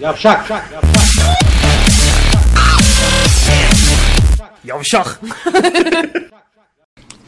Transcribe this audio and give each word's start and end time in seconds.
Yavşak. 0.00 0.50
Yavşak. 4.64 5.20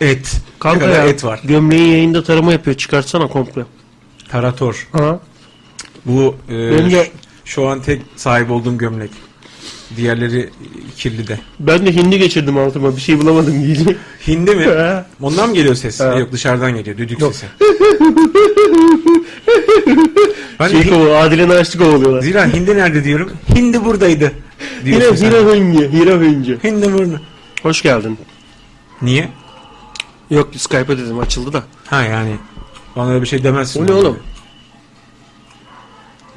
Et. 0.00 0.36
Kanka 0.58 0.86
ya, 0.86 1.04
et 1.04 1.24
var. 1.24 1.40
Gömleği 1.44 1.92
yayında 1.92 2.24
tarama 2.24 2.52
yapıyor. 2.52 2.76
Çıkartsana 2.76 3.26
komple. 3.28 3.62
Tarator. 4.28 4.88
Ha. 4.92 5.18
Bu 6.04 6.36
e, 6.48 6.52
Benim 6.52 6.90
de- 6.90 7.10
şu 7.44 7.68
an 7.68 7.82
tek 7.82 8.02
sahip 8.16 8.50
olduğum 8.50 8.78
gömlek. 8.78 9.10
Diğerleri 9.96 10.50
kirli 10.96 11.28
de. 11.28 11.38
Ben 11.60 11.86
de 11.86 11.94
hindi 11.94 12.18
geçirdim 12.18 12.58
altıma. 12.58 12.96
Bir 12.96 13.00
şey 13.00 13.20
bulamadım 13.20 13.62
diyecek. 13.64 13.96
Hindi 14.26 14.50
mi? 14.56 14.64
Ha. 14.76 15.06
Ondan 15.20 15.48
mı 15.48 15.54
geliyor 15.54 15.74
ses? 15.74 16.00
Ha. 16.00 16.04
Yok 16.18 16.32
dışarıdan 16.32 16.74
geliyor. 16.74 16.98
Düdük 16.98 17.20
Yok. 17.20 17.34
sesi. 17.34 17.46
ben 20.60 20.68
Şey 20.68 20.80
hi- 20.80 20.90
kovalıyor. 20.90 21.16
Adile 21.24 21.48
Naşlı 21.48 21.78
kovalıyorlar. 21.78 22.20
Zira 22.22 22.46
hindi 22.46 22.76
nerede 22.76 23.04
diyorum. 23.04 23.32
Hindi 23.56 23.84
buradaydı. 23.84 24.32
Hira, 24.84 25.04
hira 25.14 25.38
hınge. 25.52 25.92
Hira 25.92 26.12
hınge. 26.12 26.58
Hindi 26.64 26.92
burada. 26.92 27.20
Hoş 27.62 27.82
geldin. 27.82 28.18
Niye? 29.02 29.28
Yok 30.30 30.48
Skype'a 30.56 30.98
dedim 30.98 31.18
açıldı 31.18 31.52
da. 31.52 31.62
Ha 31.86 32.02
yani. 32.02 32.36
Bana 32.96 33.10
öyle 33.10 33.22
bir 33.22 33.26
şey 33.26 33.44
demezsin. 33.44 33.82
O 33.84 33.86
ne 33.86 33.92
oğlum? 33.92 34.18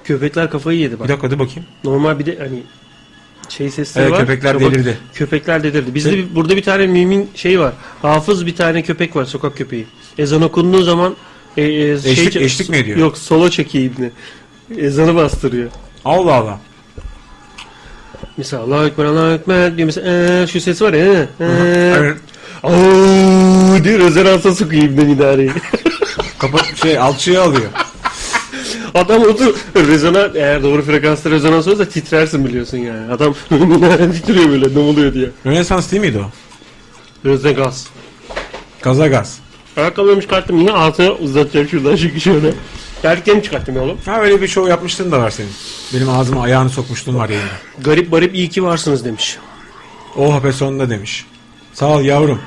Köpekler 0.03 0.49
kafayı 0.51 0.79
yedi 0.79 0.93
Bir 0.95 0.99
bak. 0.99 1.07
dakika 1.09 1.31
dur 1.31 1.39
bakayım. 1.39 1.65
Normal 1.83 2.19
bir 2.19 2.25
de 2.25 2.37
hani 2.39 2.63
şey 3.49 3.69
sesleri 3.69 4.03
Evet, 4.03 4.13
var. 4.13 4.19
köpekler 4.19 4.55
Köpek- 4.55 4.71
delirdi. 4.73 4.97
Köpekler 5.13 5.63
delirdi. 5.63 5.95
Bizde 5.95 6.11
bir- 6.17 6.35
burada 6.35 6.57
bir 6.57 6.63
tane 6.63 6.87
mümin 6.87 7.29
şey 7.35 7.59
var. 7.59 7.73
Hafız 8.01 8.45
bir 8.45 8.55
tane 8.55 8.81
köpek 8.81 9.15
var 9.15 9.25
sokak 9.25 9.57
köpeği. 9.57 9.85
Ezan 10.17 10.41
okunduğu 10.41 10.83
zaman 10.83 11.15
e, 11.57 11.63
e, 11.63 11.99
şey, 11.99 12.11
Eşlik- 12.11 12.35
eşlik 12.41 12.69
mi 12.69 12.77
ediyor? 12.77 12.97
Yok 12.97 13.17
solo 13.17 13.49
çekiyor 13.49 13.83
ibni. 13.85 14.11
Ezanı 14.77 15.15
bastırıyor. 15.15 15.69
Allah 16.05 16.33
Allah. 16.33 16.59
Mesela 18.37 18.63
Allahu 18.63 18.85
Ekber 18.85 19.05
Allahu 19.05 19.31
Ekber 19.33 19.77
diyor 19.77 19.85
mesela 19.85 20.07
ee, 20.43 20.47
şu 20.47 20.61
ses 20.61 20.81
var 20.81 20.93
ya. 20.93 21.05
Ee, 21.13 21.27
Evet. 21.97 22.17
Aaaa 22.63 23.83
diyor 23.83 23.99
rezonansa 23.99 24.55
sokuyor 24.55 24.83
ibni 24.83 25.11
idareyi. 25.11 25.51
Kapat 26.39 26.75
şey 26.83 26.99
alçıya 26.99 27.41
alıyor. 27.43 27.69
Adam 28.95 29.21
otur 29.21 29.55
rezonans 29.75 30.35
eğer 30.35 30.63
doğru 30.63 30.81
frekansta 30.81 31.29
rezonans 31.29 31.67
olursa 31.67 31.85
titrersin 31.85 32.45
biliyorsun 32.45 32.77
yani. 32.77 33.11
Adam 33.13 33.33
titriyor 34.11 34.49
böyle 34.49 34.75
ne 34.75 34.79
oluyor 34.79 35.13
diye. 35.13 35.29
Rönesans 35.45 35.91
değil 35.91 36.01
miydi 36.01 36.19
o? 36.19 36.29
Rezonans. 37.29 37.87
Gaza 38.81 39.07
gaz. 39.07 39.39
Ayakkabımı 39.77 40.21
çıkarttım 40.21 40.59
yine 40.59 40.71
altına 40.71 41.11
uzatacağım 41.11 41.67
şuradan 41.67 41.95
şu 41.95 42.19
şöyle. 42.19 42.53
Terliklerimi 43.01 43.43
çıkarttım 43.43 43.75
ya 43.75 43.81
oğlum. 43.81 43.97
Ha 44.05 44.21
öyle 44.21 44.41
bir 44.41 44.47
show 44.47 44.71
yapmıştın 44.71 45.11
da 45.11 45.19
var 45.19 45.29
senin. 45.29 45.49
Benim 45.93 46.09
ağzıma 46.09 46.41
ayağını 46.41 46.69
sokmuştun 46.69 47.15
var 47.15 47.29
yayında. 47.29 47.51
Garip 47.83 48.11
garip 48.11 48.35
iyi 48.35 48.49
ki 48.49 48.63
varsınız 48.63 49.05
demiş. 49.05 49.37
Oh 50.15 50.43
be 50.43 50.51
sonunda 50.51 50.89
demiş. 50.89 51.25
Sağ 51.73 51.87
ol 51.87 52.01
yavrum. 52.01 52.41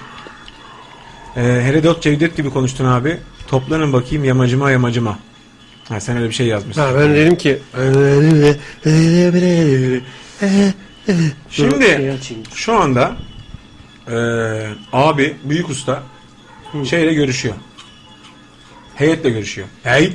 Ee, 1.37 1.41
Herodot 1.41 2.03
Cevdet 2.03 2.37
gibi 2.37 2.51
konuştun 2.51 2.85
abi. 2.85 3.19
Toplanın 3.47 3.93
bakayım 3.93 4.25
yamacıma 4.25 4.71
yamacıma. 4.71 5.19
Ha 5.89 6.01
sen 6.01 6.17
öyle 6.17 6.29
bir 6.29 6.35
şey 6.35 6.47
yazmışsın. 6.47 6.83
Ha 6.83 6.91
ben 6.95 7.15
dedim 7.15 7.37
ki 7.37 7.59
Şimdi 11.51 11.85
Şey 11.87 12.37
şu 12.55 12.75
anda 12.81 13.17
ee, 14.11 14.15
abi 14.93 15.37
büyük 15.45 15.71
usta 15.71 16.03
şeyle 16.85 17.15
görüşüyor. 17.15 17.55
Heyetle 18.95 19.31
görüşüyor. 19.31 19.69
Hey 19.83 20.13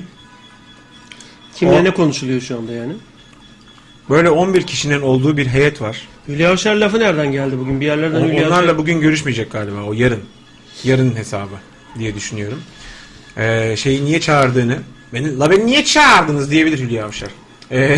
Kimle 1.55 1.73
O- 1.79 1.83
ne 1.83 1.94
konuşuluyor 1.94 2.41
şu 2.41 2.57
anda 2.57 2.71
yani? 2.71 2.94
böyle 4.09 4.29
11 4.29 4.61
kişinin 4.61 5.01
olduğu 5.01 5.38
bir 5.38 5.47
heyet 5.47 5.81
var. 5.81 6.07
Hülya 6.28 6.51
Avşar 6.51 6.75
lafı 6.75 7.00
nereden 7.00 7.31
geldi 7.31 7.59
bugün? 7.59 7.81
Bir 7.81 7.85
yerlerden 7.85 8.22
O- 8.22 8.25
Hülya 8.28 8.47
Onlarla 8.47 8.72
Avşar- 8.72 8.78
bugün 8.78 9.01
görüşmeyecek 9.01 9.51
galiba 9.51 9.83
o 9.83 9.94
yarın. 9.94 10.23
Yarın 10.83 11.16
hesabı 11.16 11.56
diye 12.00 12.16
düşünüyorum. 12.16 12.62
Ee, 13.38 13.75
şeyi 13.78 14.06
niye 14.06 14.22
çağırdığını 14.22 14.78
beni 15.13 15.40
la 15.40 15.51
beni 15.51 15.66
niye 15.66 15.85
çağırdınız 15.85 16.51
diyebilir 16.51 16.79
Hülya 16.79 17.06
Avşar. 17.06 17.29
Ee, 17.72 17.97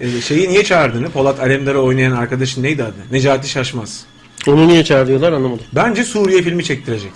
e, 0.00 0.20
şeyi 0.20 0.48
niye 0.48 0.64
çağırdığını 0.64 1.10
Polat 1.10 1.40
Alemdar'ı 1.40 1.80
oynayan 1.82 2.12
arkadaşın 2.12 2.62
neydi 2.62 2.84
adı? 2.84 2.96
Necati 3.10 3.48
Şaşmaz. 3.48 4.04
Onu 4.46 4.68
niye 4.68 4.84
çağırıyorlar 4.84 5.32
anlamadım. 5.32 5.66
Bence 5.72 6.04
Suriye 6.04 6.42
filmi 6.42 6.64
çektirecek. 6.64 7.12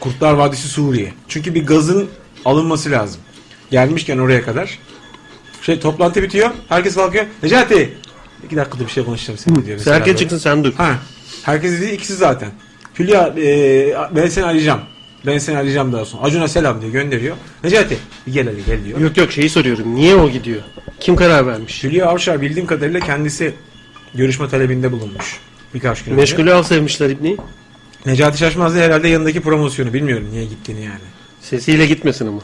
Kurtlar 0.00 0.32
Vadisi 0.32 0.68
Suriye. 0.68 1.12
Çünkü 1.28 1.54
bir 1.54 1.66
gazın 1.66 2.08
alınması 2.44 2.90
lazım. 2.90 3.20
Gelmişken 3.70 4.18
oraya 4.18 4.42
kadar. 4.42 4.78
Şey 5.62 5.80
toplantı 5.80 6.22
bitiyor. 6.22 6.50
Herkes 6.68 6.94
kalkıyor. 6.94 7.26
Necati. 7.42 7.94
İki 8.46 8.56
dakikada 8.56 8.84
bir 8.84 8.90
şey 8.90 9.04
konuşacağım 9.04 9.38
seninle 9.38 9.66
diyor. 9.66 9.78
böyle. 10.06 10.16
çıksın 10.16 10.38
sen 10.38 10.64
dur. 10.64 10.74
Ha. 10.74 10.98
Herkes 11.42 11.80
değil 11.80 11.92
ikisi 11.92 12.14
zaten. 12.14 12.50
Hülya 12.98 13.34
e, 13.38 13.96
ben 14.16 14.26
seni 14.26 14.44
arayacağım. 14.44 14.80
Ben 15.26 15.38
seni 15.38 15.58
arayacağım 15.58 15.92
daha 15.92 16.04
sonra. 16.04 16.22
Acun'a 16.22 16.48
selam 16.48 16.80
diyor 16.80 16.92
gönderiyor. 16.92 17.36
Necati 17.64 17.98
gel 18.32 18.46
hadi 18.46 18.64
gel 18.66 18.84
diyor. 18.84 19.00
Yok 19.00 19.16
yok 19.16 19.32
şeyi 19.32 19.48
soruyorum. 19.50 19.94
Niye 19.94 20.14
o 20.14 20.30
gidiyor? 20.30 20.60
Kim 21.00 21.16
karar 21.16 21.46
vermiş? 21.46 21.84
Hülya 21.84 22.06
Avşar 22.06 22.40
bildiğim 22.40 22.66
kadarıyla 22.66 23.00
kendisi 23.00 23.54
görüşme 24.14 24.48
talebinde 24.48 24.92
bulunmuş. 24.92 25.40
Birkaç 25.74 26.04
gün 26.04 26.12
önce. 26.12 26.20
Meşgulü 26.20 26.52
al 26.52 26.62
sevmişler 26.62 27.10
İbni. 27.10 27.36
Necati 28.06 28.38
Şaşmaz 28.38 28.74
da 28.74 28.78
herhalde 28.78 29.08
yanındaki 29.08 29.40
promosyonu. 29.40 29.92
Bilmiyorum 29.92 30.26
niye 30.32 30.44
gittiğini 30.44 30.84
yani. 30.84 31.00
Sesiyle 31.40 31.86
gitmesin 31.86 32.26
ama. 32.26 32.40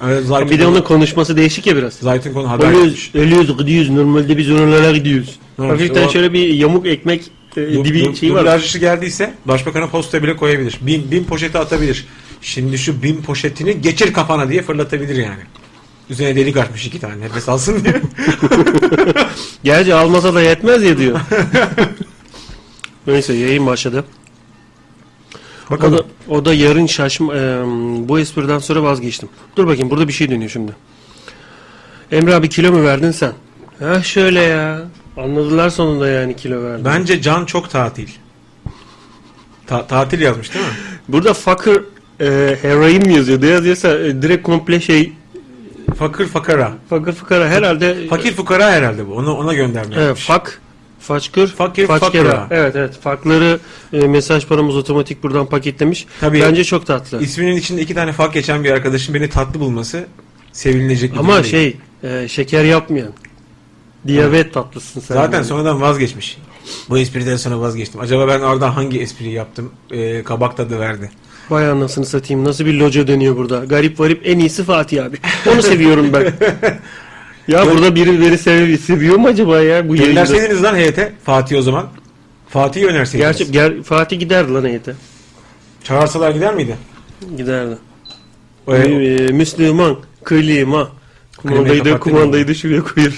Öyle 0.00 0.22
Zaytun 0.22 0.50
Bir 0.50 0.58
de 0.58 0.66
onun 0.66 0.82
konuşması 0.82 1.36
değişik 1.36 1.66
ya 1.66 1.76
biraz. 1.76 1.92
Zaytun 1.94 2.32
konu 2.32 2.50
haber 2.50 2.68
Ölüyoruz, 2.68 3.10
ölüyoruz, 3.14 3.58
gidiyoruz. 3.58 3.90
Normalde 3.90 4.38
biz 4.38 4.50
oralara 4.50 4.96
gidiyoruz. 4.96 5.38
Evet, 5.58 5.70
Hafiften 5.70 6.06
o- 6.06 6.10
şöyle 6.10 6.32
bir 6.32 6.48
yamuk 6.48 6.86
ekmek 6.86 7.30
e, 7.56 7.84
dibi 7.84 8.16
şeyi 8.16 8.34
var. 8.34 8.40
dublajcısı 8.40 8.78
geldiyse 8.78 9.34
başbakana 9.44 9.88
posta 9.88 10.22
bile 10.22 10.36
koyabilir. 10.36 10.78
Bin, 10.80 11.10
bin 11.10 11.24
poşeti 11.24 11.58
atabilir. 11.58 12.06
Şimdi 12.40 12.78
şu 12.78 13.02
bin 13.02 13.22
poşetini 13.22 13.80
geçir 13.80 14.12
kafana 14.12 14.48
diye 14.48 14.62
fırlatabilir 14.62 15.16
yani. 15.16 15.42
Üzerine 16.10 16.36
delik 16.36 16.56
açmış 16.56 16.86
iki 16.86 17.00
tane 17.00 17.20
nefes 17.20 17.48
alsın 17.48 17.84
diye. 17.84 18.02
Gerçi 19.64 19.94
almasa 19.94 20.34
da 20.34 20.42
yetmez 20.42 20.82
ya 20.82 20.98
diyor. 20.98 21.20
Neyse 23.06 23.32
yayın 23.32 23.66
başladı. 23.66 24.04
O 25.68 25.70
Bakalım. 25.70 25.98
da, 25.98 26.04
o 26.28 26.44
da 26.44 26.54
yarın 26.54 26.86
şaşma... 26.86 27.36
e, 27.36 27.62
bu 28.08 28.18
espriden 28.18 28.58
sonra 28.58 28.82
vazgeçtim. 28.82 29.28
Dur 29.56 29.66
bakayım 29.66 29.90
burada 29.90 30.08
bir 30.08 30.12
şey 30.12 30.30
dönüyor 30.30 30.50
şimdi. 30.50 30.72
Emre 32.12 32.34
abi 32.34 32.48
kilo 32.48 32.72
mu 32.72 32.82
verdin 32.82 33.10
sen? 33.10 33.32
Ha 33.78 34.02
şöyle 34.02 34.40
ya. 34.40 34.82
Anladılar 35.16 35.70
sonunda 35.70 36.08
yani 36.08 36.36
kilo 36.36 36.62
verdim. 36.64 36.84
Bence 36.84 37.22
Can 37.22 37.44
çok 37.44 37.70
tatil. 37.70 38.08
Ta- 39.66 39.86
tatil 39.86 40.20
yazmış 40.20 40.54
değil 40.54 40.64
mi? 40.64 40.70
Burada 41.08 41.34
fucker 41.34 41.76
e, 42.20 42.56
heroin 42.62 43.06
mi 43.06 43.14
yazıyor? 43.14 43.42
Ne 43.42 43.46
yazıyorsa 43.46 43.98
e, 43.98 44.22
direkt 44.22 44.42
komple 44.42 44.80
şey 44.80 45.12
Fakir 45.98 46.26
fakara. 46.26 46.72
fakir 46.90 47.12
fukara 47.12 47.48
herhalde 47.48 48.06
Fakir 48.08 48.32
fukara 48.32 48.70
herhalde 48.70 49.06
bu. 49.08 49.14
Onu 49.14 49.34
ona 49.34 49.54
gönderme 49.54 49.94
Evet, 49.94 50.06
yapmış. 50.06 50.24
fak, 50.26 50.60
façkır, 51.00 51.48
Fakir, 51.48 51.86
façkera. 51.86 52.30
fakira. 52.30 52.46
Evet 52.50 52.76
evet. 52.76 52.98
Fakları 53.00 53.58
e, 53.92 53.98
mesaj 54.06 54.46
paramız 54.46 54.76
otomatik 54.76 55.22
buradan 55.22 55.46
paketlemiş. 55.46 56.06
Tabii. 56.20 56.40
Bence 56.40 56.64
çok 56.64 56.86
tatlı. 56.86 57.22
İsminin 57.22 57.56
içinde 57.56 57.80
iki 57.82 57.94
tane 57.94 58.12
fak 58.12 58.32
geçen 58.34 58.64
bir 58.64 58.70
arkadaşın 58.70 59.14
beni 59.14 59.28
tatlı 59.30 59.60
bulması 59.60 60.04
sevinilecek 60.52 61.12
bir 61.12 61.18
Ama 61.18 61.42
şey 61.42 61.76
e, 62.02 62.28
şeker 62.28 62.64
yapmayan. 62.64 63.12
Diyabet 64.06 64.54
tatlısın 64.54 65.00
sen. 65.00 65.14
Zaten 65.14 65.36
yani. 65.36 65.46
sonradan 65.46 65.80
vazgeçmiş. 65.80 66.38
Bu 66.88 66.98
espriden 66.98 67.36
sonra 67.36 67.60
vazgeçtim. 67.60 68.00
Acaba 68.00 68.28
ben 68.28 68.40
orada 68.40 68.76
hangi 68.76 69.00
espriyi 69.00 69.32
yaptım? 69.32 69.72
Ee, 69.90 70.22
kabak 70.22 70.56
tadı 70.56 70.80
verdi. 70.80 71.10
Vay 71.50 71.70
anasını 71.70 72.06
satayım. 72.06 72.44
Nasıl 72.44 72.66
bir 72.66 72.74
loca 72.74 73.06
dönüyor 73.06 73.36
burada. 73.36 73.64
Garip 73.64 74.00
varip 74.00 74.22
en 74.24 74.38
iyisi 74.38 74.64
Fatih 74.64 75.04
abi. 75.04 75.16
Onu 75.52 75.62
seviyorum 75.62 76.12
ben. 76.12 76.34
ya 77.48 77.66
burada 77.66 77.94
biri 77.94 78.20
biri 78.20 78.38
seviyor, 78.38 78.78
seviyor 78.78 79.16
mu 79.16 79.28
acaba 79.28 79.60
ya 79.60 79.88
bu? 79.88 79.96
Gönderseydiniz 79.96 80.62
lan 80.62 80.74
heyete 80.74 81.12
Fatih 81.24 81.58
o 81.58 81.62
zaman. 81.62 81.86
Fatih'i 82.48 82.86
önerseydiniz. 82.86 83.38
Gerçi 83.38 83.52
ger, 83.52 83.82
Fatih 83.82 84.20
giderdi 84.20 84.52
lan 84.52 84.64
heyete. 84.64 84.94
Çağırsalar 85.84 86.30
gider 86.30 86.54
miydi? 86.54 86.76
Giderdi. 87.36 87.78
Ee, 88.68 88.72
Müslüman, 89.32 89.96
klima. 90.24 90.88
Kumandayı 91.36 91.84
da, 91.84 91.98
kumandayı 91.98 92.48
da 92.48 92.54
şuraya 92.54 92.82
koyur. 92.82 93.12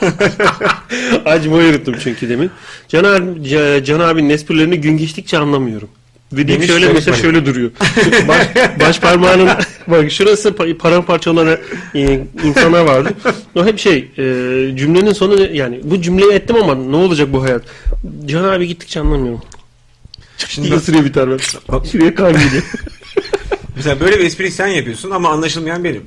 Acımayı 1.24 1.70
unuttum 1.70 1.94
çünkü 2.02 2.28
demin. 2.28 2.50
Can, 2.88 3.04
abi, 3.04 3.24
Ca- 3.48 3.84
Can 3.84 4.00
abinin 4.00 4.30
esprilerini 4.30 4.80
gün 4.80 4.96
geçtikçe 4.96 5.38
anlamıyorum. 5.38 5.88
Dediğim 6.32 6.48
Demiş 6.60 6.66
şöyle 6.66 6.92
mesela 6.92 7.14
Bey. 7.16 7.22
şöyle 7.22 7.46
duruyor. 7.46 7.70
baş, 8.28 8.46
baş 8.80 9.00
parmağının 9.00 9.48
bak 9.86 10.10
şurası 10.12 10.48
pa- 10.48 10.74
paramparça 10.76 11.30
olan 11.30 11.58
e, 11.94 12.20
insana 12.44 12.86
vardı. 12.86 13.10
O 13.54 13.66
hep 13.66 13.78
şey 13.78 13.96
e, 13.98 14.22
cümlenin 14.76 15.12
sonu 15.12 15.40
yani 15.56 15.80
bu 15.84 16.02
cümleyi 16.02 16.32
ettim 16.32 16.56
ama 16.56 16.74
ne 16.74 16.96
olacak 16.96 17.32
bu 17.32 17.42
hayat? 17.44 17.62
Can 18.26 18.44
abi 18.44 18.66
gittikçe 18.68 19.00
anlamıyorum. 19.00 19.40
Şimdi 20.48 20.74
ısırıyor 20.74 21.04
biter. 21.04 21.28
Bak- 21.68 21.86
Şuraya 21.92 22.14
kan 22.14 22.32
geliyor. 22.32 22.62
mesela 23.76 24.00
böyle 24.00 24.18
bir 24.18 24.24
espriyi 24.24 24.50
sen 24.50 24.66
yapıyorsun 24.68 25.10
ama 25.10 25.28
anlaşılmayan 25.28 25.84
benim. 25.84 26.02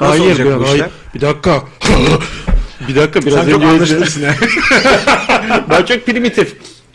Nasıl 0.00 0.18
hayır, 0.18 0.30
olacak 0.30 0.46
ben- 0.46 0.58
bu 0.60 0.64
hayır. 0.64 0.74
işler? 0.74 0.90
Bir 1.14 1.20
dakika. 1.20 1.62
Bir 2.88 2.96
dakika 2.96 3.22
biraz 3.22 3.44
Sen 3.44 3.50
çok 3.50 3.62
önce 3.62 4.26
ha. 4.26 4.34
ben 5.70 5.84
çok 5.84 6.06
primitif. 6.06 6.54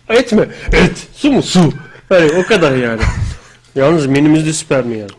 Et 0.10 0.32
mi? 0.34 0.48
Et. 0.74 0.92
Su 1.16 1.32
mu? 1.32 1.44
Su. 1.44 1.74
Hani 2.10 2.32
o 2.32 2.46
kadar 2.46 2.76
yani. 2.76 3.02
Yalnız 3.76 4.06
menümüzde 4.06 4.54
süper 4.54 4.84
mi 4.86 4.98
yani? 4.98 5.12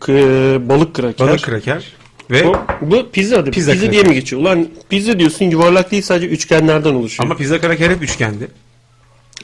K- 0.00 0.68
balık 0.68 0.94
kraker. 0.94 1.28
Balık 1.28 1.42
kraker 1.42 1.84
ve 2.30 2.44
Bu, 2.44 2.56
bu 2.80 3.10
pizza 3.10 3.36
adı. 3.38 3.50
Pizza 3.50 3.72
Pizza, 3.72 3.86
kraker. 3.86 3.92
diye 3.92 4.02
mi 4.02 4.14
geçiyor? 4.20 4.42
Ulan 4.42 4.68
pizza 4.88 5.18
diyorsun 5.18 5.44
yuvarlak 5.44 5.90
değil 5.90 6.02
sadece 6.02 6.26
üçgenlerden 6.26 6.94
oluşuyor. 6.94 7.26
ama 7.26 7.36
pizza 7.36 7.60
kraker 7.60 7.90
hep 7.90 8.02
üçgendi. 8.02 8.48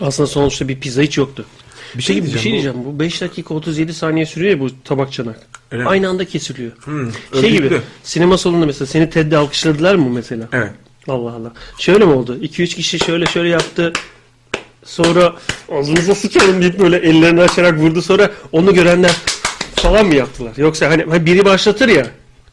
Aslında 0.01 0.27
sonuçta 0.27 0.69
bir 0.69 0.81
pizza 0.81 1.03
hiç 1.03 1.19
yoktu. 1.19 1.45
Bir 1.97 2.03
şey 2.03 2.17
Peki, 2.17 2.27
diyeceğim. 2.27 2.35
bir 2.35 2.43
şey 2.43 2.51
bu- 2.53 2.55
diyeceğim. 2.55 2.77
Bu 2.97 3.01
5 3.01 3.21
dakika 3.21 3.55
37 3.55 3.95
saniye 3.95 4.27
sürüyor 4.27 4.51
ya 4.51 4.61
bu 4.61 4.69
tabak 4.85 5.13
çanak. 5.13 5.37
Öyle 5.71 5.83
mi? 5.83 5.89
Aynı 5.89 6.09
anda 6.09 6.25
kesiliyor. 6.25 6.73
Hmm, 6.85 7.11
Şey 7.41 7.51
gibi 7.53 7.81
sinema 8.03 8.39
salonunda 8.39 8.67
mesela 8.67 8.87
seni 8.87 9.11
TED'de 9.11 9.37
alkışladılar 9.37 9.95
mı 9.95 10.11
mesela? 10.11 10.49
Evet. 10.53 10.71
Allah 11.09 11.31
Allah. 11.33 11.53
Şöyle 11.79 12.05
mi 12.05 12.13
oldu? 12.13 12.39
2-3 12.43 12.67
kişi 12.77 12.99
şöyle 12.99 13.27
şöyle 13.27 13.49
yaptı. 13.49 13.93
Sonra 14.85 15.33
ağzınıza 15.73 16.15
sıçalım 16.15 16.63
deyip 16.63 16.79
böyle 16.81 16.97
ellerini 16.97 17.41
açarak 17.43 17.79
vurdu. 17.79 18.03
Sonra 18.03 18.31
onu 18.53 18.75
görenler 18.75 19.17
falan 19.77 20.07
mı 20.07 20.15
yaptılar? 20.15 20.53
Yoksa 20.57 20.91
hani 20.91 21.05
hani 21.11 21.27
biri 21.27 21.45
başlatır 21.45 21.89
ya 21.89 22.07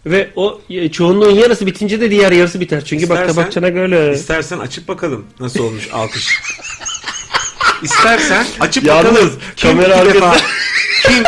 ve 0.06 0.30
o 0.36 0.62
e, 0.70 0.92
çoğunluğun 0.92 1.32
yarısı 1.32 1.66
bitince 1.66 2.02
de 2.02 2.12
diğer 2.12 2.32
yarısı 2.32 2.60
biter. 2.60 2.86
Çünkü 2.86 3.10
bak 3.10 3.18
İstersen- 3.18 3.36
tabak 3.36 3.52
çanak 3.52 3.76
öyle. 3.76 4.14
İstersen 4.14 4.60
açıp 4.60 4.88
bakalım 4.88 5.26
nasıl 5.40 5.64
olmuş 5.64 5.90
alkış. 5.94 6.28
İstersen 7.84 8.46
açıp 8.60 8.84
Yalnız 8.86 9.12
bakalım. 9.14 9.32
Kim 9.56 9.70
kamera 9.72 10.04
iki 10.04 10.14
defa 10.14 10.36
kim 11.08 11.24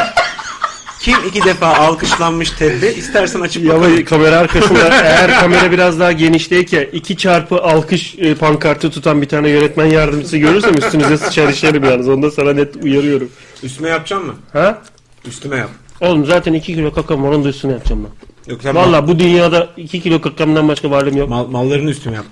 kim 1.00 1.16
iki 1.30 1.44
defa 1.46 1.68
alkışlanmış 1.68 2.50
TED'de 2.50 2.96
istersen 2.96 3.42
açıp 3.42 3.64
Ya 3.66 3.74
bakalım. 3.80 4.06
kamera 4.06 4.38
arkasında 4.38 4.80
eğer 5.04 5.40
kamera 5.40 5.72
biraz 5.72 6.00
daha 6.00 6.12
genişteyken 6.12 6.88
iki 6.94 7.18
çarpı 7.18 7.56
alkış 7.64 8.16
e, 8.18 8.36
pankartı 8.36 8.92
tutan 8.92 9.22
bir 9.22 9.28
tane 9.28 9.50
yönetmen 9.50 9.86
yardımcısı 9.86 10.38
görürsem 10.38 10.78
üstünüze 10.78 11.18
sıçar 11.18 11.50
işerim 11.50 11.84
yalnız. 11.84 12.10
Onu 12.10 12.22
da 12.24 12.32
sana 12.32 12.54
net 12.54 12.76
uyarıyorum. 12.84 13.30
Üstüme 13.64 13.90
yapacağım 13.90 14.26
mı? 14.26 14.36
Ha? 14.54 14.82
Üstüme 15.26 15.58
yap. 15.58 15.70
Oğlum 16.02 16.26
zaten 16.26 16.54
2 16.54 16.76
kilo 16.76 16.94
kakam 16.94 17.24
var 17.24 17.30
onu 17.32 17.44
da 17.44 17.50
üstüne 17.50 17.72
yapacağım 17.72 18.04
ben. 18.48 18.52
Yok 18.52 18.62
sen 18.64 18.76
Valla 18.76 19.08
bu 19.08 19.20
dünyada 19.20 19.70
2 19.78 20.02
kilo 20.02 20.22
kakamdan 20.22 20.68
başka 20.68 20.92
varlığım 20.92 21.18
yok. 21.18 21.30
mal- 21.30 21.48
mallarını 21.48 21.90
üstüme 21.90 22.16
yap. 22.16 22.26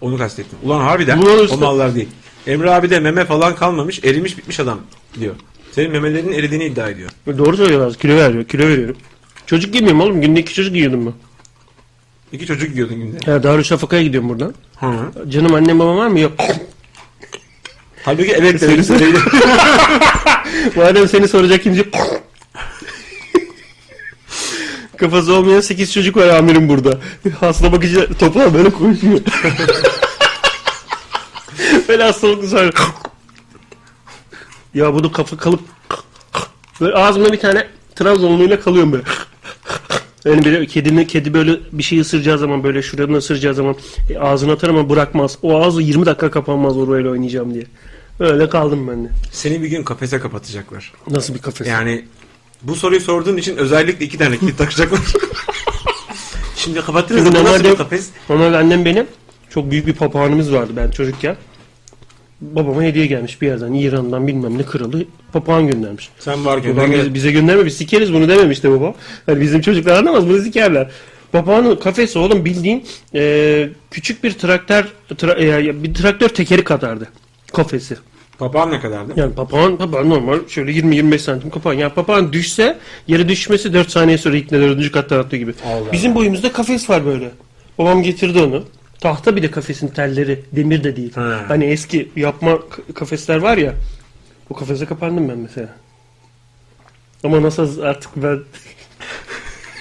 Onu 0.00 0.18
kastettim. 0.18 0.58
Ulan 0.62 0.80
harbiden 0.80 1.18
Ulan 1.18 1.38
o 1.38 1.42
üstü- 1.42 1.56
mallar 1.56 1.94
değil. 1.94 2.08
Emre 2.46 2.70
abi 2.70 2.90
de 2.90 3.00
meme 3.00 3.24
falan 3.24 3.54
kalmamış 3.54 4.04
erimiş 4.04 4.38
bitmiş 4.38 4.60
adam 4.60 4.80
diyor. 5.20 5.34
Senin 5.72 5.90
memelerinin 5.90 6.32
eridiğini 6.32 6.64
iddia 6.64 6.88
ediyor. 6.88 7.10
Doğru 7.38 7.56
söylüyorlar. 7.56 7.94
Kilo 7.94 8.16
veriyor. 8.16 8.44
Kilo 8.44 8.66
veriyorum. 8.68 8.96
Çocuk 9.46 9.74
yemiyorum 9.74 10.00
oğlum. 10.00 10.20
Günde 10.20 10.40
iki 10.40 10.54
çocuk 10.54 10.74
yiyordum 10.74 11.06
ben. 11.06 11.12
İki 12.32 12.46
çocuk 12.46 12.74
yiyordun 12.74 12.96
günde. 12.96 13.30
Ya 13.30 13.42
Darüşşafaka'ya 13.42 14.02
gidiyorum 14.02 14.28
buradan. 14.28 14.54
Hı. 14.76 15.30
Canım 15.30 15.54
annem 15.54 15.78
babam 15.78 15.96
var 15.96 16.08
mı? 16.08 16.20
Yok. 16.20 16.32
Halbuki 18.04 18.32
evet 18.32 18.60
dedi. 18.60 18.84
söyleyeyim. 18.84 19.16
Madem 20.76 21.08
seni 21.08 21.28
soracak 21.28 21.62
kimse 21.62 21.84
Kafası 24.96 25.34
olmayan 25.34 25.60
8 25.60 25.92
çocuk 25.92 26.16
var 26.16 26.28
amirim 26.28 26.68
burada. 26.68 26.98
Hasta 27.40 27.72
bakıcı 27.72 28.14
toprağa 28.18 28.54
böyle 28.54 28.70
konuşuyor. 28.70 29.20
hastalıklı 31.88 32.48
sonra. 32.48 32.70
ya 34.74 34.94
bunu 34.94 35.12
kafa 35.12 35.36
kalıp 35.36 35.60
böyle 36.80 36.94
ağzımda 36.94 37.32
bir 37.32 37.40
tane 37.40 37.66
Trabzonluyla 37.96 38.60
kalıyorum 38.60 38.92
böyle. 38.92 39.04
Yani 40.24 40.44
böyle 40.44 40.66
kedini, 40.66 41.06
kedi 41.06 41.34
böyle 41.34 41.60
bir 41.72 41.82
şey 41.82 42.00
ısıracağı 42.00 42.38
zaman 42.38 42.64
böyle 42.64 42.82
şuradan 42.82 43.14
ısıracağı 43.14 43.54
zaman 43.54 43.76
e, 44.10 44.18
ağzına 44.18 44.52
atar 44.52 44.68
ama 44.68 44.90
bırakmaz. 44.90 45.38
O 45.42 45.62
ağzı 45.62 45.82
20 45.82 46.06
dakika 46.06 46.30
kapanmaz 46.30 46.76
orayla 46.76 47.10
oynayacağım 47.10 47.54
diye. 47.54 47.64
Öyle 48.20 48.48
kaldım 48.48 48.88
ben 48.88 49.04
de. 49.04 49.08
Seni 49.32 49.62
bir 49.62 49.68
gün 49.68 49.82
kafese 49.82 50.18
kapatacaklar. 50.20 50.92
Nasıl 51.10 51.34
bir 51.34 51.38
kafes? 51.38 51.66
Yani 51.66 52.04
bu 52.62 52.74
soruyu 52.74 53.00
sorduğun 53.00 53.36
için 53.36 53.56
özellikle 53.56 54.04
iki 54.04 54.18
tane 54.18 54.38
kilit 54.38 54.58
takacaklar. 54.58 55.00
Şimdi 56.56 56.80
kapattınız 56.80 57.22
mı? 57.22 57.44
Nasıl 57.44 57.64
bir 57.64 57.76
kafes? 57.76 58.08
normalde 58.30 58.56
annem 58.56 58.84
benim 58.84 59.06
çok 59.50 59.70
büyük 59.70 59.86
bir 59.86 59.92
papağanımız 59.92 60.52
vardı 60.52 60.72
ben 60.76 60.90
çocukken. 60.90 61.36
Babama 62.40 62.82
hediye 62.82 63.06
gelmiş 63.06 63.42
bir 63.42 63.46
yerden 63.46 63.72
İran'dan 63.72 64.26
bilmem 64.26 64.58
ne 64.58 64.62
kralı 64.62 65.04
papağan 65.32 65.66
göndermiş. 65.66 66.10
Sen 66.18 66.44
varken. 66.44 66.76
Babam 66.76 66.92
bize, 66.92 67.14
bize 67.14 67.30
gönderme 67.32 67.66
biz 67.66 67.76
sikeriz 67.76 68.12
bunu 68.12 68.28
dememişti 68.28 68.70
babam. 68.70 68.94
Hani 69.26 69.40
bizim 69.40 69.60
çocuklar 69.60 69.98
anlamaz 69.98 70.28
bunu 70.28 70.40
sikerler. 70.40 70.90
Papağanın 71.32 71.76
kafesi 71.76 72.18
oğlum 72.18 72.44
bildiğin 72.44 72.84
e, 73.14 73.68
küçük 73.90 74.24
bir 74.24 74.32
traktör 74.32 74.84
tra- 75.10 75.68
e, 75.68 75.82
bir 75.82 75.94
traktör 75.94 76.28
tekeri 76.28 76.64
kadardı 76.64 77.08
kafesi. 77.52 77.96
Papağan 78.38 78.70
ne 78.70 78.80
kadardı? 78.80 79.12
Yani 79.16 79.34
papağan, 79.34 79.76
papağan 79.76 80.10
normal 80.10 80.38
şöyle 80.48 80.72
20-25 80.72 81.18
santim 81.18 81.50
papağan. 81.50 81.74
Yani 81.74 81.92
papağan 81.92 82.32
düşse 82.32 82.78
yere 83.08 83.28
düşmesi 83.28 83.74
4 83.74 83.90
saniye 83.90 84.18
sonra 84.18 84.36
ilk 84.36 84.50
4. 84.50 84.92
kattan 84.92 85.18
attığı 85.18 85.36
gibi. 85.36 85.54
Allah 85.66 85.92
Bizim 85.92 86.14
boyumuzda 86.14 86.52
kafes 86.52 86.90
var 86.90 87.06
böyle. 87.06 87.30
Babam 87.78 88.02
getirdi 88.02 88.38
onu. 88.42 88.64
Tahta 89.06 89.36
bir 89.36 89.42
de 89.42 89.50
kafesin 89.50 89.88
telleri. 89.88 90.40
Demir 90.52 90.84
de 90.84 90.96
değil. 90.96 91.14
Ha. 91.14 91.44
Hani 91.48 91.64
eski 91.64 92.08
yapma 92.16 92.58
kafesler 92.94 93.36
var 93.36 93.56
ya. 93.56 93.74
O 94.50 94.54
kafese 94.54 94.86
kapandım 94.86 95.28
ben 95.28 95.38
mesela. 95.38 95.68
Ama 97.24 97.42
nasıl 97.42 97.82
artık 97.82 98.10
ben... 98.16 98.38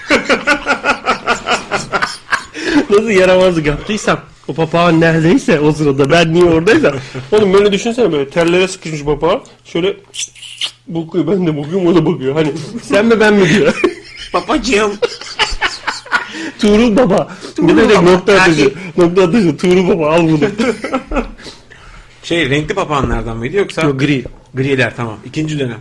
nasıl 2.90 3.10
yaramazlık 3.10 3.66
yaptıysam 3.66 4.20
o 4.48 4.54
papağan 4.54 5.02
neredeyse 5.02 5.60
o 5.60 5.72
sırada 5.72 6.12
ben 6.12 6.34
niye 6.34 6.46
oradaysam 6.46 6.96
oğlum 7.32 7.54
böyle 7.54 7.72
düşünsene 7.72 8.12
böyle 8.12 8.30
tellere 8.30 8.68
sıkışmış 8.68 9.04
papağan 9.04 9.42
şöyle 9.66 9.98
bakıyor 10.88 11.28
ben 11.28 11.48
de 11.48 11.58
bakıyorum 11.58 11.88
o 11.88 11.96
da 11.96 12.06
bakıyor 12.06 12.36
hani 12.36 12.52
sen 12.84 13.06
mi 13.06 13.20
ben 13.20 13.34
mi 13.34 13.50
diyor 13.50 13.82
Babacığım. 14.34 14.92
Tuğrul 16.60 16.98
Baba 16.98 17.28
ne 17.60 17.78
demek 17.78 17.98
Baba, 17.98 18.12
nokta 18.12 18.42
atışı 18.42 18.62
yani- 18.62 18.74
nokta 18.98 19.24
atışı 19.24 19.58
Tuğrul 19.58 19.88
Baba 19.88 20.10
al 20.10 20.28
bunu 20.30 20.40
Şey 22.24 22.50
renkli 22.50 22.76
papağanlardan 22.76 23.38
mıydı 23.38 23.58
yoksa? 23.58 23.82
Yok, 23.82 24.00
gri 24.00 24.24
Griler 24.54 24.96
tamam. 24.96 25.18
İkinci 25.26 25.60
dönem. 25.60 25.80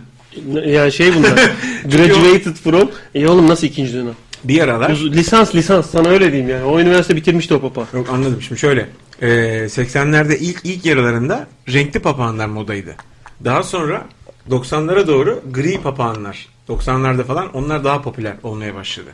yani 0.65 0.91
şey 0.91 1.15
bunlar 1.15 1.33
graduated 1.85 2.55
from 2.55 2.89
e 3.15 3.27
oğlum 3.27 3.49
nasıl 3.49 3.67
ikinci 3.67 3.93
dönem 3.93 4.13
Bir 4.43 4.61
aralar. 4.61 4.89
Lisans 4.89 5.55
lisans 5.55 5.89
sana 5.89 6.09
öyle 6.09 6.31
diyeyim 6.31 6.49
yani 6.49 6.63
o 6.63 6.79
üniversite 6.79 7.15
bitirmişti 7.15 7.53
o 7.53 7.61
papa 7.61 7.87
Yok 7.93 8.09
anladım. 8.09 8.41
Şimdi 8.41 8.59
şöyle. 8.59 8.89
Ee, 9.21 9.27
80'lerde 9.65 10.37
ilk 10.37 10.61
ilk 10.63 10.85
yarılarında 10.85 11.47
renkli 11.73 11.99
papağanlar 11.99 12.47
modaydı. 12.47 12.95
Daha 13.43 13.63
sonra 13.63 14.05
90'lara 14.49 15.07
doğru 15.07 15.41
gri 15.51 15.81
papağanlar. 15.81 16.47
90'larda 16.69 17.23
falan 17.23 17.53
onlar 17.53 17.83
daha 17.83 18.01
popüler 18.01 18.33
olmaya 18.43 18.75
başladı. 18.75 19.09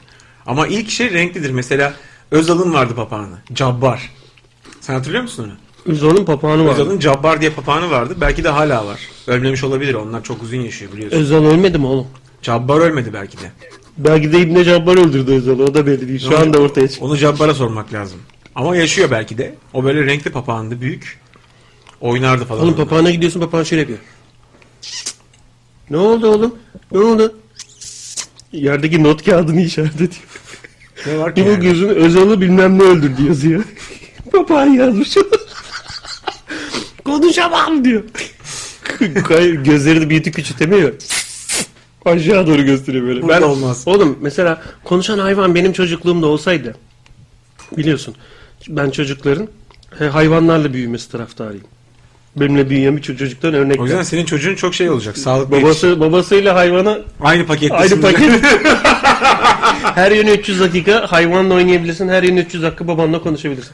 Ama 0.46 0.68
ilk 0.68 0.90
şey 0.90 1.12
renklidir. 1.14 1.50
Mesela 1.52 1.94
Özal'ın 2.32 2.74
vardı 2.74 2.96
papağanı. 2.96 3.38
Cabbar. 3.54 4.12
Sen 4.82 4.94
hatırlıyor 4.94 5.24
musun 5.24 5.44
onu? 5.44 5.54
Özal'ın 5.94 6.26
papağanı 6.26 6.66
var 6.66 6.74
Özal'ın 6.74 7.00
Cabbar 7.00 7.42
diye 7.42 7.52
papağanı 7.52 7.92
vardı. 7.92 8.16
Belki 8.22 8.44
de 8.44 8.50
hala 8.50 8.86
var. 8.86 9.00
Ölmemiş 9.28 9.64
olabilir. 9.64 9.94
Onlar 9.94 10.24
çok 10.24 10.44
uzun 10.44 10.58
yaşıyor 10.58 10.92
biliyorsun. 10.92 11.18
Özal 11.18 11.46
ölmedi 11.46 11.78
mi 11.78 11.86
oğlum 11.86 12.08
Cabbar 12.42 12.80
ölmedi 12.80 13.14
belki 13.14 13.38
de. 13.38 13.52
belki 13.98 14.34
de 14.34 14.40
İbne 14.40 14.64
Cabbar 14.64 14.98
öldürdü 14.98 15.32
Özal'ı 15.32 15.64
o 15.64 15.74
da 15.74 15.88
belli 15.88 16.08
değil 16.08 16.30
şu 16.30 16.40
anda 16.40 16.58
ortaya 16.60 16.88
çıktı 16.88 17.06
Onu 17.06 17.18
Cabbar'a 17.18 17.54
sormak 17.54 17.94
lazım. 17.94 18.20
Ama 18.56 18.76
yaşıyor 18.76 19.12
belki 19.12 19.38
de. 19.38 19.56
O 19.74 19.84
böyle 19.84 20.06
renkli 20.06 20.32
papağandı. 20.32 20.82
Büyük. 20.82 21.20
Oynardı 22.02 22.46
falan. 22.46 22.64
Oğlum 22.64 22.76
papağana 22.76 23.12
gidiyorsun 23.12 23.40
papağan 23.40 23.64
şöyle 23.64 23.80
yapıyor. 23.82 24.00
Ne 25.90 25.98
oldu 25.98 26.28
oğlum? 26.28 26.56
Ne 26.92 27.00
oldu? 27.00 27.36
Yerdeki 28.52 29.04
not 29.04 29.26
kağıdını 29.26 29.62
işaret 29.62 29.96
ediyor. 29.96 30.12
Ne 31.08 31.18
var 31.18 31.36
ki 31.36 31.42
yani? 31.42 31.58
bakıyorsun 31.58 31.88
Özal'ı 31.90 32.42
bilmem 32.42 32.80
ne 32.80 32.84
öldürdü 32.84 33.28
yazıyor. 33.28 33.64
papağan 34.32 34.66
yazmış. 34.68 35.18
Konuşamam 37.06 37.86
diyor. 37.86 38.04
Kay- 39.28 39.64
Gözleri 39.64 40.02
de 40.02 40.10
büyütü 40.10 40.32
küçültemiyor. 40.32 40.94
Aşağı 42.06 42.48
doğru 42.48 42.62
gösteriyor 42.64 43.08
böyle. 43.08 43.22
Burada 43.22 43.48
olmaz. 43.48 43.84
Oğlum 43.86 44.18
mesela 44.22 44.62
konuşan 44.84 45.20
hayvan 45.20 45.56
benim 45.56 45.74
çocukluğumda 45.74 46.28
olsaydı 46.28 46.76
biliyorsun 47.78 48.16
ben 48.68 48.90
çocukların 48.90 49.48
e, 50.00 50.04
hayvanlarla 50.06 50.74
büyümesi 50.74 51.12
taraftarıyım. 51.12 51.64
Benimle 52.36 52.70
büyüyen 52.70 52.98
bir 52.98 53.02
çocuktan 53.02 53.54
örnek 53.54 53.80
O 53.80 53.84
yüzden 53.84 54.00
ver. 54.00 54.04
senin 54.04 54.26
çocuğun 54.26 54.56
çok 54.56 54.76
şey 54.76 54.90
olacak. 54.90 55.18
Sağlıklı. 55.18 55.62
Babası 55.62 56.00
babasıyla 56.00 56.56
hayvana 56.56 56.98
Aynı 57.22 57.46
pakette. 57.46 57.76
aynı 57.76 58.02
paket. 58.02 58.44
her 59.96 60.12
yönü 60.12 60.32
300 60.32 60.60
dakika 60.60 61.12
hayvanla 61.12 61.54
oynayabilirsin. 61.54 62.10
Her 62.10 62.24
yönü 62.24 62.40
300 62.40 62.64
dakika 62.64 62.88
babanla 62.88 63.22
konuşabilirsin. 63.22 63.72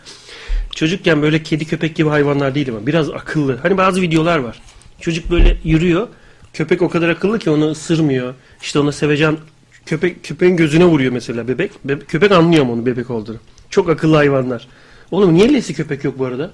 Çocukken 0.76 1.22
böyle 1.22 1.44
kedi 1.44 1.66
köpek 1.66 1.96
gibi 1.96 2.10
hayvanlar 2.10 2.56
değil 2.56 2.70
ama 2.70 2.88
biraz 2.88 3.10
akıllı. 3.10 3.58
Hani 3.62 3.78
bazı 3.78 4.02
videolar 4.02 4.38
var. 4.38 4.62
Çocuk 5.02 5.32
böyle 5.32 5.58
yürüyor. 5.64 6.08
Köpek 6.54 6.82
o 6.82 6.90
kadar 6.90 7.10
akıllı 7.10 7.40
ki 7.40 7.50
onu 7.50 7.72
ısırmıyor. 7.72 8.34
İşte 8.62 8.80
ona 8.80 8.92
sevecen 8.92 9.38
köpek 9.86 10.24
köpeğin 10.24 10.58
gözüne 10.58 10.86
vuruyor 10.86 11.12
mesela 11.12 11.48
bebek. 11.48 11.72
Be- 11.86 12.00
köpek 12.00 12.32
anlıyor 12.32 12.66
mu 12.66 12.74
onu 12.74 12.86
bebek 12.86 13.10
olduğunu. 13.10 13.38
Çok 13.70 13.90
akıllı 13.90 14.16
hayvanlar. 14.16 14.68
Oğlum 15.12 15.34
niye 15.34 15.54
lesi 15.54 15.74
köpek 15.74 16.04
yok 16.04 16.20
bu 16.20 16.26
arada? 16.26 16.52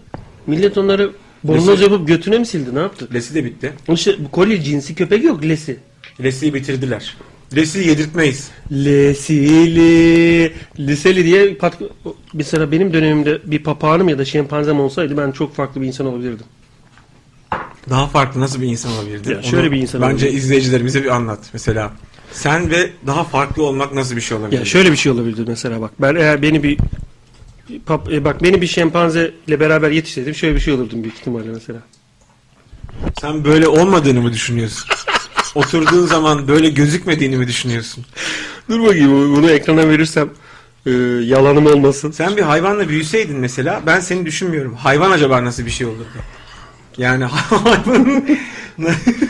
Millet 0.47 0.77
onları 0.77 1.11
bornoz 1.43 1.67
Lesi- 1.67 1.83
yapıp 1.83 2.07
götüne 2.07 2.37
mi 2.39 2.45
sildi? 2.45 2.75
Ne 2.75 2.79
yaptı? 2.79 3.07
Lesi 3.13 3.35
de 3.35 3.45
bitti. 3.45 3.73
İşte 3.93 4.15
bu 4.19 4.31
kolye 4.31 4.61
cinsi 4.61 4.95
köpek 4.95 5.23
yok 5.23 5.43
lesi. 5.43 5.77
Lesi'yi 6.23 6.53
bitirdiler. 6.53 7.17
Lesi'yi 7.55 7.87
yedirtmeyiz. 7.87 8.51
Lesili, 8.71 10.53
liseli 10.79 11.25
diye 11.25 11.53
pat, 11.55 11.77
mesela 12.33 12.71
benim 12.71 12.93
dönemimde 12.93 13.41
bir 13.45 13.63
papağanım 13.63 14.09
ya 14.09 14.17
da 14.17 14.25
şempanzem 14.25 14.79
olsaydı 14.79 15.17
ben 15.17 15.31
çok 15.31 15.55
farklı 15.55 15.81
bir 15.81 15.87
insan 15.87 16.07
olabilirdim. 16.07 16.45
Daha 17.89 18.07
farklı 18.07 18.39
nasıl 18.41 18.61
bir 18.61 18.67
insan 18.67 18.91
olabilirdi? 18.91 19.31
Ya 19.31 19.43
şöyle 19.43 19.71
bir 19.71 19.77
insan 19.81 20.01
Bence 20.01 20.25
olabilir. 20.25 20.41
izleyicilerimize 20.41 21.03
bir 21.03 21.09
anlat. 21.09 21.39
Mesela 21.53 21.91
sen 22.31 22.69
ve 22.71 22.89
daha 23.07 23.23
farklı 23.23 23.63
olmak 23.63 23.93
nasıl 23.93 24.15
bir 24.15 24.21
şey 24.21 24.37
olabilir? 24.37 24.59
Ya 24.59 24.65
şöyle 24.65 24.91
bir 24.91 24.97
şey 24.97 25.11
olabilirdi 25.11 25.43
mesela 25.47 25.81
bak. 25.81 25.91
Ben 26.01 26.15
eğer 26.15 26.41
beni 26.41 26.63
bir 26.63 26.77
pap, 27.85 28.11
e, 28.11 28.25
bak 28.25 28.43
beni 28.43 28.61
bir 28.61 28.67
şempanze 28.67 29.31
ile 29.47 29.59
beraber 29.59 29.91
yetişseydim 29.91 30.35
şöyle 30.35 30.55
bir 30.55 30.59
şey 30.59 30.73
olurdum 30.73 31.03
büyük 31.03 31.17
ihtimalle 31.17 31.49
mesela. 31.49 31.79
Sen 33.21 33.45
böyle 33.45 33.67
olmadığını 33.67 34.21
mı 34.21 34.33
düşünüyorsun? 34.33 34.89
Oturduğun 35.55 36.05
zaman 36.05 36.47
böyle 36.47 36.69
gözükmediğini 36.69 37.37
mi 37.37 37.47
düşünüyorsun? 37.47 38.05
Dur 38.69 38.83
bakayım 38.83 39.35
bunu 39.35 39.51
ekrana 39.51 39.89
verirsem 39.89 40.29
e, 40.85 40.91
yalanım 41.23 41.65
olmasın. 41.65 42.11
Sen 42.11 42.37
bir 42.37 42.41
hayvanla 42.41 42.89
büyüseydin 42.89 43.37
mesela 43.37 43.81
ben 43.85 43.99
seni 43.99 44.25
düşünmüyorum. 44.25 44.75
Hayvan 44.75 45.11
acaba 45.11 45.45
nasıl 45.45 45.65
bir 45.65 45.71
şey 45.71 45.87
olurdu? 45.87 46.07
Yani 46.97 47.23
hayvanın... 47.49 48.39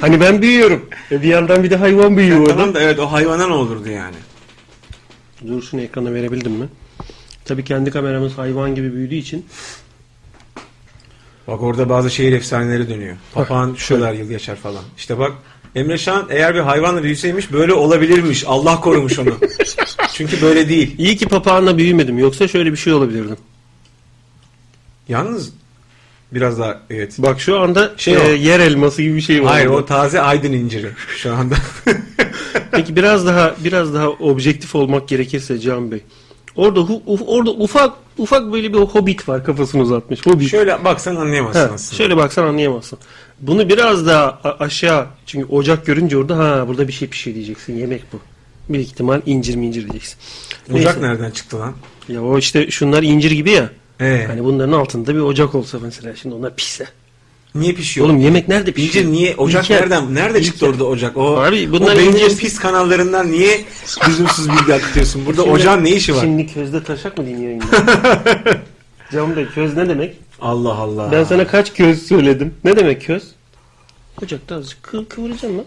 Hani 0.01 0.19
ben 0.19 0.41
büyüyorum. 0.41 0.89
E, 1.11 1.21
bir 1.21 1.27
yandan 1.27 1.63
bir 1.63 1.69
de 1.69 1.75
hayvan 1.75 2.17
büyüyor 2.17 2.39
orada. 2.39 2.49
tamam 2.53 2.73
da 2.73 2.81
evet 2.81 2.99
o 2.99 3.11
hayvana 3.11 3.47
ne 3.47 3.53
olurdu 3.53 3.89
yani? 3.89 4.15
Dur 5.47 5.61
şunu 5.61 5.81
ekrana 5.81 6.13
verebildim 6.13 6.51
mi? 6.51 6.67
Tabii 7.45 7.63
kendi 7.63 7.91
kameramız 7.91 8.37
hayvan 8.37 8.75
gibi 8.75 8.93
büyüdüğü 8.93 9.15
için 9.15 9.45
Bak 11.47 11.63
orada 11.63 11.89
bazı 11.89 12.11
şehir 12.11 12.33
efsaneleri 12.33 12.89
dönüyor. 12.89 13.15
Papağan 13.33 13.75
şu 13.77 13.95
kadar 13.95 14.13
yıl 14.13 14.29
yaşar 14.29 14.55
falan. 14.55 14.83
İşte 14.97 15.19
bak 15.19 15.31
Emre 15.75 15.97
Şan 15.97 16.27
eğer 16.29 16.55
bir 16.55 16.59
hayvanla 16.59 17.03
büyüseymiş 17.03 17.51
böyle 17.53 17.73
olabilirmiş. 17.73 18.43
Allah 18.47 18.81
korumuş 18.81 19.19
onu. 19.19 19.29
Çünkü 20.13 20.41
böyle 20.41 20.69
değil. 20.69 20.95
İyi 20.97 21.17
ki 21.17 21.27
papağanla 21.27 21.77
büyümedim. 21.77 22.17
Yoksa 22.17 22.47
şöyle 22.47 22.71
bir 22.71 22.77
şey 22.77 22.93
olabilirdim. 22.93 23.37
Yalnız 25.09 25.53
biraz 26.31 26.59
daha 26.59 26.81
evet. 26.89 27.15
Bak 27.17 27.41
şu 27.41 27.59
anda 27.59 27.91
Şey 27.97 28.17
o. 28.17 28.21
yer 28.21 28.59
elması 28.59 29.01
gibi 29.01 29.15
bir 29.15 29.21
şey 29.21 29.43
var. 29.43 29.51
Hayır 29.51 29.67
o 29.67 29.85
taze 29.85 30.21
aydın 30.21 30.51
inciri 30.51 30.89
şu 31.17 31.33
anda. 31.33 31.55
Peki 32.71 32.95
biraz 32.95 33.25
daha 33.25 33.55
biraz 33.63 33.93
daha 33.93 34.09
objektif 34.09 34.75
olmak 34.75 35.07
gerekirse 35.07 35.59
Can 35.59 35.91
Bey. 35.91 36.01
Orada 36.55 36.79
hu- 36.79 37.01
uf- 37.07 37.25
orada 37.27 37.51
ufak 37.51 37.93
ufak 38.17 38.51
böyle 38.51 38.73
bir 38.73 38.77
hobbit 38.77 39.29
var 39.29 39.43
kafasını 39.45 39.81
uzatmış. 39.81 40.25
Hobbit. 40.25 40.49
Şöyle 40.51 40.83
baksan 40.85 41.15
anlayamazsın 41.15 41.59
Ha, 41.67 41.71
aslında. 41.73 41.97
şöyle 41.97 42.17
baksan 42.17 42.43
anlayamazsın. 42.43 42.99
Bunu 43.41 43.69
biraz 43.69 44.05
daha 44.07 44.39
aşağı 44.59 45.07
çünkü 45.25 45.47
ocak 45.47 45.85
görünce 45.85 46.17
orada 46.17 46.37
ha 46.37 46.67
burada 46.67 46.87
bir 46.87 46.93
şey 46.93 47.11
şey 47.11 47.35
diyeceksin. 47.35 47.77
Yemek 47.77 48.03
bu. 48.13 48.19
Bir 48.69 48.79
ihtimal 48.79 49.21
incir 49.25 49.55
mi 49.55 49.67
incir 49.67 49.81
diyeceksin. 49.81 50.17
Ocak 50.73 50.95
Neyse. 50.95 51.01
nereden 51.01 51.31
çıktı 51.31 51.59
lan? 51.59 51.73
Ya 52.09 52.23
o 52.23 52.37
işte 52.37 52.71
şunlar 52.71 53.03
incir 53.03 53.31
gibi 53.31 53.51
ya. 53.51 53.69
Ee, 54.01 54.23
Hani 54.27 54.43
bunların 54.43 54.73
altında 54.73 55.15
bir 55.15 55.19
ocak 55.19 55.55
olsa 55.55 55.77
mesela 55.81 56.15
şimdi 56.15 56.35
onlar 56.35 56.55
pisse. 56.55 56.85
Niye 57.55 57.73
pişiyor? 57.73 58.07
Oğlum 58.07 58.19
yemek 58.19 58.47
nerede 58.47 58.71
pişiyor? 58.71 59.05
İncir 59.05 59.11
niye? 59.17 59.35
Ocak 59.35 59.65
İlker- 59.65 59.81
nereden? 59.81 60.15
Nerede 60.15 60.43
çıktı 60.43 60.65
İlker- 60.65 60.69
orada 60.69 60.83
ocak? 60.83 61.17
O, 61.17 61.37
Abi 61.37 61.67
o 61.69 61.71
bunlar 61.71 61.97
beynin 61.97 62.11
incir- 62.15 62.37
pis 62.37 62.59
kanallarından 62.59 63.31
niye 63.31 63.61
lüzumsuz 64.07 64.49
bilgi 64.49 64.73
akıtıyorsun? 64.73 65.25
Burada 65.25 65.41
Şimdi- 65.41 65.55
ocağın 65.55 65.83
ne 65.83 65.89
işi 65.91 66.15
var? 66.15 66.21
Şimdi 66.21 66.53
közde 66.53 66.83
taşak 66.83 67.17
mı 67.17 67.25
dinliyor 67.25 67.43
yayında? 67.43 67.65
Can 69.13 69.35
Bey 69.35 69.45
köz 69.55 69.75
ne 69.77 69.89
demek? 69.89 70.15
Allah 70.41 70.73
Allah. 70.75 71.11
Ben 71.11 71.23
sana 71.23 71.47
kaç 71.47 71.73
köz 71.73 72.07
söyledim. 72.07 72.53
Ne 72.63 72.75
demek 72.75 73.01
köz? 73.05 73.23
Ocakta 74.23 74.55
azıcık 74.55 74.83
kı 74.83 75.09
kıvıracağım 75.09 75.57
lan. 75.57 75.65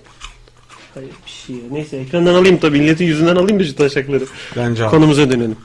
Hayır 0.95 1.09
bir 1.27 1.31
şey 1.31 1.57
ya. 1.57 1.63
Neyse 1.71 1.97
ekrandan 1.97 2.35
alayım 2.35 2.59
tabii. 2.59 2.79
Milletin 2.81 3.05
yüzünden 3.05 3.37
alayım 3.37 3.61
da 3.61 3.65
şu 3.65 3.77
taşakları. 3.77 4.25
Bence. 4.57 4.87
Konumuza 4.87 5.31
dönelim. 5.31 5.57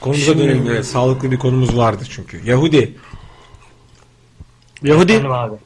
Konumuza 0.00 0.24
Şimdi- 0.32 0.44
dönelim. 0.44 0.66
Evet, 0.70 0.86
sağlıklı 0.86 1.30
bir 1.30 1.38
konumuz 1.38 1.76
vardı 1.76 2.04
çünkü. 2.10 2.40
Yahudi. 2.46 2.94
Yahudi. 4.82 5.12
Efendim 5.12 5.32
abi. 5.32 5.56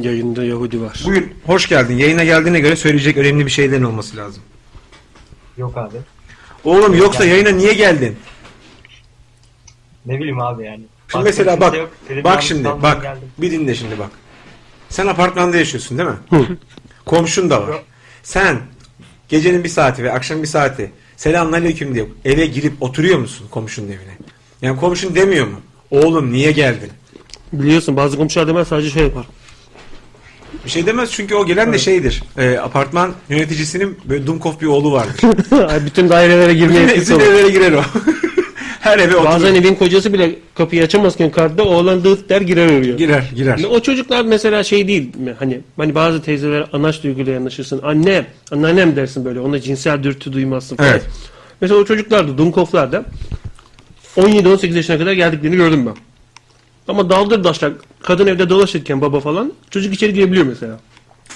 Yayında 0.00 0.44
Yahudi 0.44 0.80
var. 0.80 1.02
Bugün 1.06 1.34
hoş 1.46 1.68
geldin. 1.68 1.96
Yayına 1.98 2.24
geldiğine 2.24 2.60
göre 2.60 2.76
söyleyecek 2.76 3.16
önemli 3.16 3.46
bir 3.46 3.50
şeylerin 3.50 3.82
olması 3.82 4.16
lazım. 4.16 4.42
Yok 5.56 5.76
abi. 5.76 5.96
Oğlum 6.64 6.94
yoksa 6.94 7.24
Yani- 7.24 7.32
yayına 7.32 7.50
niye 7.50 7.72
geldin? 7.72 8.16
Ne 10.06 10.18
bileyim 10.18 10.40
abi 10.40 10.64
yani. 10.64 10.84
Şimdi 11.08 11.24
mesela 11.24 11.50
kimse 11.52 11.60
bak. 11.60 11.76
yok. 11.76 11.90
Bak 12.24 12.42
şimdi 12.42 12.64
bak. 12.82 13.02
geldim. 13.02 13.28
Bir 13.38 13.50
dinle 13.50 13.74
şimdi 13.74 13.98
bak. 13.98 14.10
Sen 14.88 15.06
apartmanda 15.06 15.56
yaşıyorsun 15.56 15.98
değil 15.98 16.08
mi? 16.08 16.16
Hı. 16.30 16.56
Komşun 17.04 17.50
da 17.50 17.62
var. 17.62 17.68
Yok. 17.68 17.84
Sen 18.22 18.58
gecenin 19.28 19.64
bir 19.64 19.68
saati 19.68 20.04
ve 20.04 20.12
akşam 20.12 20.42
bir 20.42 20.46
saati 20.46 20.92
selamünaleyküm 21.16 21.94
diye 21.94 22.06
eve 22.24 22.46
girip 22.46 22.82
oturuyor 22.82 23.18
musun 23.18 23.46
komşunun 23.50 23.86
evine? 23.88 24.18
Yani 24.62 24.80
komşun 24.80 25.14
demiyor 25.14 25.46
mu? 25.46 25.60
Oğlum 25.90 26.32
niye 26.32 26.52
geldin? 26.52 26.90
Biliyorsun 27.52 27.96
bazı 27.96 28.16
komşular 28.16 28.48
demez 28.48 28.68
sadece 28.68 28.90
şey 28.90 29.02
yapar. 29.02 29.26
Bir 30.64 30.70
şey 30.70 30.86
demez 30.86 31.10
çünkü 31.12 31.34
o 31.34 31.46
gelen 31.46 31.72
de 31.72 31.78
şeydir. 31.78 32.22
E, 32.38 32.58
apartman 32.58 33.12
yöneticisinin 33.28 33.98
böyle 34.04 34.26
Dumkov 34.26 34.60
bir 34.60 34.66
oğlu 34.66 34.92
vardır. 34.92 35.20
Bütün 35.86 36.08
dairelere 36.08 36.54
girmeye 36.54 36.82
bütün, 36.82 36.88
etkisi 36.88 37.14
bütün 37.14 37.26
olur. 37.26 37.34
evlere 37.34 37.50
girer 37.50 37.72
o. 37.72 37.82
Her 38.80 38.98
eve 38.98 39.16
oturur. 39.16 39.24
Bazen 39.24 39.54
evin 39.54 39.74
kocası 39.74 40.12
bile 40.12 40.34
kapıyı 40.54 40.82
açamazken 40.82 41.30
kartta 41.30 41.62
oğlan 41.62 42.04
dıt 42.04 42.28
der 42.28 42.40
girer 42.40 42.66
oraya. 42.66 42.92
Girer 42.92 43.32
girer. 43.34 43.64
O 43.70 43.80
çocuklar 43.80 44.24
mesela 44.24 44.62
şey 44.62 44.88
değil 44.88 45.16
mi? 45.16 45.34
Hani 45.38 45.60
hani 45.76 45.94
bazı 45.94 46.22
teyzeler 46.22 46.68
anaç 46.72 47.02
duyguyla 47.02 47.32
yanaşırsın. 47.32 47.80
Anne, 47.82 48.26
anneannem 48.52 48.96
dersin 48.96 49.24
böyle. 49.24 49.40
Ona 49.40 49.60
cinsel 49.60 50.02
dürtü 50.02 50.32
duymazsın 50.32 50.76
falan. 50.76 50.90
Evet. 50.90 51.02
Mesela 51.60 51.80
o 51.80 51.84
çocuklar 51.84 52.28
da 52.28 52.38
Dunkoflar 52.38 52.92
da 52.92 53.04
17-18 54.16 54.76
yaşına 54.76 54.98
kadar 54.98 55.12
geldiklerini 55.12 55.56
gördüm 55.56 55.86
ben. 55.86 55.94
Ama 56.88 57.10
daldır 57.10 57.44
daşlar 57.44 57.72
kadın 58.02 58.26
evde 58.26 58.48
dolaşırken 58.50 59.00
baba 59.00 59.20
falan 59.20 59.52
çocuk 59.70 59.94
içeri 59.94 60.14
girebiliyor 60.14 60.46
mesela. 60.46 60.80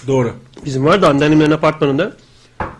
Doğru. 0.06 0.32
Bizim 0.64 0.84
vardı 0.84 1.06
anneannemin 1.06 1.50
apartmanında 1.50 2.12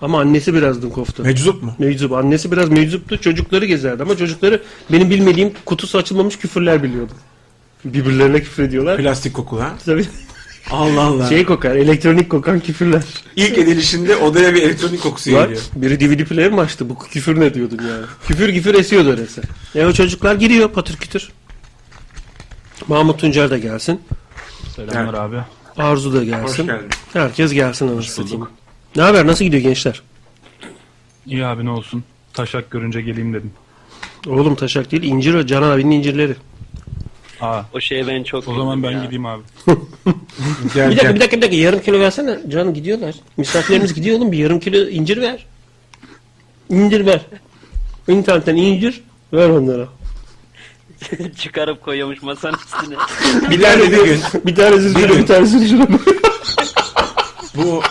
ama 0.03 0.21
annesi 0.21 0.55
biraz 0.55 0.83
Dunkof'tu. 0.83 1.23
Meczup 1.23 1.63
mu? 1.63 1.75
Meczup. 1.79 2.13
Annesi 2.13 2.53
biraz 2.53 2.69
meczuptu. 2.69 3.19
Çocukları 3.21 3.67
gezerdi 3.67 4.03
ama 4.03 4.17
çocukları 4.17 4.63
benim 4.93 5.11
bilmediğim 5.11 5.53
kutusu 5.65 5.99
açılmamış 5.99 6.37
küfürler 6.37 6.83
biliyordu. 6.83 7.13
Birbirlerine 7.85 8.41
küfür 8.41 8.63
ediyorlar. 8.63 8.97
Plastik 8.97 9.35
koku 9.35 9.61
ha? 9.61 9.75
Tabii. 9.87 10.07
Allah 10.71 11.01
Allah. 11.03 11.29
Şey 11.29 11.45
kokar, 11.45 11.77
elektronik 11.77 12.31
kokan 12.31 12.61
küfürler. 12.61 13.03
İlk 13.37 13.59
edilişinde 13.59 14.17
odaya 14.17 14.55
bir 14.55 14.63
elektronik 14.63 15.03
kokusu 15.03 15.33
Var. 15.33 15.43
geliyor. 15.45 15.63
Biri 15.77 16.01
DVD 16.01 16.25
player 16.25 16.51
mi 16.53 16.61
açtı? 16.61 16.89
Bu 16.89 16.99
küfür 16.99 17.41
ne 17.41 17.55
diyordun 17.55 17.79
yani? 17.89 18.05
küfür 18.27 18.53
küfür 18.53 18.75
esiyordu 18.75 19.11
öyleyse. 19.11 19.43
E 19.75 19.87
o 19.87 19.93
çocuklar 19.93 20.35
giriyor 20.35 20.69
patır 20.69 20.97
kütür. 20.97 21.29
Mahmut 22.91 23.19
Tuncer 23.21 23.51
de 23.51 23.59
gelsin. 23.59 24.01
Selamlar 24.77 25.15
abi. 25.15 25.37
Arzu 25.77 26.13
da 26.15 26.19
Hoş 26.19 26.27
gelsin. 26.27 26.67
geldin. 26.67 26.89
Herkes 27.13 27.53
gelsin 27.53 27.89
anasını 27.89 28.25
satayım. 28.25 28.49
Ne 28.97 29.03
haber? 29.03 29.27
Nasıl 29.27 29.45
gidiyor 29.45 29.63
gençler? 29.63 30.03
İyi 31.27 31.47
abi 31.47 31.65
ne 31.65 31.71
olsun. 31.71 32.05
Taşak 32.33 32.71
görünce 32.71 33.01
geleyim 33.01 33.35
dedim. 33.35 33.53
Oğlum 34.29 34.55
taşak 34.55 34.91
değil, 34.93 35.03
incir 35.03 35.35
o. 35.35 35.47
Canan 35.47 35.71
abinin 35.71 35.91
incirleri. 35.91 36.35
Aa, 37.41 37.63
O 37.75 37.81
şeye 37.81 38.07
ben 38.07 38.23
çok 38.23 38.49
o 38.49 38.55
zaman 38.55 38.83
ben 38.83 38.91
ya. 38.91 39.05
gideyim 39.05 39.27
abi. 39.27 39.43
Gel 40.75 40.91
Bir 40.91 40.97
dakika, 40.97 41.15
bir 41.15 41.21
dakika, 41.21 41.37
bir 41.37 41.43
dakika. 41.43 41.57
Yarım 41.57 41.81
kilo 41.81 42.01
versene. 42.01 42.39
Can 42.49 42.75
gidiyorlar. 42.75 43.15
Misafirlerimiz 43.37 43.95
gidiyor 43.95 44.19
oğlum. 44.19 44.33
Bir 44.33 44.39
yarım 44.39 44.61
kilo 44.61 44.89
incir 44.89 45.21
ver. 45.21 45.47
İncir 46.69 47.07
ver. 47.07 47.21
İnternetten 48.09 48.57
incir 48.57 49.03
ver 49.33 49.49
onlara. 49.49 49.89
Çıkarıp 51.39 51.83
koyuyormuş 51.85 52.23
masanın 52.23 52.57
üstüne. 52.67 52.97
Bir 53.51 53.63
tane 53.63 53.83
bir 53.93 54.05
gün 54.05 54.21
Bir 54.47 54.55
tanesi 54.55 54.93
şurada, 54.93 55.19
bir 55.19 55.27
tanesi 55.27 55.69
şurada. 55.69 55.89
bu 57.57 57.83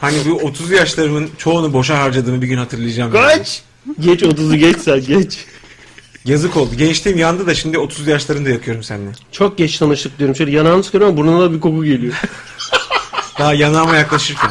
hani 0.00 0.16
bu 0.28 0.34
30 0.34 0.70
yaşlarımın 0.70 1.30
çoğunu 1.38 1.72
boşa 1.72 1.98
harcadığımı 1.98 2.42
bir 2.42 2.46
gün 2.46 2.58
hatırlayacağım. 2.58 3.12
Kaç? 3.12 3.62
Geç 4.00 4.22
30'u 4.22 4.56
geç 4.56 4.78
sen 4.78 5.00
geç. 5.06 5.38
Yazık 6.24 6.56
oldu. 6.56 6.74
Gençliğim 6.74 7.18
yandı 7.18 7.46
da 7.46 7.54
şimdi 7.54 7.78
30 7.78 8.06
yaşlarında 8.06 8.50
yakıyorum 8.50 8.82
seninle. 8.82 9.12
Çok 9.32 9.58
geç 9.58 9.78
tanıştık 9.78 10.18
diyorum. 10.18 10.36
Şöyle 10.36 10.50
yanağını 10.50 10.84
sıkıyorum 10.84 11.08
ama 11.08 11.16
burnuna 11.16 11.40
da 11.40 11.52
bir 11.52 11.60
koku 11.60 11.84
geliyor. 11.84 12.14
Daha 13.38 13.54
yanağıma 13.54 13.96
yaklaşırken. 13.96 14.50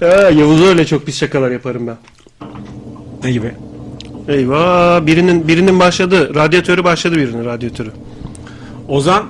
ha, 0.00 0.06
Yavuz 0.06 0.62
öyle 0.62 0.86
çok 0.86 1.06
pis 1.06 1.18
şakalar 1.18 1.50
yaparım 1.50 1.86
ben. 1.86 1.96
Ne 3.24 3.32
gibi? 3.32 3.54
Eyvah 4.28 5.06
birinin 5.06 5.48
birinin 5.48 5.80
başladı. 5.80 6.34
Radyatörü 6.34 6.84
başladı 6.84 7.16
birinin 7.16 7.44
radyatörü. 7.44 7.90
Ozan 8.88 9.26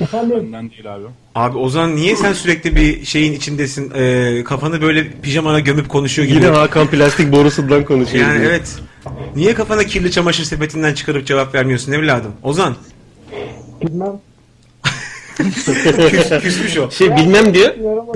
Benden 0.00 0.70
değil 0.70 0.94
abi. 0.94 1.04
Abi 1.34 1.58
Ozan 1.58 1.96
niye 1.96 2.16
sen 2.16 2.32
sürekli 2.32 2.76
bir 2.76 3.04
şeyin 3.04 3.32
içindesin? 3.32 3.92
Ee, 3.94 4.44
kafanı 4.44 4.82
böyle 4.82 5.10
pijamana 5.22 5.60
gömüp 5.60 5.88
konuşuyor 5.88 6.28
gibi. 6.28 6.36
Yine 6.36 6.46
Hakan 6.46 6.86
plastik 6.86 7.32
borusundan 7.32 7.84
konuşuyor. 7.84 8.28
Yani 8.28 8.44
evet. 8.46 8.76
Niye 9.36 9.54
kafana 9.54 9.84
kirli 9.84 10.10
çamaşır 10.10 10.44
sepetinden 10.44 10.94
çıkarıp 10.94 11.26
cevap 11.26 11.54
vermiyorsun 11.54 11.92
evladım? 11.92 12.32
Ozan. 12.42 12.76
Bilmem. 13.82 14.12
Küs, 15.36 16.42
küsmüş 16.42 16.78
o. 16.78 16.90
Şey 16.90 17.16
bilmem 17.16 17.54
diyor. 17.54 17.74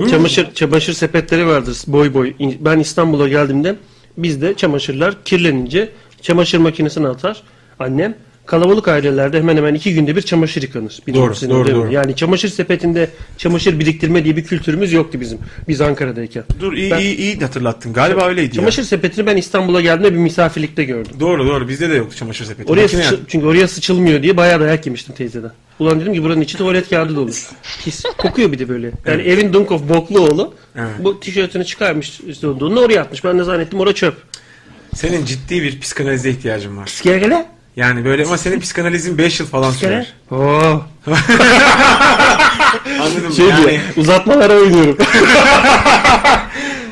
Çamaşır 0.09 0.53
çamaşır 0.53 0.93
sepetleri 0.93 1.47
vardır 1.47 1.77
boy 1.87 2.13
boy. 2.13 2.33
Ben 2.59 2.79
İstanbul'a 2.79 3.27
geldiğimde 3.27 3.75
bizde 4.17 4.53
çamaşırlar 4.53 5.23
kirlenince 5.23 5.89
çamaşır 6.21 6.57
makinesine 6.57 7.07
atar 7.07 7.43
annem. 7.79 8.15
Kalabalık 8.45 8.87
ailelerde 8.87 9.37
hemen 9.37 9.57
hemen 9.57 9.73
iki 9.73 9.93
günde 9.93 10.15
bir 10.15 10.21
çamaşır 10.21 10.61
yıkanır. 10.61 10.99
Doğru, 11.13 11.33
doğru, 11.49 11.75
doğru. 11.75 11.91
Yani 11.93 12.15
çamaşır 12.15 12.49
sepetinde 12.49 13.09
çamaşır 13.37 13.79
biriktirme 13.79 14.23
diye 14.23 14.35
bir 14.37 14.43
kültürümüz 14.43 14.93
yoktu 14.93 15.21
bizim. 15.21 15.39
Biz 15.67 15.81
Ankara'dayken. 15.81 16.43
Dur 16.59 16.73
iyi 16.73 16.91
Ben- 16.91 16.99
iyi 16.99 17.15
iyi 17.17 17.39
hatırlattın. 17.39 17.93
Galiba 17.93 18.27
öyleydi 18.27 18.47
ya. 18.47 18.53
Çamaşır 18.53 18.83
sepetini 18.83 19.25
ben 19.25 19.37
İstanbul'a 19.37 19.81
geldiğimde 19.81 20.13
bir 20.13 20.19
misafirlikte 20.23 20.83
gördüm. 20.83 21.11
Doğru 21.19 21.47
doğru 21.47 21.67
bizde 21.69 21.89
de 21.89 21.95
yoktu 21.95 22.15
çamaşır 22.17 22.45
sepeti. 22.45 22.71
Oraya 22.71 22.87
sıçı- 22.87 23.19
çünkü 23.27 23.45
oraya 23.45 23.67
sıçılmıyor 23.67 24.23
diye 24.23 24.37
bayağı 24.37 24.59
dayak 24.59 24.85
yemiştim 24.85 25.15
teyzeden. 25.15 25.51
Ulan 25.79 25.99
dedim 26.01 26.13
ki 26.13 26.23
buranın 26.23 26.41
içi 26.41 26.57
tuvalet 26.57 26.89
kağıdı 26.89 27.15
dolu. 27.15 27.31
Pis. 27.83 28.03
Kokuyor 28.17 28.51
bir 28.51 28.59
de 28.59 28.69
böyle. 28.69 28.91
Yani 29.05 29.21
evin 29.21 29.53
Dunkov 29.53 29.89
Bokluoğlu 29.89 30.53
Evet. 30.75 30.87
bu 30.99 31.19
tişörtünü 31.19 31.65
çıkarmış 31.65 32.19
donunu 32.41 32.79
oraya 32.79 33.01
atmış. 33.01 33.23
Ben 33.23 33.39
de 33.39 33.43
zannettim 33.43 33.79
orada 33.79 33.95
çöp. 33.95 34.13
Senin 34.95 35.25
ciddi 35.25 35.63
bir 35.63 35.79
psikanalize 35.79 36.29
ihtiyacın 36.29 36.77
var. 36.77 36.85
Psikergele. 36.85 37.45
Yani 37.75 38.05
böyle 38.05 38.25
ama 38.25 38.37
senin 38.37 38.59
psikanalizin 38.59 39.17
5 39.17 39.39
yıl 39.39 39.47
falan 39.47 39.71
sürer. 39.71 40.13
Oo. 40.31 40.37
Anladım. 42.85 43.33
Şey 43.35 43.45
yani 43.45 43.69
diyor, 43.69 43.79
uzatmalara 43.97 44.53
oynuyorum. 44.55 44.97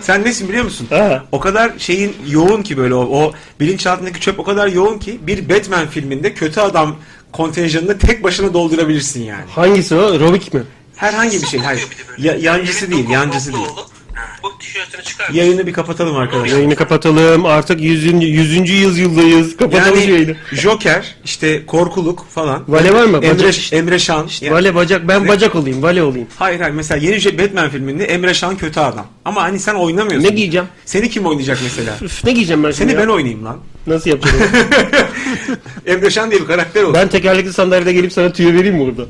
sen 0.01 0.23
nesin 0.25 0.49
biliyor 0.49 0.63
musun? 0.63 0.87
Ha. 0.89 1.23
O 1.31 1.39
kadar 1.39 1.71
şeyin 1.77 2.15
yoğun 2.27 2.61
ki 2.61 2.77
böyle 2.77 2.93
o, 2.93 3.23
o 3.23 3.33
bilinçaltındaki 3.59 4.19
çöp 4.19 4.39
o 4.39 4.43
kadar 4.43 4.67
yoğun 4.67 4.99
ki 4.99 5.19
bir 5.27 5.49
Batman 5.49 5.87
filminde 5.87 6.33
kötü 6.33 6.59
adam 6.59 6.95
kontenjanını 7.31 7.97
tek 7.97 8.23
başına 8.23 8.53
doldurabilirsin 8.53 9.23
yani. 9.23 9.45
Hangisi 9.55 9.95
o? 9.95 10.19
Robik 10.19 10.53
mi? 10.53 10.63
Herhangi 10.95 11.41
bir 11.41 11.47
şey. 11.47 11.59
Hayır. 11.59 11.87
Ya, 12.17 12.35
yancısı 12.35 12.91
değil, 12.91 13.09
yancısı 13.09 13.53
değil. 13.53 13.67
Bu 14.43 14.57
tişörtünü 14.59 15.03
çıkar. 15.03 15.29
Yayını 15.33 15.67
bir 15.67 15.73
kapatalım 15.73 16.15
arkadaşlar. 16.15 16.55
Yayını 16.57 16.75
kapatalım. 16.75 17.45
Artık 17.45 17.81
100. 17.81 18.05
100. 18.23 18.69
yüzyıldayız. 18.69 19.57
Kapatalım 19.57 19.99
Yani 19.99 20.11
yayını. 20.11 20.35
Joker, 20.51 21.15
işte 21.25 21.65
korkuluk 21.65 22.25
falan. 22.29 22.63
Vale 22.67 22.93
var 22.93 23.05
mı? 23.05 23.17
Emre, 23.17 23.43
Bacak- 23.43 23.73
Emre 23.75 23.99
Şan. 23.99 24.29
Ya- 24.41 24.51
Vale 24.51 24.75
bacak. 24.75 25.07
Ben 25.07 25.27
bacak 25.27 25.55
olayım. 25.55 25.83
Vale 25.83 26.03
olayım. 26.03 26.27
Hayır 26.37 26.59
hayır 26.59 26.73
mesela 26.73 27.05
yeni 27.05 27.37
Batman 27.39 27.69
filminde 27.69 28.05
Emre 28.05 28.33
Şan 28.33 28.57
kötü 28.57 28.79
adam. 28.79 29.07
Ama 29.25 29.41
hani 29.41 29.59
sen 29.59 29.75
oynamıyorsun. 29.75 30.29
Ne 30.29 30.35
giyeceğim? 30.35 30.67
Seni 30.85 31.09
kim 31.09 31.25
oynayacak 31.25 31.59
mesela? 31.63 31.97
Üf, 32.01 32.23
ne 32.25 32.31
giyeceğim 32.31 32.63
ben 32.63 32.71
şimdi 32.71 32.91
Seni 32.91 32.91
ya? 32.91 33.07
ben 33.07 33.13
oynayayım 33.13 33.45
lan. 33.45 33.57
Nasıl 33.87 34.09
yapacağım? 34.09 34.43
Emre 35.85 36.09
Şan 36.09 36.31
diye 36.31 36.41
bir 36.41 36.47
karakter 36.47 36.83
olsun. 36.83 36.93
Ben 36.93 37.07
tekerlekli 37.07 37.53
sandalyede 37.53 37.93
gelip 37.93 38.13
sana 38.13 38.33
tüyo 38.33 38.53
vereyim 38.53 38.75
mi 38.75 38.85
burada? 38.85 39.05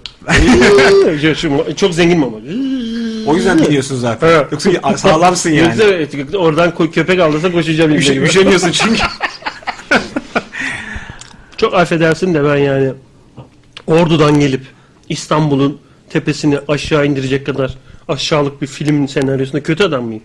Çok 1.75 1.93
zengin 1.93 2.21
ama. 2.21 2.37
O 3.29 3.35
yüzden 3.35 3.59
biliyorsun 3.59 3.95
zaten. 3.95 4.27
Evet. 4.27 4.51
Yoksa 4.51 4.97
sağlamsın 4.97 5.49
yani. 5.53 5.67
Yoksa 5.67 5.83
evet, 5.83 6.35
oradan 6.35 6.91
köpek 6.91 7.19
aldırsa 7.19 7.51
koşacağım. 7.51 7.91
Üş- 7.91 8.23
üşeniyorsun 8.23 8.71
çünkü. 8.71 9.01
Çok 11.57 11.73
affedersin 11.73 12.33
de 12.33 12.43
ben 12.43 12.55
yani 12.55 12.93
Ordu'dan 13.87 14.39
gelip 14.39 14.61
İstanbul'un 15.09 15.79
tepesini 16.09 16.59
aşağı 16.67 17.05
indirecek 17.05 17.45
kadar 17.45 17.77
aşağılık 18.07 18.61
bir 18.61 18.67
film 18.67 19.07
senaryosunda 19.07 19.63
kötü 19.63 19.83
adam 19.83 20.03
mıyım? 20.03 20.23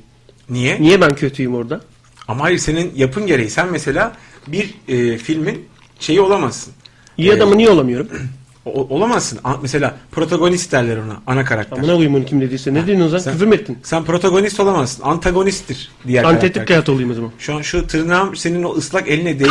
Niye? 0.50 0.82
Niye 0.82 1.00
ben 1.00 1.14
kötüyüm 1.14 1.54
orada? 1.54 1.80
Ama 2.28 2.44
hayır 2.44 2.58
senin 2.58 2.92
yapın 2.96 3.26
gereği. 3.26 3.50
Sen 3.50 3.72
mesela 3.72 4.12
bir 4.46 4.74
e, 4.88 5.18
filmin 5.18 5.68
şeyi 6.00 6.20
olamazsın. 6.20 6.72
İyi 7.18 7.32
adamı 7.32 7.58
niye 7.58 7.70
olamıyorum? 7.70 8.08
O- 8.66 8.86
olamazsın. 8.96 9.38
A- 9.44 9.56
mesela 9.62 9.96
protagonist 10.12 10.72
derler 10.72 10.96
ona. 10.96 11.16
Ana 11.26 11.44
karakter. 11.44 11.76
Amına 11.78 11.92
koyayım 11.92 12.14
onu 12.14 12.24
kim 12.24 12.40
dediyse. 12.40 12.74
Ne 12.74 12.86
diyorsun 12.86 13.04
o 13.06 13.08
zaman? 13.08 13.22
Sen- 13.24 13.32
Küfür 13.32 13.46
mü 13.46 13.54
ettin? 13.54 13.78
Sen 13.82 14.04
protagonist 14.04 14.60
olamazsın. 14.60 15.02
Antagonisttir 15.02 15.90
diğer 16.06 16.24
Antetik 16.24 16.54
karakter. 16.54 16.74
hayat 16.74 16.88
olayım 16.88 17.10
o 17.10 17.14
zaman. 17.14 17.30
Şu 17.38 17.54
an 17.54 17.62
şu 17.62 17.86
tırnağım 17.86 18.36
senin 18.36 18.62
o 18.62 18.74
ıslak 18.76 19.08
eline 19.08 19.38
değdi. 19.40 19.50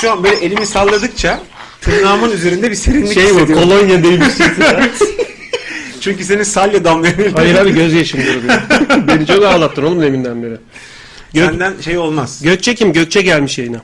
şu 0.00 0.12
an 0.12 0.24
böyle 0.24 0.36
elimi 0.36 0.66
salladıkça 0.66 1.40
tırnağımın 1.80 2.30
üzerinde 2.30 2.70
bir 2.70 2.76
serinlik 2.76 3.12
Şey 3.14 3.24
bu 3.24 3.28
hissediyorum. 3.28 3.68
kolonya 3.68 4.02
değmişsin. 4.04 4.46
Çünkü 6.00 6.24
senin 6.24 6.42
salya 6.42 6.84
damlıyor. 6.84 7.14
Hayır 7.34 7.54
abi 7.54 7.74
gözyaşım 7.74 8.20
duruyor. 8.20 8.60
Beni 9.08 9.26
çok 9.26 9.44
ağlattın 9.44 9.82
oğlum 9.82 10.02
deminden 10.02 10.42
beri. 10.42 10.56
Gök, 11.34 11.44
Senden 11.50 11.74
şey 11.80 11.98
olmaz. 11.98 12.40
Gökçe 12.42 12.74
kim? 12.74 12.92
Gökçe 12.92 13.22
gelmiş 13.22 13.58
yayına. 13.58 13.80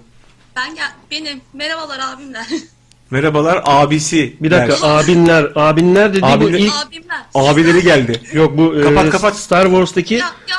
Ben 0.60 0.74
gel 0.74 0.92
benim. 1.10 1.40
Merhabalar 1.52 1.98
abimler. 1.98 2.46
Merhabalar 3.10 3.62
abisi. 3.64 4.36
Bir 4.40 4.50
dakika 4.50 4.88
der. 4.88 4.98
abinler. 4.98 5.52
Abinler 5.54 6.12
dedi 6.12 6.22
bu 6.22 6.26
Abinler- 6.26 6.58
ilk... 6.58 6.72
abimler. 6.86 7.22
Abileri 7.34 7.82
geldi. 7.82 8.20
Yok 8.32 8.58
bu 8.58 8.82
Kapat, 8.82 9.06
e, 9.06 9.10
kapat. 9.10 9.36
Star 9.36 9.64
Wars'taki 9.64 10.14
ya 10.14 10.30
ya. 10.48 10.56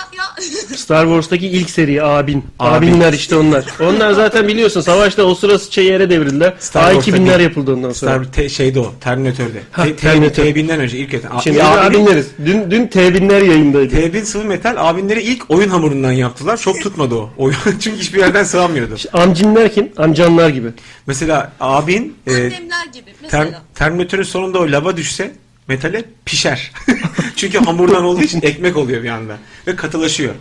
Star 0.75 1.05
Wars'taki 1.05 1.47
ilk 1.47 1.69
seri 1.69 2.03
abin. 2.03 2.45
Abin. 2.59 2.87
Abinler 2.91 3.13
işte 3.13 3.35
onlar. 3.35 3.65
Onlar 3.81 4.11
zaten 4.11 4.47
biliyorsun 4.47 4.81
savaşta 4.81 5.23
o 5.23 5.35
sıra 5.35 5.59
şey 5.59 5.85
yere 5.85 6.09
devrildiler. 6.09 6.53
Star 6.59 6.91
Wars'ta 6.93 7.11
A2000'ler 7.11 7.27
değil. 7.27 7.39
yapıldı 7.39 7.73
ondan 7.73 7.91
sonra. 7.91 8.11
Star 8.11 8.31
te, 8.33 8.49
şeyde 8.49 8.79
o. 8.79 8.93
Terminatör'de. 9.01 9.61
Ha, 9.71 9.83
T- 9.83 9.89
T- 9.89 9.95
Terminator. 9.95 10.43
T1000'den 10.43 10.79
önce 10.79 10.97
ilk 10.97 11.13
eten. 11.13 11.31
Şimdi 11.43 11.59
abinin- 11.63 11.87
abinleriz. 11.89 12.27
Dün, 12.45 12.71
dün 12.71 12.87
T1000'ler 12.87 13.45
yayındaydı. 13.45 13.95
T1000 13.95 14.21
sıvı 14.25 14.43
metal 14.45 14.75
abinleri 14.89 15.21
ilk 15.21 15.51
oyun 15.51 15.69
hamurundan 15.69 16.11
yaptılar. 16.11 16.57
Çok 16.57 16.81
tutmadı 16.81 17.15
o. 17.15 17.29
Oyun 17.37 17.57
çünkü 17.79 17.97
hiçbir 17.99 18.19
yerden 18.19 18.43
sığamıyordu. 18.43 18.95
Amcimler 19.13 19.73
kim? 19.73 19.89
Amcanlar 19.97 20.49
gibi. 20.49 20.67
Mesela 21.07 21.51
abin 21.59 22.15
e, 22.27 22.31
Annemler 22.35 22.85
gibi 22.93 23.05
ter, 23.29 23.39
mesela. 23.43 23.61
Terminatörün 23.75 24.23
sonunda 24.23 24.59
o 24.59 24.71
lava 24.71 24.97
düşse 24.97 25.31
metale 25.71 26.03
pişer. 26.25 26.71
çünkü 27.35 27.57
hamurdan 27.57 28.03
olduğu 28.03 28.21
için 28.21 28.41
ekmek 28.41 28.77
oluyor 28.77 29.03
bir 29.03 29.09
anda 29.09 29.37
ve 29.67 29.75
katılaşıyor. 29.75 30.33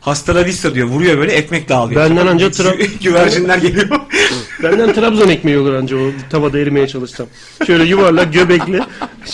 Hasta 0.00 0.34
la 0.34 0.44
vista 0.44 0.74
diyor. 0.74 0.88
Vuruyor 0.88 1.18
böyle 1.18 1.32
ekmek 1.32 1.68
dağılıyor. 1.68 2.00
Benden 2.00 2.26
önce 2.28 2.46
gü- 2.46 2.50
tra- 2.62 2.98
güvercinler 3.04 3.58
geliyor. 3.58 3.88
Benden 4.62 4.92
Trabzon 4.94 5.28
ekmeği 5.28 5.58
olur 5.58 5.74
anca 5.74 5.96
o 5.96 6.10
tavada 6.30 6.58
erimeye 6.58 6.88
çalışsam. 6.88 7.26
Şöyle 7.66 7.84
yuvarlak 7.84 8.32
göbekli. 8.32 8.80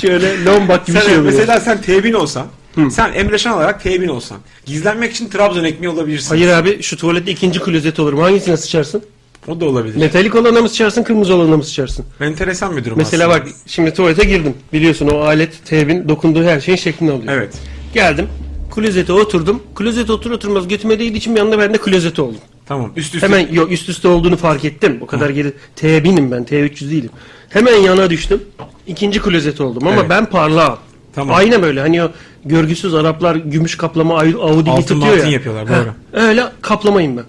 Şöyle 0.00 0.44
lombak 0.44 0.86
gibi 0.86 0.98
sen, 0.98 1.06
şey 1.06 1.18
oluyor. 1.18 1.32
mesela 1.32 1.60
sen 1.60 1.78
T1000 1.78 2.14
olsan 2.16 2.46
sen 2.90 3.12
Emre 3.12 3.38
Şan 3.38 3.54
olarak 3.54 3.86
T1000 3.86 4.08
olsan 4.10 4.38
gizlenmek 4.66 5.12
için 5.12 5.28
Trabzon 5.28 5.64
ekmeği 5.64 5.92
olabilirsin. 5.92 6.28
Hayır 6.28 6.48
abi 6.48 6.82
şu 6.82 6.96
tuvalette 6.96 7.30
ikinci 7.30 7.60
klozet 7.60 8.00
olurum. 8.00 8.18
Hangisine 8.18 8.56
sıçarsın? 8.56 9.04
O 9.48 9.60
da 9.60 9.64
olabilir. 9.64 9.96
Metalik 9.96 10.34
olana 10.34 10.60
mı 10.60 10.68
sıçarsın, 10.68 11.02
kırmızı 11.02 11.34
olana 11.34 11.56
mı 11.56 11.64
sıçarsın? 11.64 12.04
Enteresan 12.20 12.76
bir 12.76 12.84
durum 12.84 12.98
Mesela 12.98 13.28
aslında. 13.28 13.44
bak 13.46 13.52
şimdi 13.66 13.94
tuvalete 13.94 14.24
girdim. 14.24 14.54
Biliyorsun 14.72 15.08
o 15.08 15.18
alet 15.18 15.52
T1000 15.70 16.08
dokunduğu 16.08 16.44
her 16.44 16.60
şeyin 16.60 16.78
şeklini 16.78 17.10
alıyor. 17.10 17.32
Evet. 17.32 17.54
Geldim. 17.94 18.28
Klozete 18.74 19.12
oturdum. 19.12 19.62
Klozete 19.74 20.12
otur 20.12 20.30
oturmaz 20.30 20.68
götüme 20.68 20.98
değdiği 20.98 21.16
için 21.16 21.34
bir 21.36 21.40
anda 21.40 21.58
ben 21.58 21.74
de 21.74 21.78
klozete 21.78 22.22
oldum. 22.22 22.40
Tamam. 22.66 22.92
Üst 22.96 23.14
üste. 23.14 23.26
Hemen 23.26 23.52
yok 23.52 23.72
üst 23.72 23.88
üste 23.88 24.08
olduğunu 24.08 24.36
fark 24.36 24.64
ettim. 24.64 24.98
O 25.00 25.06
kadar 25.06 25.30
geri 25.30 25.52
T1000'im 25.80 26.30
ben 26.30 26.44
T300 26.44 26.90
değilim. 26.90 27.10
Hemen 27.48 27.74
yana 27.76 28.10
düştüm. 28.10 28.42
İkinci 28.86 29.20
klozet 29.22 29.60
oldum 29.60 29.86
ama 29.86 30.00
Evet. 30.00 30.10
ben 30.10 30.26
parlağım. 30.26 30.76
Tamam. 31.14 31.36
Aynen 31.36 31.62
böyle 31.62 31.80
hani 31.80 32.02
o 32.02 32.10
görgüsüz 32.44 32.94
Araplar 32.94 33.36
gümüş 33.36 33.76
kaplama 33.76 34.18
Audi 34.18 34.36
Altın 34.70 34.82
tutuyor 34.82 35.16
altın 35.16 35.26
ya. 35.26 35.32
yapıyorlar, 35.32 35.68
Heh, 35.68 35.84
doğru. 35.84 36.22
Öyle 36.26 36.44
kaplamayım 36.62 37.16
ben. 37.16 37.24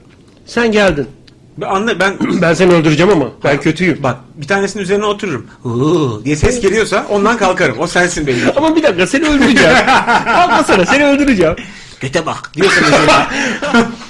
Sen 0.46 0.72
geldin. 0.72 1.08
Ben 1.58 1.66
anla 1.70 2.00
ben 2.00 2.18
Ben 2.42 2.54
seni 2.54 2.74
öldüreceğim 2.74 3.12
ama 3.12 3.26
ben 3.44 3.60
kötüyüm. 3.60 4.04
bak 4.04 4.18
bir 4.36 4.48
tanesinin 4.48 4.84
üzerine 4.84 5.06
otururum. 5.06 5.48
Hıı 5.64 6.26
diye 6.26 6.36
ses 6.36 6.62
geliyorsa 6.62 7.06
ondan 7.10 7.38
kalkarım. 7.38 7.80
O 7.80 7.88
sensin 7.88 8.28
belli. 8.28 8.52
Ama 8.56 8.76
bir 8.76 8.84
dakika 8.84 9.08
seni 9.08 9.28
öldüreceğim. 9.30 9.76
Kalkmasana 10.26 10.86
seni 10.86 11.06
öldüreceğim. 11.06 11.56
Göte 12.00 12.26
bak 12.26 12.52
diyorsun 12.56 12.84
mesela. 12.92 13.30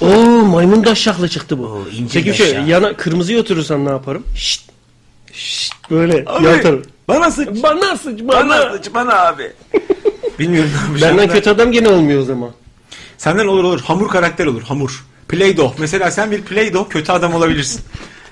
Oo 0.00 0.44
maymun 0.46 0.84
daşşaklı 0.84 1.28
çıktı 1.28 1.58
bu. 1.58 1.88
ince 1.92 2.18
Peki 2.24 2.30
daşşak. 2.30 2.68
yana 2.68 2.92
kırmızıya 2.96 3.40
oturursan 3.40 3.84
ne 3.84 3.90
yaparım? 3.90 4.22
Şşt. 4.36 4.62
Şşt 5.32 5.74
böyle 5.90 6.16
yatarım. 6.42 6.82
bana 7.08 7.30
sıç. 7.30 7.48
Bana 7.62 7.96
sıç 7.96 8.20
bana. 8.22 8.72
sıç 8.72 8.94
bana 8.94 9.14
abi. 9.26 9.52
Bilmiyorum 10.38 10.70
ne 10.74 10.86
yapacağım. 10.86 11.18
Benden 11.18 11.34
kötü 11.34 11.50
adam 11.50 11.72
gene 11.72 11.88
olmuyor 11.88 12.20
o 12.20 12.24
zaman. 12.24 12.50
Senden 13.18 13.46
olur 13.46 13.64
olur. 13.64 13.80
Hamur 13.80 14.08
karakter 14.08 14.46
olur. 14.46 14.62
Hamur. 14.62 15.04
Play-Doh. 15.28 15.72
Mesela 15.78 16.10
sen 16.10 16.30
bir 16.30 16.42
Play-Doh 16.42 16.88
kötü 16.88 17.12
adam 17.12 17.34
olabilirsin. 17.34 17.80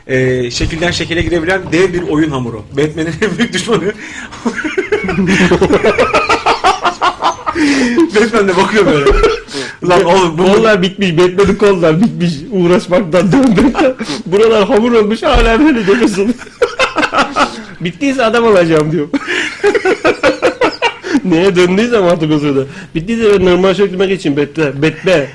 Ee, 0.07 0.51
şekilden 0.51 0.91
şekile 0.91 1.23
girebilen 1.23 1.61
dev 1.73 1.93
bir 1.93 2.03
oyun 2.03 2.31
hamuru. 2.31 2.65
Batman'in 2.73 3.15
en 3.23 3.39
büyük 3.39 3.53
düşmanı. 3.53 3.83
Batman 8.15 8.49
de 8.49 8.57
bakıyor 8.57 8.87
böyle. 8.87 9.11
Lan 9.89 10.05
oğlum 10.05 10.39
bu 10.39 10.45
Kollar 10.45 10.83
bitmiş, 10.83 11.19
Batman'in 11.19 11.55
kollar 11.55 12.01
bitmiş. 12.01 12.33
Uğraşmaktan 12.51 13.33
döndükten. 13.33 13.95
Buralar 14.27 14.65
hamur 14.65 14.93
olmuş 14.93 15.23
hala 15.23 15.61
böyle 15.61 15.81
alıyor. 16.05 16.29
Bittiyse 17.81 18.25
adam 18.25 18.45
olacağım 18.45 18.93
diyor. 18.93 19.09
Neye 21.25 21.57
döndüysem 21.57 22.05
artık 22.05 22.33
o 22.33 22.39
sırada. 22.39 22.65
Bittiyse 22.95 23.33
ben 23.33 23.47
normal 23.47 23.75
şeklime 23.75 24.07
geçeyim. 24.07 24.37
Betbe. 24.37 24.83
Betbe. 24.83 25.29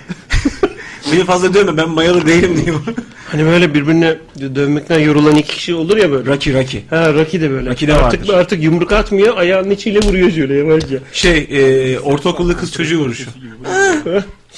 Beni 1.11 1.25
fazla 1.25 1.53
dövme 1.53 1.77
ben 1.77 1.89
mayalı 1.89 2.25
değilim 2.25 2.65
diyor. 2.65 2.79
Hani 3.31 3.45
böyle 3.45 3.73
birbirine 3.73 4.17
dövmekten 4.39 4.99
yorulan 4.99 5.35
iki 5.35 5.55
kişi 5.55 5.73
olur 5.75 5.97
ya 5.97 6.11
böyle. 6.11 6.31
Rocky 6.31 6.55
Rocky. 6.55 6.83
Ha 6.89 7.13
Rocky 7.13 7.41
de 7.43 7.51
böyle. 7.51 7.69
Rocky 7.69 7.87
de 7.91 7.93
artık, 7.95 8.21
vardır. 8.21 8.33
artık 8.33 8.63
yumruk 8.63 8.91
atmıyor. 8.91 9.37
Ayağının 9.37 9.69
içiyle 9.69 9.99
vuruyor 9.99 10.31
şöyle 10.31 10.53
yavaşça. 10.53 10.97
Şey 11.13 11.47
e, 11.51 11.99
ortaokulda 11.99 12.57
kız 12.57 12.71
çocuğu 12.73 12.99
vuruşu. 12.99 13.29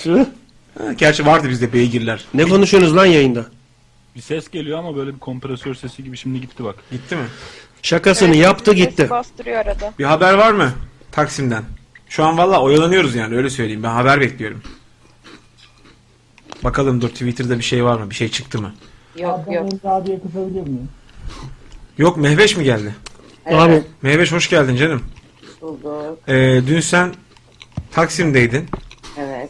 Şu. 0.04 0.28
Ha, 0.78 0.94
Gerçi 0.98 1.26
vardı 1.26 1.50
bizde 1.50 1.74
beygirler. 1.74 2.26
Ne 2.34 2.44
konuşuyorsunuz 2.44 2.96
lan 2.98 3.06
yayında? 3.06 3.46
Bir 4.16 4.22
ses 4.22 4.50
geliyor 4.50 4.80
ama 4.80 4.96
böyle 4.96 5.14
bir 5.14 5.20
kompresör 5.20 5.74
sesi 5.76 6.04
gibi 6.04 6.18
şimdi 6.18 6.42
gitti 6.42 6.64
bak. 6.64 6.76
Gitti 6.92 7.16
mi? 7.16 7.26
Şakasını 7.82 8.36
yaptı 8.36 8.74
gitti. 8.74 9.10
Bastırıyor 9.10 9.58
arada. 9.58 9.94
Bir 10.00 10.04
haber 10.04 10.34
var 10.34 10.52
mı 10.52 10.72
Taksim'den? 11.12 11.64
Şu 12.10 12.24
an 12.24 12.38
valla 12.38 12.62
oyalanıyoruz 12.62 13.16
yani 13.16 13.36
öyle 13.38 13.50
söyleyeyim. 13.50 13.84
Ben 13.84 13.90
haber 13.90 14.22
bekliyorum. 14.22 14.62
Bakalım 16.64 17.02
dur 17.02 17.10
Twitter'da 17.10 17.58
bir 17.58 17.64
şey 17.64 17.84
var 17.84 18.00
mı? 18.00 18.10
Bir 18.10 18.16
şey 18.16 18.30
çıktı 18.30 18.62
mı? 18.62 18.74
Yok 19.20 19.40
yok. 19.52 19.66
Adamın 19.84 20.02
abiye 20.02 20.18
miyim? 20.64 20.90
Yok 21.98 22.18
Mehveş 22.18 22.58
mi 22.58 22.64
geldi? 22.64 22.96
Abi 23.46 23.84
Mehveş 24.02 24.32
hoş 24.32 24.50
geldin 24.50 24.76
canım. 24.76 25.02
bulduk. 25.62 26.20
Ee, 26.28 26.62
dün 26.68 26.80
sen 26.80 27.14
Taksim'deydin. 27.92 28.66
Evet. 29.18 29.50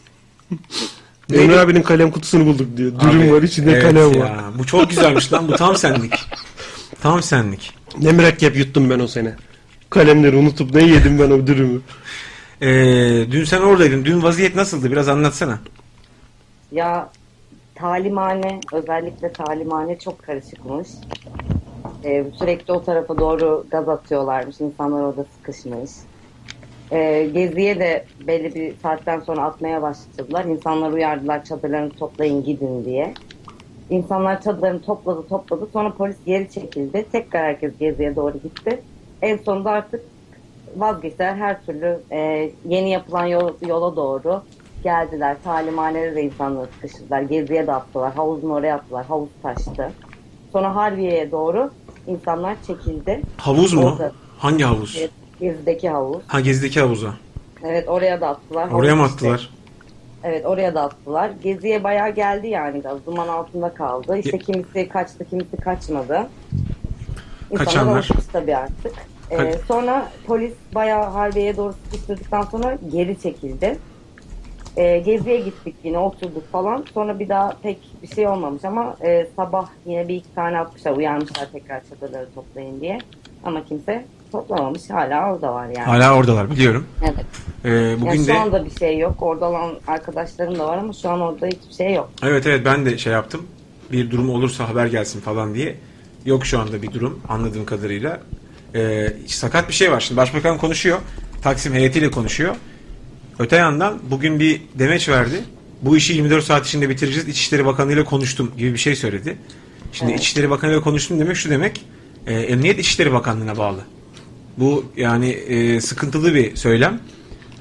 Emre 1.33 1.59
abinin 1.59 1.81
kalem 1.81 2.11
kutusunu 2.11 2.45
bulduk 2.45 2.77
diyor. 2.77 2.99
Dürüm 2.99 3.21
Abi, 3.21 3.33
var 3.33 3.41
içinde 3.41 3.71
evet 3.71 3.83
kalem 3.83 4.13
ya. 4.13 4.19
var. 4.19 4.59
Bu 4.59 4.65
çok 4.65 4.89
güzelmiş 4.89 5.33
lan 5.33 5.47
bu 5.47 5.55
tam 5.55 5.75
senlik. 5.75 6.13
Tam 7.01 7.23
senlik. 7.23 7.73
Ne 8.01 8.11
mürekkep 8.11 8.57
yuttum 8.57 8.89
ben 8.89 8.99
o 8.99 9.07
sene. 9.07 9.35
Kalemleri 9.89 10.35
unutup 10.35 10.73
ne 10.75 10.83
yedim 10.83 11.19
ben 11.19 11.31
o 11.31 11.47
dürümü. 11.47 11.81
Ee, 12.61 12.67
dün 13.31 13.43
sen 13.43 13.61
oradaydın. 13.61 14.05
Dün 14.05 14.23
vaziyet 14.23 14.55
nasıldı? 14.55 14.91
Biraz 14.91 15.07
anlatsana. 15.07 15.59
Ya 16.71 17.13
talimhane 17.75 18.67
özellikle 18.71 19.33
talimhane 19.33 19.99
çok 19.99 20.23
karışıkmış. 20.23 20.89
Ee, 22.03 22.31
sürekli 22.33 22.73
o 22.73 22.81
tarafa 22.83 23.19
doğru 23.19 23.67
gaz 23.71 23.89
atıyorlarmış. 23.89 24.59
İnsanlar 24.61 25.01
orada 25.03 25.23
sıkışmış. 25.25 25.91
Ee, 26.91 27.23
geziye 27.33 27.79
de 27.79 28.09
belli 28.19 28.55
bir 28.55 28.77
saatten 28.77 29.19
sonra 29.19 29.45
atmaya 29.45 29.81
başladılar. 29.81 30.45
İnsanlar 30.45 30.91
uyardılar 30.91 31.43
çadırlarını 31.43 31.95
toplayın 31.95 32.43
gidin 32.43 32.85
diye. 32.85 33.19
İnsanlar 33.89 34.41
çadırlarını 34.41 34.81
topladı 34.81 35.27
topladı. 35.27 35.69
Sonra 35.73 35.95
polis 35.95 36.23
geri 36.25 36.49
çekildi. 36.49 37.09
Tekrar 37.11 37.43
herkes 37.45 37.77
geziye 37.77 38.15
doğru 38.15 38.39
gitti. 38.41 38.85
En 39.21 39.37
sonunda 39.37 39.71
artık 39.71 40.05
vazgeçtiler. 40.75 41.35
Her 41.35 41.63
türlü 41.63 42.05
e, 42.11 42.17
yeni 42.65 42.91
yapılan 42.91 43.25
yol- 43.25 43.57
yola 43.61 43.95
doğru 43.95 44.43
geldiler. 44.83 45.37
Talimhanede 45.43 46.15
de 46.15 46.21
insanları 46.23 46.67
sıkıştırdılar. 46.75 47.21
Geziye 47.21 47.67
de 47.67 47.73
attılar. 47.73 48.13
Havuzun 48.13 48.49
oraya 48.49 48.75
attılar. 48.75 49.05
Havuz 49.05 49.29
taştı. 49.43 49.91
Sonra 50.51 50.75
Harbiye'ye 50.75 51.31
doğru 51.31 51.71
insanlar 52.07 52.55
çekildi. 52.67 53.21
Havuz 53.37 53.73
mu? 53.73 53.85
Orada. 53.85 54.11
Hangi 54.37 54.63
havuz? 54.63 54.97
Evet, 54.99 55.11
Gezi'deki 55.39 55.89
havuz. 55.89 56.23
Ha 56.27 56.39
Gezi'deki 56.39 56.79
havuza. 56.79 57.13
Evet 57.63 57.89
oraya 57.89 58.21
da 58.21 58.27
attılar. 58.27 58.71
Oraya 58.71 58.95
mı 58.95 59.01
Havuz 59.01 59.15
işte. 59.15 59.27
attılar? 59.31 59.49
Evet 60.23 60.45
oraya 60.45 60.75
da 60.75 60.81
attılar. 60.81 61.31
Geziye 61.43 61.83
bayağı 61.83 62.09
geldi 62.09 62.47
yani. 62.47 62.83
Duman 63.05 63.27
altında 63.27 63.73
kaldı. 63.73 64.17
İşte 64.17 64.39
kimisi 64.39 64.89
kaçtı, 64.89 65.25
kimisi 65.29 65.57
kaçmadı. 65.57 66.29
İnsanlar 67.51 67.65
Kaçanlar? 67.65 68.09
tabii 68.33 68.55
artık. 68.55 68.93
Ee, 69.31 69.53
sonra 69.67 70.07
polis 70.27 70.53
bayağı 70.75 71.09
Harbiye'ye 71.09 71.57
doğru 71.57 71.73
sıkıştırdıktan 71.83 72.41
sonra 72.43 72.77
geri 72.91 73.19
çekildi. 73.21 73.77
Ee, 74.77 74.99
geziye 75.05 75.39
gittik 75.39 75.75
yine 75.83 75.97
oturduk 75.97 76.51
falan. 76.51 76.85
Sonra 76.93 77.19
bir 77.19 77.29
daha 77.29 77.57
pek 77.63 77.77
bir 78.03 78.07
şey 78.07 78.27
olmamış 78.27 78.65
ama 78.65 78.95
e, 79.03 79.27
sabah 79.35 79.67
yine 79.85 80.07
bir 80.07 80.15
iki 80.15 80.35
tane 80.35 80.59
atmışlar. 80.59 80.91
Uyanmışlar 80.91 81.47
tekrar 81.51 81.81
çadırları 81.89 82.27
toplayın 82.35 82.81
diye. 82.81 82.99
Ama 83.43 83.65
kimse 83.65 84.05
toplamamış. 84.31 84.89
Hala 84.89 85.33
orada 85.33 85.53
var 85.53 85.65
yani. 85.65 85.85
Hala 85.85 86.15
oradalar 86.15 86.51
biliyorum. 86.51 86.85
Evet. 87.01 87.25
Ee, 87.65 87.95
bugün 88.01 88.11
yani 88.11 88.19
şu 88.21 88.27
de 88.27 88.33
anda 88.33 88.65
bir 88.65 88.71
şey 88.79 88.97
yok. 88.97 89.15
Orada 89.21 89.49
olan 89.49 89.71
arkadaşlarım 89.87 90.59
da 90.59 90.67
var 90.67 90.77
ama 90.77 90.93
şu 90.93 91.09
an 91.09 91.21
orada 91.21 91.47
hiçbir 91.47 91.73
şey 91.73 91.93
yok. 91.93 92.09
evet 92.23 92.47
evet 92.47 92.65
ben 92.65 92.85
de 92.85 92.97
şey 92.97 93.13
yaptım. 93.13 93.47
Bir 93.91 94.11
durum 94.11 94.29
olursa 94.29 94.69
haber 94.69 94.85
gelsin 94.85 95.21
falan 95.21 95.55
diye. 95.55 95.75
Yok 96.25 96.45
şu 96.45 96.59
anda 96.59 96.81
bir 96.81 96.93
durum 96.93 97.21
anladığım 97.29 97.65
kadarıyla. 97.65 98.19
Ee, 98.75 99.07
sakat 99.27 99.67
bir 99.67 99.73
şey 99.73 99.91
var. 99.91 99.99
Şimdi 99.99 100.17
başbakan 100.17 100.57
konuşuyor. 100.57 100.99
Taksim 101.41 101.73
heyetiyle 101.73 102.11
konuşuyor. 102.11 102.55
Öte 103.41 103.55
yandan 103.55 103.99
bugün 104.11 104.39
bir 104.39 104.61
demeç 104.75 105.09
verdi. 105.09 105.43
Bu 105.81 105.97
işi 105.97 106.13
24 106.13 106.43
saat 106.43 106.67
içinde 106.67 106.89
bitireceğiz. 106.89 107.27
İçişleri 107.27 107.65
Bakanı 107.65 107.93
ile 107.93 108.05
konuştum 108.05 108.51
gibi 108.57 108.73
bir 108.73 108.77
şey 108.77 108.95
söyledi. 108.95 109.37
Şimdi 109.93 110.11
Evet. 110.11 110.21
İçişleri 110.21 110.49
Bakanı 110.49 110.71
ile 110.71 110.81
konuştum 110.81 111.19
demek 111.19 111.35
şu 111.35 111.49
demek. 111.49 111.85
E, 112.27 112.33
Emniyet 112.33 112.79
İçişleri 112.79 113.13
Bakanlığı'na 113.13 113.57
bağlı. 113.57 113.79
Bu 114.57 114.85
yani 114.97 115.29
e, 115.29 115.81
sıkıntılı 115.81 116.33
bir 116.33 116.55
söylem. 116.55 116.99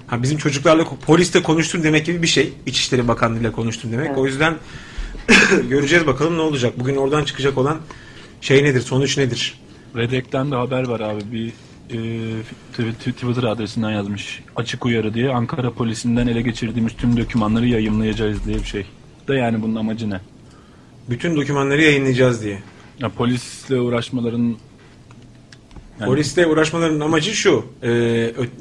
Ha, 0.06 0.22
bizim 0.22 0.38
çocuklarla 0.38 0.84
polisle 1.06 1.42
konuştum 1.42 1.82
demek 1.82 2.06
gibi 2.06 2.22
bir 2.22 2.28
şey. 2.28 2.52
İçişleri 2.66 3.08
Bakanlığı 3.08 3.40
ile 3.40 3.52
konuştum 3.52 3.92
demek. 3.92 4.06
Evet. 4.06 4.18
O 4.18 4.26
yüzden 4.26 4.54
göreceğiz 5.70 6.06
bakalım 6.06 6.36
ne 6.36 6.40
olacak. 6.40 6.80
Bugün 6.80 6.96
oradan 6.96 7.24
çıkacak 7.24 7.58
olan 7.58 7.78
şey 8.40 8.64
nedir, 8.64 8.80
sonuç 8.80 9.18
nedir? 9.18 9.60
Redek'ten 9.96 10.50
de 10.50 10.54
haber 10.54 10.88
var 10.88 11.00
abi. 11.00 11.32
Bir 11.32 11.52
e, 11.90 11.94
tw- 11.94 12.92
tw- 13.04 13.12
Twitter 13.12 13.42
adresinden 13.42 13.90
yazmış. 13.90 14.42
Açık 14.56 14.86
uyarı 14.86 15.14
diye 15.14 15.30
Ankara 15.30 15.70
polisinden 15.72 16.26
ele 16.26 16.42
geçirdiğimiz 16.42 16.92
tüm 16.96 17.16
dokümanları 17.16 17.66
yayımlayacağız 17.66 18.46
diye 18.46 18.56
bir 18.56 18.64
şey. 18.64 18.86
Da 19.28 19.34
yani 19.34 19.62
bunun 19.62 19.76
amacı 19.76 20.10
ne? 20.10 20.20
Bütün 21.10 21.36
dokümanları 21.36 21.82
yayınlayacağız 21.82 22.42
diye. 22.44 22.62
Ya 22.98 23.08
polisle 23.08 23.80
uğraşmaların 23.80 24.56
yani 26.00 26.08
Polisle 26.08 26.46
uğraşmaların 26.46 27.00
amacı 27.00 27.30
şu. 27.34 27.64
e, 27.82 27.88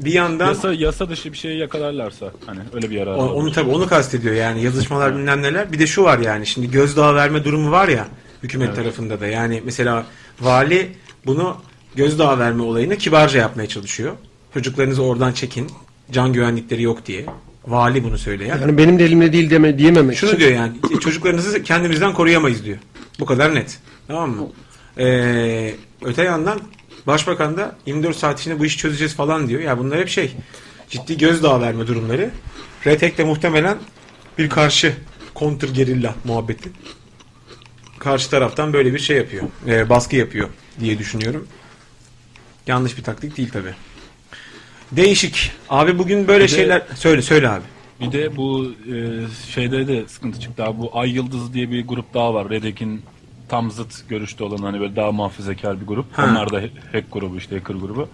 bir 0.06 0.13
yandan 0.13 0.48
yasa, 0.48 0.74
yasa 0.74 1.10
dışı 1.10 1.34
bir 1.34 1.38
şey 1.38 1.58
yakalarlarsa 1.58 2.32
hani 2.46 2.60
öyle 2.74 2.89
bir 2.89 2.96
yarar 2.96 3.15
O- 3.15 3.30
onu 3.34 3.52
tabii 3.52 3.70
onu 3.70 3.88
kastediyor 3.88 4.36
yani 4.36 4.63
yazışmalar 4.63 5.15
bilmem 5.18 5.42
neler. 5.42 5.72
Bir 5.72 5.80
de 5.80 5.88
şu 5.88 6.04
var 6.04 6.20
yani 6.20 6.48
şimdi 6.48 6.72
gözdağı 6.72 7.15
verme 7.15 7.44
durumu 7.44 7.72
var 7.72 7.88
ya 7.88 8.08
hükümet 8.44 8.68
Evet. 8.68 8.78
tarafında 8.78 9.20
da. 9.20 9.28
Yani 9.28 9.62
mesela 9.65 10.06
vali 10.42 10.92
bunu 11.26 11.58
gözdağı 12.00 12.40
verme 12.40 12.64
olayını 12.64 12.98
kibarca 12.98 13.40
yapmaya 13.40 13.68
çalışıyor. 13.68 14.14
Çocuklarınızı 14.54 15.04
oradan 15.04 15.32
çekin. 15.32 15.68
Can 16.12 16.34
güvenlikleri 16.34 16.82
yok 16.82 17.06
diye. 17.06 17.26
Vali 17.68 18.04
bunu 18.04 18.18
söyleyen. 18.18 18.58
Yani 18.58 18.78
benim 18.78 19.00
de 19.00 19.06
elimde 19.06 19.34
değil 19.34 19.50
deme 19.50 19.78
diyememek 19.78 20.18
Şunu 20.18 20.30
için. 20.30 20.40
diyor 20.40 20.52
yani 20.52 20.74
çocuklarınızı 21.00 21.64
kendimizden 21.64 22.14
koruyamayız 22.14 22.66
diyor. 22.66 22.78
Bu 23.20 23.26
kadar 23.26 23.56
net. 23.56 23.80
Tamam 24.08 24.30
mı? 24.30 24.48
Ee, 24.98 25.74
öte 26.02 26.24
yandan 26.24 26.60
başbakan 27.08 27.58
da 27.58 27.76
24 27.86 28.16
saat 28.16 28.40
içinde 28.40 28.60
bu 28.60 28.66
işi 28.66 28.78
çözeceğiz 28.78 29.16
falan 29.16 29.48
diyor. 29.48 29.62
Ya 29.62 29.78
bunlar 29.78 30.00
hep 30.00 30.10
şey 30.10 30.32
ciddi 30.90 31.18
gözdağı 31.18 31.62
verme 31.62 31.88
durumları. 31.88 32.32
Retek 32.86 33.18
de 33.18 33.24
muhtemelen 33.24 33.78
bir 34.38 34.50
karşı 34.50 34.94
kontra 35.34 35.68
gerilla 35.68 36.16
muhabbeti. 36.24 36.70
Karşı 38.00 38.30
taraftan 38.30 38.74
böyle 38.74 38.94
bir 38.94 39.00
şey 39.00 39.18
yapıyor. 39.18 39.44
Ee, 39.68 39.90
baskı 39.90 40.16
yapıyor 40.16 40.50
diye 40.80 40.98
düşünüyorum. 41.00 41.48
Yanlış 42.69 42.97
bir 42.97 43.03
taktik 43.03 43.38
değil 43.38 43.49
tabi. 43.49 43.67
Değişik. 44.91 45.51
Abi 45.69 45.99
bugün 45.99 46.27
böyle 46.27 46.43
Bir 46.43 46.51
de- 46.51 46.55
şeyler 46.55 46.82
söyle 46.95 47.21
söyle 47.21 47.49
abi. 47.49 47.63
Bir 48.01 48.12
de 48.12 48.36
bu 48.36 48.65
e, 48.65 48.95
şeyde 49.51 49.88
de 49.88 50.08
sıkıntı 50.08 50.39
çıktı 50.39 50.63
abi. 50.63 50.77
Bu 50.79 50.89
Ay 50.93 51.10
Yıldız 51.10 51.53
diye 51.53 51.71
bir 51.71 51.88
grup 51.88 52.13
daha 52.13 52.34
var. 52.34 52.49
Redek'in 52.49 53.01
tam 53.49 53.71
zıt 53.71 54.10
görüşte 54.10 54.43
olan 54.43 54.58
hani 54.58 54.79
böyle 54.79 54.95
daha 54.95 55.12
muhafazakar 55.12 55.82
bir 55.82 55.88
grup. 55.88 56.17
Ha. 56.17 56.25
Onlar 56.29 56.51
da 56.51 56.62
hack 56.91 57.12
grubu 57.12 57.38
işte 57.38 57.60
hacker 57.60 57.75
grubu. 57.75 58.10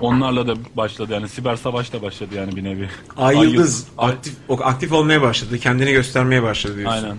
Onlarla 0.00 0.46
da 0.46 0.54
başladı 0.74 1.12
yani 1.12 1.28
siber 1.28 1.56
savaş 1.56 1.92
da 1.92 2.02
başladı 2.02 2.34
yani 2.34 2.56
bir 2.56 2.64
nevi. 2.64 2.88
Ay, 3.16 3.36
Yıldız 3.36 3.86
Ay- 3.98 4.12
aktif 4.12 4.34
aktif 4.60 4.92
olmaya 4.92 5.22
başladı. 5.22 5.58
Kendini 5.58 5.92
göstermeye 5.92 6.42
başladı 6.42 6.76
diyorsun. 6.76 7.02
Aynen. 7.02 7.16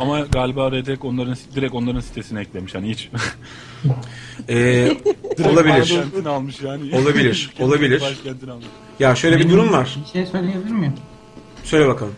Ama 0.00 0.20
galiba 0.20 0.72
Redek 0.72 1.04
onların 1.04 1.36
direkt 1.54 1.74
onların 1.74 2.00
sitesine 2.00 2.40
eklemiş 2.40 2.74
hani 2.74 2.90
hiç. 2.90 3.10
Ee, 4.48 4.96
olabilir. 5.44 5.80
başkentini 5.80 6.28
almış 6.28 6.60
yani. 6.60 6.96
Olabilir, 6.96 7.50
Kendi 7.56 7.70
olabilir. 7.70 8.00
Başkentini 8.00 8.50
almış. 8.50 8.66
Ya 8.98 9.14
şöyle 9.14 9.36
bir 9.36 9.44
Benim 9.44 9.54
durum 9.54 9.72
var. 9.72 9.98
Bir 10.06 10.12
şey 10.12 10.26
söyleyebilir 10.26 10.70
miyim? 10.70 10.92
Söyle 11.64 11.88
bakalım. 11.88 12.14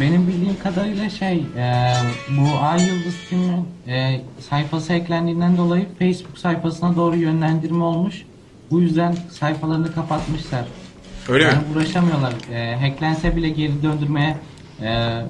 Benim 0.00 0.28
bildiğim 0.28 0.58
kadarıyla 0.62 1.10
şey, 1.10 1.36
e, 1.36 1.92
bu 2.30 2.58
Ay 2.62 2.86
Yıldız 2.86 3.14
filmi 3.14 3.64
e, 3.88 4.20
sayfası 4.48 4.92
eklendiğinden 4.92 5.56
dolayı 5.56 5.86
Facebook 5.98 6.38
sayfasına 6.38 6.96
doğru 6.96 7.16
yönlendirme 7.16 7.84
olmuş. 7.84 8.22
Bu 8.70 8.80
yüzden 8.80 9.16
sayfalarını 9.30 9.94
kapatmışlar. 9.94 10.64
Öyle 11.28 11.44
yani 11.44 11.54
mi? 11.54 11.62
uğraşamıyorlar. 11.74 12.32
E, 12.52 12.76
hacklense 12.76 13.36
bile 13.36 13.48
geri 13.48 13.82
döndürmeye 13.82 14.36
e, 14.82 15.20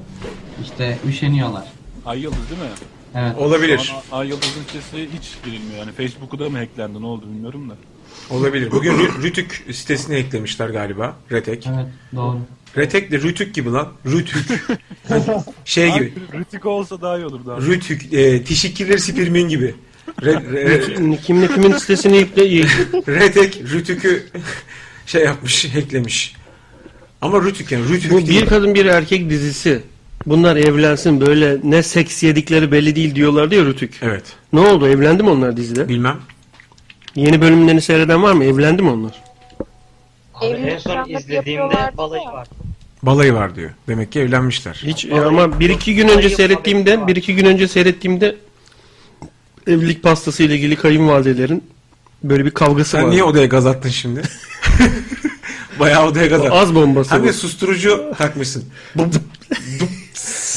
işte 0.62 0.98
üşeniyorlar. 1.08 1.79
Ay 2.06 2.20
Yıldız 2.20 2.50
değil 2.50 2.60
mi? 2.60 2.68
Evet. 3.14 3.38
Olabilir. 3.38 3.78
Şu 3.78 3.94
an 3.94 4.18
Ay 4.18 4.28
Yıldız'ın 4.28 4.62
sitesi 4.62 5.08
hiç 5.18 5.44
girilmiyor. 5.44 5.78
Yani 5.78 5.92
Facebook'u 5.92 6.38
da 6.38 6.48
mı 6.50 6.58
hacklendi 6.58 7.02
ne 7.02 7.06
oldu 7.06 7.26
bilmiyorum 7.34 7.70
da. 7.70 7.74
Olabilir. 8.30 8.70
Bugün 8.70 8.92
Rü- 8.92 9.22
Rütük 9.22 9.66
sitesini 9.72 10.16
eklemişler 10.16 10.68
galiba. 10.68 11.16
Retek. 11.32 11.66
Evet 11.66 11.86
doğru. 12.16 12.38
Retek 12.76 13.12
de 13.12 13.18
Rütük 13.18 13.54
gibi 13.54 13.70
lan. 13.70 13.88
Rütük. 14.06 14.46
şey 15.64 15.94
gibi. 15.94 16.12
Abi, 16.32 16.38
Rütük 16.38 16.66
olsa 16.66 17.00
daha 17.00 17.18
iyi 17.18 17.26
olurdu 17.26 17.52
abi. 17.52 17.66
Rütük. 17.66 18.12
E, 18.12 18.44
Tişikkiler 18.44 18.98
Sipirmin 18.98 19.48
gibi. 19.48 19.74
Re, 20.22 20.32
re, 20.52 21.16
Kimin 21.16 21.46
kimin 21.46 21.72
sitesini 21.76 22.16
yükle 22.16 22.42
Retek 23.06 23.62
Rütük'ü 23.72 24.26
şey 25.06 25.24
yapmış, 25.24 25.74
hacklemiş. 25.74 26.34
Ama 27.20 27.42
Rütük 27.42 27.72
yani. 27.72 27.88
Rütük 27.88 28.10
Bu 28.12 28.26
değil. 28.26 28.42
bir 28.42 28.46
kadın 28.46 28.74
bir 28.74 28.86
erkek 28.86 29.30
dizisi. 29.30 29.82
Bunlar 30.26 30.56
evlensin 30.56 31.20
böyle 31.20 31.58
ne 31.64 31.82
seks 31.82 32.22
yedikleri 32.22 32.72
belli 32.72 32.96
değil 32.96 33.14
diyorlardı 33.14 33.54
ya 33.54 33.64
Rütük. 33.64 33.98
Evet. 34.02 34.24
Ne 34.52 34.60
oldu? 34.60 34.88
Evlendi 34.88 35.22
mi 35.22 35.30
onlar 35.30 35.56
dizide? 35.56 35.88
Bilmem. 35.88 36.16
Yeni 37.14 37.40
bölümlerini 37.40 37.80
seyreden 37.80 38.22
var 38.22 38.32
mı? 38.32 38.44
Evlendi 38.44 38.82
mi 38.82 38.90
onlar? 38.90 39.22
Abi 40.34 40.46
en 40.46 40.78
son 40.78 41.08
izlediğimde 41.08 41.90
balayı 41.96 42.24
var. 42.24 42.48
Balayı 43.02 43.34
var 43.34 43.56
diyor. 43.56 43.70
Demek 43.88 44.12
ki 44.12 44.20
evlenmişler. 44.20 44.82
Hiç 44.86 45.04
e, 45.04 45.20
ama 45.20 45.60
bir 45.60 45.70
iki 45.70 45.94
gün 45.94 46.08
önce 46.08 46.30
seyrettiğimde 46.30 47.06
bir 47.06 47.16
iki 47.16 47.34
gün 47.34 47.44
önce 47.44 47.68
seyrettiğimde 47.68 48.36
evlilik 49.66 50.02
pastası 50.02 50.42
ile 50.42 50.54
ilgili 50.54 50.76
kayınvalidelerin 50.76 51.64
böyle 52.24 52.44
bir 52.44 52.50
kavgası 52.50 52.90
Sen 52.90 53.04
var. 53.04 53.10
niye 53.10 53.24
odaya 53.24 53.46
gaz 53.46 53.66
attın 53.66 53.88
şimdi? 53.88 54.22
Bayağı 55.80 56.06
odaya 56.06 56.26
gaz 56.26 56.40
attın. 56.40 56.50
Az 56.50 56.74
bombası 56.74 57.14
Hem 57.14 57.24
de 57.24 57.32
susturucu 57.32 58.12
takmışsın. 58.18 58.64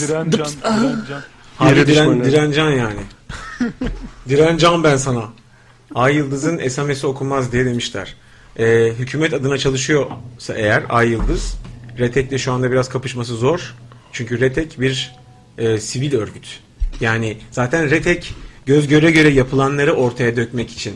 Direncan, 0.02 0.48
direncan. 0.64 1.24
Abi 1.60 1.88
diren, 1.88 2.24
direncan 2.24 2.70
yani. 2.70 3.00
direncan 4.30 4.84
ben 4.84 4.98
sana. 4.98 5.24
Ay 5.96 6.16
Yıldız'ın 6.16 6.68
SMS'i 6.68 7.08
okunmaz 7.08 7.52
diye 7.52 7.66
demişler. 7.66 8.16
Ee, 8.60 8.94
hükümet 9.00 9.34
adına 9.34 9.58
çalışıyorsa 9.58 10.54
eğer 10.56 10.84
Ay 10.90 11.10
Yıldız, 11.10 11.58
Retek'le 12.00 12.38
şu 12.38 12.52
anda 12.52 12.72
biraz 12.72 12.90
kapışması 12.90 13.36
zor. 13.36 13.76
Çünkü 14.12 14.40
Retek 14.40 14.80
bir 14.80 15.16
e, 15.58 15.78
sivil 15.78 16.16
örgüt. 16.16 16.60
Yani 17.00 17.38
zaten 17.52 17.90
Retek 17.90 18.34
göz 18.66 18.88
göre 18.88 19.12
göre 19.12 19.30
yapılanları 19.30 19.94
ortaya 19.94 20.36
dökmek 20.36 20.72
için 20.72 20.94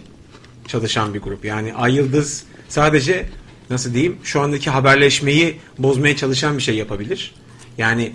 çalışan 0.67 1.13
bir 1.13 1.21
grup. 1.21 1.45
Yani 1.45 1.73
Ay 1.73 1.95
Yıldız 1.95 2.43
sadece 2.69 3.29
nasıl 3.69 3.93
diyeyim 3.93 4.17
şu 4.23 4.41
andaki 4.41 4.69
haberleşmeyi 4.69 5.59
bozmaya 5.77 6.15
çalışan 6.15 6.57
bir 6.57 6.63
şey 6.63 6.75
yapabilir. 6.75 7.35
Yani 7.77 8.13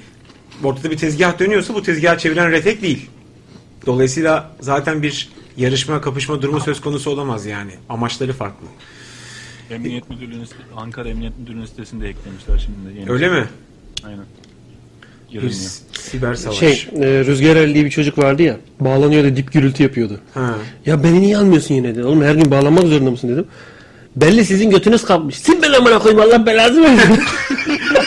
ortada 0.64 0.90
bir 0.90 0.96
tezgah 0.96 1.38
dönüyorsa 1.38 1.75
bu 1.75 1.83
tezgahı 1.83 2.18
çeviren 2.18 2.51
Retek 2.51 2.83
değil. 2.83 3.11
Dolayısıyla 3.87 4.51
zaten 4.61 5.03
bir 5.03 5.29
yarışma 5.57 6.01
kapışma 6.01 6.42
durumu 6.42 6.61
söz 6.61 6.81
konusu 6.81 7.11
olamaz 7.11 7.46
yani. 7.46 7.70
Amaçları 7.88 8.33
farklı. 8.33 8.66
Emniyet 9.70 10.11
Müdürlüğü'nün 10.11 10.46
Ankara 10.77 11.09
Emniyet 11.09 11.38
Müdürlüğü'nün 11.38 11.66
sitesinde 11.66 12.09
eklemişler 12.09 12.59
şimdi. 12.59 12.98
Yeni 13.01 13.11
Öyle 13.11 13.29
mi? 13.29 13.44
Aynen. 14.07 14.18
Bir 15.29 15.33
Girilmiyor. 15.33 15.61
s- 15.61 15.85
siber 16.11 16.35
savaş. 16.35 16.57
Şey, 16.59 16.87
e, 16.96 17.07
Rüzgar 17.25 17.57
Ali 17.57 17.75
diye 17.75 17.85
bir 17.85 17.90
çocuk 17.90 18.18
vardı 18.18 18.42
ya. 18.42 18.57
Bağlanıyor 18.81 19.25
da 19.25 19.37
dip 19.37 19.53
gürültü 19.53 19.83
yapıyordu. 19.83 20.20
Ha. 20.35 20.55
Ya 20.87 21.05
beni 21.05 21.20
niye 21.20 21.37
almıyorsun 21.38 21.75
yine 21.75 21.88
dedi. 21.94 22.05
Oğlum 22.05 22.22
her 22.22 22.35
gün 22.35 22.51
bağlanmak 22.51 22.87
zorunda 22.87 23.11
mısın 23.11 23.29
dedim. 23.29 23.46
Belli 24.16 24.44
sizin 24.44 24.70
götünüz 24.70 25.05
kalkmış. 25.05 25.38
Sil 25.44 25.57
ben 25.62 25.72
amına 25.72 25.98
koyayım 25.98 26.22
Allah 26.22 26.46
belanızı 26.46 26.83
versin. 26.83 27.20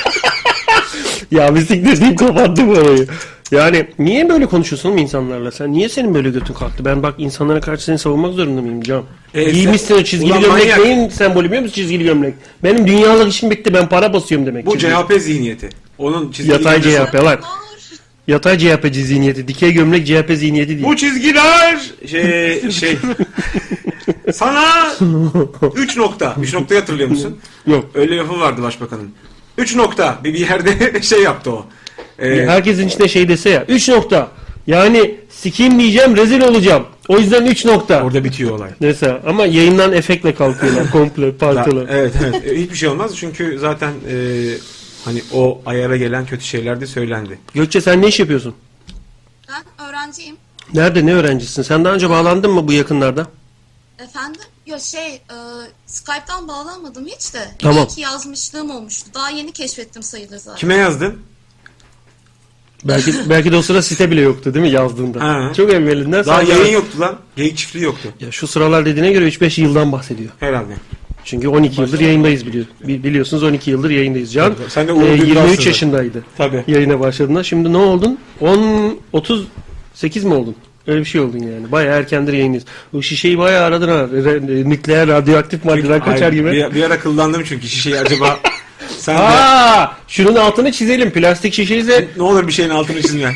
ya 1.36 1.56
bir 1.56 1.60
siktir 1.62 2.02
deyip 2.02 2.20
kapattım 2.20 2.70
orayı. 2.70 3.08
Yani 3.52 3.88
niye 4.00 4.30
böyle 4.30 4.46
konuşuyorsun 4.46 4.90
oğlum 4.90 4.98
insanlarla? 4.98 5.52
Sen 5.52 5.72
niye 5.74 5.90
senin 5.90 6.14
böyle 6.14 6.30
götün 6.30 6.54
kalktı? 6.54 6.86
Ben 6.86 7.04
bak 7.04 7.16
insanlara 7.18 7.62
karşı 7.62 7.84
seni 7.84 7.98
savunmak 8.00 8.34
zorunda 8.34 8.62
mıyım 8.62 8.82
Can? 8.82 9.04
E, 9.34 9.52
Giymişsin 9.52 9.88
sen- 9.88 10.02
o 10.02 10.04
çizgili 10.04 10.32
Ulan 10.32 10.42
gömlek. 10.42 10.60
manyak. 10.60 10.80
Neyin 10.80 11.10
sembolü 11.10 11.46
biliyor 11.48 11.62
musun 11.62 11.76
çizgili 11.76 12.04
gömlek? 12.04 12.34
Benim 12.64 12.88
dünyalık 12.88 13.30
işim 13.30 13.52
bitti. 13.52 13.74
Ben 13.74 13.90
para 13.90 14.14
basıyorum 14.14 14.48
demek. 14.48 14.66
Bu 14.66 14.72
Çizgili- 14.78 14.92
CHP 15.08 15.20
zihniyeti. 15.22 15.70
Onun 15.98 16.32
çizgi 16.32 16.52
Yatay 16.52 16.82
gömlesi- 16.82 17.06
CHP 17.12 17.24
var. 17.24 17.40
Yatay 18.28 18.58
CHP 18.58 18.94
zihniyeti. 18.94 19.48
Dikey 19.48 19.72
gömlek 19.74 20.08
CHP 20.08 20.36
zihniyeti 20.36 20.70
değil. 20.70 20.84
Bu 20.84 20.96
çizgiler 20.96 21.80
şey 22.08 22.72
şey 22.72 22.98
sana 24.34 24.94
3 25.76 25.98
nokta. 25.98 26.36
3 26.42 26.54
noktayı 26.54 26.80
hatırlıyor 26.82 27.10
musun? 27.10 27.38
Yok. 27.68 27.86
Öyle 27.96 28.18
lafı 28.18 28.40
vardı 28.40 28.62
başbakanın. 28.62 29.10
3 29.58 29.76
nokta. 29.76 30.20
Bir, 30.24 30.34
bir 30.34 30.40
yerde 30.40 31.02
şey 31.02 31.22
yaptı 31.24 31.52
o. 31.52 31.66
Ee, 32.20 32.46
Herkesin 32.48 32.88
içinde 32.88 33.08
şey 33.08 33.28
dese 33.30 33.50
ya. 33.50 33.66
3 33.68 33.90
nokta. 33.90 34.28
Yani 34.68 35.16
sikeyim 35.30 35.80
diyeceğim 35.80 36.18
rezil 36.18 36.42
olacağım. 36.42 36.86
O 37.08 37.18
yüzden 37.20 37.46
3 37.46 37.66
nokta. 37.66 38.04
orada 38.04 38.24
bitiyor 38.24 38.52
olay. 38.52 38.70
Mesela 38.80 39.22
ama 39.28 39.46
yayından 39.46 39.94
efektle 39.94 40.36
kalkıyorlar 40.36 40.92
komple 40.92 41.32
parçalı. 41.38 41.88
evet 41.90 42.14
evet. 42.24 42.48
E, 42.48 42.62
Hiçbir 42.62 42.76
şey 42.76 42.90
olmaz 42.90 43.12
çünkü 43.18 43.58
zaten 43.60 43.92
e, 44.12 44.16
hani 45.06 45.22
o 45.34 45.62
ayara 45.66 45.98
gelen 45.98 46.26
kötü 46.26 46.44
şeyler 46.46 46.82
de 46.82 46.88
söylendi. 46.88 47.40
Gökçe 47.54 47.82
sen 47.82 48.02
ne 48.02 48.08
iş 48.08 48.20
yapıyorsun? 48.20 48.56
Ben 49.50 49.88
öğrenciyim. 49.90 50.36
Nerede 50.74 51.06
ne 51.06 51.14
öğrencisin? 51.14 51.62
Sen 51.62 51.86
daha 51.86 51.94
önce 51.94 52.10
bağlandın 52.10 52.52
mı 52.52 52.68
bu 52.68 52.74
yakınlarda? 52.74 53.28
Efendim? 54.00 54.42
Ya 54.66 54.80
şey, 54.80 55.14
e, 55.16 55.22
Skype'tan 55.86 56.48
bağlanmadım 56.48 57.06
hiç 57.06 57.34
de. 57.34 57.50
Tamam. 57.60 57.86
Bir 57.86 57.92
iki 57.92 58.02
yazmışlığım 58.02 58.70
olmuştu. 58.72 59.10
Daha 59.14 59.30
yeni 59.30 59.52
keşfettim 59.52 60.04
sayılır 60.04 60.38
zaten. 60.38 60.60
Kime 60.60 60.76
yazdın? 60.76 61.20
Belki 62.84 63.14
belki 63.30 63.52
de 63.52 63.56
o 63.56 63.62
sıra 63.62 63.82
site 63.82 64.12
bile 64.12 64.22
yoktu 64.22 64.54
değil 64.54 64.66
mi 64.66 64.72
yazdığında? 64.72 65.24
Ha. 65.24 65.54
Çok 65.58 65.74
evvelinden. 65.74 66.26
Daha 66.26 66.42
yayın 66.44 66.74
yoktu 66.74 67.00
lan. 67.00 67.18
Geyik 67.36 67.58
çiftliği 67.58 67.84
yoktu. 67.86 68.10
Ya 68.20 68.32
şu 68.32 68.48
sıralar 68.48 68.86
dediğine 68.86 69.12
göre 69.12 69.28
3-5 69.28 69.62
yıldan 69.62 69.92
bahsediyor. 69.92 70.30
Herhalde. 70.40 70.74
Çünkü 71.24 71.48
12 71.48 71.82
yıldır 71.82 72.00
yayındayız 72.00 72.46
biliyor. 72.46 72.66
Bi- 72.88 73.04
Biliyorsunuz 73.04 73.44
12 73.44 73.72
yıldır 73.72 73.90
yayındayız. 73.90 74.34
Can 74.34 74.56
Sen 74.70 74.88
de 74.88 74.92
e, 74.92 74.94
Uğur 74.94 75.02
Dündar 75.02 75.16
23 75.26 75.50
sınırı. 75.56 75.68
yaşındaydı. 75.68 76.24
Tabii. 76.38 76.64
Yayına 76.68 77.00
başladığında. 77.00 77.44
Şimdi 77.44 77.74
ne 77.74 77.78
oldun? 77.78 78.20
10 78.42 79.00
38 79.14 80.24
mi 80.24 80.34
oldun? 80.34 80.56
Öyle 80.88 81.00
bir 81.00 81.06
şey 81.06 81.22
oldun 81.22 81.40
yani. 81.40 81.72
Bayağı 81.72 82.00
erkendir 82.00 82.34
yayındayız. 82.34 82.66
O 82.94 83.02
şişeyi 83.02 83.38
bayağı 83.38 83.64
aradın 83.66 83.88
ha. 83.88 83.94
Re- 84.14 84.70
nükleer 84.70 85.08
radyoaktif 85.08 85.66
maddeler 85.66 86.06
kaçar 86.06 86.32
gibi. 86.34 86.52
Bir, 86.52 86.74
bir 86.76 86.84
ara 86.84 87.00
kıllandım 87.00 87.44
çünkü 87.46 87.68
şişeyi 87.68 88.00
acaba 88.00 88.40
sen 89.00 89.18
de 89.18 89.22
Aa, 89.22 89.98
şunun 90.08 90.36
altını 90.36 90.72
çizelim. 90.72 91.12
Plastik 91.12 91.54
şişeyse 91.54 92.08
ne 92.18 92.24
olur 92.24 92.48
bir 92.48 92.54
şeyin 92.54 92.70
altını 92.70 93.02
çizme. 93.02 93.34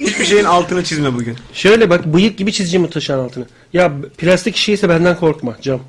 Hiçbir 0.00 0.24
şeyin 0.24 0.44
altını 0.44 0.84
çizme 0.84 1.14
bugün. 1.14 1.36
şöyle 1.52 1.90
bak 1.90 2.06
bıyık 2.06 2.38
gibi 2.38 2.52
çizeceğim 2.52 2.86
o 2.86 2.90
taşın 2.90 3.12
altını. 3.18 3.44
Ya 3.72 3.92
plastik 4.18 4.56
şişeyse 4.56 4.88
benden 4.88 5.16
korkma. 5.16 5.56
Cam. 5.62 5.80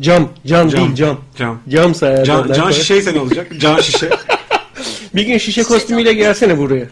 Cam. 0.00 0.28
Can, 0.46 0.68
Cam. 0.68 0.80
değil 0.80 0.94
cam. 0.94 1.20
Cam. 1.38 1.60
Camsa 1.68 2.06
eğer 2.10 2.24
Can, 2.24 2.42
benden 2.42 2.54
can 2.54 2.64
kork- 2.64 2.74
şişeyse 2.74 3.14
ne 3.14 3.20
olacak? 3.20 3.46
Can 3.58 3.80
şişe. 3.80 4.10
Bir 5.14 5.22
gün 5.26 5.38
şişe 5.38 5.62
kostümüyle 5.62 6.12
gelsene 6.12 6.58
buraya. 6.58 6.84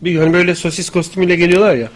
Bir 0.00 0.10
gün 0.12 0.20
hani 0.20 0.32
böyle 0.32 0.54
sosis 0.54 0.90
kostümüyle 0.90 1.36
geliyorlar 1.36 1.74
ya. 1.74 1.88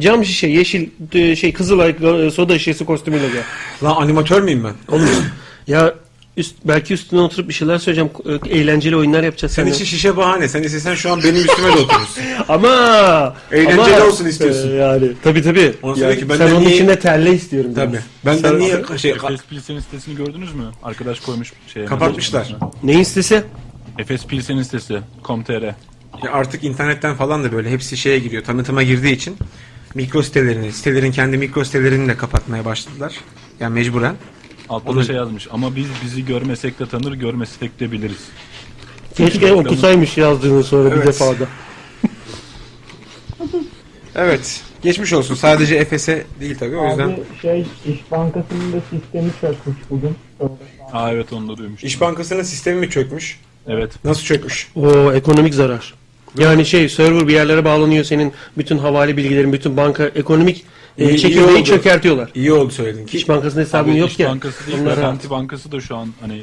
Cam 0.00 0.24
şişe, 0.24 0.46
yeşil 0.46 0.88
e, 1.12 1.36
şey 1.36 1.52
kızılay 1.52 1.94
e, 2.26 2.30
soda 2.30 2.58
şişesi 2.58 2.84
kostümüyle 2.84 3.26
gel. 3.28 3.42
Lan 3.82 3.96
animatör 4.02 4.42
müyüm 4.42 4.64
ben? 4.64 4.94
Olur. 4.96 5.06
ya 5.66 5.94
üst, 6.36 6.56
belki 6.64 6.94
üstüne 6.94 7.20
oturup 7.20 7.48
bir 7.48 7.54
şeyler 7.54 7.78
söyleyeceğim. 7.78 8.10
E, 8.50 8.58
Eğlenceli 8.58 8.96
oyunlar 8.96 9.22
yapacağız 9.22 9.52
Sen 9.54 9.62
seninle. 9.62 9.74
için 9.76 9.84
şişe 9.84 10.16
bahane. 10.16 10.48
Sen 10.48 10.62
istesen 10.62 10.94
şu 10.94 11.12
an 11.12 11.22
benim 11.22 11.36
üstüme 11.36 11.68
de 11.68 11.72
oturursun. 11.72 12.22
Ama 12.48 12.68
Eğlenceli 13.52 13.96
ama- 13.96 14.04
olsun 14.06 14.26
istiyorsun. 14.26 14.70
E, 14.72 14.74
yani 14.74 15.12
tabii 15.22 15.42
tabii. 15.42 15.72
Onu 15.82 15.90
Yani 15.90 16.14
söyle 16.14 16.20
ki 16.20 16.36
sen 16.38 16.50
onun 16.50 16.60
niye- 16.60 16.74
içinde 16.74 16.98
terle 16.98 17.34
istiyorum. 17.34 17.70
Tabii. 17.74 17.92
biraz. 17.92 18.02
Benden 18.26 18.48
Sen- 18.48 18.58
niye 18.58 18.98
şey 18.98 19.10
Efes 19.10 19.40
Pilsen'in 19.50 19.80
sitesini 19.80 20.16
gördünüz 20.16 20.54
mü? 20.54 20.64
Arkadaş 20.82 21.20
koymuş 21.20 21.52
şeye. 21.74 21.86
Kapatmışlar. 21.86 22.56
Neyin 22.82 23.02
sitesi? 23.02 23.42
Efes 23.98 24.26
Pilsen'in 24.26 24.62
sitesi. 24.62 24.98
com.tr. 25.24 25.62
Ya 26.24 26.32
artık 26.32 26.64
internetten 26.64 27.14
falan 27.16 27.44
da 27.44 27.52
böyle 27.52 27.70
hepsi 27.70 27.96
şeye 27.96 28.18
giriyor. 28.18 28.44
Tanıtıma 28.44 28.82
girdiği 28.82 29.12
için 29.14 29.36
mikro 29.94 30.22
sitelerini, 30.22 30.72
sitelerin 30.72 31.12
kendi 31.12 31.36
mikro 31.38 31.64
sitelerini 31.64 32.08
de 32.08 32.16
kapatmaya 32.16 32.64
başladılar. 32.64 33.14
Yani 33.60 33.74
mecburen. 33.74 34.16
Altta 34.68 34.90
Onu- 34.90 35.00
da 35.00 35.04
şey 35.04 35.16
yazmış. 35.16 35.48
Ama 35.50 35.76
biz 35.76 35.86
bizi 36.04 36.24
görmesek 36.26 36.78
de 36.78 36.86
tanır, 36.88 37.12
görmesek 37.12 37.80
de 37.80 37.92
biliriz. 37.92 38.28
Keşke 39.16 39.52
okusaymış 39.52 40.16
yazdığını 40.18 40.64
sonra 40.64 40.90
bir 40.90 40.96
Evet. 40.96 41.06
defada. 41.06 41.46
Evet. 44.14 44.62
Geçmiş 44.82 45.12
olsun. 45.12 45.34
Sadece 45.34 45.74
Efes'e 45.74 46.24
değil 46.40 46.58
tabii. 46.58 46.76
O 46.76 46.88
yüzden 46.88 47.08
Abi 47.08 47.20
şey 47.42 47.60
İş 47.86 47.98
Bankası'nın 48.10 48.72
da 48.72 48.76
sistemi 48.90 49.30
çökmüş 49.40 49.76
bugün. 49.90 50.16
Aa 50.92 51.12
evet 51.12 51.32
onu 51.32 51.48
da 51.48 51.56
duymuştum. 51.56 51.86
İş 51.88 52.00
Bankası'nın 52.00 52.42
sistemi 52.42 52.80
mi 52.80 52.90
çökmüş? 52.90 53.40
Evet. 53.68 54.04
Nasıl 54.04 54.22
çökmüş? 54.22 54.68
O 54.76 55.12
ekonomik 55.12 55.54
zarar. 55.54 55.94
Yani 56.38 56.66
şey 56.66 56.88
server 56.88 57.28
bir 57.28 57.32
yerlere 57.32 57.64
bağlanıyor 57.64 58.04
senin 58.04 58.32
bütün 58.58 58.78
havale 58.78 59.16
bilgilerin, 59.16 59.52
bütün 59.52 59.76
banka 59.76 60.04
ekonomik 60.06 60.64
e, 60.98 61.08
iyi 61.08 61.18
çekirdeği 61.18 61.64
çökertiyorlar. 61.64 62.30
İyi 62.34 62.52
oldu 62.52 62.70
söyledin 62.70 63.06
ki. 63.06 63.16
İş 63.16 63.28
Bankası'nın 63.28 63.62
hesabın 63.64 63.90
Abi 63.90 63.98
yok 63.98 64.10
İş 64.10 64.18
ya. 64.18 64.28
Bankası 64.28 64.66
değil, 64.66 64.78
Onlara- 64.78 64.94
Garanti 64.94 65.30
Bankası 65.30 65.72
da 65.72 65.80
şu 65.80 65.96
an 65.96 66.08
hani 66.20 66.42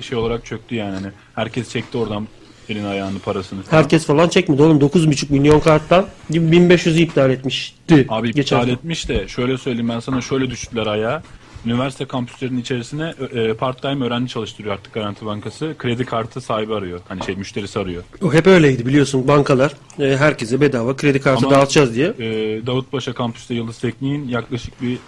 şey 0.00 0.18
olarak 0.18 0.46
çöktü 0.46 0.74
yani. 0.74 0.94
Hani 0.94 1.06
herkes 1.34 1.68
çekti 1.70 1.98
oradan 1.98 2.28
elini 2.68 2.86
ayağını 2.86 3.18
parasını. 3.18 3.60
Herkes 3.70 4.06
falan 4.06 4.28
çekmedi 4.28 4.62
oğlum 4.62 4.78
9,5 4.80 5.32
milyon 5.32 5.60
karttan 5.60 6.06
1500'ü 6.32 6.98
iptal 7.00 7.30
etmişti. 7.30 8.06
Abi 8.08 8.32
geçen 8.32 8.56
iptal 8.56 8.66
sene. 8.66 8.72
etmiş 8.74 9.08
de 9.08 9.28
şöyle 9.28 9.58
söyleyeyim 9.58 9.88
ben 9.88 10.00
sana 10.00 10.20
şöyle 10.20 10.50
düştüler 10.50 10.86
ayağa. 10.86 11.22
Üniversite 11.66 12.04
kampüslerinin 12.04 12.60
içerisine 12.60 13.14
e, 13.34 13.54
part-time 13.54 14.04
öğrenci 14.06 14.32
çalıştırıyor 14.32 14.74
artık 14.74 14.92
Garanti 14.94 15.26
Bankası. 15.26 15.74
Kredi 15.78 16.04
kartı 16.04 16.40
sahibi 16.40 16.74
arıyor. 16.74 17.00
Hani 17.08 17.24
şey 17.24 17.34
müşterisi 17.36 17.78
arıyor. 17.78 18.02
O 18.22 18.32
hep 18.34 18.46
öyleydi 18.46 18.86
biliyorsun 18.86 19.28
bankalar 19.28 19.72
e, 20.00 20.16
herkese 20.16 20.60
bedava 20.60 20.96
kredi 20.96 21.20
kartı 21.20 21.46
Ama- 21.46 21.56
dağıtacağız 21.56 21.94
diye. 21.94 22.06
E, 22.08 22.26
Davutpaşa 22.66 23.12
kampüste 23.12 23.54
Yıldız 23.54 23.78
Tekniğin 23.78 24.28
yaklaşık 24.28 24.82
bir 24.82 24.98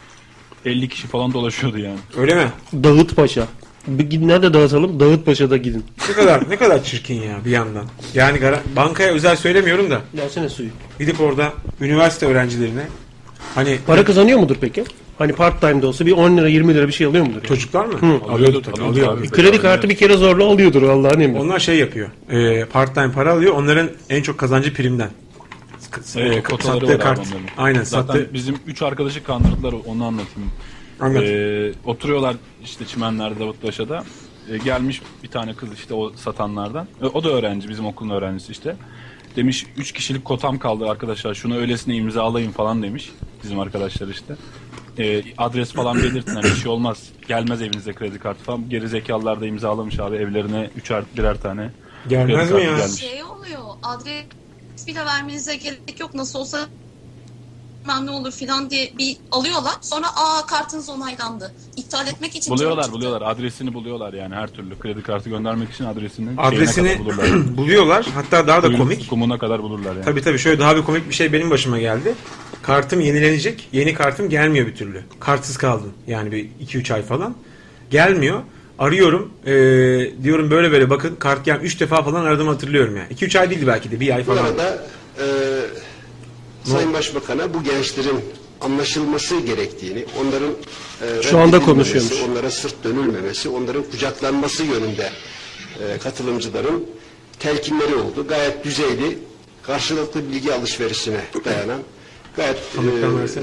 50 0.64 0.88
kişi 0.88 1.06
falan 1.06 1.32
dolaşıyordu 1.34 1.78
yani. 1.78 1.98
Öyle 2.16 2.34
mi? 2.34 2.48
Dağıt 2.72 3.16
Paşa. 3.16 3.46
Bir 3.88 4.04
gidin 4.10 4.28
nerede 4.28 4.54
dağıtalım? 4.54 5.00
Dağıt 5.00 5.26
Paşa'da 5.26 5.56
gidin. 5.56 5.84
Ne 6.08 6.14
kadar 6.14 6.50
ne 6.50 6.56
kadar 6.56 6.84
çirkin 6.84 7.22
ya 7.22 7.38
bir 7.44 7.50
yandan. 7.50 7.84
Yani 8.14 8.38
gara- 8.38 8.60
bankaya 8.76 9.12
özel 9.12 9.36
söylemiyorum 9.36 9.90
da 9.90 10.00
Versene 10.16 10.48
suyu. 10.48 10.68
gidip 10.98 11.20
orada 11.20 11.52
üniversite 11.80 12.26
öğrencilerine 12.26 12.86
hani 13.54 13.78
Para 13.86 14.04
kazanıyor 14.04 14.38
mudur 14.38 14.56
peki? 14.60 14.84
Hani 15.18 15.32
part 15.32 15.60
time 15.60 15.82
de 15.82 15.86
olsa 15.86 16.06
bir 16.06 16.12
10 16.12 16.36
lira 16.36 16.48
20 16.48 16.74
lira 16.74 16.88
bir 16.88 16.92
şey 16.92 17.06
alıyor 17.06 17.24
mudur? 17.26 17.36
yani? 17.36 17.46
çocuklar 17.46 17.84
mı? 17.86 17.92
Hı. 17.92 18.06
Alıyordu 18.06 18.32
Alıyordur, 18.32 18.62
tabii. 18.62 18.82
Alıyor, 18.84 19.18
abi. 19.18 19.30
Kredi 19.30 19.60
kartı 19.60 19.88
bir 19.88 19.96
kere 19.96 20.16
zorla 20.16 20.44
alıyordur 20.44 20.82
Allah'ın 20.82 21.20
emri. 21.20 21.40
Onlar 21.40 21.58
şey 21.58 21.78
yapıyor. 21.78 22.08
E, 22.30 22.64
part 22.64 22.94
time 22.94 23.12
para 23.12 23.32
alıyor. 23.32 23.54
Onların 23.54 23.90
en 24.10 24.22
çok 24.22 24.38
kazancı 24.38 24.74
primden. 24.74 25.10
Evet, 26.16 26.36
e, 26.36 26.42
kotaları 26.42 26.80
sattığı 26.80 26.92
var 26.92 27.00
kart. 27.00 27.18
onların. 27.18 27.46
Aynen 27.56 27.82
Zaten 27.82 28.06
sattı. 28.06 28.30
bizim 28.34 28.56
3 28.66 28.82
arkadaşı 28.82 29.24
kandırdılar 29.24 29.74
onu 29.86 30.04
anlatayım. 30.04 30.50
Anlat. 31.00 31.22
Ee, 31.22 31.72
oturuyorlar 31.84 32.36
işte 32.64 32.84
çimenlerde 32.84 33.40
Davutpaşa'da. 33.40 34.04
Ee, 34.50 34.58
gelmiş 34.58 35.02
bir 35.22 35.28
tane 35.28 35.54
kız 35.54 35.68
işte 35.74 35.94
o 35.94 36.12
satanlardan. 36.16 36.86
Ee, 37.02 37.06
o 37.06 37.24
da 37.24 37.30
öğrenci 37.30 37.68
bizim 37.68 37.86
okulun 37.86 38.10
öğrencisi 38.10 38.52
işte. 38.52 38.76
Demiş 39.36 39.66
3 39.76 39.92
kişilik 39.92 40.24
kotam 40.24 40.58
kaldı 40.58 40.88
arkadaşlar 40.88 41.34
şunu 41.34 41.56
öylesine 41.56 41.94
imzalayın 41.94 42.50
falan 42.50 42.82
demiş 42.82 43.10
bizim 43.44 43.60
arkadaşlar 43.60 44.08
işte. 44.08 44.34
Ee, 44.98 45.22
adres 45.38 45.72
falan 45.72 45.96
belirtin 45.96 46.34
hani 46.34 46.44
bir 46.44 46.54
şey 46.54 46.70
olmaz. 46.72 46.98
Gelmez 47.28 47.62
evinize 47.62 47.92
kredi 47.92 48.18
kartı 48.18 48.44
falan. 48.44 48.68
Geri 48.68 48.88
zekalılar 48.88 49.40
da 49.40 49.46
imzalamış 49.46 50.00
abi 50.00 50.16
evlerine 50.16 50.70
üçer 50.76 51.04
birer 51.16 51.40
tane. 51.40 51.70
Gelmez 52.08 52.48
kredi 52.48 52.54
mi 52.54 52.60
kartı 52.60 52.64
ya? 52.64 52.78
Gelmiş. 52.78 53.00
Şey 53.00 53.24
oluyor. 53.24 53.60
Adres 53.82 54.86
bile 54.86 55.04
vermenize 55.04 55.56
gerek 55.56 56.00
yok. 56.00 56.14
Nasıl 56.14 56.38
olsa 56.38 56.68
bilmem 57.84 58.06
ne 58.06 58.10
olur 58.10 58.32
filan 58.32 58.70
diye 58.70 58.92
bir 58.98 59.16
alıyorlar. 59.32 59.74
Sonra 59.80 60.06
aa 60.06 60.46
kartınız 60.46 60.88
onaylandı. 60.88 61.54
İptal 61.76 62.06
etmek 62.06 62.36
için 62.36 62.54
Buluyorlar 62.54 62.82
canım 62.82 62.94
buluyorlar 62.96 63.22
adresini 63.22 63.74
buluyorlar 63.74 64.12
yani 64.12 64.34
her 64.34 64.48
türlü 64.48 64.78
kredi 64.78 65.02
kartı 65.02 65.28
göndermek 65.28 65.70
için 65.70 65.84
adresini 65.84 66.40
Adresini 66.40 66.74
şeyine 66.74 66.92
kadar 66.92 67.06
bulurlar. 67.06 67.26
buluyorlar. 67.56 68.06
Hatta 68.14 68.46
daha 68.46 68.62
da 68.62 68.66
Suyun 68.66 68.78
komik. 68.78 69.10
Kumuna 69.10 69.38
kadar 69.38 69.62
bulurlar 69.62 69.92
yani. 69.92 70.04
Tabii 70.04 70.22
tabii 70.22 70.38
şöyle 70.38 70.58
daha 70.58 70.76
bir 70.76 70.82
komik 70.82 71.08
bir 71.08 71.14
şey 71.14 71.32
benim 71.32 71.50
başıma 71.50 71.78
geldi. 71.78 72.14
Kartım 72.66 73.00
yenilenecek. 73.00 73.68
Yeni 73.72 73.94
kartım 73.94 74.28
gelmiyor 74.28 74.66
bir 74.66 74.74
türlü. 74.74 75.02
Kartsız 75.20 75.56
kaldım. 75.56 75.92
Yani 76.06 76.32
bir 76.32 76.48
2-3 76.66 76.94
ay 76.94 77.02
falan. 77.02 77.34
Gelmiyor. 77.90 78.40
Arıyorum. 78.78 79.32
Ee, 79.46 79.52
diyorum 80.22 80.50
böyle 80.50 80.72
böyle 80.72 80.90
bakın 80.90 81.16
kart 81.16 81.44
gel 81.44 81.60
3 81.60 81.80
defa 81.80 82.02
falan 82.02 82.24
aradım 82.24 82.48
hatırlıyorum 82.48 82.96
yani. 82.96 83.08
2-3 83.14 83.38
ay 83.40 83.50
değildi 83.50 83.66
belki 83.66 83.90
de. 83.90 84.00
Bir 84.00 84.14
ay 84.14 84.26
Bu 84.26 84.34
falan. 84.34 84.44
arada 84.44 84.84
e, 85.18 85.24
Sayın 86.64 86.92
Başbakan'a 86.92 87.54
bu 87.54 87.62
gençlerin 87.62 88.20
anlaşılması 88.60 89.40
gerektiğini, 89.40 90.04
onların 90.20 90.50
e, 91.18 91.22
Şu 91.22 91.38
anda 91.38 91.60
konuşuyormuş. 91.60 92.22
onlara 92.30 92.50
sırt 92.50 92.84
dönülmemesi, 92.84 93.48
onların 93.48 93.82
kucaklanması 93.90 94.64
yönünde 94.64 95.10
e, 95.80 95.98
katılımcıların 95.98 96.84
telkinleri 97.38 97.94
oldu. 97.94 98.26
Gayet 98.28 98.64
düzeyli, 98.64 99.18
karşılıklı 99.62 100.28
bilgi 100.30 100.54
alışverişine 100.54 101.20
dayanan, 101.44 101.80
gayet 102.36 102.56
e, 102.58 103.38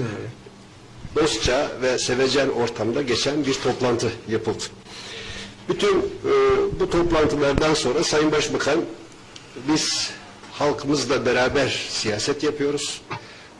dostça 1.15 1.71
ve 1.81 1.99
sevecen 1.99 2.49
ortamda 2.49 3.01
geçen 3.01 3.45
bir 3.45 3.53
toplantı 3.53 4.11
yapıldı. 4.29 4.63
Bütün 5.69 5.97
e, 5.97 6.33
bu 6.79 6.89
toplantılardan 6.89 7.73
sonra 7.73 8.03
Sayın 8.03 8.31
Başbakan 8.31 8.81
biz 9.67 10.09
halkımızla 10.51 11.25
beraber 11.25 11.87
siyaset 11.89 12.43
yapıyoruz. 12.43 13.01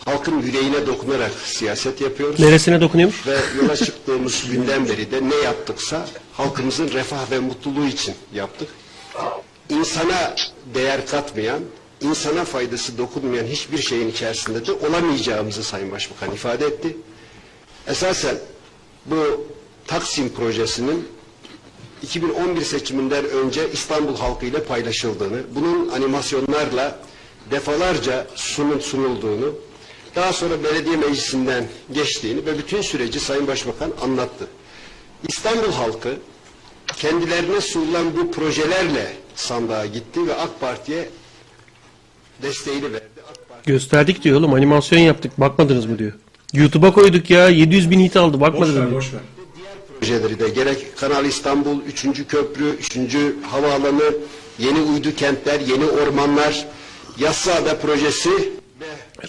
Halkın 0.06 0.42
yüreğine 0.42 0.88
dokunarak 0.88 1.32
siyaset 1.46 2.02
yapıyoruz. 2.02 2.40
Neresine 2.40 2.82
dokunuyormuş? 2.82 3.28
Ve 3.28 3.38
yola 3.62 3.76
çıktığımız 3.76 4.44
günden 4.52 4.90
beri 4.90 5.12
de 5.12 5.30
ne 5.30 5.36
yaptıksa 5.36 6.08
halkımızın 6.34 6.90
refah 6.90 7.32
ve 7.32 7.40
mutluluğu 7.40 7.88
için 7.88 8.16
yaptık. 8.34 8.68
İnsana 9.70 10.36
değer 10.74 11.08
katmayan, 11.08 11.60
insana 12.02 12.46
faydası 12.46 12.98
dokunmayan 12.98 13.46
hiçbir 13.46 13.78
şeyin 13.78 14.08
içerisinde 14.08 14.66
de 14.66 14.72
olamayacağımızı 14.72 15.64
Sayın 15.64 15.92
Başbakan 15.92 16.32
ifade 16.32 16.66
etti. 16.66 16.98
Esasen 17.88 18.38
bu 19.06 19.48
Taksim 19.88 20.30
projesinin 20.30 21.08
2011 22.04 22.62
seçiminden 22.62 23.26
önce 23.26 23.72
İstanbul 23.72 24.18
halkı 24.18 24.46
ile 24.46 24.64
paylaşıldığını, 24.64 25.44
bunun 25.56 25.90
animasyonlarla 25.90 27.00
defalarca 27.52 28.28
sunul, 28.36 28.80
sunulduğunu, 28.80 29.56
daha 30.16 30.34
sonra 30.34 30.64
belediye 30.64 30.98
meclisinden 30.98 31.68
geçtiğini 31.92 32.46
ve 32.46 32.58
bütün 32.58 32.82
süreci 32.82 33.20
Sayın 33.20 33.48
Başbakan 33.48 33.92
anlattı. 34.02 34.48
İstanbul 35.28 35.72
halkı 35.72 36.16
kendilerine 36.88 37.62
sunulan 37.62 38.18
bu 38.18 38.32
projelerle 38.32 39.14
sandığa 39.36 39.86
gitti 39.86 40.28
ve 40.28 40.36
AK 40.36 40.60
Parti'ye 40.60 41.10
desteğini 42.42 42.94
verdi. 42.94 43.06
Gösterdik 43.66 44.24
diyor 44.24 44.40
oğlum 44.40 44.54
animasyon 44.54 45.00
yaptık 45.00 45.40
bakmadınız 45.40 45.86
mı 45.86 46.00
diyor. 46.00 46.12
YouTube'a 46.54 46.94
koyduk 46.94 47.30
ya 47.30 47.50
700 47.50 47.92
bin 47.92 48.00
hit 48.00 48.18
aldı 48.18 48.42
bakmadınız 48.42 48.78
mı? 48.78 48.90
diyor. 48.90 49.04
ver. 49.14 49.20
projeleri 50.00 50.40
de 50.40 50.50
gerek 50.50 50.98
Kanal 50.98 51.26
İstanbul, 51.26 51.78
3. 51.88 52.28
Köprü, 52.28 52.70
3. 52.70 52.98
Havaalanı, 53.44 54.14
yeni 54.60 54.80
uydu 54.80 55.16
kentler, 55.16 55.60
yeni 55.60 55.86
ormanlar, 55.86 56.66
Yassıada 57.20 57.78
projesi 57.78 58.30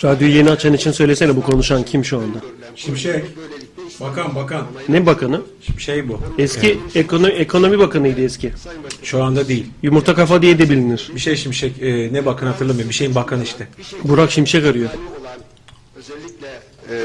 Radyoyu 0.05 0.35
yeni 0.35 0.51
açan 0.51 0.73
için 0.73 0.93
söylesene 0.93 1.37
bu 1.37 1.43
konuşan 1.43 1.83
kim 1.83 2.05
şu 2.05 2.19
anda? 2.19 2.39
Şimşek. 2.77 3.25
Bakan 4.01 4.35
bakan. 4.35 4.67
Ne 4.89 5.07
bakanı? 5.07 5.41
Şey 5.79 6.09
bu. 6.09 6.21
Eski 6.39 6.79
ekonomi, 6.95 7.33
ekonomi 7.33 7.79
bakanıydı 7.79 8.21
eski. 8.25 8.53
Şu 9.03 9.23
anda 9.23 9.49
değil. 9.49 9.67
Yumurta 9.83 10.15
kafa 10.15 10.43
diye 10.43 10.59
de 10.59 10.71
bilinir. 10.71 11.11
Bir 11.15 11.21
şey 11.21 11.37
Şimşek 11.37 11.83
e, 11.83 12.13
ne 12.13 12.27
bakan 12.27 12.47
hatırlamıyorum. 12.47 12.89
Bir 12.91 12.95
şeyin 12.95 13.15
bakanı 13.15 13.43
işte. 13.43 13.69
Burak 14.05 14.31
Şimşek 14.33 14.65
arıyor. 14.67 14.91
olan 14.91 15.39
özellikle 15.97 16.49
e, 16.91 16.97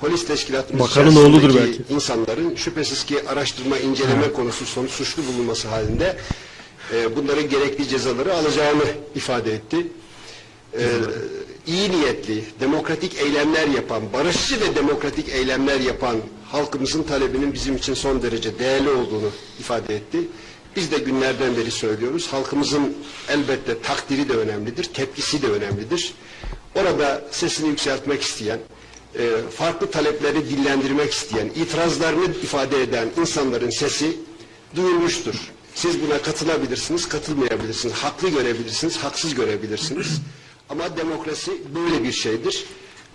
polis 0.00 0.26
teşkilatımız 0.26 0.82
Bakanın 0.88 1.16
oğludur 1.16 1.54
belki. 1.54 1.82
insanların 1.90 2.54
şüphesiz 2.54 3.04
ki 3.04 3.28
araştırma, 3.28 3.78
inceleme 3.78 4.32
konusu 4.32 4.66
sonu 4.66 4.88
suçlu 4.88 5.22
bulunması 5.26 5.68
halinde 5.68 6.16
e, 6.94 7.16
bunların 7.16 7.48
gerekli 7.48 7.88
cezaları 7.88 8.34
alacağını 8.34 8.84
ifade 9.14 9.52
etti. 9.54 9.86
E, 10.78 10.82
iyi 11.66 11.90
niyetli, 11.90 12.44
demokratik 12.60 13.14
eylemler 13.18 13.66
yapan, 13.68 14.12
barışçı 14.12 14.60
ve 14.60 14.74
demokratik 14.74 15.28
eylemler 15.28 15.80
yapan 15.80 16.16
halkımızın 16.44 17.02
talebinin 17.02 17.52
bizim 17.52 17.76
için 17.76 17.94
son 17.94 18.22
derece 18.22 18.58
değerli 18.58 18.90
olduğunu 18.90 19.30
ifade 19.60 19.96
etti. 19.96 20.18
Biz 20.76 20.90
de 20.90 20.98
günlerden 20.98 21.56
beri 21.56 21.70
söylüyoruz. 21.70 22.28
Halkımızın 22.32 22.96
elbette 23.28 23.82
takdiri 23.82 24.28
de 24.28 24.32
önemlidir, 24.32 24.84
tepkisi 24.84 25.42
de 25.42 25.46
önemlidir. 25.46 26.14
Orada 26.74 27.24
sesini 27.30 27.68
yükseltmek 27.68 28.22
isteyen, 28.22 28.58
e, 29.18 29.30
farklı 29.56 29.90
talepleri 29.90 30.48
dillendirmek 30.48 31.12
isteyen, 31.12 31.46
itirazlarını 31.46 32.24
ifade 32.42 32.82
eden 32.82 33.08
insanların 33.20 33.70
sesi 33.70 34.16
duyulmuştur. 34.76 35.34
Siz 35.74 36.02
buna 36.02 36.22
katılabilirsiniz, 36.22 37.08
katılmayabilirsiniz. 37.08 37.94
Haklı 37.94 38.28
görebilirsiniz, 38.28 38.96
haksız 38.96 39.34
görebilirsiniz. 39.34 40.20
Ama 40.70 40.96
demokrasi 40.96 41.52
böyle 41.74 42.04
bir 42.04 42.12
şeydir. 42.12 42.64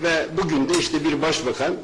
Ve 0.04 0.28
bugün 0.38 0.70
de 0.70 0.80
işte 0.80 1.04
bir 1.06 1.22
başbakan 1.22 1.76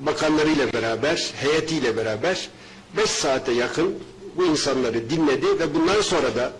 bakanlarıyla 0.00 0.72
beraber, 0.72 1.30
heyetiyle 1.40 1.96
beraber 1.96 2.48
5 2.96 3.10
saate 3.10 3.52
yakın 3.52 3.94
bu 4.36 4.44
insanları 4.46 5.10
dinledi 5.10 5.46
ve 5.58 5.74
bundan 5.74 6.00
sonra 6.00 6.36
da 6.36 6.52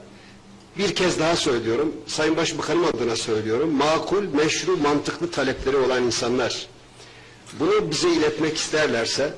bir 0.78 0.94
kez 0.94 1.18
daha 1.18 1.36
söylüyorum, 1.36 1.92
Sayın 2.06 2.36
Başbakanım 2.36 2.84
adına 2.84 3.16
söylüyorum, 3.16 3.70
makul, 3.70 4.22
meşru, 4.22 4.76
mantıklı 4.76 5.30
talepleri 5.30 5.76
olan 5.76 6.02
insanlar 6.02 6.66
bunu 7.60 7.90
bize 7.90 8.08
iletmek 8.10 8.56
isterlerse 8.56 9.34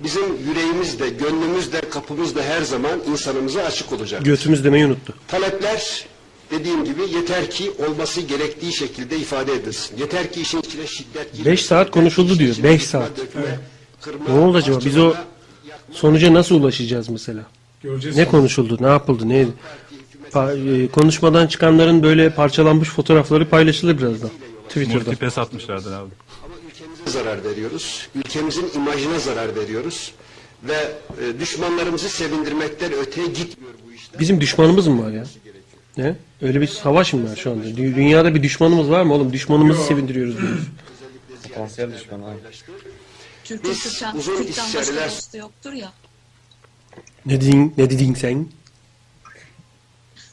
bizim 0.00 0.36
yüreğimizde, 0.48 1.08
gönlümüzde, 1.08 1.80
kapımızda 1.80 2.42
her 2.42 2.62
zaman 2.62 3.00
insanımıza 3.12 3.62
açık 3.62 3.92
olacak. 3.92 4.24
Götümüz 4.24 4.64
demeyi 4.64 4.86
unuttu. 4.86 5.14
Talepler 5.28 6.06
dediğim 6.50 6.84
gibi 6.84 7.02
yeter 7.16 7.50
ki 7.50 7.70
olması 7.88 8.20
gerektiği 8.20 8.72
şekilde 8.72 9.16
ifade 9.18 9.52
edilsin. 9.52 9.96
Yeter 9.98 10.32
ki 10.32 10.40
işin 10.40 10.58
içine 10.60 10.86
şiddet 10.86 11.32
girmesin. 11.32 11.44
Beş 11.44 11.64
saat 11.64 11.78
Yeter 11.78 11.86
ki 11.86 12.00
konuşuldu 12.00 12.38
diyor, 12.38 12.50
içine 12.50 12.64
beş 12.64 12.82
yıkma, 12.84 13.00
saat. 13.00 13.16
dökme, 13.18 13.58
kırma, 14.00 14.24
Ne 14.28 14.38
oldu 14.38 14.56
acaba? 14.58 14.78
Biz 14.84 14.98
o 14.98 15.14
sonuca 15.92 16.34
nasıl 16.34 16.54
ulaşacağız 16.54 17.08
mesela? 17.08 17.42
Göreceğiz. 17.82 18.16
Ne 18.16 18.28
konuşuldu? 18.28 18.76
Ne 18.80 18.86
yapıldı? 18.86 19.28
Neydi? 19.28 19.50
Pa- 20.32 20.84
e, 20.84 20.88
konuşmadan 20.88 21.46
çıkanların 21.46 22.02
böyle 22.02 22.30
parçalanmış 22.30 22.88
fotoğrafları 22.88 23.48
paylaşılır 23.48 23.98
birazdan. 23.98 24.30
Twitter'da. 24.68 24.94
Multipes 25.04 25.38
atmışlardır 25.38 25.92
abi. 25.92 26.10
Ama 26.44 26.54
ülkemize 26.70 27.10
zarar 27.18 27.44
veriyoruz. 27.44 28.08
Ülkemizin 28.14 28.70
imajına 28.74 29.18
zarar 29.18 29.56
veriyoruz. 29.56 30.12
Ve 30.68 30.74
e, 30.74 31.40
düşmanlarımızı 31.40 32.08
sevindirmekten 32.08 32.92
öteye 32.92 33.26
gitmiyor 33.26 33.72
bu 33.88 33.92
işler. 33.92 34.20
Bizim 34.20 34.40
düşmanımız 34.40 34.86
mı 34.86 35.04
var 35.06 35.10
ya? 35.10 35.24
Ne? 35.96 36.16
Öyle 36.42 36.60
bir 36.60 36.66
savaş 36.66 37.12
mı 37.12 37.30
var 37.30 37.36
şu 37.36 37.50
anda? 37.50 37.66
Dü- 37.68 37.94
Dünyada 37.96 38.34
bir 38.34 38.42
düşmanımız 38.42 38.90
var 38.90 39.02
mı 39.02 39.14
oğlum? 39.14 39.32
Düşmanımızı 39.32 39.82
sevindiriyoruz 39.84 40.38
diyoruz. 40.38 40.64
Potansiyel 41.48 41.94
düşman 41.94 42.22
abi. 42.22 42.36
Türk'ün 43.44 43.70
Biz 43.70 43.82
Türk'ten, 43.82 44.16
uzun 44.16 44.36
Türk'ten 44.36 44.64
başka 44.64 44.80
istişareler- 44.80 45.08
dostu 45.10 45.36
yoktur 45.38 45.72
ya. 45.72 45.92
Ne 47.26 47.40
dedin, 47.40 47.74
ne 47.78 47.90
dedin 47.90 48.14
sen? 48.14 48.46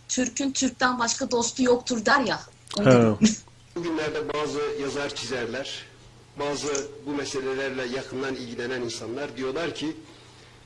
Türk'ün 0.07 0.51
Türk'ten 0.51 0.99
başka 0.99 1.31
dostu 1.31 1.63
yoktur 1.63 2.05
der 2.05 2.19
ya. 2.19 2.39
Ha. 2.83 3.17
Bugünlerde 3.75 4.33
bazı 4.33 4.59
yazar 4.81 5.15
çizerler, 5.15 5.85
bazı 6.39 6.87
bu 7.05 7.11
meselelerle 7.15 7.85
yakından 7.95 8.35
ilgilenen 8.35 8.81
insanlar 8.81 9.37
diyorlar 9.37 9.75
ki 9.75 9.95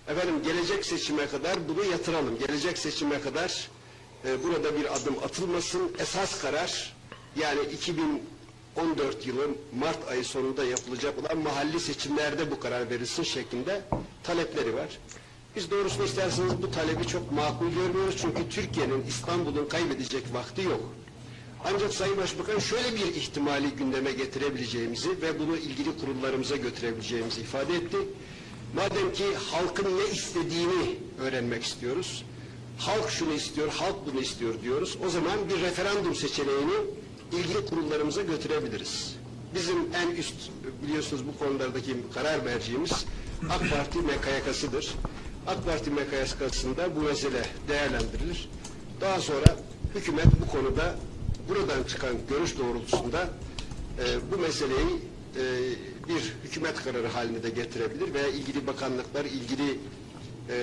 efendim 0.07 0.35
gelecek 0.45 0.85
seçime 0.85 1.27
kadar 1.27 1.55
bunu 1.69 1.83
yatıralım. 1.91 2.39
Gelecek 2.47 2.77
seçime 2.77 3.21
kadar 3.21 3.67
e, 4.25 4.43
burada 4.43 4.77
bir 4.77 4.95
adım 4.95 5.15
atılmasın. 5.23 5.91
Esas 5.99 6.41
karar 6.41 6.95
yani 7.35 7.59
2014 7.61 9.27
yılı 9.27 9.47
Mart 9.79 10.07
ayı 10.07 10.25
sonunda 10.25 10.63
yapılacak 10.63 11.13
olan 11.19 11.37
mahalli 11.37 11.79
seçimlerde 11.79 12.51
bu 12.51 12.59
karar 12.59 12.89
verilsin 12.89 13.23
şeklinde 13.23 13.81
talepleri 14.23 14.75
var. 14.75 14.99
Biz 15.55 15.71
doğrusunu 15.71 16.05
isterseniz 16.05 16.61
bu 16.61 16.71
talebi 16.71 17.07
çok 17.07 17.31
makul 17.31 17.69
görmüyoruz. 17.69 18.15
Çünkü 18.17 18.49
Türkiye'nin, 18.49 19.05
İstanbul'un 19.07 19.65
kaybedecek 19.65 20.23
vakti 20.33 20.61
yok. 20.61 20.81
Ancak 21.65 21.93
Sayın 21.93 22.17
Başbakan 22.17 22.59
şöyle 22.59 22.95
bir 22.95 23.15
ihtimali 23.15 23.69
gündeme 23.69 24.11
getirebileceğimizi 24.11 25.21
ve 25.21 25.39
bunu 25.39 25.57
ilgili 25.57 25.97
kurullarımıza 25.97 26.55
götürebileceğimizi 26.55 27.41
ifade 27.41 27.75
etti. 27.75 27.97
Madem 28.75 29.13
ki 29.13 29.25
halkın 29.51 29.97
ne 29.97 30.11
istediğini 30.11 30.97
öğrenmek 31.19 31.63
istiyoruz, 31.63 32.25
halk 32.77 33.09
şunu 33.09 33.33
istiyor, 33.33 33.67
halk 33.69 33.95
bunu 34.05 34.21
istiyor 34.21 34.61
diyoruz, 34.61 34.97
o 35.05 35.09
zaman 35.09 35.49
bir 35.49 35.61
referandum 35.61 36.15
seçeneğini 36.15 36.77
ilgili 37.31 37.65
kurullarımıza 37.65 38.21
götürebiliriz. 38.21 39.15
Bizim 39.55 39.77
en 39.95 40.15
üst 40.15 40.35
biliyorsunuz 40.83 41.23
bu 41.27 41.39
konulardaki 41.39 41.95
karar 42.13 42.39
merciğimiz 42.39 43.05
AK 43.49 43.69
Parti 43.69 43.99
MKYK'sıdır. 43.99 44.95
AK 45.47 45.65
Parti 45.65 45.91
MKYK'sında 45.91 46.95
bu 46.95 46.99
mesele 46.99 47.45
değerlendirilir. 47.67 48.49
Daha 49.01 49.21
sonra 49.21 49.55
hükümet 49.95 50.25
bu 50.41 50.51
konuda 50.51 50.95
buradan 51.49 51.83
çıkan 51.83 52.15
görüş 52.29 52.57
doğrultusunda 52.57 53.29
e, 53.99 54.31
bu 54.31 54.37
meseleyi 54.37 55.01
e, 55.35 55.43
bir 56.07 56.33
hükümet 56.43 56.83
kararı 56.83 57.07
haline 57.07 57.43
de 57.43 57.49
getirebilir 57.49 58.13
ve 58.13 58.33
ilgili 58.33 58.67
bakanlıklar, 58.67 59.25
ilgili 59.25 59.79
e, 60.49 60.55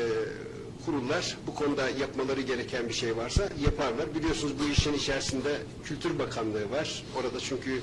kurullar 0.86 1.36
bu 1.46 1.54
konuda 1.54 1.88
yapmaları 1.88 2.40
gereken 2.40 2.88
bir 2.88 2.94
şey 2.94 3.16
varsa 3.16 3.48
yaparlar. 3.64 4.14
Biliyorsunuz 4.14 4.52
bu 4.58 4.68
işin 4.68 4.92
içerisinde 4.92 5.56
Kültür 5.84 6.18
Bakanlığı 6.18 6.70
var. 6.70 7.02
Orada 7.16 7.40
çünkü 7.40 7.80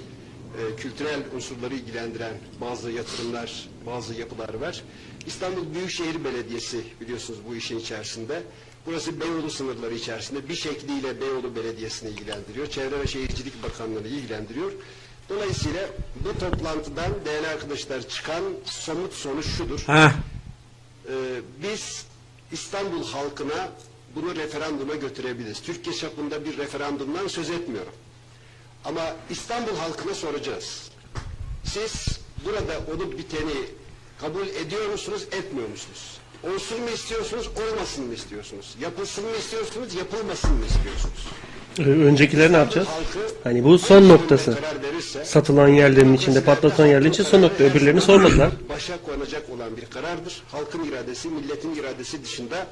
e, 0.58 0.76
kültürel 0.76 1.20
unsurları 1.36 1.76
ilgilendiren 1.76 2.34
bazı 2.62 2.92
yatırımlar, 2.92 3.70
bazı 3.86 4.14
yapılar 4.14 4.54
var. 4.54 4.84
İstanbul 5.28 5.74
Büyükşehir 5.74 6.24
Belediyesi 6.24 6.84
biliyorsunuz 7.02 7.40
bu 7.50 7.56
işin 7.56 7.80
içerisinde. 7.80 8.44
Burası 8.86 9.22
Beyoğlu 9.22 9.50
sınırları 9.50 9.94
içerisinde 9.94 10.50
bir 10.50 10.56
şekliyle 10.56 11.22
Beyoğlu 11.22 11.56
Belediyesi'ni 11.56 12.10
ilgilendiriyor. 12.10 12.68
Çevre 12.68 13.00
ve 13.00 13.08
Şehircilik 13.08 13.64
Bakanlığı'nı 13.64 14.08
ilgilendiriyor. 14.08 14.72
Dolayısıyla 15.30 15.90
bu 16.26 16.40
toplantıdan 16.40 17.12
değerli 17.26 17.48
arkadaşlar 17.48 18.08
çıkan 18.10 18.44
somut 18.66 19.14
sonuç 19.14 19.46
şudur. 19.46 19.80
Heh. 19.80 20.12
Ee, 21.10 21.12
biz 21.64 22.06
İstanbul 22.52 23.06
halkına 23.06 23.70
bunu 24.16 24.36
referanduma 24.36 24.96
götürebiliriz. 24.96 25.62
Türkiye 25.62 25.96
çapında 25.96 26.46
bir 26.46 26.58
referandumdan 26.58 27.28
söz 27.28 27.50
etmiyorum. 27.50 27.94
Ama 28.86 29.02
İstanbul 29.30 29.76
halkına 29.76 30.14
soracağız. 30.14 30.90
Siz 31.64 32.20
burada 32.46 32.80
olup 32.96 33.18
biteni 33.18 33.66
kabul 34.22 34.48
ediyor 34.48 34.90
musunuz, 34.90 35.24
etmiyor 35.32 35.70
musunuz? 35.70 36.18
Olsun 36.44 36.82
mu 36.82 36.90
istiyorsunuz, 36.90 37.48
olmasın 37.48 38.06
mı 38.06 38.14
istiyorsunuz? 38.14 38.76
Yapılsın 38.80 39.26
mı 39.26 39.36
istiyorsunuz, 39.38 39.96
yapılmasın 39.96 40.54
mı 40.54 40.66
istiyorsunuz? 40.66 41.26
Ee, 41.80 41.84
Öncekileri 41.84 42.54
ne 42.54 42.58
yapacağız? 42.58 42.88
Hani 43.44 43.64
bu 43.64 43.80
son 43.80 44.10
noktası. 44.10 44.58
Satılan 45.24 45.68
yerlerin 45.68 46.14
içinde, 46.14 46.44
patlatılan 46.44 46.88
yerlerin 46.88 47.10
için 47.12 47.24
son 47.24 47.42
nokta. 47.42 47.64
Öbürlerini 47.64 48.02
sormadılar. 48.02 48.52
Başa 48.70 48.94
konacak 49.02 49.50
olan 49.50 49.78
bir 49.78 49.86
karardır. 49.86 50.42
Halkın 50.52 50.84
iradesi, 50.84 51.28
milletin 51.28 51.76
iradesi 51.76 52.24
dışında 52.24 52.68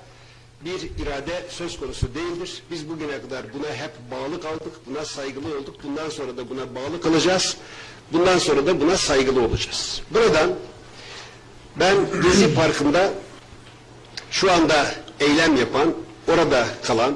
bir 0.65 1.03
irade 1.03 1.45
söz 1.49 1.79
konusu 1.79 2.07
değildir. 2.15 2.61
Biz 2.71 2.89
bugüne 2.89 3.21
kadar 3.21 3.41
buna 3.53 3.67
hep 3.73 3.91
bağlı 4.11 4.41
kaldık, 4.41 4.73
buna 4.85 5.05
saygılı 5.05 5.47
olduk. 5.59 5.75
Bundan 5.83 6.09
sonra 6.09 6.37
da 6.37 6.49
buna 6.49 6.61
bağlı 6.75 7.01
kalacağız. 7.01 7.57
Bundan 8.13 8.37
sonra 8.37 8.65
da 8.65 8.81
buna 8.81 8.97
saygılı 8.97 9.41
olacağız. 9.41 10.01
Buradan 10.11 10.49
ben 11.79 11.95
Gezi 12.23 12.53
Parkı'nda 12.55 13.09
şu 14.31 14.51
anda 14.51 14.85
eylem 15.19 15.55
yapan, 15.57 15.93
orada 16.27 16.65
kalan, 16.83 17.15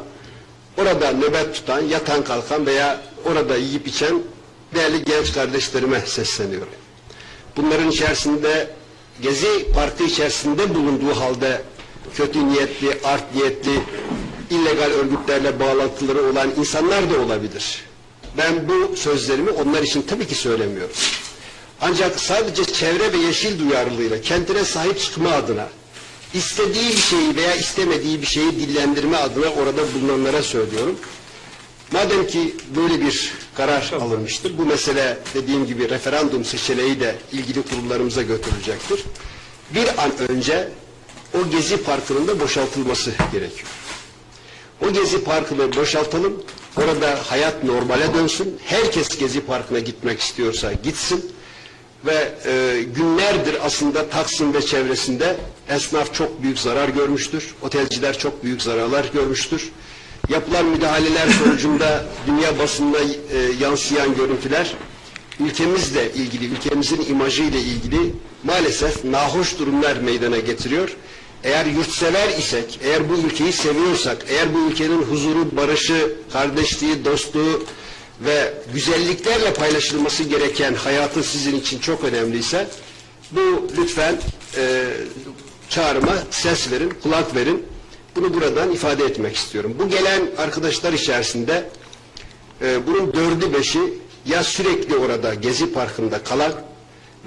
orada 0.78 1.12
nöbet 1.12 1.56
tutan, 1.56 1.82
yatan 1.82 2.24
kalkan 2.24 2.66
veya 2.66 3.02
orada 3.26 3.56
yiyip 3.56 3.88
içen 3.88 4.20
değerli 4.76 5.04
genç 5.04 5.34
kardeşlerime 5.34 6.00
sesleniyorum. 6.00 6.74
Bunların 7.58 7.90
içerisinde 7.90 8.70
Gezi 9.22 9.72
Parkı 9.74 10.04
içerisinde 10.04 10.76
bulunduğu 10.76 11.16
halde 11.20 11.62
kötü 12.16 12.50
niyetli, 12.50 12.98
art 13.04 13.36
niyetli, 13.36 13.80
illegal 14.50 14.92
örgütlerle 14.92 15.60
bağlantıları 15.60 16.30
olan 16.32 16.50
insanlar 16.58 17.14
da 17.14 17.20
olabilir. 17.22 17.84
Ben 18.38 18.70
bu 18.70 18.98
sözlerimi 18.98 19.50
onlar 19.50 19.82
için 19.84 20.02
tabii 20.02 20.28
ki 20.28 20.36
söylemiyorum. 20.36 20.96
Ancak 21.82 22.20
sadece 22.20 22.66
çevre 22.66 23.14
ve 23.14 23.18
yeşil 23.18 23.60
duyarlılığıyla 23.60 24.22
kentine 24.22 24.66
sahip 24.66 25.00
çıkma 25.00 25.32
adına 25.32 25.68
istediği 26.34 26.90
bir 26.90 26.98
şeyi 26.98 27.36
veya 27.36 27.56
istemediği 27.56 28.22
bir 28.22 28.28
şeyi 28.28 28.52
dillendirme 28.52 29.18
adına 29.18 29.48
orada 29.48 29.94
bulunanlara 29.94 30.44
söylüyorum. 30.44 30.96
Madem 31.92 32.28
ki 32.28 32.56
böyle 32.76 33.02
bir 33.06 33.34
karar 33.56 33.94
alınmıştır, 34.02 34.58
bu 34.58 34.66
mesele 34.66 35.18
dediğim 35.34 35.66
gibi 35.66 35.90
referandum 35.90 36.46
seçeneği 36.46 37.00
de 37.00 37.16
ilgili 37.32 37.62
kurullarımıza 37.62 38.22
götürülecektir. 38.22 39.04
Bir 39.76 39.88
an 39.88 40.12
önce 40.30 40.70
o 41.34 41.50
Gezi 41.50 41.78
Parkı'nın 41.78 42.28
da 42.28 42.40
boşaltılması 42.40 43.12
gerekiyor. 43.32 43.68
O 44.82 44.94
Gezi 44.94 45.24
Parkı'nı 45.24 45.76
boşaltalım, 45.76 46.44
orada 46.78 47.20
hayat 47.28 47.64
normale 47.64 48.14
dönsün, 48.14 48.60
herkes 48.66 49.20
Gezi 49.20 49.42
Parkı'na 49.42 49.80
gitmek 49.80 50.20
istiyorsa 50.20 50.74
gitsin 50.74 51.34
ve 52.06 52.32
e, 52.46 52.84
günlerdir 52.96 53.66
aslında 53.66 54.10
Taksim 54.10 54.54
ve 54.54 54.62
çevresinde 54.62 55.38
esnaf 55.70 56.14
çok 56.14 56.44
büyük 56.44 56.60
zarar 56.60 56.90
görmüştür, 56.90 57.56
otelciler 57.62 58.20
çok 58.20 58.44
büyük 58.44 58.62
zararlar 58.62 59.06
görmüştür. 59.14 59.72
Yapılan 60.30 60.66
müdahaleler 60.66 61.30
sonucunda 61.30 62.06
dünya 62.28 62.60
basınına 62.60 63.00
e, 63.00 63.38
yansıyan 63.60 64.16
görüntüler 64.16 64.74
ülkemizle 65.40 66.14
ilgili, 66.14 66.46
ülkemizin 66.46 67.06
imajı 67.10 67.44
ile 67.44 67.60
ilgili 67.60 68.14
maalesef 68.44 69.06
nahoş 69.06 69.60
durumlar 69.60 69.96
meydana 69.96 70.40
getiriyor. 70.40 70.96
Eğer 71.44 71.66
yurtsever 71.66 72.30
isek, 72.38 72.80
eğer 72.84 73.10
bu 73.10 73.28
ülkeyi 73.28 73.54
seviyorsak, 73.54 74.26
eğer 74.30 74.54
bu 74.54 74.72
ülkenin 74.72 75.02
huzuru, 75.02 75.56
barışı, 75.56 76.14
kardeşliği, 76.34 77.06
dostluğu 77.06 77.64
ve 78.26 78.54
güzelliklerle 78.74 79.54
paylaşılması 79.54 80.24
gereken 80.24 80.74
hayatı 80.74 81.24
sizin 81.24 81.56
için 81.56 81.80
çok 81.80 82.04
önemliyse 82.04 82.68
bu 83.32 83.68
lütfen 83.78 84.16
e, 84.58 84.86
çağrıma 85.70 86.14
ses 86.32 86.72
verin, 86.72 86.94
kulak 87.04 87.36
verin. 87.36 87.66
Bunu 88.16 88.34
buradan 88.34 88.72
ifade 88.72 89.06
etmek 89.06 89.36
istiyorum. 89.36 89.76
Bu 89.80 89.90
gelen 89.90 90.22
arkadaşlar 90.38 90.94
içerisinde 90.94 91.70
e, 92.62 92.88
bunun 92.88 93.14
dördü 93.14 93.54
beşi 93.54 93.80
ya 94.26 94.44
sürekli 94.44 94.96
orada 94.96 95.34
Gezi 95.34 95.74
Parkı'nda 95.74 96.24
kalan 96.24 96.54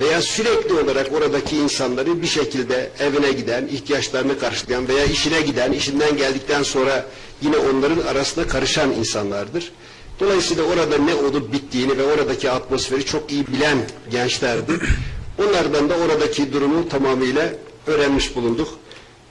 veya 0.00 0.22
sürekli 0.22 0.74
olarak 0.74 1.12
oradaki 1.12 1.56
insanları 1.56 2.22
bir 2.22 2.26
şekilde 2.26 2.90
evine 2.98 3.32
giden, 3.32 3.66
ihtiyaçlarını 3.66 4.38
karşılayan 4.38 4.88
veya 4.88 5.04
işine 5.04 5.40
giden, 5.40 5.72
işinden 5.72 6.16
geldikten 6.16 6.62
sonra 6.62 7.06
yine 7.42 7.56
onların 7.56 8.06
arasında 8.06 8.46
karışan 8.46 8.92
insanlardır. 8.92 9.72
Dolayısıyla 10.20 10.64
orada 10.64 10.98
ne 10.98 11.14
olup 11.14 11.52
bittiğini 11.52 11.98
ve 11.98 12.02
oradaki 12.02 12.50
atmosferi 12.50 13.04
çok 13.04 13.32
iyi 13.32 13.46
bilen 13.46 13.78
gençlerdi. 14.10 14.72
Onlardan 15.38 15.90
da 15.90 15.94
oradaki 15.96 16.52
durumu 16.52 16.88
tamamıyla 16.88 17.52
öğrenmiş 17.86 18.36
bulunduk. 18.36 18.68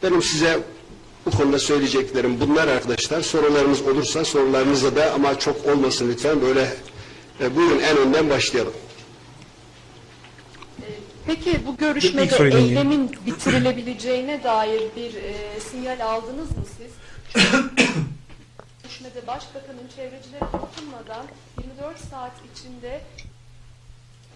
Benim 0.03 0.21
size 0.21 0.59
Bu 1.25 1.31
konuda 1.31 1.59
söyleyeceklerim 1.59 2.39
bunlar 2.39 2.67
arkadaşlar. 2.67 3.21
Sorularınız 3.21 3.81
olursa 3.81 4.25
sorularınıza 4.25 4.95
da 4.95 5.13
ama 5.13 5.39
çok 5.39 5.65
olmasın 5.65 6.09
lütfen 6.09 6.41
böyle 6.41 6.73
e, 7.41 7.55
buyurun 7.55 7.79
en 7.79 7.97
önden 7.97 8.29
başlayalım. 8.29 8.73
Peki 11.27 11.59
bu 11.67 11.77
görüşmede 11.77 12.57
eylemin 12.57 13.11
bitirilebileceğine 13.25 14.43
dair 14.43 14.81
bir 14.95 15.13
e, 15.15 15.59
sinyal 15.71 15.99
aldınız 15.99 16.49
mı 16.49 16.63
siz? 16.77 17.43
Görüşmede 19.05 19.27
başbakanın 19.27 19.87
çevrecileri 19.95 20.41
dokunmadan 20.41 21.25
24 21.63 21.99
saat 22.11 22.31
içinde 22.53 23.01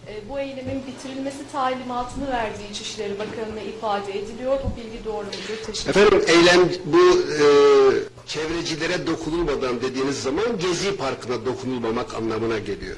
e, 0.06 0.28
bu 0.28 0.40
eylemin 0.40 0.86
bitirilmesi 0.86 1.52
talimatını 1.52 2.30
verdiği 2.30 2.70
İçişleri 2.70 3.18
Bakanı'na 3.18 3.60
ifade 3.60 4.18
ediliyor. 4.18 4.58
Bu 4.64 4.76
bilgi 4.76 5.04
doğru 5.04 5.26
mudur? 5.26 5.64
Teşekkür 5.66 5.90
Efendim 5.90 6.22
eylem 6.28 6.68
bu 6.84 7.20
e, 7.32 7.44
çevrecilere 8.26 9.06
dokunulmadan 9.06 9.80
dediğiniz 9.80 10.22
zaman 10.22 10.58
Gezi 10.58 10.96
Parkı'na 10.96 11.46
dokunulmamak 11.46 12.14
anlamına 12.14 12.58
geliyor. 12.58 12.96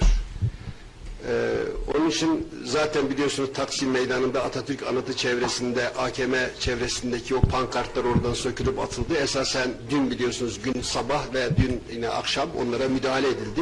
E, 1.28 1.54
onun 1.94 2.10
için 2.10 2.48
zaten 2.64 3.10
biliyorsunuz 3.10 3.50
Taksim 3.54 3.90
Meydanı'nda 3.90 4.44
Atatürk 4.44 4.82
Anıtı 4.82 5.16
çevresinde 5.16 5.88
AKM 5.88 6.34
çevresindeki 6.60 7.34
o 7.34 7.40
pankartlar 7.40 8.04
oradan 8.04 8.34
sökülüp 8.34 8.78
atıldı. 8.78 9.14
Esasen 9.14 9.70
dün 9.90 10.10
biliyorsunuz 10.10 10.62
gün 10.62 10.82
sabah 10.82 11.34
ve 11.34 11.48
dün 11.56 11.80
yine 11.94 12.08
akşam 12.08 12.48
onlara 12.56 12.88
müdahale 12.88 13.28
edildi. 13.28 13.60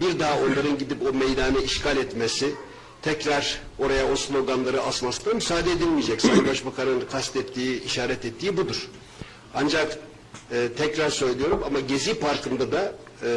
Bir 0.00 0.18
daha 0.18 0.38
onların 0.38 0.78
gidip 0.78 1.02
o 1.02 1.12
meydanı 1.12 1.62
işgal 1.62 1.96
etmesi, 1.96 2.54
tekrar 3.02 3.60
oraya 3.78 4.12
o 4.12 4.16
sloganları 4.16 4.82
asmasına 4.82 5.34
müsaade 5.34 5.72
edilmeyecek. 5.72 6.20
Sayın 6.20 6.46
Başbakan'ın 6.48 7.00
kastettiği, 7.12 7.84
işaret 7.84 8.24
ettiği 8.24 8.56
budur. 8.56 8.88
Ancak 9.54 9.98
e, 10.52 10.68
tekrar 10.78 11.10
söylüyorum 11.10 11.62
ama 11.66 11.80
Gezi 11.80 12.14
Parkı'nda 12.14 12.72
da 12.72 12.94
e, 13.22 13.28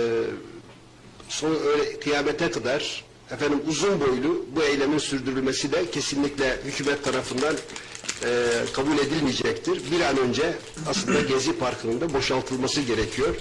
son 1.29 1.55
öyle 1.65 1.99
kıyamete 1.99 2.51
kadar 2.51 3.08
efendim 3.31 3.61
uzun 3.67 3.99
boylu 3.99 4.45
bu 4.55 4.63
eylemin 4.63 4.97
sürdürülmesi 4.97 5.71
de 5.71 5.91
kesinlikle 5.91 6.57
hükümet 6.65 7.03
tarafından 7.03 7.55
e, 8.23 8.27
kabul 8.73 8.97
edilmeyecektir. 8.97 9.91
Bir 9.91 10.01
an 10.01 10.17
önce 10.17 10.53
aslında 10.89 11.21
Gezi 11.21 11.53
Parkı'nın 11.53 12.01
da 12.01 12.13
boşaltılması 12.13 12.81
gerekiyor. 12.81 13.35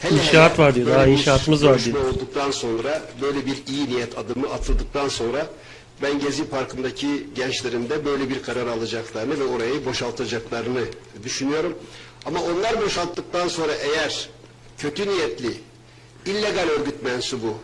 Hele 0.00 0.14
İnşaat 0.14 0.52
hele 0.52 0.64
var 0.64 0.74
diyor, 0.74 0.86
daha 0.86 1.06
inşaatımız 1.06 1.64
var 1.64 1.84
diyor. 1.84 2.04
olduktan 2.04 2.50
sonra 2.50 3.02
böyle 3.20 3.46
bir 3.46 3.62
iyi 3.68 3.88
niyet 3.88 4.18
adımı 4.18 4.48
atıldıktan 4.48 5.08
sonra 5.08 5.46
ben 6.02 6.20
Gezi 6.20 6.44
Parkı'ndaki 6.44 7.26
gençlerin 7.34 7.90
de 7.90 8.04
böyle 8.04 8.28
bir 8.28 8.42
karar 8.42 8.66
alacaklarını 8.66 9.40
ve 9.40 9.44
orayı 9.44 9.86
boşaltacaklarını 9.86 10.80
düşünüyorum. 11.24 11.78
Ama 12.24 12.42
onlar 12.42 12.84
boşalttıktan 12.84 13.48
sonra 13.48 13.72
eğer 13.72 14.28
kötü 14.78 15.08
niyetli, 15.08 15.54
illegal 16.26 16.68
örgüt 16.68 17.02
mensubu, 17.02 17.54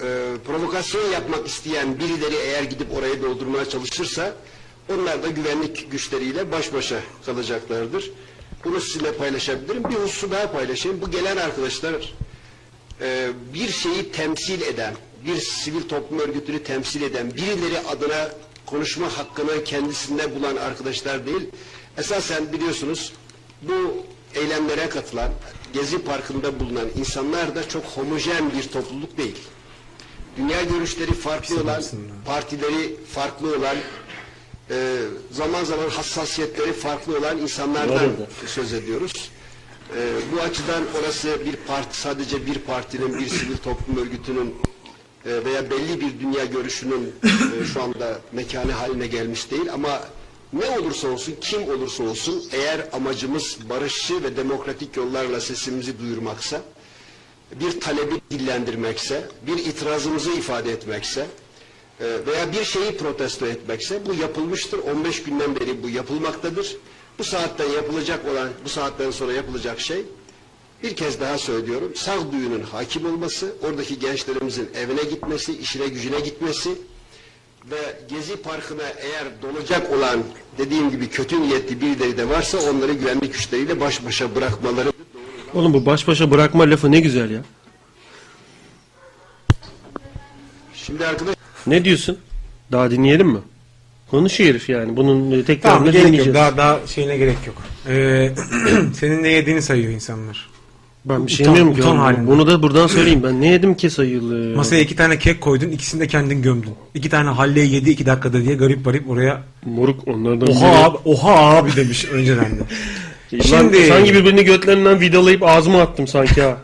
e, 0.00 0.36
provokasyon 0.46 1.10
yapmak 1.10 1.46
isteyen 1.46 1.98
birileri 1.98 2.34
eğer 2.34 2.62
gidip 2.62 2.96
orayı 2.96 3.22
doldurmaya 3.22 3.68
çalışırsa 3.68 4.34
onlar 4.92 5.22
da 5.22 5.28
güvenlik 5.28 5.90
güçleriyle 5.90 6.52
baş 6.52 6.72
başa 6.72 7.00
kalacaklardır. 7.26 8.10
Bunu 8.64 8.80
sizinle 8.80 9.12
paylaşabilirim. 9.12 9.84
Bir 9.84 9.94
hususu 9.94 10.30
daha 10.30 10.52
paylaşayım. 10.52 11.00
Bu 11.00 11.10
gelen 11.10 11.36
arkadaşlar 11.36 12.14
e, 13.00 13.30
bir 13.54 13.68
şeyi 13.68 14.12
temsil 14.12 14.62
eden, 14.62 14.94
bir 15.26 15.36
sivil 15.36 15.88
toplum 15.88 16.18
örgütünü 16.18 16.62
temsil 16.62 17.02
eden, 17.02 17.34
birileri 17.34 17.78
adına 17.80 18.30
konuşma 18.66 19.18
hakkını 19.18 19.64
kendisinde 19.64 20.34
bulan 20.36 20.56
arkadaşlar 20.56 21.26
değil. 21.26 21.50
Esasen 21.98 22.52
biliyorsunuz 22.52 23.12
bu 23.62 24.06
eylemlere 24.34 24.88
katılan, 24.88 25.30
Gezi 25.72 25.98
Parkı'nda 25.98 26.60
bulunan 26.60 26.88
insanlar 26.98 27.54
da 27.54 27.68
çok 27.68 27.84
homojen 27.84 28.52
bir 28.52 28.68
topluluk 28.68 29.18
değil. 29.18 29.36
Dünya 30.36 30.62
görüşleri 30.62 31.12
farklı 31.12 31.60
olan, 31.62 31.82
partileri 32.26 32.96
farklı 33.12 33.56
olan, 33.56 33.76
e, 34.70 34.96
zaman 35.30 35.64
zaman 35.64 35.88
hassasiyetleri 35.88 36.72
farklı 36.72 37.18
olan 37.18 37.38
insanlardan 37.38 38.10
söz 38.46 38.72
ediyoruz. 38.72 39.30
E, 39.96 40.12
bu 40.32 40.40
açıdan 40.40 40.84
orası 41.00 41.40
bir 41.46 41.56
parti, 41.56 42.00
sadece 42.00 42.46
bir 42.46 42.58
partinin, 42.58 43.18
bir 43.18 43.28
sivil 43.28 43.56
toplum 43.56 43.96
örgütünün 43.96 44.54
e, 45.26 45.44
veya 45.44 45.70
belli 45.70 46.00
bir 46.00 46.20
dünya 46.20 46.44
görüşünün 46.44 47.12
e, 47.62 47.64
şu 47.64 47.82
anda 47.82 48.20
mekanı 48.32 48.72
haline 48.72 49.06
gelmiş 49.06 49.50
değil. 49.50 49.72
Ama 49.72 50.00
ne 50.52 50.78
olursa 50.78 51.08
olsun, 51.08 51.34
kim 51.40 51.62
olursa 51.62 52.04
olsun 52.04 52.44
eğer 52.52 52.88
amacımız 52.92 53.58
barışçı 53.70 54.22
ve 54.22 54.36
demokratik 54.36 54.96
yollarla 54.96 55.40
sesimizi 55.40 55.98
duyurmaksa, 55.98 56.62
bir 57.60 57.80
talebi 57.80 58.20
dillendirmekse, 58.30 59.28
bir 59.46 59.58
itirazımızı 59.58 60.30
ifade 60.32 60.72
etmekse 60.72 61.26
e, 62.00 62.04
veya 62.26 62.52
bir 62.52 62.64
şeyi 62.64 62.96
protesto 62.96 63.46
etmekse 63.46 64.06
bu 64.06 64.14
yapılmıştır. 64.14 64.78
15 64.78 65.22
günden 65.22 65.60
beri 65.60 65.82
bu 65.82 65.88
yapılmaktadır. 65.88 66.76
Bu 67.18 67.24
saatten 67.24 67.70
yapılacak 67.70 68.28
olan, 68.28 68.48
bu 68.64 68.68
saatten 68.68 69.10
sonra 69.10 69.32
yapılacak 69.32 69.80
şey 69.80 70.02
bir 70.82 70.96
kez 70.96 71.20
daha 71.20 71.38
söylüyorum. 71.38 71.92
Sağduyunun 71.96 72.62
hakim 72.62 73.06
olması, 73.06 73.52
oradaki 73.62 73.98
gençlerimizin 73.98 74.70
evine 74.74 75.02
gitmesi, 75.04 75.58
işine 75.58 75.88
gücüne 75.88 76.20
gitmesi 76.20 76.70
ve 77.70 78.00
Gezi 78.08 78.36
Parkı'na 78.36 78.82
eğer 78.82 79.42
dolacak 79.42 79.92
olan 79.92 80.22
dediğim 80.58 80.90
gibi 80.90 81.08
kötü 81.08 81.42
niyetli 81.42 81.80
birileri 81.80 82.16
de 82.18 82.28
varsa 82.28 82.58
onları 82.70 82.92
güvenlik 82.92 83.32
güçleriyle 83.32 83.80
baş 83.80 84.04
başa 84.04 84.34
bırakmaları 84.34 84.93
Oğlum 85.54 85.74
bu 85.74 85.86
baş 85.86 86.08
başa 86.08 86.30
bırakma 86.30 86.70
lafı 86.70 86.92
ne 86.92 87.00
güzel 87.00 87.30
ya. 87.30 87.40
Şimdi 90.74 91.06
arkadaş 91.06 91.34
Ne 91.66 91.84
diyorsun? 91.84 92.18
Daha 92.72 92.90
dinleyelim 92.90 93.26
mi? 93.28 93.38
Konuşuyor 94.10 94.50
herif 94.50 94.68
yani. 94.68 94.96
Bunun 94.96 95.30
e, 95.30 95.44
tekrarını 95.44 95.62
Tamam 95.78 95.84
gerek 95.84 95.96
yok. 95.98 96.06
dinleyeceğiz. 96.06 96.34
Daha, 96.34 96.56
daha 96.56 96.86
şeyine 96.86 97.16
gerek 97.16 97.36
yok. 97.46 97.56
Ee, 97.88 98.30
senin 98.94 99.22
ne 99.22 99.28
yediğini 99.28 99.62
sayıyor 99.62 99.92
insanlar. 99.92 100.48
Ben 101.04 101.26
bir 101.26 101.32
şey 101.32 101.44
Utan- 101.46 101.54
demiyorum 101.56 101.74
ki. 101.74 101.80
utan 101.80 101.92
oğlum. 101.92 102.00
halinde. 102.02 102.26
Bunu 102.30 102.46
da 102.46 102.62
buradan 102.62 102.86
söyleyeyim. 102.86 103.20
Ben 103.22 103.40
ne 103.40 103.48
yedim 103.48 103.74
ki 103.74 103.90
sayılı? 103.90 104.56
Masaya 104.56 104.80
iki 104.82 104.96
tane 104.96 105.18
kek 105.18 105.40
koydun, 105.40 105.68
ikisini 105.70 106.00
de 106.00 106.06
kendin 106.06 106.42
gömdün. 106.42 106.72
İki 106.94 107.08
tane 107.10 107.30
halleyi 107.30 107.74
yedi 107.74 107.90
iki 107.90 108.06
dakikada 108.06 108.42
diye 108.44 108.54
garip 108.54 108.84
garip 108.84 109.10
oraya 109.10 109.42
Moruk 109.66 110.08
onlardan 110.08 110.48
oha 110.50 110.84
abi, 110.84 110.96
oha 111.04 111.32
abi 111.56 111.76
demiş 111.76 112.04
önceden 112.04 112.44
de. 112.58 112.62
Lan 113.38 113.42
Şimdi- 113.58 113.86
sanki 113.86 114.14
birbirini 114.14 114.44
götlerinden 114.44 115.00
vidalayıp 115.00 115.42
ağzıma 115.42 115.82
attım 115.82 116.06
sanki 116.06 116.42
ha. 116.42 116.56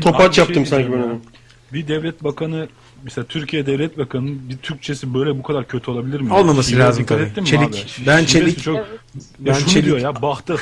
Topaç 0.00 0.20
Abi 0.20 0.28
bir 0.30 0.34
şey 0.34 0.44
yaptım 0.44 0.66
sanki 0.66 0.86
diyeceğim 0.86 0.92
ben 0.92 1.08
ya. 1.08 1.12
onu. 1.14 1.20
Bir 1.72 1.88
devlet 1.88 2.24
bakanı 2.24 2.68
mesela 3.02 3.24
Türkiye 3.24 3.66
devlet 3.66 3.98
bakanının 3.98 4.48
bir 4.48 4.56
Türkçesi 4.56 5.14
böyle 5.14 5.38
bu 5.38 5.42
kadar 5.42 5.68
kötü 5.68 5.90
olabilir 5.90 6.20
mi? 6.20 6.32
Olmaması 6.34 6.70
Şiveye 6.70 6.84
lazım 6.86 7.02
dikkat 7.02 7.18
tabii. 7.18 7.28
ettin 7.28 7.42
mi 7.42 7.48
Çelik. 7.48 7.62
abi? 7.68 8.06
Ben 8.06 8.16
şivesi 8.18 8.32
çelik. 8.32 8.62
Çok, 8.62 8.76
Evet. 8.76 8.86
ben 9.38 9.52
şunu 9.52 9.68
çelik. 9.68 9.84
diyor 9.86 9.98
ya 9.98 10.22
bahtı. 10.22 10.56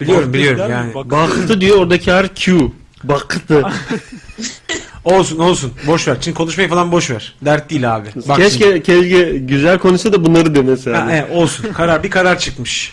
Biliyorum 0.00 0.32
biliyorum 0.32 0.58
der 0.58 0.66
mi? 0.68 0.72
yani. 0.72 0.94
Baktı. 0.94 1.10
Baktı 1.10 1.60
diyor 1.60 1.76
oradaki 1.78 2.12
her 2.12 2.34
Q. 2.34 2.58
Baktı. 3.04 3.62
Olsun 5.04 5.38
olsun. 5.38 5.72
Boş 5.86 6.08
ver. 6.08 6.16
Şimdi 6.20 6.36
konuşmayı 6.36 6.68
falan 6.68 6.92
boş 6.92 7.10
ver. 7.10 7.34
Dert 7.44 7.70
değil 7.70 7.96
abi. 7.96 8.08
Bak 8.28 8.36
keşke 8.36 8.64
şimdi. 8.64 8.82
keşke 8.82 9.38
güzel 9.38 9.78
konuşsa 9.78 10.12
da 10.12 10.24
bunları 10.26 10.54
demese. 10.54 10.90
Ha, 10.92 10.96
yani. 10.98 11.12
evet, 11.12 11.30
olsun. 11.36 11.72
Karar 11.72 12.02
bir 12.02 12.10
karar 12.10 12.38
çıkmış. 12.38 12.92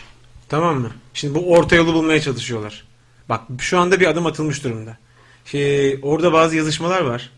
Tamam 0.49 0.79
mı? 0.79 0.91
Şimdi 1.13 1.35
bu 1.35 1.51
orta 1.53 1.75
yolu 1.75 1.93
bulmaya 1.93 2.21
çalışıyorlar. 2.21 2.83
Bak 3.29 3.41
şu 3.59 3.79
anda 3.79 3.99
bir 3.99 4.07
adım 4.07 4.25
atılmış 4.25 4.63
durumda. 4.63 4.97
Şey, 5.45 5.99
orada 6.01 6.33
bazı 6.33 6.55
yazışmalar 6.55 7.01
var. 7.01 7.29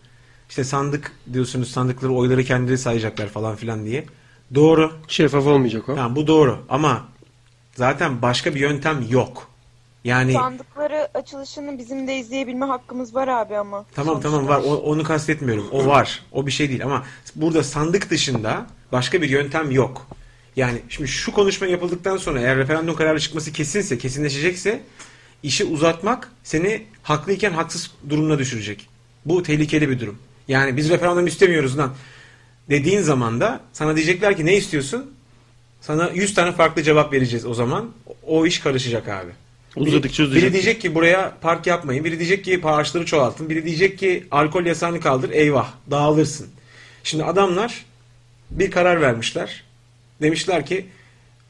İşte 0.49 0.64
sandık 0.64 1.12
diyorsunuz 1.34 1.72
sandıkları 1.72 2.14
oyları 2.14 2.43
kendileri 2.43 2.78
sayacaklar 2.78 3.28
falan 3.28 3.55
filan 3.55 3.86
diye. 3.86 4.05
Doğru. 4.55 4.91
Şeffaf 5.07 5.47
olmayacak 5.47 5.89
o. 5.89 5.95
Tamam 5.95 6.16
bu 6.16 6.28
doğru 6.28 6.60
ama 6.70 7.05
zaten 7.76 8.22
başka 8.22 8.55
bir 8.55 8.60
yöntem 8.60 9.05
yok. 9.10 9.49
Yani 10.03 10.34
Sandıkları 10.34 11.07
açılışını 11.14 11.78
bizim 11.78 12.07
de 12.07 12.18
izleyebilme 12.18 12.66
hakkımız 12.66 13.16
var 13.16 13.28
abi 13.28 13.57
ama. 13.57 13.86
Tamam 13.95 14.22
tamam 14.22 14.47
var. 14.47 14.62
O- 14.66 14.76
onu 14.78 15.03
kastetmiyorum. 15.03 15.68
O 15.72 15.86
var. 15.86 16.24
O 16.32 16.45
bir 16.45 16.51
şey 16.51 16.70
değil 16.70 16.84
ama 16.86 17.03
burada 17.36 17.64
sandık 17.64 18.10
dışında 18.10 18.66
başka 18.91 19.22
bir 19.22 19.30
yöntem 19.30 19.72
yok. 19.72 20.07
Yani 20.56 20.82
şimdi 20.89 21.10
şu 21.10 21.32
konuşma 21.32 21.68
yapıldıktan 21.68 22.18
sonra 22.18 22.39
eğer 22.39 22.58
referandum 22.58 22.95
kararı 22.95 23.20
çıkması 23.20 23.54
kesinse, 23.54 23.97
kesinleşecekse 23.97 24.82
işi 25.43 25.66
uzatmak 25.66 26.32
seni 26.43 26.84
haklıyken 27.04 27.52
haksız 27.52 27.91
durumuna 28.10 28.39
düşürecek. 28.39 28.89
Bu 29.26 29.43
tehlikeli 29.43 29.89
bir 29.89 30.00
durum. 30.00 30.18
Yani 30.47 30.78
biz 30.78 30.89
referandum 30.89 31.28
istemiyoruz 31.28 31.78
lan 31.78 31.93
dediğin 32.70 33.02
zaman 33.02 33.39
da 33.39 33.62
sana 33.74 33.95
diyecekler 33.95 34.38
ki 34.38 34.45
ne 34.45 34.56
istiyorsun? 34.56 35.12
Sana 35.82 36.10
100 36.10 36.34
tane 36.34 36.52
farklı 36.52 36.84
cevap 36.84 37.14
vereceğiz 37.14 37.45
o 37.45 37.54
zaman. 37.54 37.91
O 38.28 38.45
iş 38.45 38.60
karışacak 38.60 39.08
abi. 39.08 39.32
Uzadıkça 39.76 40.24
uzayacak. 40.24 40.43
biri 40.43 40.54
diyecek 40.54 40.82
ki 40.82 40.95
buraya 40.95 41.38
park 41.41 41.68
yapmayın. 41.68 42.04
Biri 42.06 42.20
diyecek 42.20 42.45
ki 42.45 42.62
ağaçları 42.64 43.06
çoğaltın. 43.06 43.50
Biri 43.50 43.66
diyecek 43.66 44.00
ki 44.00 44.28
alkol 44.32 44.66
yasağını 44.66 45.00
kaldır. 45.00 45.30
Eyvah 45.30 45.72
dağılırsın. 45.91 46.47
Şimdi 47.04 47.24
adamlar 47.24 47.86
bir 48.52 48.72
karar 48.72 49.02
vermişler. 49.02 49.64
Demişler 50.22 50.65
ki 50.65 50.86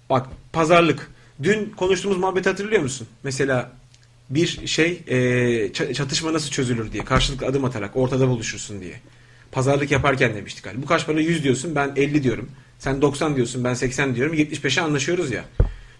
bak 0.10 0.28
pazarlık 0.54 1.10
Dün 1.44 1.74
konuştuğumuz 1.78 2.18
muhabbeti 2.18 2.50
hatırlıyor 2.50 2.82
musun? 2.82 3.08
Mesela 3.24 3.72
bir 4.30 4.68
şey 4.68 5.02
e, 5.08 5.18
ça- 5.68 5.94
çatışma 5.94 6.34
nasıl 6.34 6.50
çözülür 6.50 6.92
diye. 6.92 7.06
Karşılıklı 7.06 7.48
adım 7.48 7.66
atarak 7.66 7.98
ortada 7.98 8.28
buluşursun 8.28 8.82
diye. 8.82 8.94
Pazarlık 9.52 9.92
yaparken 9.92 10.36
demiştik 10.36 10.66
hani. 10.66 10.82
Bu 10.82 10.86
kaç 10.86 11.06
para 11.06 11.20
100 11.20 11.44
diyorsun 11.44 11.76
ben 11.76 11.92
50 11.96 12.24
diyorum. 12.24 12.50
Sen 12.80 13.02
90 13.02 13.36
diyorsun 13.36 13.64
ben 13.64 13.74
80 13.74 14.16
diyorum. 14.16 14.34
75'e 14.34 14.82
anlaşıyoruz 14.82 15.32
ya. 15.32 15.46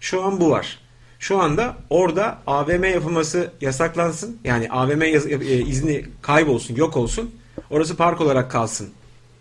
Şu 0.00 0.24
an 0.24 0.40
bu 0.40 0.50
var. 0.50 0.78
Şu 1.18 1.38
anda 1.38 1.76
orada 1.90 2.38
AVM 2.46 2.84
yapılması 2.84 3.52
yasaklansın. 3.60 4.38
Yani 4.44 4.70
AVM 4.70 5.02
e, 5.02 5.12
izni 5.58 6.04
kaybolsun, 6.22 6.76
yok 6.76 6.96
olsun. 6.96 7.34
Orası 7.70 7.96
park 7.96 8.20
olarak 8.20 8.50
kalsın 8.50 8.88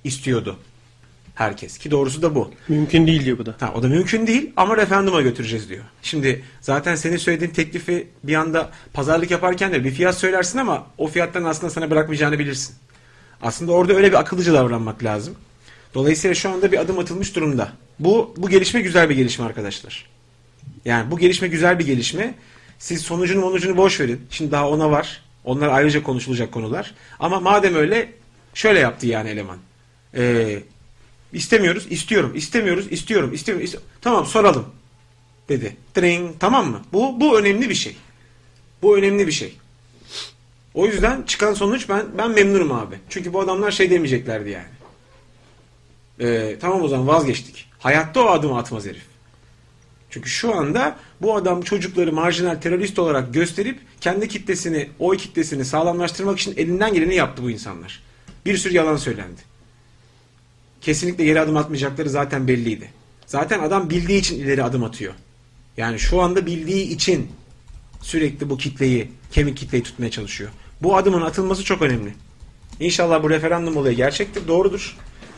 istiyordu 0.03 0.57
herkes. 1.39 1.77
Ki 1.77 1.91
doğrusu 1.91 2.21
da 2.21 2.35
bu. 2.35 2.51
Mümkün 2.67 3.07
değil 3.07 3.25
diyor 3.25 3.37
bu 3.37 3.45
da. 3.45 3.55
Ha, 3.59 3.73
o 3.75 3.83
da 3.83 3.87
mümkün 3.87 4.27
değil 4.27 4.51
ama 4.57 4.77
referanduma 4.77 5.21
götüreceğiz 5.21 5.69
diyor. 5.69 5.83
Şimdi 6.01 6.43
zaten 6.61 6.95
senin 6.95 7.17
söylediğin 7.17 7.51
teklifi 7.51 8.07
bir 8.23 8.35
anda 8.35 8.69
pazarlık 8.93 9.31
yaparken 9.31 9.73
de 9.73 9.83
bir 9.83 9.91
fiyat 9.91 10.17
söylersin 10.17 10.59
ama 10.59 10.87
o 10.97 11.07
fiyattan 11.07 11.43
aslında 11.43 11.69
sana 11.69 11.91
bırakmayacağını 11.91 12.39
bilirsin. 12.39 12.75
Aslında 13.41 13.71
orada 13.71 13.93
öyle 13.93 14.07
bir 14.07 14.19
akıllıca 14.19 14.53
davranmak 14.53 15.03
lazım. 15.03 15.35
Dolayısıyla 15.93 16.35
şu 16.35 16.49
anda 16.49 16.71
bir 16.71 16.77
adım 16.77 16.99
atılmış 16.99 17.35
durumda. 17.35 17.71
Bu 17.99 18.33
bu 18.37 18.49
gelişme 18.49 18.81
güzel 18.81 19.09
bir 19.09 19.15
gelişme 19.15 19.45
arkadaşlar. 19.45 20.05
Yani 20.85 21.11
bu 21.11 21.19
gelişme 21.19 21.47
güzel 21.47 21.79
bir 21.79 21.85
gelişme. 21.85 22.33
Siz 22.79 23.01
sonucunu 23.01 23.41
sonucunu 23.41 23.77
boş 23.77 23.99
verin. 23.99 24.21
Şimdi 24.29 24.51
daha 24.51 24.69
ona 24.69 24.91
var. 24.91 25.21
Onlar 25.43 25.67
ayrıca 25.67 26.03
konuşulacak 26.03 26.51
konular. 26.51 26.95
Ama 27.19 27.39
madem 27.39 27.75
öyle 27.75 28.13
şöyle 28.53 28.79
yaptı 28.79 29.07
yani 29.07 29.29
eleman. 29.29 29.57
Ee, 30.15 30.59
istemiyoruz, 31.33 31.87
istiyorum, 31.89 32.31
istemiyoruz, 32.35 32.91
istiyorum, 32.91 33.33
istiyorum. 33.33 33.65
iste- 33.65 33.79
Tamam 34.01 34.25
soralım 34.25 34.65
dedi. 35.49 35.75
Tring, 35.93 36.31
tamam 36.39 36.71
mı? 36.71 36.81
Bu 36.93 37.21
bu 37.21 37.39
önemli 37.39 37.69
bir 37.69 37.75
şey. 37.75 37.95
Bu 38.81 38.97
önemli 38.97 39.27
bir 39.27 39.31
şey. 39.31 39.57
O 40.73 40.85
yüzden 40.85 41.21
çıkan 41.23 41.53
sonuç 41.53 41.89
ben 41.89 42.05
ben 42.17 42.31
memnunum 42.31 42.71
abi. 42.71 42.95
Çünkü 43.09 43.33
bu 43.33 43.41
adamlar 43.41 43.71
şey 43.71 43.89
demeyeceklerdi 43.91 44.49
yani. 44.49 44.65
Ee, 46.19 46.55
tamam 46.61 46.81
o 46.81 46.87
zaman 46.87 47.07
vazgeçtik. 47.07 47.65
Hayatta 47.79 48.21
o 48.23 48.27
adımı 48.29 48.57
atmaz 48.57 48.85
herif. 48.85 49.01
Çünkü 50.09 50.29
şu 50.29 50.55
anda 50.55 50.95
bu 51.21 51.35
adam 51.35 51.61
çocukları 51.61 52.13
marjinal 52.13 52.55
terörist 52.55 52.99
olarak 52.99 53.33
gösterip 53.33 53.79
kendi 54.01 54.27
kitlesini, 54.27 54.89
oy 54.99 55.17
kitlesini 55.17 55.65
sağlamlaştırmak 55.65 56.39
için 56.39 56.53
elinden 56.57 56.93
geleni 56.93 57.15
yaptı 57.15 57.43
bu 57.43 57.49
insanlar. 57.51 58.03
Bir 58.45 58.57
sürü 58.57 58.73
yalan 58.75 58.95
söylendi. 58.95 59.41
Kesinlikle 60.81 61.25
geri 61.25 61.39
adım 61.39 61.57
atmayacakları 61.57 62.09
zaten 62.09 62.47
belliydi. 62.47 62.91
Zaten 63.25 63.59
adam 63.59 63.89
bildiği 63.89 64.19
için 64.19 64.39
ileri 64.39 64.63
adım 64.63 64.83
atıyor. 64.83 65.13
Yani 65.77 65.99
şu 65.99 66.21
anda 66.21 66.45
bildiği 66.45 66.89
için 66.89 67.27
sürekli 68.01 68.49
bu 68.49 68.57
kitleyi, 68.57 69.11
kemik 69.31 69.57
kitleyi 69.57 69.83
tutmaya 69.83 70.11
çalışıyor. 70.11 70.49
Bu 70.81 70.97
adımın 70.97 71.21
atılması 71.21 71.63
çok 71.63 71.81
önemli. 71.81 72.13
İnşallah 72.79 73.23
bu 73.23 73.29
referandum 73.29 73.77
olayı 73.77 73.95
gerçektir, 73.95 74.47
doğrudur. 74.47 74.97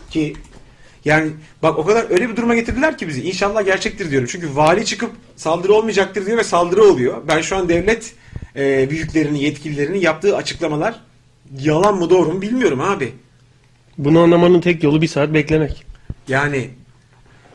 Ki 0.10 0.34
yani 1.06 1.32
bak 1.64 1.80
o 1.80 1.86
kadar 1.86 2.12
öyle 2.12 2.30
bir 2.30 2.36
duruma 2.36 2.56
getirdiler 2.56 2.98
ki 2.98 3.08
bizi. 3.08 3.24
İnşallah 3.24 3.66
gerçektir 3.66 4.12
diyorum. 4.12 4.28
Çünkü 4.32 4.56
vali 4.56 4.86
çıkıp 4.86 5.12
saldırı 5.36 5.74
olmayacaktır 5.74 6.26
diyor 6.26 6.38
ve 6.38 6.44
saldırı 6.44 6.84
oluyor. 6.84 7.22
Ben 7.28 7.42
şu 7.42 7.56
an 7.56 7.70
devlet 7.70 8.14
e, 8.56 8.90
büyüklerinin, 8.90 9.40
yetkililerinin 9.40 10.00
yaptığı 10.00 10.38
açıklamalar 10.38 11.02
yalan 11.60 11.98
mı 11.98 12.10
doğru 12.10 12.34
mu 12.34 12.42
bilmiyorum 12.42 12.82
abi. 12.82 13.14
Bunu 13.98 14.20
anlamanın 14.20 14.62
tek 14.62 14.84
yolu 14.84 15.02
bir 15.02 15.08
saat 15.08 15.34
beklemek. 15.34 15.86
Yani 16.28 16.70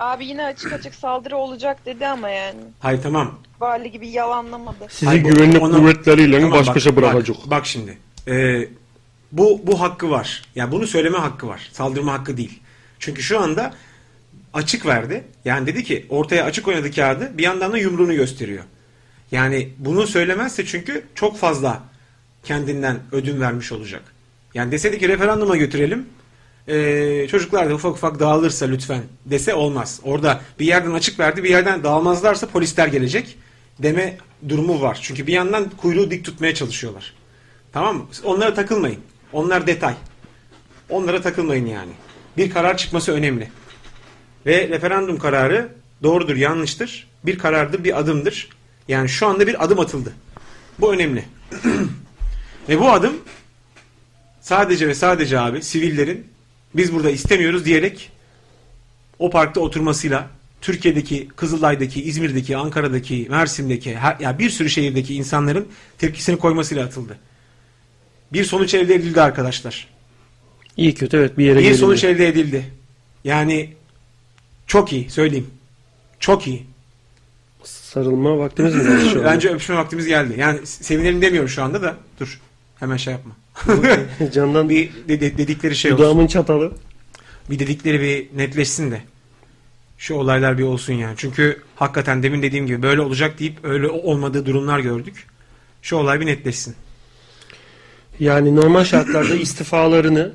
Abi 0.01 0.27
yine 0.27 0.45
açık 0.45 0.73
açık 0.73 0.95
saldırı 0.95 1.37
olacak 1.37 1.87
dedi 1.87 2.07
ama 2.07 2.29
yani. 2.31 2.61
hay 2.81 3.01
tamam. 3.01 3.39
Vali 3.61 3.91
gibi 3.91 4.09
yalanlamadı. 4.09 4.87
Sizi 4.89 5.07
Hayır, 5.07 5.23
güvenlik 5.23 5.63
onu- 5.63 5.77
kuvvetleriyle 5.77 6.41
Tamam, 6.41 6.59
baş 6.59 6.67
bak, 6.67 6.77
başa 6.77 6.97
bırakacak. 6.97 7.37
Bak, 7.37 7.51
bak 7.51 7.67
şimdi. 7.67 7.99
Ee, 8.29 8.69
bu 9.33 9.61
bu 9.67 9.81
hakkı 9.81 10.11
var. 10.11 10.43
Yani 10.55 10.73
bunu 10.73 10.87
söyleme 10.87 11.19
hakkı 11.19 11.49
var. 11.49 11.69
Saldırma 11.73 12.13
hakkı 12.13 12.37
değil. 12.37 12.61
Çünkü 12.99 13.23
şu 13.23 13.41
anda 13.41 13.75
açık 14.55 14.87
verdi. 14.87 15.25
Yani 15.45 15.67
dedi 15.67 15.85
ki 15.85 16.07
ortaya 16.09 16.45
açık 16.45 16.69
oynadı 16.69 16.91
kağıdı 16.93 17.39
bir 17.39 17.43
yandan 17.43 17.73
da 17.73 17.79
yumruğunu 17.79 18.15
gösteriyor. 18.15 18.65
Yani 19.31 19.69
bunu 19.79 20.07
söylemezse 20.07 20.67
çünkü 20.67 21.05
çok 21.15 21.39
fazla 21.39 21.83
kendinden 22.45 22.99
ödün 23.13 23.41
vermiş 23.41 23.73
olacak. 23.73 24.03
Yani 24.55 24.73
deseydi 24.73 24.99
ki 24.99 25.09
referanduma 25.09 25.57
götürelim. 25.57 26.07
Ee, 26.69 27.27
çocuklar 27.31 27.71
da 27.71 27.75
ufak 27.75 27.93
ufak 27.93 28.21
dağılırsa 28.21 28.67
lütfen 28.67 29.03
dese 29.25 29.55
olmaz. 29.55 30.01
Orada 30.03 30.41
bir 30.61 30.67
yerden 30.67 30.91
açık 30.91 31.21
verdi 31.21 31.45
bir 31.45 31.51
yerden 31.51 31.85
dağılmazlarsa 31.85 32.49
polisler 32.49 32.87
gelecek 32.87 33.39
deme 33.79 34.19
durumu 34.49 34.81
var. 34.81 34.99
Çünkü 35.03 35.27
bir 35.27 35.33
yandan 35.33 35.71
kuyruğu 35.71 36.11
dik 36.11 36.25
tutmaya 36.25 36.55
çalışıyorlar. 36.55 37.15
Tamam 37.73 37.97
mı? 37.97 38.07
Onlara 38.25 38.55
takılmayın. 38.55 39.01
Onlar 39.33 39.67
detay. 39.67 39.95
Onlara 40.91 41.23
takılmayın 41.23 41.67
yani. 41.67 41.93
Bir 42.37 42.51
karar 42.51 42.77
çıkması 42.77 43.13
önemli. 43.13 43.51
Ve 44.47 44.69
referandum 44.69 45.19
kararı 45.19 45.69
doğrudur, 46.03 46.37
yanlıştır. 46.37 47.09
Bir 47.25 47.39
karardır, 47.39 47.85
bir 47.85 47.99
adımdır. 47.99 48.49
Yani 48.89 49.09
şu 49.09 49.27
anda 49.27 49.47
bir 49.47 49.65
adım 49.65 49.81
atıldı. 49.81 50.13
Bu 50.79 50.93
önemli. 50.93 51.25
ve 52.69 52.81
bu 52.81 52.91
adım 52.91 53.17
sadece 54.41 54.89
ve 54.89 54.95
sadece 54.95 55.41
abi 55.41 55.63
sivillerin 55.63 56.36
biz 56.77 56.93
burada 56.93 57.11
istemiyoruz 57.11 57.65
diyerek 57.65 58.11
o 59.19 59.31
parkta 59.31 59.61
oturmasıyla 59.61 60.29
Türkiye'deki, 60.61 61.29
Kızılay'daki, 61.37 62.03
İzmir'deki, 62.03 62.57
Ankara'daki, 62.57 63.27
Mersin'deki, 63.31 63.97
her, 63.97 64.17
ya 64.21 64.39
bir 64.39 64.51
sürü 64.51 64.71
şehirdeki 64.71 65.15
insanların 65.15 65.69
tepkisini 65.99 66.39
koymasıyla 66.39 66.85
atıldı. 66.85 67.19
Bir 68.33 68.45
sonuç 68.45 68.75
elde 68.75 68.95
edildi 68.95 69.21
arkadaşlar. 69.21 69.89
İyi 70.77 70.95
kötü 70.95 71.17
evet 71.17 71.39
bir 71.39 71.45
yere 71.45 71.59
Bir 71.59 71.63
gelindi. 71.63 71.79
sonuç 71.79 72.05
elde 72.05 72.29
edildi. 72.29 72.65
Yani 73.25 73.75
çok 74.67 74.93
iyi 74.93 75.11
söyleyeyim. 75.11 75.51
Çok 76.21 76.47
iyi. 76.47 76.67
Sarılma 77.65 78.39
vaktimiz 78.39 78.75
mi? 78.75 79.25
Bence 79.25 79.49
öpüşme 79.49 79.77
vaktimiz 79.77 80.07
geldi. 80.07 80.35
Yani 80.39 80.67
sevinelim 80.67 81.23
demiyorum 81.23 81.49
şu 81.49 81.63
anda 81.63 81.83
da. 81.83 81.97
Dur. 82.21 82.41
Hemen 82.79 82.97
şey 82.97 83.13
yapma. 83.13 83.33
Candan 84.35 84.69
bir 84.69 84.91
de- 85.09 85.21
de- 85.21 85.39
dedikleri 85.39 85.77
şey 85.77 85.93
olsun. 85.93 86.05
Dudağımın 86.05 86.27
çatalı. 86.27 86.73
Bir 87.51 87.59
dedikleri 87.59 88.01
bir 88.01 88.39
netleşsin 88.39 88.91
de. 88.91 89.01
Şu 89.99 90.15
olaylar 90.15 90.59
bir 90.59 90.63
olsun 90.63 90.93
yani. 90.93 91.15
Çünkü 91.17 91.63
hakikaten 91.77 92.23
demin 92.23 92.43
dediğim 92.43 92.67
gibi 92.67 92.83
böyle 92.83 93.01
olacak 93.01 93.39
deyip 93.39 93.65
öyle 93.65 93.89
olmadığı 93.89 94.47
durumlar 94.47 94.79
gördük. 94.81 95.27
Şu 95.83 95.97
olay 95.97 96.21
bir 96.21 96.27
netleşsin. 96.27 96.75
Yani 98.21 98.57
normal 98.57 98.85
şartlarda 98.85 99.35
istifalarını 99.41 100.33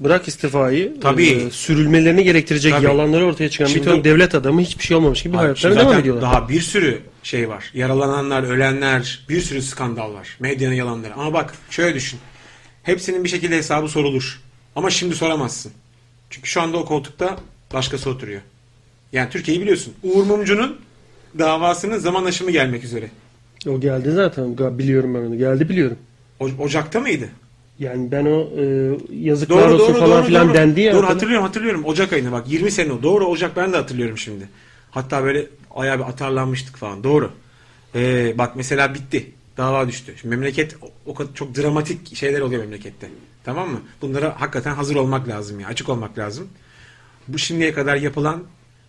bırak 0.00 0.28
istifayı 0.28 1.00
Tabii. 1.00 1.26
e, 1.28 1.50
sürülmelerini 1.50 2.24
gerektirecek 2.24 2.72
Tabii. 2.72 2.84
yalanları 2.84 3.26
ortaya 3.26 3.50
çıkan 3.50 3.66
Şimdi- 3.66 3.80
bir 3.80 3.84
ton 3.92 4.04
devlet 4.04 4.34
adamı 4.34 4.60
hiçbir 4.60 4.84
şey 4.84 4.96
olmamış 4.96 5.22
gibi 5.22 5.36
hayatlarına 5.36 5.80
devam 5.80 5.98
ediyorlar. 5.98 6.22
Daha 6.22 6.48
bir 6.48 6.60
sürü 6.60 7.00
şey 7.22 7.48
var. 7.48 7.70
Yaralananlar, 7.74 8.42
ölenler, 8.42 9.24
bir 9.28 9.40
sürü 9.40 9.62
skandal 9.62 10.14
var. 10.14 10.36
Medyanın 10.40 10.74
yalanları. 10.74 11.14
Ama 11.14 11.32
bak 11.32 11.54
şöyle 11.70 11.94
düşün. 11.94 12.18
Hepsinin 12.84 13.24
bir 13.24 13.28
şekilde 13.28 13.56
hesabı 13.56 13.88
sorulur. 13.88 14.40
Ama 14.76 14.90
şimdi 14.90 15.14
soramazsın. 15.14 15.72
Çünkü 16.30 16.48
şu 16.48 16.60
anda 16.60 16.76
o 16.78 16.84
koltukta 16.84 17.36
başkası 17.74 18.10
oturuyor. 18.10 18.40
Yani 19.12 19.30
Türkiye'yi 19.30 19.62
biliyorsun. 19.62 19.94
Uğur 20.02 20.24
Mumcu'nun 20.24 20.76
davasının 21.38 21.98
zaman 21.98 22.24
aşımı 22.24 22.50
gelmek 22.50 22.84
üzere. 22.84 23.10
O 23.68 23.80
geldi 23.80 24.10
zaten. 24.12 24.58
Biliyorum 24.78 25.14
ben 25.14 25.20
onu. 25.20 25.38
Geldi 25.38 25.68
biliyorum. 25.68 25.96
O- 26.40 26.62
Ocak'ta 26.62 27.00
mıydı? 27.00 27.28
Yani 27.78 28.10
ben 28.12 28.24
o 28.26 28.48
e, 28.60 28.64
yazıklar 29.16 29.70
olsun 29.70 29.92
falan 29.92 30.24
filan 30.24 30.46
doğru. 30.48 30.54
dendi 30.54 30.80
ya. 30.80 30.94
Doğru 30.94 31.06
hatırlıyorum 31.06 31.46
hatırlıyorum. 31.46 31.84
Ocak 31.84 32.12
ayında 32.12 32.32
bak 32.32 32.44
20 32.48 32.70
sene 32.70 32.92
o. 32.92 33.02
Doğru 33.02 33.26
Ocak 33.26 33.56
ben 33.56 33.72
de 33.72 33.76
hatırlıyorum 33.76 34.18
şimdi. 34.18 34.48
Hatta 34.90 35.24
böyle 35.24 35.46
ayağı 35.74 35.98
bir 35.98 36.04
atarlanmıştık 36.04 36.76
falan. 36.76 37.04
Doğru. 37.04 37.30
Ee, 37.94 38.34
bak 38.38 38.56
mesela 38.56 38.94
bitti. 38.94 39.30
Dava 39.56 39.88
düştü. 39.88 40.14
Şimdi 40.20 40.36
memleket 40.36 40.76
o, 41.06 41.14
kadar 41.14 41.34
çok 41.34 41.56
dramatik 41.56 42.16
şeyler 42.16 42.40
oluyor 42.40 42.62
memlekette. 42.62 43.10
Tamam 43.44 43.70
mı? 43.70 43.80
Bunlara 44.02 44.40
hakikaten 44.40 44.74
hazır 44.74 44.96
olmak 44.96 45.28
lazım 45.28 45.60
ya. 45.60 45.68
Açık 45.68 45.88
olmak 45.88 46.18
lazım. 46.18 46.48
Bu 47.28 47.38
şimdiye 47.38 47.72
kadar 47.72 47.96
yapılan 47.96 48.44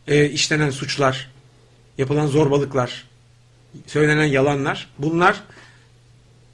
e, 0.08 0.30
işlenen 0.30 0.70
suçlar, 0.70 1.32
yapılan 1.98 2.28
zorbalıklar, 2.28 3.08
söylenen 3.88 4.26
yalanlar 4.26 4.90
bunlar 4.98 5.44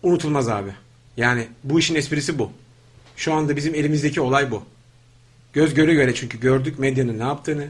unutulmaz 0.04 0.50
abi. 0.50 0.72
Yani 1.18 1.48
bu 1.64 1.80
işin 1.80 1.96
esprisi 1.96 2.40
bu. 2.40 2.52
Şu 3.16 3.34
anda 3.34 3.56
bizim 3.56 3.76
elimizdeki 3.76 4.22
olay 4.22 4.52
bu. 4.52 4.64
Göz 5.54 5.74
göre 5.74 5.94
göre 5.94 6.16
çünkü 6.16 6.40
gördük 6.40 6.80
medyanın 6.80 7.20
ne 7.20 7.24
yaptığını, 7.24 7.68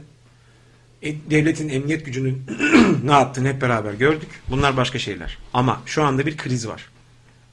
devletin 1.02 1.68
emniyet 1.68 2.06
gücünün 2.06 2.42
ne 3.04 3.12
yaptığını 3.12 3.48
hep 3.48 3.62
beraber 3.62 3.92
gördük. 3.92 4.28
Bunlar 4.48 4.76
başka 4.76 4.98
şeyler. 4.98 5.38
Ama 5.54 5.82
şu 5.86 6.02
anda 6.02 6.26
bir 6.26 6.36
kriz 6.36 6.68
var. 6.68 6.90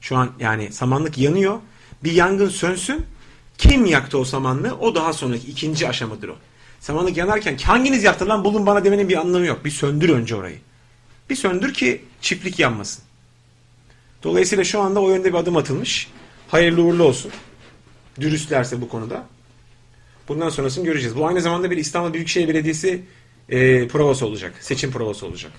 Şu 0.00 0.16
an 0.16 0.30
yani 0.40 0.72
samanlık 0.72 1.18
yanıyor. 1.18 1.58
Bir 2.04 2.12
yangın 2.12 2.48
sönsün. 2.48 3.06
Kim 3.58 3.86
yaktı 3.86 4.18
o 4.18 4.24
samanlığı? 4.24 4.78
O 4.78 4.94
daha 4.94 5.12
sonraki 5.12 5.46
ikinci 5.46 5.88
aşamadır 5.88 6.28
o. 6.28 6.36
Samanlık 6.80 7.16
yanarken 7.16 7.56
hanginiz 7.56 8.04
yaktı 8.04 8.28
lan 8.28 8.44
bulun 8.44 8.66
bana 8.66 8.84
demenin 8.84 9.08
bir 9.08 9.16
anlamı 9.16 9.46
yok. 9.46 9.64
Bir 9.64 9.70
söndür 9.70 10.08
önce 10.08 10.36
orayı. 10.36 10.58
Bir 11.30 11.36
söndür 11.36 11.74
ki 11.74 12.04
çiftlik 12.20 12.58
yanmasın. 12.58 13.04
Dolayısıyla 14.22 14.64
şu 14.64 14.80
anda 14.80 15.00
o 15.00 15.10
yönde 15.10 15.32
bir 15.32 15.38
adım 15.38 15.56
atılmış. 15.56 16.08
Hayırlı 16.48 16.82
uğurlu 16.82 17.04
olsun. 17.04 17.32
Dürüstlerse 18.20 18.80
bu 18.80 18.88
konuda. 18.88 19.26
Bundan 20.28 20.48
sonrasını 20.48 20.84
göreceğiz. 20.84 21.16
Bu 21.16 21.26
aynı 21.26 21.40
zamanda 21.40 21.70
bir 21.70 21.76
İstanbul 21.76 22.12
Büyükşehir 22.12 22.48
Belediyesi 22.48 23.02
e, 23.50 23.88
provası 23.88 24.26
olacak. 24.26 24.54
Seçim 24.60 24.90
provası 24.90 25.26
olacak. 25.26 25.52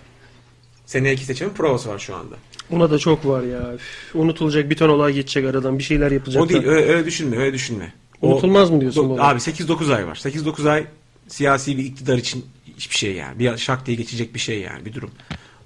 Seneye 0.86 1.18
seçimin 1.18 1.54
provası 1.54 1.90
var 1.90 2.00
şu 2.00 2.16
anda. 2.16 2.36
Ona 2.72 2.92
da 2.92 3.00
çok 3.00 3.26
var 3.26 3.44
ya. 3.44 3.74
Üf, 3.74 4.16
unutulacak 4.16 4.70
bir 4.70 4.76
ton 4.76 4.90
olay 4.90 5.14
geçecek 5.14 5.46
aradan. 5.46 5.80
Bir 5.80 5.84
şeyler 5.84 6.12
yapacaklar. 6.12 6.46
O 6.46 6.50
değil 6.50 6.64
öyle, 6.68 6.92
öyle 6.94 7.06
düşünme 7.06 7.38
öyle 7.38 7.54
düşünme. 7.54 7.94
O- 8.22 8.28
Unutulmaz 8.32 8.70
mı 8.70 8.82
diyorsun 8.82 9.10
Do-? 9.10 9.22
Abi 9.22 9.40
8-9 9.40 9.96
ay 9.96 10.08
var. 10.08 10.16
8-9 10.16 10.70
ay 10.70 10.86
siyasi 11.28 11.78
bir 11.78 11.84
iktidar 11.86 12.18
için 12.18 12.46
hiçbir 12.78 12.96
şey 12.96 13.14
yani. 13.14 13.40
Bir 13.40 13.58
şak 13.58 13.86
diye 13.86 13.98
geçecek 13.98 14.36
bir 14.36 14.40
şey 14.40 14.60
yani 14.62 14.86
bir 14.86 14.94
durum. 14.94 15.12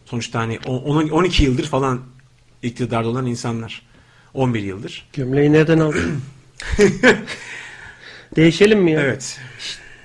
Sonuçta 0.06 0.40
hani 0.40 0.60
on- 0.66 0.80
on- 0.84 1.10
12 1.10 1.44
yıldır 1.44 1.66
falan 1.66 2.02
iktidarda 2.64 3.08
olan 3.10 3.26
insanlar. 3.26 3.82
11 4.34 4.64
yıldır. 4.64 5.08
Gömleği 5.14 5.54
nereden 5.54 5.80
aldın? 5.80 6.22
Değişelim 8.36 8.80
mi 8.80 8.92
ya? 8.92 9.02
Evet. 9.02 9.40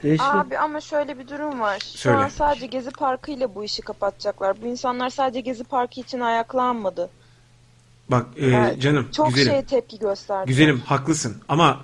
Değişelim. 0.03 0.31
Abi 0.31 0.59
ama 0.59 0.81
şöyle 0.81 1.19
bir 1.19 1.29
durum 1.29 1.61
var. 1.61 1.79
Şu 1.81 1.99
Söyle. 1.99 2.17
an 2.17 2.29
sadece 2.29 2.67
Gezi 2.67 2.91
Parkı 2.91 3.31
ile 3.31 3.55
bu 3.55 3.65
işi 3.65 3.83
kapatacaklar. 3.83 4.63
Bu 4.63 4.67
insanlar 4.67 5.11
sadece 5.11 5.41
Gezi 5.41 5.65
Parkı 5.65 6.01
için 6.01 6.21
ayaklanmadı. 6.21 7.11
Bak 8.09 8.27
e, 8.37 8.47
Yani 8.47 8.81
canım 8.81 9.09
Çok 9.17 9.29
güzelim. 9.29 9.51
şeye 9.51 9.65
tepki 9.65 9.99
gösterdi. 9.99 10.49
Güzelim 10.49 10.81
haklısın 10.81 11.43
ama 11.49 11.81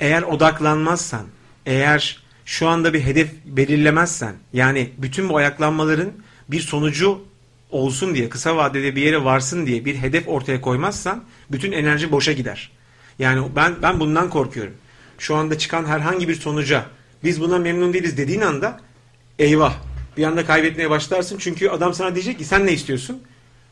eğer 0.00 0.22
odaklanmazsan, 0.22 1.26
eğer 1.66 2.22
şu 2.44 2.68
anda 2.68 2.94
bir 2.94 3.00
hedef 3.00 3.30
belirlemezsen, 3.44 4.34
yani 4.52 4.92
bütün 4.98 5.28
bu 5.28 5.36
ayaklanmaların 5.36 6.12
bir 6.48 6.60
sonucu 6.60 7.24
olsun 7.70 8.14
diye, 8.14 8.28
kısa 8.28 8.56
vadede 8.56 8.96
bir 8.96 9.02
yere 9.02 9.24
varsın 9.24 9.66
diye 9.66 9.84
bir 9.84 9.96
hedef 9.96 10.28
ortaya 10.28 10.60
koymazsan 10.60 11.24
bütün 11.50 11.72
enerji 11.72 12.12
boşa 12.12 12.32
gider. 12.32 12.70
Yani 13.18 13.48
ben 13.56 13.74
ben 13.82 14.00
bundan 14.00 14.30
korkuyorum. 14.30 14.74
Şu 15.18 15.36
anda 15.36 15.58
çıkan 15.58 15.84
herhangi 15.84 16.28
bir 16.28 16.34
sonuca 16.34 16.84
biz 17.24 17.40
buna 17.40 17.58
memnun 17.58 17.92
değiliz 17.92 18.16
dediğin 18.16 18.40
anda 18.40 18.80
eyvah 19.38 19.74
bir 20.16 20.24
anda 20.24 20.46
kaybetmeye 20.46 20.90
başlarsın. 20.90 21.38
Çünkü 21.38 21.68
adam 21.68 21.94
sana 21.94 22.14
diyecek 22.14 22.38
ki 22.38 22.44
sen 22.44 22.66
ne 22.66 22.72
istiyorsun? 22.72 23.22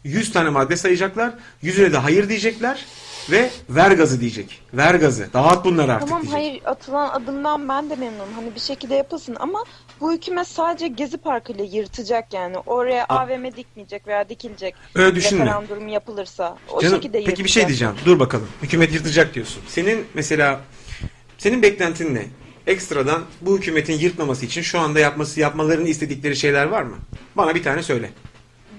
100 0.05 0.33
tane 0.33 0.51
madde 0.51 0.77
sayacaklar. 0.77 1.35
Yüzüne 1.63 1.93
de 1.93 1.99
hayır 1.99 2.29
diyecekler 2.29 2.87
ve 3.31 3.51
ver 3.69 3.91
gazı 3.91 4.21
diyecek. 4.21 4.61
Ver 4.75 4.95
gazı. 4.95 5.29
Dağıt 5.33 5.65
bunları 5.65 5.93
artık 5.93 6.09
Tamam 6.09 6.23
diyecek. 6.23 6.41
hayır 6.41 6.61
atılan 6.65 7.09
adımdan 7.11 7.69
ben 7.69 7.91
de 7.91 7.97
memnunum. 7.97 8.33
Hani 8.35 8.55
bir 8.55 8.61
şekilde 8.61 8.95
yapılsın 8.95 9.37
ama 9.41 9.65
bu 10.01 10.13
hükümet 10.13 10.49
sadece 10.49 10.89
Gezi 10.89 11.17
Parkı 11.17 11.53
ile 11.53 11.63
yırtacak 11.65 12.35
yani. 12.35 12.59
Oraya 12.59 13.01
Ha. 13.09 13.19
AVM 13.19 13.57
dikmeyecek 13.57 14.07
veya 14.07 14.29
dikilecek. 14.29 14.75
Öyle 14.95 15.15
düşünme. 15.17 15.45
Referandum 15.45 15.89
yapılırsa. 15.89 16.57
O 16.73 16.81
Canım, 16.81 16.95
şekilde 16.97 17.13
peki 17.19 17.25
bir 17.27 17.31
yırtacak. 17.31 17.49
şey 17.49 17.67
diyeceğim. 17.69 17.95
Dur 18.05 18.19
bakalım. 18.21 18.49
Hükümet 18.63 18.93
yırtacak 18.93 19.35
diyorsun. 19.35 19.63
Senin 19.69 20.05
mesela 20.15 20.61
senin 21.39 21.63
beklentin 21.63 22.15
ne? 22.15 22.27
Ekstradan 22.67 23.23
bu 23.41 23.57
hükümetin 23.59 23.99
yırtmaması 23.99 24.47
için 24.47 24.63
şu 24.63 24.79
anda 24.81 25.01
yapması 25.01 25.41
yapmalarını 25.41 25.89
istedikleri 25.89 26.37
şeyler 26.37 26.67
var 26.67 26.83
mı? 26.83 26.97
Bana 27.37 27.55
bir 27.55 27.63
tane 27.63 27.83
söyle. 27.83 28.11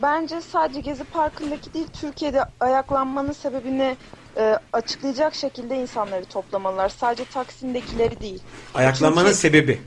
Bence 0.02 0.42
sadece 0.42 0.80
Gezi 0.82 1.04
Parkı'ndaki 1.04 1.74
değil 1.74 1.88
Türkiye'de 2.02 2.44
ayaklanmanın 2.60 3.32
sebebini 3.32 3.98
e, 4.38 4.60
açıklayacak 4.74 5.36
şekilde 5.36 5.76
insanları 5.82 6.26
toplamalılar. 6.26 6.90
Sadece 6.90 7.26
Taksim'dekileri 7.26 8.20
değil. 8.22 8.40
Ayaklanmanın 8.74 9.26
Çünkü- 9.28 9.40
sebebi. 9.40 9.82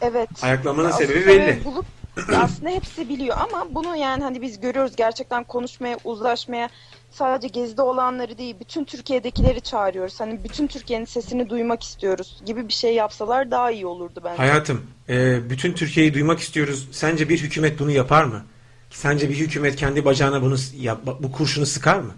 Evet. 0.00 0.28
Ayaklanmanın 0.42 0.88
Aslında 0.88 1.06
sebebi 1.06 1.26
belli. 1.26 1.64
Bulup, 1.64 1.86
aslında 2.36 2.70
hepsi 2.70 3.08
biliyor 3.08 3.36
ama 3.40 3.74
bunu 3.74 3.96
yani 3.96 4.22
hani 4.24 4.42
biz 4.42 4.60
görüyoruz 4.60 4.96
gerçekten 4.96 5.44
konuşmaya, 5.44 5.98
uzlaşmaya 6.04 6.68
sadece 7.12 7.48
Gezi'de 7.48 7.82
olanları 7.82 8.38
değil 8.38 8.56
bütün 8.60 8.84
Türkiye'dekileri 8.84 9.60
çağırıyoruz. 9.60 10.20
Hani 10.20 10.44
bütün 10.44 10.66
Türkiye'nin 10.66 11.04
sesini 11.04 11.50
duymak 11.50 11.82
istiyoruz 11.82 12.42
gibi 12.46 12.68
bir 12.68 12.72
şey 12.72 12.94
yapsalar 12.94 13.50
daha 13.50 13.70
iyi 13.70 13.86
olurdu 13.86 14.20
bence. 14.24 14.36
Hayatım, 14.36 14.86
e, 15.08 15.50
bütün 15.50 15.72
Türkiye'yi 15.72 16.14
duymak 16.14 16.40
istiyoruz. 16.40 16.88
Sence 16.92 17.28
bir 17.28 17.38
hükümet 17.42 17.78
bunu 17.78 17.90
yapar 17.90 18.24
mı? 18.24 18.44
Sence 18.90 19.28
bir 19.28 19.36
hükümet 19.36 19.76
kendi 19.76 20.04
bacağına 20.04 20.42
bunu 20.42 20.56
yap, 20.76 21.00
bu 21.20 21.32
kurşunu 21.32 21.66
sıkar 21.66 21.98
mı? 21.98 22.12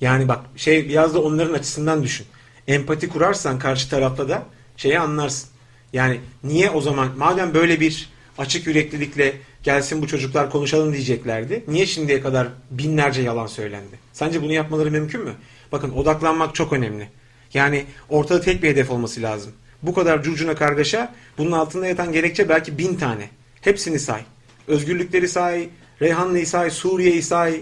Yani 0.00 0.28
bak 0.28 0.40
şey 0.56 0.88
biraz 0.88 1.14
da 1.14 1.22
onların 1.22 1.54
açısından 1.54 2.02
düşün. 2.02 2.26
Empati 2.68 3.08
kurarsan 3.08 3.58
karşı 3.58 3.90
tarafta 3.90 4.28
da 4.28 4.42
şeyi 4.76 4.98
anlarsın. 4.98 5.48
Yani 5.92 6.20
niye 6.44 6.70
o 6.70 6.80
zaman 6.80 7.08
madem 7.16 7.54
böyle 7.54 7.80
bir 7.80 8.10
açık 8.38 8.66
yüreklilikle 8.66 9.34
gelsin 9.62 10.02
bu 10.02 10.06
çocuklar 10.06 10.50
konuşalım 10.50 10.92
diyeceklerdi. 10.92 11.64
Niye 11.68 11.86
şimdiye 11.86 12.20
kadar 12.20 12.48
binlerce 12.70 13.22
yalan 13.22 13.46
söylendi? 13.46 14.01
Sence 14.12 14.42
bunu 14.42 14.52
yapmaları 14.52 14.90
mümkün 14.90 15.24
mü? 15.24 15.32
Bakın 15.72 15.90
odaklanmak 15.90 16.54
çok 16.54 16.72
önemli. 16.72 17.08
Yani 17.54 17.84
ortada 18.08 18.40
tek 18.40 18.62
bir 18.62 18.68
hedef 18.68 18.90
olması 18.90 19.22
lazım. 19.22 19.52
Bu 19.82 19.94
kadar 19.94 20.22
curcuna 20.22 20.54
kargaşa 20.54 21.14
bunun 21.38 21.52
altında 21.52 21.86
yatan 21.86 22.12
gerekçe 22.12 22.48
belki 22.48 22.78
bin 22.78 22.94
tane. 22.94 23.28
Hepsini 23.60 23.98
say. 23.98 24.22
Özgürlükleri 24.68 25.28
say, 25.28 25.68
Reyhanlı'yı 26.02 26.46
say, 26.46 26.70
Suriye'yi 26.70 27.22
say. 27.22 27.60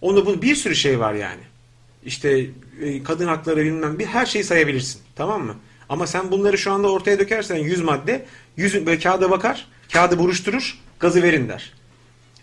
Onu 0.00 0.26
bu 0.26 0.42
bir 0.42 0.54
sürü 0.54 0.76
şey 0.76 1.00
var 1.00 1.14
yani. 1.14 1.40
İşte 2.04 2.46
e, 2.82 3.02
kadın 3.02 3.26
hakları 3.26 3.64
bilmem 3.64 3.98
bir 3.98 4.06
her 4.06 4.26
şeyi 4.26 4.44
sayabilirsin. 4.44 5.00
Tamam 5.16 5.42
mı? 5.42 5.56
Ama 5.88 6.06
sen 6.06 6.30
bunları 6.30 6.58
şu 6.58 6.72
anda 6.72 6.92
ortaya 6.92 7.18
dökersen 7.18 7.56
100 7.56 7.80
madde, 7.80 8.26
100 8.56 8.86
böyle 8.86 8.98
kağıda 8.98 9.30
bakar, 9.30 9.66
kağıdı 9.92 10.18
buruşturur, 10.18 10.78
gazı 11.00 11.22
verin 11.22 11.48
der. 11.48 11.72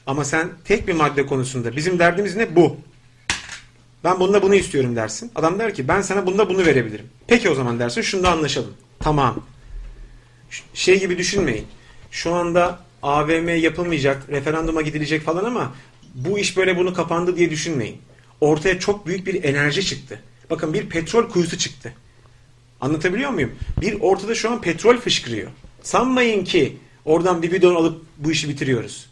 Ama 0.08 0.26
sen 0.26 0.50
tek 0.66 0.88
bir 0.88 0.94
madde 0.94 1.26
konusunda 1.26 1.76
bizim 1.76 2.00
derdimiz 2.00 2.36
ne? 2.36 2.56
Bu. 2.56 2.78
Ben 4.06 4.20
bunda 4.20 4.42
bunu 4.42 4.56
istiyorum 4.56 4.96
dersin. 4.96 5.32
Adam 5.36 5.60
der 5.60 5.74
ki 5.74 5.88
ben 5.88 6.02
sana 6.02 6.26
bunda 6.26 6.50
bunu 6.50 6.66
verebilirim. 6.66 7.06
Peki 7.28 7.50
o 7.50 7.56
zaman 7.56 7.80
dersin 7.80 8.02
şunda 8.02 8.32
anlaşalım. 8.32 8.74
Tamam. 9.00 9.46
Şey 10.74 11.00
gibi 11.00 11.18
düşünmeyin. 11.18 11.66
Şu 12.12 12.34
anda 12.34 12.80
AVM 13.04 13.50
yapılmayacak, 13.50 14.30
referanduma 14.30 14.82
gidilecek 14.82 15.22
falan 15.22 15.44
ama 15.44 15.76
bu 16.16 16.40
iş 16.40 16.58
böyle 16.58 16.78
bunu 16.78 16.94
kapandı 16.94 17.38
diye 17.38 17.50
düşünmeyin. 17.50 17.98
Ortaya 18.42 18.80
çok 18.80 19.08
büyük 19.08 19.28
bir 19.28 19.44
enerji 19.44 19.86
çıktı. 19.86 20.20
Bakın 20.50 20.74
bir 20.74 20.90
petrol 20.90 21.30
kuyusu 21.30 21.58
çıktı. 21.58 21.94
Anlatabiliyor 22.82 23.30
muyum? 23.30 23.52
Bir 23.82 24.02
ortada 24.02 24.36
şu 24.36 24.52
an 24.52 24.62
petrol 24.62 24.98
fışkırıyor. 24.98 25.52
Sanmayın 25.84 26.44
ki 26.44 26.78
oradan 27.06 27.42
bir 27.42 27.52
bidon 27.52 27.76
alıp 27.76 28.06
bu 28.18 28.32
işi 28.32 28.50
bitiriyoruz. 28.50 29.10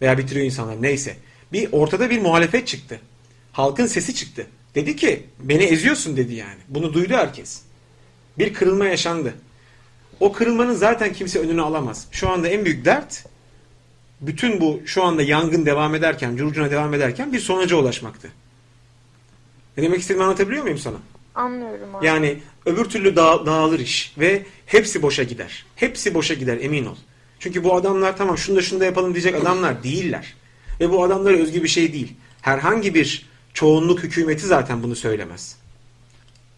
Veya 0.00 0.18
bitiriyor 0.18 0.46
insanlar 0.46 0.82
neyse. 0.82 1.16
Bir 1.52 1.68
ortada 1.72 2.10
bir 2.10 2.20
muhalefet 2.20 2.66
çıktı. 2.66 3.00
Halkın 3.52 3.86
sesi 3.86 4.14
çıktı. 4.14 4.46
Dedi 4.74 4.96
ki 4.96 5.26
beni 5.40 5.62
eziyorsun 5.62 6.16
dedi 6.16 6.34
yani. 6.34 6.58
Bunu 6.68 6.94
duydu 6.94 7.14
herkes. 7.14 7.62
Bir 8.38 8.54
kırılma 8.54 8.84
yaşandı. 8.86 9.34
O 10.20 10.32
kırılmanın 10.32 10.74
zaten 10.74 11.12
kimse 11.12 11.38
önünü 11.38 11.62
alamaz. 11.62 12.06
Şu 12.10 12.28
anda 12.30 12.48
en 12.48 12.64
büyük 12.64 12.84
dert 12.84 13.24
bütün 14.20 14.60
bu 14.60 14.82
şu 14.86 15.04
anda 15.04 15.22
yangın 15.22 15.66
devam 15.66 15.94
ederken, 15.94 16.36
curcuna 16.36 16.70
devam 16.70 16.94
ederken 16.94 17.32
bir 17.32 17.40
sonuca 17.40 17.76
ulaşmaktı. 17.76 18.28
Ne 19.76 19.82
demek 19.82 20.00
istediğimi 20.00 20.24
anlatabiliyor 20.24 20.62
muyum 20.62 20.78
sana? 20.78 20.96
Anlıyorum 21.34 21.94
abi. 21.94 22.06
Yani 22.06 22.38
öbür 22.66 22.84
türlü 22.84 23.16
dağ- 23.16 23.46
dağılır 23.46 23.78
iş 23.80 24.14
ve 24.18 24.46
hepsi 24.66 25.02
boşa 25.02 25.22
gider. 25.22 25.66
Hepsi 25.76 26.14
boşa 26.14 26.34
gider 26.34 26.58
emin 26.60 26.86
ol. 26.86 26.96
Çünkü 27.38 27.64
bu 27.64 27.74
adamlar 27.76 28.16
tamam 28.16 28.38
şunu 28.38 28.56
da 28.56 28.62
şunu 28.62 28.80
da 28.80 28.84
yapalım 28.84 29.14
diyecek 29.14 29.34
adamlar 29.34 29.82
değiller. 29.82 30.34
Ve 30.80 30.90
bu 30.90 31.04
adamlara 31.04 31.36
özgü 31.36 31.62
bir 31.62 31.68
şey 31.68 31.92
değil. 31.92 32.12
Herhangi 32.42 32.94
bir 32.94 33.28
çoğunluk 33.54 34.02
hükümeti 34.02 34.46
zaten 34.46 34.82
bunu 34.82 34.96
söylemez. 34.96 35.56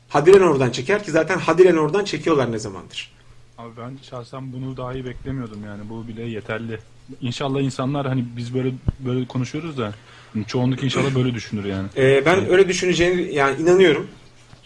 Hadiren 0.08 0.40
oradan 0.40 0.70
çeker 0.70 1.04
ki 1.04 1.10
zaten 1.10 1.38
Hadiren 1.38 1.76
oradan 1.76 2.04
çekiyorlar 2.04 2.52
ne 2.52 2.58
zamandır. 2.58 3.12
Abi 3.58 3.70
ben 3.76 3.98
şahsen 4.02 4.52
bunu 4.52 4.76
dahi 4.76 5.04
beklemiyordum 5.04 5.64
yani 5.64 5.82
bu 5.90 6.08
bile 6.08 6.22
yeterli. 6.22 6.78
İnşallah 7.20 7.60
insanlar 7.60 8.06
hani 8.06 8.24
biz 8.36 8.54
böyle 8.54 8.72
böyle 8.98 9.26
konuşuyoruz 9.26 9.78
da 9.78 9.94
hani 10.34 10.46
çoğunluk 10.46 10.84
inşallah 10.84 11.14
böyle 11.14 11.34
düşünür 11.34 11.64
yani. 11.64 11.88
Ee, 11.96 12.26
ben 12.26 12.50
öyle 12.50 12.68
düşüneceğini 12.68 13.34
yani 13.34 13.62
inanıyorum. 13.62 14.06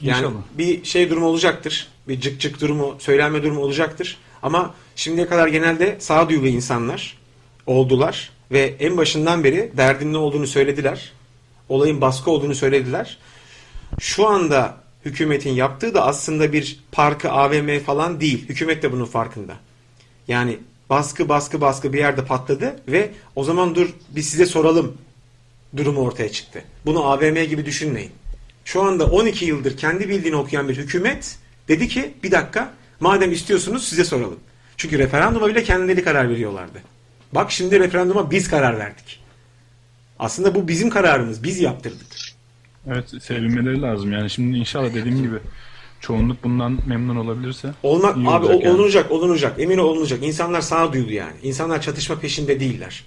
Yani 0.01 0.19
İnşallah. 0.19 0.43
bir 0.59 0.85
şey 0.85 1.11
durumu 1.11 1.27
olacaktır. 1.27 1.89
Bir 2.09 2.21
cık 2.21 2.41
cık 2.41 2.61
durumu, 2.61 2.97
söylenme 2.99 3.43
durumu 3.43 3.61
olacaktır. 3.61 4.17
Ama 4.43 4.75
şimdiye 4.97 5.27
kadar 5.27 5.49
genelde 5.49 5.97
sağduyulu 6.01 6.47
insanlar 6.47 7.19
oldular 7.67 8.31
ve 8.51 8.75
en 8.81 8.97
başından 8.97 9.45
beri 9.45 9.73
derdin 9.77 10.13
ne 10.13 10.17
olduğunu 10.17 10.47
söylediler. 10.47 11.13
Olayın 11.69 12.01
baskı 12.01 12.31
olduğunu 12.31 12.55
söylediler. 12.55 13.19
Şu 14.01 14.27
anda 14.27 14.77
hükümetin 15.05 15.53
yaptığı 15.53 15.95
da 15.95 16.07
aslında 16.07 16.53
bir 16.53 16.81
parkı 16.93 17.31
AVM 17.31 17.79
falan 17.79 18.21
değil. 18.21 18.49
Hükümet 18.49 18.83
de 18.83 18.93
bunun 18.93 19.05
farkında. 19.05 19.57
Yani 20.29 20.59
baskı 20.91 21.29
baskı 21.29 21.61
baskı 21.61 21.93
bir 21.93 21.99
yerde 21.99 22.25
patladı 22.25 22.77
ve 22.89 23.11
o 23.37 23.45
zaman 23.45 23.75
dur 23.75 23.89
biz 24.11 24.29
size 24.29 24.47
soralım 24.47 24.97
durumu 25.77 26.01
ortaya 26.01 26.33
çıktı. 26.33 26.65
Bunu 26.87 27.05
AVM 27.05 27.45
gibi 27.45 27.67
düşünmeyin. 27.67 28.11
Şu 28.65 28.83
anda 28.83 29.07
12 29.07 29.45
yıldır 29.45 29.77
kendi 29.77 30.09
bildiğini 30.09 30.37
okuyan 30.37 30.69
bir 30.69 30.77
hükümet 30.77 31.39
dedi 31.69 31.89
ki 31.89 32.15
bir 32.23 32.31
dakika 32.31 32.73
madem 33.01 33.33
istiyorsunuz 33.33 33.89
size 33.89 34.05
soralım. 34.05 34.41
Çünkü 34.77 34.99
referanduma 34.99 35.49
bile 35.49 35.65
kendileri 35.65 36.05
karar 36.05 36.29
veriyorlardı. 36.29 36.83
Bak 37.33 37.53
şimdi 37.53 37.81
referanduma 37.81 38.31
biz 38.31 38.49
karar 38.49 38.79
verdik. 38.79 39.21
Aslında 40.19 40.55
bu 40.55 40.69
bizim 40.69 40.91
kararımız. 40.91 41.43
Biz 41.45 41.61
yaptırdık. 41.61 42.07
Evet 42.87 43.05
sevinmeleri 43.23 43.83
lazım 43.83 44.13
yani 44.13 44.31
şimdi 44.31 44.57
inşallah 44.59 44.95
dediğim 44.95 45.23
gibi 45.23 45.37
çoğunluk 46.01 46.45
bundan 46.45 46.79
memnun 46.87 47.17
olabilirse 47.17 47.69
Olmak 47.83 48.17
abi 48.17 48.27
olacak 48.29 48.51
o- 48.57 48.65
yani. 48.65 48.69
olunacak, 48.75 49.11
olunacak. 49.11 49.55
Emin 49.59 49.79
ol 49.79 49.85
olunacak. 49.85 50.19
İnsanlar 50.23 50.61
sağduyulu 50.61 51.13
yani. 51.13 51.37
İnsanlar 51.43 51.83
çatışma 51.83 52.19
peşinde 52.21 52.61
değiller. 52.61 53.05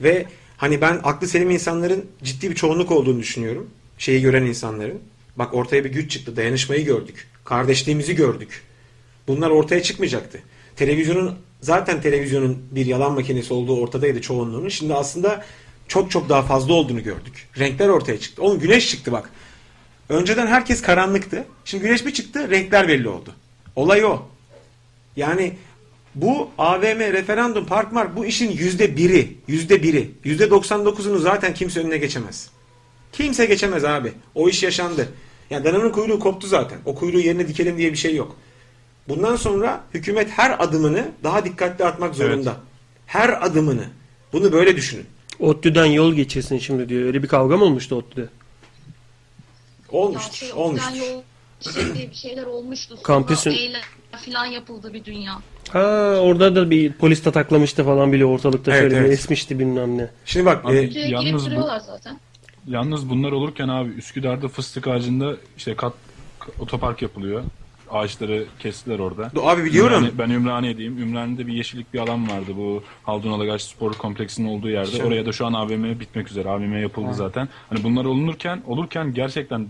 Ve 0.00 0.26
hani 0.56 0.80
ben 0.80 1.00
aklı 1.04 1.26
selim 1.28 1.50
insanların 1.50 2.04
ciddi 2.22 2.50
bir 2.50 2.54
çoğunluk 2.54 2.90
olduğunu 2.92 3.18
düşünüyorum. 3.20 3.70
Şeyi 3.98 4.22
gören 4.22 4.42
insanların. 4.42 4.98
Bak 5.36 5.54
ortaya 5.54 5.84
bir 5.84 5.90
güç 5.92 6.10
çıktı. 6.10 6.36
Dayanışmayı 6.36 6.84
gördük. 6.84 7.28
Kardeşliğimizi 7.44 8.14
gördük. 8.16 8.62
Bunlar 9.28 9.50
ortaya 9.50 9.82
çıkmayacaktı. 9.82 10.38
Televizyonun 10.76 11.34
zaten 11.60 12.00
televizyonun 12.00 12.58
bir 12.70 12.86
yalan 12.86 13.12
makinesi 13.12 13.54
olduğu 13.54 13.80
ortadaydı 13.80 14.20
çoğunluğunun. 14.20 14.68
Şimdi 14.68 14.94
aslında 14.94 15.44
çok 15.88 16.10
çok 16.10 16.28
daha 16.28 16.42
fazla 16.42 16.72
olduğunu 16.72 17.02
gördük. 17.02 17.48
Renkler 17.58 17.88
ortaya 17.88 18.20
çıktı. 18.20 18.42
Oğlum 18.42 18.60
güneş 18.60 18.90
çıktı 18.90 19.12
bak. 19.12 19.30
Önceden 20.08 20.46
herkes 20.46 20.82
karanlıktı. 20.82 21.44
Şimdi 21.64 21.84
güneş 21.84 22.06
bir 22.06 22.12
çıktı, 22.12 22.50
renkler 22.50 22.88
belli 22.88 23.08
oldu. 23.08 23.34
Olay 23.76 24.04
o. 24.04 24.22
Yani 25.16 25.56
bu 26.14 26.50
AVM, 26.58 27.00
referandum, 27.00 27.66
park 27.66 27.92
mark 27.92 28.16
bu 28.16 28.26
işin 28.26 28.50
yüzde 28.50 28.96
biri, 28.96 29.36
yüzde 29.48 29.82
biri. 29.82 30.10
Yüzde 30.24 30.44
99'unu 30.44 31.18
zaten 31.18 31.54
kimse 31.54 31.80
önüne 31.80 31.98
geçemez. 31.98 32.50
Kimse 33.12 33.46
geçemez 33.46 33.84
abi. 33.84 34.12
O 34.34 34.48
iş 34.48 34.62
yaşandı. 34.62 35.08
Yani 35.50 35.64
dananın 35.64 35.90
kuyruğu 35.90 36.18
koptu 36.18 36.46
zaten. 36.46 36.78
O 36.84 36.94
kuyruğu 36.94 37.20
yerine 37.20 37.48
dikelim 37.48 37.78
diye 37.78 37.92
bir 37.92 37.96
şey 37.96 38.14
yok. 38.14 38.36
Bundan 39.08 39.36
sonra 39.36 39.84
hükümet 39.94 40.30
her 40.30 40.64
adımını 40.64 41.08
daha 41.24 41.44
dikkatli 41.44 41.84
atmak 41.84 42.14
zorunda. 42.14 42.56
Her 43.06 43.46
adımını. 43.46 43.84
Bunu 44.32 44.52
böyle 44.52 44.76
düşünün. 44.76 45.06
ODTÜ'den 45.40 45.86
yol 45.86 46.14
geçirsin 46.14 46.58
şimdi 46.58 46.88
diyor. 46.88 47.02
Öyle 47.06 47.22
bir 47.22 47.28
kavga 47.28 47.56
mı 47.56 47.64
olmuştu 47.64 47.96
ODTÜ'de? 47.96 48.28
Olmuştur, 49.88 50.36
şey, 50.36 50.52
olmuştur. 50.52 50.96
yol 50.96 51.22
şey 51.72 51.94
diye 51.94 52.10
bir 52.10 52.14
şeyler 52.14 52.46
olmuştu. 52.46 52.94
Sonra 52.96 53.02
Kampüsün- 53.02 53.50
eylem 53.50 53.80
falan 54.26 54.46
yapıldı 54.46 54.94
bir 54.94 55.04
dünya. 55.04 55.32
Ha 55.70 55.80
orada 56.20 56.54
da 56.56 56.70
bir 56.70 56.92
polis 56.92 57.22
taklamıştı 57.22 57.84
falan 57.84 58.12
bile 58.12 58.24
ortalıkta 58.24 58.70
Evet, 58.72 58.80
şöyle 58.80 58.94
bir 58.94 59.00
evet. 59.00 59.12
esmişti 59.18 59.58
bilmem 59.58 59.98
ne. 59.98 60.10
Şimdi 60.24 60.46
bak 60.46 60.64
Abi, 60.64 60.80
Türkiye'ye 60.80 61.08
girip 61.10 61.22
yalnız 61.24 61.42
bu, 61.46 61.50
duruyorlar 61.50 61.80
zaten. 61.80 62.20
yalnız 62.68 63.10
bunlar 63.10 63.32
olurken 63.32 63.68
abi 63.68 63.90
Üsküdar'da 63.90 64.48
fıstık 64.48 64.88
ağacında 64.88 65.36
işte 65.56 65.74
kat 65.76 65.92
otopark 66.58 67.02
yapılıyor. 67.02 67.42
Ağaçları 67.90 68.44
kestiler 68.58 68.98
orada. 68.98 69.30
Abi 69.42 69.64
biliyorum. 69.64 70.04
Ümraniye- 70.04 70.18
ben 70.18 70.30
Ümraniye'deyim. 70.30 70.98
Ümraniye'de 70.98 71.46
bir 71.46 71.52
yeşillik 71.52 71.94
bir 71.94 71.98
alan 71.98 72.30
vardı. 72.30 72.50
Bu 72.56 72.82
Haldun 73.02 73.32
Alagaç 73.32 73.62
Spor 73.62 73.92
Kompleksinin 73.92 74.48
olduğu 74.48 74.70
yerde. 74.70 74.90
Şey- 74.90 75.06
Oraya 75.06 75.26
da 75.26 75.32
şu 75.32 75.46
an 75.46 75.52
AVM 75.52 76.00
bitmek 76.00 76.30
üzere. 76.30 76.48
AVM 76.48 76.80
yapıldı 76.80 77.06
Ha. 77.06 77.12
zaten. 77.12 77.48
Hani 77.70 77.84
bunlar 77.84 78.04
olunurken 78.04 78.62
olurken 78.66 79.14
gerçekten 79.14 79.66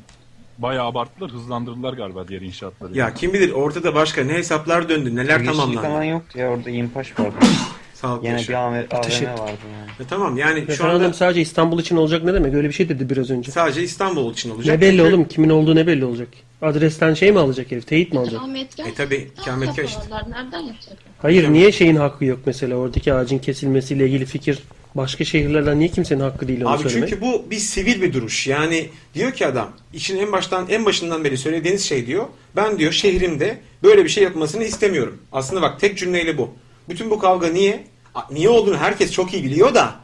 bayağı 0.58 0.86
abarttılar. 0.86 1.30
Hızlandırdılar 1.30 1.92
galiba 1.92 2.28
diğer 2.28 2.40
inşaatları. 2.40 2.98
Ya 2.98 3.14
kim 3.14 3.32
bilir 3.32 3.50
ortada 3.52 3.94
başka 3.94 4.24
ne 4.24 4.32
hesaplar 4.32 4.88
döndü, 4.88 5.16
neler 5.16 5.40
Yeşillik 5.40 5.46
tamamlandı. 5.58 5.88
alan 5.88 6.02
yoktu 6.04 6.38
ya 6.38 6.48
orada 6.50 6.70
İmpaş 6.70 7.18
vardı. 7.20 7.34
Sağ 7.94 8.14
ol, 8.14 8.18
Yine 8.22 8.32
yaşa. 8.32 8.48
bir 8.52 8.54
AVM, 8.58 8.86
Ateş 8.96 9.22
et. 9.22 9.28
AVM 9.28 9.38
vardı 9.40 9.52
yani. 9.80 9.90
E 10.00 10.04
tamam 10.10 10.36
yani 10.36 10.60
şu 10.60 10.66
Referandum 10.68 11.02
anda 11.04 11.12
sadece 11.12 11.40
İstanbul 11.40 11.80
için 11.80 11.96
olacak 11.96 12.24
ne 12.24 12.34
demek? 12.34 12.54
Öyle 12.54 12.68
bir 12.68 12.72
şey 12.72 12.88
dedi 12.88 13.10
biraz 13.10 13.30
önce. 13.30 13.50
sadece 13.50 13.82
İstanbul 13.82 14.32
için 14.32 14.50
olacak. 14.50 14.74
Ne 14.76 14.80
belli 14.80 14.96
Çünkü- 14.96 15.08
oğlum? 15.14 15.24
Kimin 15.24 15.48
olduğu 15.50 15.76
ne 15.76 15.86
belli 15.86 16.04
olacak? 16.04 16.28
Adresten 16.62 17.14
şey 17.14 17.32
mi 17.32 17.38
alacak 17.38 17.70
herif? 17.72 17.86
Teyit 17.86 18.12
mi 18.12 18.18
alacak? 18.18 18.40
E 18.86 18.94
tabi 18.94 19.30
ikametgah 19.42 19.84
işte. 19.84 20.00
Yaparlar. 20.02 20.30
Nereden 20.30 20.60
yapacaklar? 20.60 20.98
Hayır 21.22 21.48
niye 21.52 21.72
şeyin 21.72 21.96
hakkı 21.96 22.24
yok 22.24 22.38
mesela 22.46 22.74
oradaki 22.76 23.12
ağacın 23.14 23.38
kesilmesiyle 23.38 24.06
ilgili 24.06 24.26
fikir 24.26 24.58
başka 24.94 25.24
şehirlerden 25.24 25.78
niye 25.78 25.88
kimsenin 25.88 26.20
hakkı 26.20 26.48
değil 26.48 26.60
onu 26.62 26.68
Abi 26.70 26.82
söylemek? 26.82 27.08
çünkü 27.08 27.22
bu 27.22 27.50
bir 27.50 27.56
sivil 27.56 28.02
bir 28.02 28.12
duruş. 28.12 28.46
Yani 28.46 28.88
diyor 29.14 29.32
ki 29.32 29.46
adam 29.46 29.70
işin 29.92 30.18
en 30.18 30.32
baştan 30.32 30.66
en 30.70 30.84
başından 30.86 31.24
beri 31.24 31.38
söylediğiniz 31.38 31.84
şey 31.84 32.06
diyor. 32.06 32.26
Ben 32.56 32.78
diyor 32.78 32.92
şehrimde 32.92 33.58
böyle 33.82 34.04
bir 34.04 34.08
şey 34.08 34.24
yapmasını 34.24 34.64
istemiyorum. 34.64 35.18
Aslında 35.32 35.62
bak 35.62 35.80
tek 35.80 35.98
cümleyle 35.98 36.38
bu. 36.38 36.50
Bütün 36.88 37.10
bu 37.10 37.18
kavga 37.18 37.48
niye? 37.48 37.84
Niye 38.30 38.48
olduğunu 38.48 38.76
herkes 38.76 39.12
çok 39.12 39.34
iyi 39.34 39.44
biliyor 39.44 39.74
da 39.74 39.94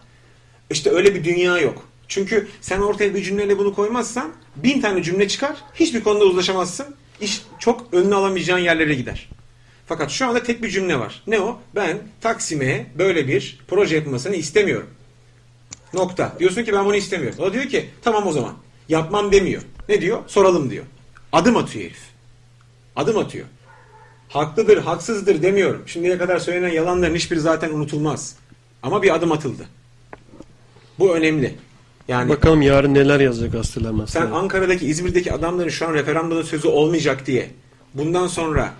işte 0.70 0.90
öyle 0.90 1.14
bir 1.14 1.24
dünya 1.24 1.58
yok. 1.58 1.88
Çünkü 2.08 2.48
sen 2.60 2.80
ortaya 2.80 3.14
bir 3.14 3.22
cümleyle 3.22 3.58
bunu 3.58 3.74
koymazsan 3.74 4.32
bin 4.56 4.80
tane 4.80 5.02
cümle 5.02 5.28
çıkar. 5.28 5.56
Hiçbir 5.74 6.04
konuda 6.04 6.24
uzlaşamazsın. 6.24 6.86
İş 7.20 7.42
çok 7.58 7.86
önüne 7.92 8.14
alamayacağın 8.14 8.58
yerlere 8.58 8.94
gider. 8.94 9.28
Fakat 9.86 10.10
şu 10.10 10.26
anda 10.26 10.42
tek 10.42 10.62
bir 10.62 10.70
cümle 10.70 10.98
var. 10.98 11.22
Ne 11.26 11.40
o? 11.40 11.60
Ben 11.74 11.98
Taksim'e 12.20 12.86
böyle 12.98 13.28
bir 13.28 13.60
proje 13.68 13.96
yapılmasını 13.96 14.36
istemiyorum. 14.36 14.90
Nokta. 15.94 16.36
Diyorsun 16.38 16.64
ki 16.64 16.72
ben 16.72 16.84
bunu 16.84 16.96
istemiyorum. 16.96 17.38
O 17.42 17.52
diyor 17.52 17.64
ki 17.64 17.90
tamam 18.02 18.26
o 18.26 18.32
zaman. 18.32 18.54
Yapmam 18.88 19.32
demiyor. 19.32 19.62
Ne 19.88 20.00
diyor? 20.00 20.22
Soralım 20.26 20.70
diyor. 20.70 20.84
Adım 21.32 21.56
atıyor 21.56 21.84
herif. 21.84 22.02
Adım 22.96 23.18
atıyor. 23.18 23.46
Haklıdır, 24.28 24.78
haksızdır 24.78 25.42
demiyorum. 25.42 25.82
Şimdiye 25.86 26.18
kadar 26.18 26.38
söylenen 26.38 26.68
yalanların 26.68 27.14
hiçbiri 27.14 27.40
zaten 27.40 27.70
unutulmaz. 27.70 28.36
Ama 28.82 29.02
bir 29.02 29.14
adım 29.14 29.32
atıldı. 29.32 29.66
Bu 30.98 31.16
önemli. 31.16 31.54
Yani 32.08 32.28
Bakalım 32.28 32.62
yarın 32.62 32.94
neler 32.94 33.20
yazacak 33.20 33.52
gazeteler 33.52 34.06
sen. 34.06 34.30
Ankara'daki, 34.30 34.86
İzmir'deki 34.86 35.32
adamların 35.32 35.68
şu 35.68 35.88
an 35.88 35.94
referandumda 35.94 36.44
sözü 36.44 36.68
olmayacak 36.68 37.26
diye 37.26 37.50
bundan 37.94 38.26
sonra 38.26 38.72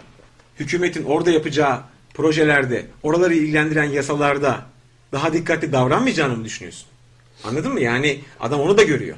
hükümetin 0.60 1.04
orada 1.04 1.30
yapacağı 1.30 1.80
projelerde, 2.14 2.86
oraları 3.02 3.34
ilgilendiren 3.34 3.84
yasalarda 3.84 4.62
daha 5.12 5.32
dikkatli 5.32 5.72
davranmayacağını 5.72 6.36
mı 6.36 6.44
düşünüyorsun? 6.44 6.86
Anladın 7.44 7.72
mı? 7.72 7.80
Yani 7.80 8.20
adam 8.40 8.60
onu 8.60 8.78
da 8.78 8.82
görüyor. 8.82 9.16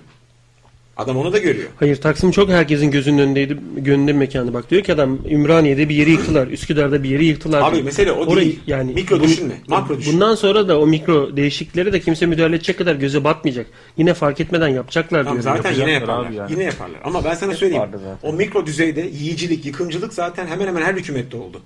Adam 0.97 1.17
onu 1.17 1.33
da 1.33 1.39
görüyor. 1.39 1.69
Hayır 1.77 1.97
Taksim 2.01 2.31
çok 2.31 2.49
herkesin 2.51 2.91
gözünün 2.91 3.19
önündeydi. 3.19 3.59
Gönlünde 3.77 4.13
bir 4.13 4.19
mekanı. 4.19 4.55
Bak 4.55 4.71
diyor 4.71 4.83
ki 4.83 4.93
adam 4.93 5.19
Ümraniye'de 5.31 5.89
bir 5.89 5.95
yeri 5.95 6.11
yıktılar. 6.11 6.47
Üsküdar'da 6.47 7.03
bir 7.03 7.09
yeri 7.11 7.25
yıktılar. 7.25 7.63
Abi 7.63 7.75
diyor. 7.75 7.85
mesele 7.85 8.13
o 8.13 8.27
Orayı- 8.27 8.47
değil. 8.47 8.61
Yani 8.67 8.93
Mikro 8.93 9.23
düşünme, 9.23 9.55
makro 9.69 9.99
düşün. 9.99 10.13
Bundan 10.13 10.35
sonra 10.35 10.69
da 10.69 10.81
o 10.81 10.87
mikro 10.87 11.37
değişiklikleri 11.37 11.93
de 11.93 12.01
kimse 12.01 12.27
müdahale 12.27 12.57
edecek 12.57 12.79
kadar 12.79 12.95
göze 12.95 13.25
batmayacak. 13.25 13.67
Yine 13.97 14.15
fark 14.15 14.41
etmeden 14.41 14.69
yapacaklar 14.69 15.25
Tamam, 15.25 15.43
diyor. 15.43 15.57
zaten 15.57 15.73
yine 15.75 15.91
yaparlar. 15.93 16.27
abi 16.27 16.35
yani. 16.35 16.53
Yine 16.53 16.63
yaparlar. 16.65 17.01
Ama 17.05 17.25
ben 17.25 17.35
sana 17.35 17.55
söyleyeyim. 17.55 17.85
O 18.23 18.33
mikro 18.33 18.67
düzeyde 18.67 19.01
yiyicilik, 19.01 19.67
yıkımcılık 19.67 20.15
zaten 20.15 20.47
hemen 20.47 20.67
hemen 20.67 20.83
her 20.83 20.95
hükümette 20.95 21.37
oldu. 21.37 21.61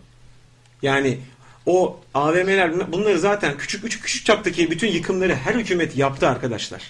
Yani 0.83 1.18
o 1.66 1.97
AVM'ler 2.14 2.93
bunları 2.93 3.18
zaten 3.18 3.53
küçük 3.59 3.83
küçük 3.83 4.03
küçük 4.03 4.26
çaptaki 4.26 4.70
bütün 4.70 4.89
yıkımları 4.89 5.35
her 5.35 5.55
hükümet 5.55 5.97
yaptı 5.97 6.28
arkadaşlar. 6.28 6.83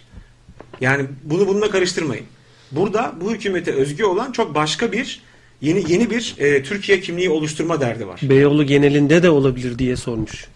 Yani 0.80 1.04
bunu 1.24 1.48
bununla 1.48 1.70
karıştırmayın. 1.70 2.24
Burada 2.72 3.12
bu 3.20 3.32
hükümete 3.32 3.72
özgü 3.72 4.04
olan 4.04 4.32
çok 4.32 4.54
başka 4.54 4.92
bir 4.92 5.20
yeni 5.60 5.92
yeni 5.92 6.10
bir 6.10 6.34
e, 6.38 6.62
Türkiye 6.62 7.00
kimliği 7.00 7.30
oluşturma 7.30 7.80
derdi 7.80 8.06
var. 8.06 8.20
Beyoğlu 8.22 8.64
genelinde 8.66 9.22
de 9.22 9.30
olabilir 9.30 9.78
diye 9.78 9.96
sormuş. 9.96 10.46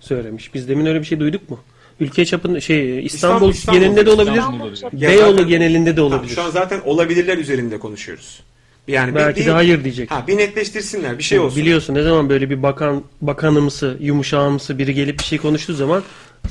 Söylemiş. 0.00 0.54
Biz 0.54 0.68
demin 0.68 0.86
öyle 0.86 1.00
bir 1.00 1.04
şey 1.06 1.20
duyduk 1.20 1.50
mu? 1.50 1.58
Ülke 2.00 2.24
çapında 2.24 2.60
şey 2.60 3.06
İstanbul, 3.06 3.50
İstanbul- 3.50 3.78
genelinde 3.80 4.06
de 4.06 4.10
olabilir. 4.10 4.36
İstanbul 4.36 4.60
olabilir. 4.60 4.84
Beyoğlu 5.08 5.30
zaten- 5.32 5.48
genelinde 5.48 5.90
de 5.90 5.94
Tamam, 5.96 6.12
olabilir. 6.12 6.34
şu 6.34 6.42
an 6.42 6.50
zaten 6.50 6.80
olabilirler 6.84 7.38
üzerinde 7.38 7.78
konuşuyoruz. 7.78 8.40
Yani 8.88 9.14
Belki 9.14 9.40
bir- 9.40 9.46
de 9.46 9.50
hayır 9.50 9.84
diyecek. 9.84 10.10
Ha, 10.10 10.24
bir 10.28 10.36
netleştirsinler, 10.36 11.18
bir 11.18 11.22
şey 11.22 11.38
olsun. 11.38 11.62
Biliyorsun 11.62 11.94
ne 11.94 12.02
zaman 12.02 12.28
böyle 12.28 12.50
bir 12.50 12.62
bakan 12.62 13.02
bakanımsı, 13.20 13.96
yumuşağımsı 14.00 14.78
biri 14.78 14.94
gelip 14.94 15.18
bir 15.18 15.24
şey 15.24 15.38
konuştuğu 15.38 15.74
zaman 15.74 16.02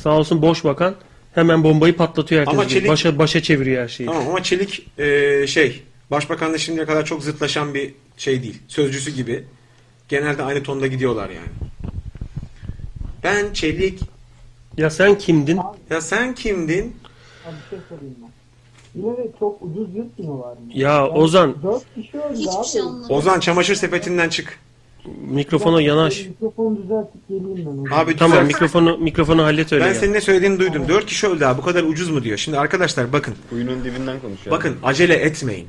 sağ 0.03 0.09
olsun 0.17 0.41
boş 0.41 0.63
bakan 0.63 0.95
hemen 1.35 1.63
bombayı 1.63 1.95
patlatıyor 1.97 2.41
herkes. 2.41 2.53
Ama. 2.59 2.67
Çelik- 2.67 2.89
Başa 2.89 3.17
başa 3.19 3.41
çeviriyor 3.41 3.83
her 3.83 3.87
şeyi. 3.87 4.07
Tamam 4.07 4.27
ama 4.27 4.43
Çelik 4.43 4.87
e, 4.97 5.47
şey 5.47 5.83
Başbakanla 6.11 6.57
şimdiye 6.57 6.85
kadar 6.85 7.05
çok 7.05 7.23
zıtlaşan 7.23 7.73
bir 7.73 7.93
şey 8.17 8.43
değil. 8.43 8.61
Sözcüsü 8.67 9.11
gibi. 9.11 9.43
Genelde 10.09 10.43
aynı 10.43 10.63
tonda 10.63 10.87
gidiyorlar 10.87 11.29
yani. 11.29 11.47
Ben 13.23 13.53
Çelik. 13.53 13.99
Ya 14.77 14.89
sen 14.89 15.17
kimdin? 15.17 15.59
Ya 15.89 16.01
sen 16.01 16.35
kimdin? 16.35 16.95
Abi 17.45 17.55
bir 17.65 17.69
şey 17.69 17.79
sorayım 17.89 18.15
ben. 18.21 18.31
Yine 19.01 19.17
de 19.17 19.31
çok 19.39 19.61
ucuz 19.61 19.95
yutmuyorlar 19.95 20.53
mı? 20.53 20.59
Ya 20.73 21.07
Ozan 21.09 21.63
4 21.63 21.83
kişi 21.95 22.17
öldü 22.17 22.37
Hiçbir 22.37 22.59
abi. 22.59 22.67
şey 22.67 22.81
anlamadım. 22.81 23.15
Ozan 23.15 23.39
çamaşır 23.39 23.75
sepetinden 23.75 24.29
çık. 24.29 24.59
Mikrofona 25.27 25.81
yanaş. 25.81 26.25
Mikrofonu 26.25 26.77
düzeltip 26.83 27.27
geleyim 27.29 27.57
ben. 27.57 27.61
o 27.71 27.83
zaman. 27.87 28.03
Abi 28.05 28.15
Tamam 28.17 28.31
düzelt. 28.37 28.47
mikrofonu 28.47 28.97
mikrofonu 28.97 29.43
hallet 29.43 29.73
öyle. 29.73 29.83
Ben 29.83 29.89
ya. 29.89 29.95
senin 29.95 30.13
ne 30.13 30.21
söylediğini 30.21 30.59
duydum. 30.59 30.85
Dört 30.87 31.05
kişi 31.05 31.27
öldü 31.27 31.45
abi. 31.45 31.57
Bu 31.61 31.65
kadar 31.65 31.83
ucuz 31.83 32.09
mu 32.09 32.23
diyor. 32.23 32.37
Şimdi 32.37 32.59
arkadaşlar 32.59 33.13
bakın. 33.13 33.35
Kuyunun 33.49 33.83
dibinden 33.83 34.19
konuşuyor. 34.19 34.55
Bakın 34.57 34.75
acele 34.83 35.13
etmeyin. 35.15 35.67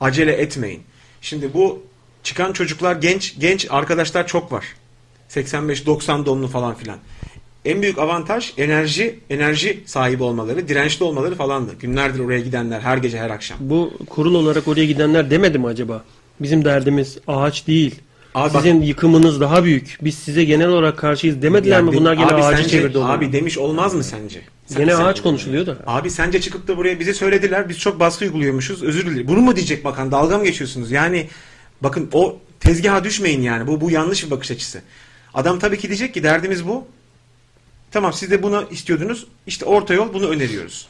Acele 0.00 0.32
etmeyin. 0.32 0.80
Şimdi 1.20 1.54
bu 1.54 1.82
çıkan 2.22 2.52
çocuklar 2.52 2.96
genç 2.96 3.38
genç 3.38 3.66
arkadaşlar 3.70 4.26
çok 4.26 4.52
var. 4.52 4.64
85-90 5.30 6.26
donlu 6.26 6.48
falan 6.48 6.74
filan. 6.74 6.98
En 7.64 7.82
büyük 7.82 7.98
avantaj 7.98 8.52
enerji 8.58 9.18
enerji 9.30 9.80
sahibi 9.86 10.22
olmaları, 10.22 10.68
dirençli 10.68 11.04
olmaları 11.04 11.34
falandı. 11.34 11.72
Günlerdir 11.80 12.18
oraya 12.20 12.40
gidenler 12.40 12.80
her 12.80 12.96
gece 12.96 13.18
her 13.18 13.30
akşam. 13.30 13.58
Bu 13.60 13.92
kurul 14.10 14.34
olarak 14.34 14.68
oraya 14.68 14.86
gidenler 14.86 15.30
demedi 15.30 15.58
mi 15.58 15.66
acaba? 15.66 16.04
Bizim 16.40 16.64
derdimiz 16.64 17.18
ağaç 17.26 17.66
değil. 17.66 17.94
Abi 18.34 18.54
bak- 18.54 18.62
Sizin 18.62 18.82
yıkımınız 18.82 19.40
daha 19.40 19.64
büyük. 19.64 19.98
Biz 20.02 20.14
size 20.14 20.44
genel 20.44 20.68
olarak 20.68 20.98
karşıyız 20.98 21.42
demediler 21.42 21.76
Yani 21.76 21.90
mi? 21.90 21.96
Bunlar 21.96 22.14
gene 22.14 22.26
ağacı 22.26 22.56
sence- 22.56 22.68
çevirdi 22.68 22.98
olayı. 22.98 23.12
Abi 23.12 23.32
demiş 23.32 23.58
olmaz 23.58 23.94
mı 23.94 24.04
sence? 24.04 24.40
Sen- 24.66 24.78
Gene 24.78 24.96
sen- 24.96 25.04
ağaç 25.04 25.22
konuşuluyor 25.22 25.66
da. 25.66 25.76
Abi 25.86 26.10
sence 26.10 26.40
çıkıp 26.40 26.68
da 26.68 26.76
buraya 26.76 27.00
bize 27.00 27.14
söylediler. 27.14 27.68
Biz 27.68 27.78
çok 27.78 28.00
baskı 28.00 28.24
uyguluyormuşuz. 28.24 28.82
Özür 28.82 29.06
dilerim. 29.06 29.28
Bunu 29.28 29.40
mu 29.40 29.56
diyecek 29.56 29.84
bakan? 29.84 30.10
Dalga 30.12 30.38
mı 30.38 30.44
geçiyorsunuz? 30.44 30.90
Yani 30.90 31.28
bakın 31.80 32.08
o 32.12 32.38
tezgaha 32.60 33.04
düşmeyin 33.04 33.42
yani. 33.42 33.66
Bu 33.66 33.80
bu 33.80 33.90
yanlış 33.90 34.24
bir 34.26 34.30
bakış 34.30 34.50
açısı. 34.50 34.82
Adam 35.34 35.58
tabii 35.58 35.78
ki 35.78 35.88
diyecek 35.88 36.14
ki 36.14 36.22
derdimiz 36.22 36.66
bu. 36.66 36.84
Tamam 37.90 38.12
siz 38.12 38.30
de 38.30 38.42
bunu 38.42 38.64
istiyordunuz. 38.70 39.26
İşte 39.46 39.64
orta 39.64 39.94
yol 39.94 40.14
bunu 40.14 40.28
öneriyoruz. 40.28 40.88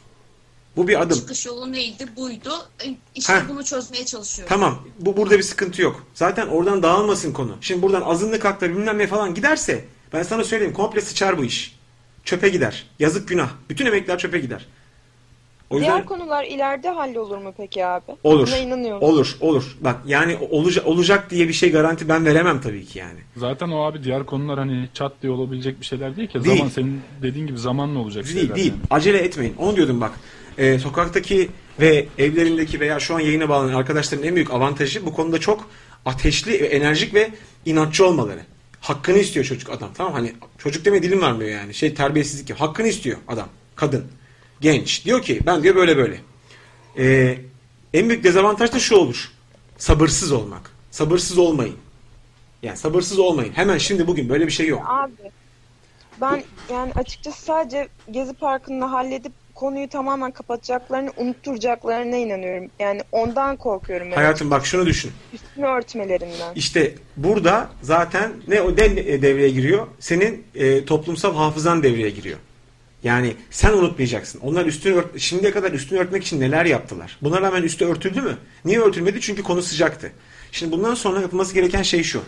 Bu 0.76 0.88
bir 0.88 1.00
adım. 1.00 1.18
Çıkış 1.18 1.46
yolu 1.46 1.72
neydi? 1.72 2.06
Buydu. 2.16 2.50
E, 2.84 2.94
İşte 3.14 3.32
Heh. 3.32 3.40
bunu 3.48 3.64
çözmeye 3.64 4.04
çalışıyoruz. 4.04 4.48
Tamam. 4.48 4.78
Bu 4.98 5.16
burada 5.16 5.38
bir 5.38 5.42
sıkıntı 5.42 5.82
yok. 5.82 6.06
Zaten 6.14 6.46
oradan 6.46 6.82
dağılmasın 6.82 7.32
konu. 7.32 7.56
Şimdi 7.60 7.82
buradan 7.82 8.02
azınlık 8.02 8.44
hakları 8.44 8.76
bilmem 8.76 8.98
ne 8.98 9.06
falan 9.06 9.34
giderse 9.34 9.84
ben 10.12 10.22
sana 10.22 10.44
söyleyeyim 10.44 10.74
komple 10.74 11.00
sıçar 11.00 11.38
bu 11.38 11.44
iş. 11.44 11.76
Çöpe 12.24 12.48
gider. 12.48 12.86
Yazık 12.98 13.28
günah. 13.28 13.48
Bütün 13.70 13.86
emekler 13.86 14.18
çöpe 14.18 14.38
gider. 14.38 14.66
O 15.70 15.76
yüzden 15.76 15.92
Diğer 15.92 16.06
konular 16.06 16.44
ileride 16.44 16.88
hallolur 16.88 17.38
mu 17.38 17.54
peki 17.56 17.86
abi? 17.86 18.04
olur. 18.24 18.46
Buna 18.46 18.56
inanıyor 18.58 18.96
musun? 18.96 19.08
Olur, 19.12 19.36
olur. 19.40 19.76
Bak 19.80 19.96
yani 20.06 20.38
olacak 20.50 20.86
olacak 20.86 21.30
diye 21.30 21.48
bir 21.48 21.52
şey 21.52 21.72
garanti 21.72 22.08
ben 22.08 22.24
veremem 22.26 22.60
tabii 22.60 22.84
ki 22.86 22.98
yani. 22.98 23.18
Zaten 23.36 23.68
o 23.68 23.82
abi 23.84 24.04
diğer 24.04 24.26
konular 24.26 24.58
hani 24.58 24.88
çat 24.94 25.12
diye 25.22 25.32
olabilecek 25.32 25.80
bir 25.80 25.86
şeyler 25.86 26.16
değil 26.16 26.28
ki. 26.28 26.44
Değil. 26.44 26.56
Zaman 26.56 26.70
senin 26.70 27.00
dediğin 27.22 27.46
gibi 27.46 27.58
zamanla 27.58 27.98
olacak 27.98 28.24
Değil, 28.24 28.36
şeyler. 28.38 28.56
değil. 28.56 28.70
yani. 28.72 28.80
Acele 28.90 29.18
etmeyin. 29.18 29.54
Onu 29.58 29.76
diyordum 29.76 30.00
bak. 30.00 30.12
Ee, 30.58 30.78
sokaktaki 30.78 31.50
ve 31.80 32.06
evlerindeki 32.18 32.80
veya 32.80 33.00
şu 33.00 33.14
an 33.14 33.20
yayına 33.20 33.48
bağlanan 33.48 33.74
arkadaşların 33.74 34.26
en 34.26 34.34
büyük 34.34 34.50
avantajı 34.50 35.06
bu 35.06 35.12
konuda 35.12 35.38
çok 35.40 35.70
ateşli, 36.04 36.56
enerjik 36.56 37.14
ve 37.14 37.30
inatçı 37.64 38.06
olmaları. 38.06 38.40
Hakkını 38.80 39.18
istiyor 39.18 39.46
çocuk 39.46 39.70
adam. 39.70 39.90
Tamam 39.94 40.12
hani 40.12 40.32
çocuk 40.58 40.84
demeye 40.84 41.02
dilim 41.02 41.20
varmıyor 41.22 41.50
yani. 41.50 41.74
Şey 41.74 41.94
terbiyesizlik 41.94 42.48
gibi. 42.48 42.58
Hakkını 42.58 42.88
istiyor 42.88 43.18
adam. 43.28 43.48
Kadın. 43.76 44.06
Genç. 44.60 45.04
Diyor 45.04 45.22
ki 45.22 45.40
ben 45.46 45.62
diyor 45.62 45.74
böyle 45.74 45.96
böyle. 45.96 46.20
Ee, 46.98 47.38
en 47.94 48.08
büyük 48.08 48.24
dezavantaj 48.24 48.72
da 48.72 48.78
şu 48.78 48.96
olur. 48.96 49.30
Sabırsız 49.78 50.32
olmak. 50.32 50.70
Sabırsız 50.90 51.38
olmayın. 51.38 51.76
Yani 52.62 52.76
sabırsız 52.76 53.18
olmayın. 53.18 53.52
Hemen 53.52 53.78
şimdi 53.78 54.06
bugün 54.06 54.28
böyle 54.28 54.46
bir 54.46 54.52
şey 54.52 54.66
yok. 54.66 54.82
Abi 54.86 55.12
ben 56.20 56.42
yani 56.72 56.92
açıkçası 56.92 57.42
sadece 57.42 57.88
Gezi 58.10 58.32
Parkı'nı 58.32 58.84
halledip 58.84 59.32
konuyu 59.60 59.88
tamamen 59.88 60.30
kapatacaklarını, 60.30 61.12
unutturacaklarına 61.16 62.16
inanıyorum. 62.16 62.70
Yani 62.78 63.00
ondan 63.12 63.56
korkuyorum. 63.56 64.10
ben 64.10 64.16
Hayatım 64.16 64.50
bak 64.50 64.66
şunu 64.66 64.86
düşün. 64.86 65.10
Üstünü 65.32 65.66
örtmelerinden. 65.66 66.54
İşte 66.54 66.94
burada 67.16 67.70
zaten 67.82 68.32
ne 68.48 68.62
o 68.62 68.72
ne 68.72 69.22
devreye 69.22 69.50
giriyor? 69.50 69.86
Senin 69.98 70.44
e, 70.54 70.84
toplumsal 70.84 71.34
hafızan 71.34 71.82
devreye 71.82 72.10
giriyor. 72.10 72.38
Yani 73.02 73.34
sen 73.50 73.72
unutmayacaksın. 73.72 74.40
Onlar 74.40 74.66
üstünü 74.66 74.94
ört, 74.94 75.20
şimdiye 75.20 75.52
kadar 75.52 75.72
üstünü 75.72 75.98
örtmek 75.98 76.24
için 76.24 76.40
neler 76.40 76.64
yaptılar? 76.64 77.18
Buna 77.22 77.40
rağmen 77.40 77.62
üstü 77.62 77.84
örtüldü 77.84 78.20
mü? 78.20 78.36
Niye 78.64 78.80
örtülmedi? 78.80 79.20
Çünkü 79.20 79.42
konu 79.42 79.62
sıcaktı. 79.62 80.12
Şimdi 80.52 80.72
bundan 80.72 80.94
sonra 80.94 81.20
yapılması 81.20 81.54
gereken 81.54 81.82
şey 81.82 82.02
şu. 82.02 82.22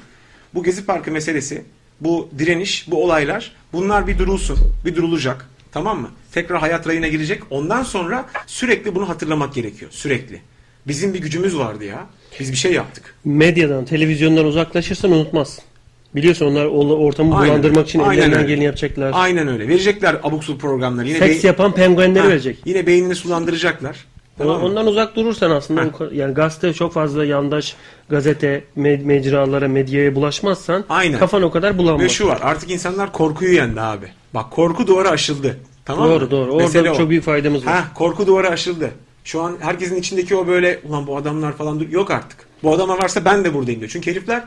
Bu 0.54 0.62
Gezi 0.62 0.86
Parkı 0.86 1.10
meselesi, 1.10 1.64
bu 2.00 2.28
direniş, 2.38 2.90
bu 2.90 3.04
olaylar 3.04 3.52
bunlar 3.72 4.06
bir 4.06 4.18
durulsun. 4.18 4.58
Bir 4.84 4.96
durulacak. 4.96 5.51
Tamam 5.72 6.00
mı? 6.00 6.10
Tekrar 6.32 6.58
hayat 6.60 6.88
rayına 6.88 7.08
girecek. 7.08 7.42
Ondan 7.50 7.82
sonra 7.82 8.26
sürekli 8.46 8.94
bunu 8.94 9.08
hatırlamak 9.08 9.54
gerekiyor. 9.54 9.90
Sürekli. 9.94 10.40
Bizim 10.86 11.14
bir 11.14 11.18
gücümüz 11.18 11.58
vardı 11.58 11.84
ya. 11.84 12.06
Biz 12.40 12.52
bir 12.52 12.56
şey 12.56 12.72
yaptık. 12.72 13.14
Medyadan, 13.24 13.84
televizyondan 13.84 14.44
uzaklaşırsan 14.46 15.12
unutmazsın. 15.12 15.64
Biliyorsun 16.14 16.46
onlar 16.46 16.64
ortamı 16.66 17.36
Aynen. 17.36 17.48
bulandırmak 17.50 17.88
için 17.88 17.98
Aynen 18.00 18.22
ellerinden 18.22 18.46
geleni 18.46 18.64
yapacaklar. 18.64 19.10
Aynen 19.14 19.48
öyle. 19.48 19.68
Verecekler 19.68 20.16
abuk 20.22 20.44
subuk 20.44 20.60
programları. 20.60 21.08
Yine 21.08 21.18
Seks 21.18 21.42
be- 21.42 21.46
yapan 21.46 21.74
penguenleri 21.74 22.22
Ha, 22.24 22.28
verecek. 22.28 22.58
Yine 22.64 22.86
beynini 22.86 23.14
sulandıracaklar. 23.14 23.96
O- 24.34 24.42
Tamam? 24.42 24.62
Ondan 24.62 24.86
uzak 24.86 25.16
durursan 25.16 25.50
aslında 25.50 25.80
o 25.80 25.84
ka- 25.84 26.14
yani 26.14 26.34
gazete 26.34 26.72
çok 26.72 26.92
fazla 26.92 27.24
yandaş 27.24 27.76
gazete, 28.08 28.64
med- 28.76 29.04
mecralara, 29.04 29.68
medyaya 29.68 30.14
bulaşmazsan 30.14 30.84
Aynen. 30.88 31.18
kafan 31.18 31.42
o 31.42 31.50
kadar 31.50 31.78
bulanmaz. 31.78 32.02
Ve 32.04 32.08
şu 32.08 32.26
var. 32.28 32.38
Artık 32.42 32.70
insanlar 32.70 33.12
korkuyu 33.12 33.54
yendi 33.54 33.80
abi. 33.80 34.06
Bak 34.34 34.50
korku 34.50 34.86
duvarı 34.86 35.08
aşıldı. 35.10 35.58
Tamam 35.84 36.08
Doğru 36.08 36.24
mı? 36.24 36.30
doğru. 36.30 36.50
Orada 36.52 36.62
Mesele 36.64 36.90
o. 36.90 36.94
çok 36.96 37.10
büyük 37.10 37.24
faydamız 37.24 37.66
var. 37.66 37.72
Ha, 37.74 37.84
korku 37.94 38.26
duvarı 38.26 38.48
aşıldı. 38.48 38.90
Şu 39.24 39.42
an 39.42 39.56
herkesin 39.60 39.96
içindeki 39.96 40.36
o 40.36 40.46
böyle 40.46 40.80
ulan 40.84 41.06
bu 41.06 41.16
adamlar 41.16 41.52
falan 41.56 41.80
dur- 41.80 41.88
yok 41.88 42.10
artık. 42.10 42.38
Bu 42.62 42.74
adama 42.74 42.98
varsa 42.98 43.24
ben 43.24 43.44
de 43.44 43.54
buradayım 43.54 43.80
diyor. 43.80 43.90
Çünkü 43.92 44.10
herifler 44.10 44.42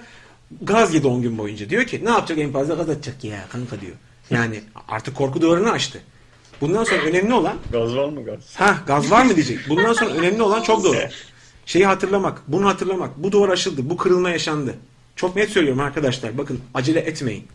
gaz 0.62 0.94
yedi 0.94 1.08
10 1.08 1.22
gün 1.22 1.38
boyunca. 1.38 1.70
Diyor 1.70 1.84
ki 1.84 2.02
ne 2.06 2.10
yapacak 2.10 2.38
en 2.38 2.52
fazla 2.52 2.74
gaz 2.76 2.90
atacak 2.90 3.24
ya 3.24 3.38
kanka 3.52 3.82
diyor. 3.82 3.94
Yani 4.30 4.60
artık 4.88 5.16
korku 5.16 5.42
duvarını 5.42 5.72
aştı. 5.72 6.00
Bundan 6.62 6.84
sonra 6.84 7.02
önemli 7.02 7.34
olan 7.34 7.58
Gaz 7.72 7.96
var 7.96 8.10
mı 8.10 8.26
gaz? 8.26 8.40
Ha 8.56 8.78
gaz 8.88 9.12
var 9.12 9.26
mı 9.26 9.36
diyecek. 9.36 9.60
Bundan 9.70 9.94
sonra 9.94 10.10
önemli 10.10 10.42
olan 10.42 10.62
çok 10.62 10.84
doğru. 10.84 10.98
Şeyi 11.66 11.86
hatırlamak, 11.86 12.42
bunu 12.48 12.68
hatırlamak. 12.68 13.18
Bu 13.18 13.32
duvar 13.32 13.50
aşıldı, 13.50 13.90
bu 13.90 13.98
kırılma 13.98 14.30
yaşandı. 14.30 14.76
Çok 15.16 15.36
net 15.36 15.50
söylüyorum 15.50 15.82
arkadaşlar. 15.82 16.38
Bakın 16.38 16.60
acele 16.74 17.00
etmeyin. 17.00 17.48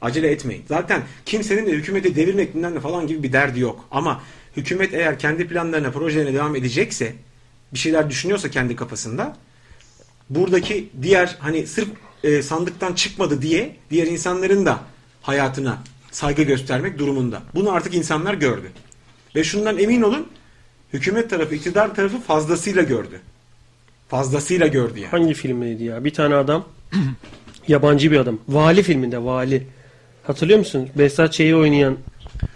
Acele 0.00 0.30
etmeyin. 0.30 0.64
Zaten 0.68 1.02
kimsenin 1.26 1.66
de 1.66 1.70
hükümeti 1.70 2.16
devirmek 2.16 2.54
bilmem 2.54 2.74
ne 2.74 2.80
falan 2.80 3.06
gibi 3.06 3.22
bir 3.22 3.32
derdi 3.32 3.60
yok. 3.60 3.84
Ama 3.90 4.22
hükümet 4.56 4.94
eğer 4.94 5.18
kendi 5.18 5.48
planlarına, 5.48 5.90
projelerine 5.90 6.34
devam 6.34 6.56
edecekse, 6.56 7.14
bir 7.72 7.78
şeyler 7.78 8.10
düşünüyorsa 8.10 8.50
kendi 8.50 8.76
kafasında, 8.76 9.36
buradaki 10.30 10.88
diğer 11.02 11.36
hani 11.40 11.66
sırf 11.66 11.88
e, 12.24 12.42
sandıktan 12.42 12.92
çıkmadı 12.92 13.42
diye 13.42 13.76
diğer 13.90 14.06
insanların 14.06 14.66
da 14.66 14.80
hayatına 15.22 15.78
saygı 16.10 16.42
göstermek 16.42 16.98
durumunda. 16.98 17.42
Bunu 17.54 17.72
artık 17.72 17.94
insanlar 17.94 18.34
gördü. 18.34 18.70
Ve 19.36 19.44
şundan 19.44 19.78
emin 19.78 20.02
olun, 20.02 20.26
hükümet 20.92 21.30
tarafı, 21.30 21.54
iktidar 21.54 21.94
tarafı 21.94 22.20
fazlasıyla 22.20 22.82
gördü. 22.82 23.20
Fazlasıyla 24.08 24.66
gördü 24.66 25.00
yani. 25.00 25.10
Hangi 25.10 25.34
filmdeydi 25.34 25.84
ya? 25.84 26.04
Bir 26.04 26.14
tane 26.14 26.34
adam 26.34 26.64
yabancı 27.68 28.12
bir 28.12 28.16
adam. 28.18 28.38
Vali 28.48 28.82
filminde 28.82 29.24
Vali. 29.24 29.66
Hatırlıyor 30.22 30.58
musun? 30.58 30.88
Behzat 30.98 31.32
Ç'yi 31.32 31.56
oynayan 31.56 31.96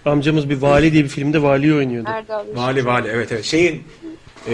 amcamız 0.04 0.50
bir 0.50 0.56
Vali 0.56 0.92
diye 0.92 1.04
bir 1.04 1.08
filmde 1.08 1.42
Vali'yi 1.42 1.74
oynuyordu. 1.74 2.08
Erdal. 2.10 2.44
Vali 2.54 2.84
vali 2.84 3.08
evet 3.08 3.32
evet. 3.32 3.44
Şeyin 3.44 3.82
e, 4.48 4.52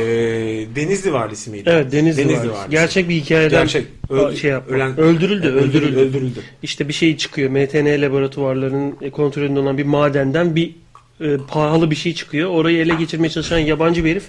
Denizli 0.77 1.13
valisi 1.13 1.51
miydi? 1.51 1.71
Evet 1.73 1.93
Denizli, 1.93 2.23
Denizli 2.25 2.37
valisi. 2.39 2.53
valisi. 2.55 2.71
Gerçek 2.71 3.09
bir 3.09 3.15
hikayeden 3.15 3.61
Gerçek. 3.61 3.87
Öldü- 4.11 4.37
şey 4.37 4.51
yapmak. 4.51 4.77
ölen- 4.79 4.99
öldürüldü, 5.01 5.47
öldürüldü, 5.49 5.69
öldürüldü. 5.69 5.99
öldürüldü. 6.01 6.41
İşte 6.63 6.89
bir 6.89 6.93
şey 6.93 7.17
çıkıyor. 7.17 7.51
MTN 7.51 8.03
laboratuvarlarının 8.03 9.11
kontrolünde 9.11 9.61
olan 9.61 9.79
bir 9.79 9.85
madenden 9.85 10.57
bir 10.57 10.75
e, 11.21 11.37
pahalı 11.49 11.91
bir 11.91 11.97
şey 11.97 12.15
çıkıyor. 12.15 12.51
Orayı 12.51 12.79
ele 12.79 12.95
geçirmeye 12.95 13.31
çalışan 13.31 13.59
yabancı 13.59 14.05
bir 14.05 14.11
herif 14.11 14.25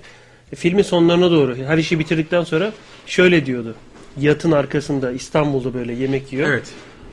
e, 0.54 0.56
filmin 0.56 0.84
sonlarına 0.84 1.32
doğru 1.32 1.56
her 1.68 1.78
işi 1.78 2.00
bitirdikten 2.00 2.44
sonra 2.44 2.72
şöyle 3.06 3.46
diyordu. 3.46 3.76
Yatın 4.20 4.52
arkasında 4.52 5.12
İstanbul'da 5.12 5.74
böyle 5.74 5.94
yemek 5.94 6.34
yiyor. 6.34 6.50
Evet. 6.50 6.68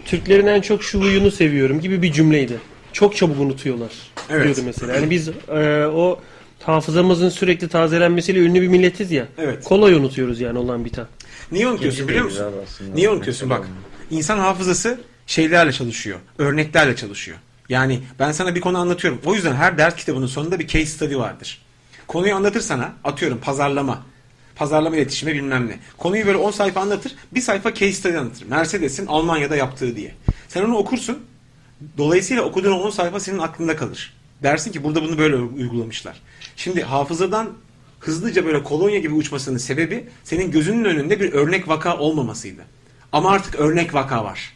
Türklerin 0.04 0.46
en 0.46 0.60
çok 0.60 0.82
şu 0.82 1.00
huyunu 1.00 1.30
seviyorum 1.30 1.80
gibi 1.80 2.02
bir 2.02 2.12
cümleydi. 2.12 2.54
Çok 2.92 3.16
çabuk 3.16 3.40
unutuyorlar 3.40 3.90
Evet. 4.30 4.44
diyordu 4.44 4.60
mesela. 4.66 4.94
Yani 4.94 5.10
biz 5.10 5.28
e, 5.28 5.86
o 5.86 6.20
hafızamızın 6.68 7.28
sürekli 7.28 7.68
tazelenmesiyle 7.68 8.40
ünlü 8.40 8.62
bir 8.62 8.68
milletiz 8.68 9.12
ya. 9.12 9.28
Evet. 9.38 9.64
Kolay 9.64 9.94
unutuyoruz 9.94 10.40
yani 10.40 10.58
olan 10.58 10.84
biten. 10.84 11.06
Niye 11.52 11.68
unutuyorsun 11.68 12.08
biliyor 12.08 12.24
musun? 12.24 12.44
Niye 12.94 13.10
unutuyorsun 13.10 13.50
bak. 13.50 13.68
İnsan 14.10 14.38
hafızası 14.38 15.00
şeylerle 15.26 15.72
çalışıyor. 15.72 16.18
Örneklerle 16.38 16.96
çalışıyor. 16.96 17.38
Yani 17.68 18.00
ben 18.18 18.32
sana 18.32 18.54
bir 18.54 18.60
konu 18.60 18.78
anlatıyorum. 18.78 19.20
O 19.24 19.34
yüzden 19.34 19.54
her 19.54 19.78
ders 19.78 19.96
kitabının 19.96 20.26
sonunda 20.26 20.58
bir 20.58 20.66
case 20.66 20.86
study 20.86 21.16
vardır. 21.16 21.62
Konuyu 22.06 22.34
anlatır 22.34 22.60
sana. 22.60 22.92
Atıyorum 23.04 23.38
pazarlama. 23.38 24.02
Pazarlama 24.56 24.96
iletişimi 24.96 25.34
bilmem 25.34 25.68
ne. 25.68 25.78
Konuyu 25.98 26.26
böyle 26.26 26.38
10 26.38 26.50
sayfa 26.50 26.80
anlatır. 26.80 27.12
Bir 27.32 27.40
sayfa 27.40 27.74
case 27.74 27.92
study 27.92 28.16
anlatır. 28.16 28.46
Mercedes'in 28.46 29.06
Almanya'da 29.06 29.56
yaptığı 29.56 29.96
diye. 29.96 30.14
Sen 30.48 30.62
onu 30.62 30.76
okursun. 30.76 31.18
Dolayısıyla 31.98 32.42
okuduğun 32.42 32.72
10 32.72 32.90
sayfa 32.90 33.20
senin 33.20 33.38
aklında 33.38 33.76
kalır. 33.76 34.12
Dersin 34.42 34.72
ki 34.72 34.84
burada 34.84 35.02
bunu 35.02 35.18
böyle 35.18 35.36
uygulamışlar. 35.36 36.22
Şimdi 36.56 36.82
hafızadan 36.82 37.52
hızlıca 38.00 38.46
böyle 38.46 38.62
kolonya 38.62 38.98
gibi 38.98 39.14
uçmasının 39.14 39.58
sebebi 39.58 40.08
senin 40.24 40.50
gözünün 40.50 40.84
önünde 40.84 41.20
bir 41.20 41.32
örnek 41.32 41.68
vaka 41.68 41.98
olmamasıydı. 41.98 42.62
Ama 43.12 43.30
artık 43.30 43.54
örnek 43.54 43.94
vaka 43.94 44.24
var. 44.24 44.52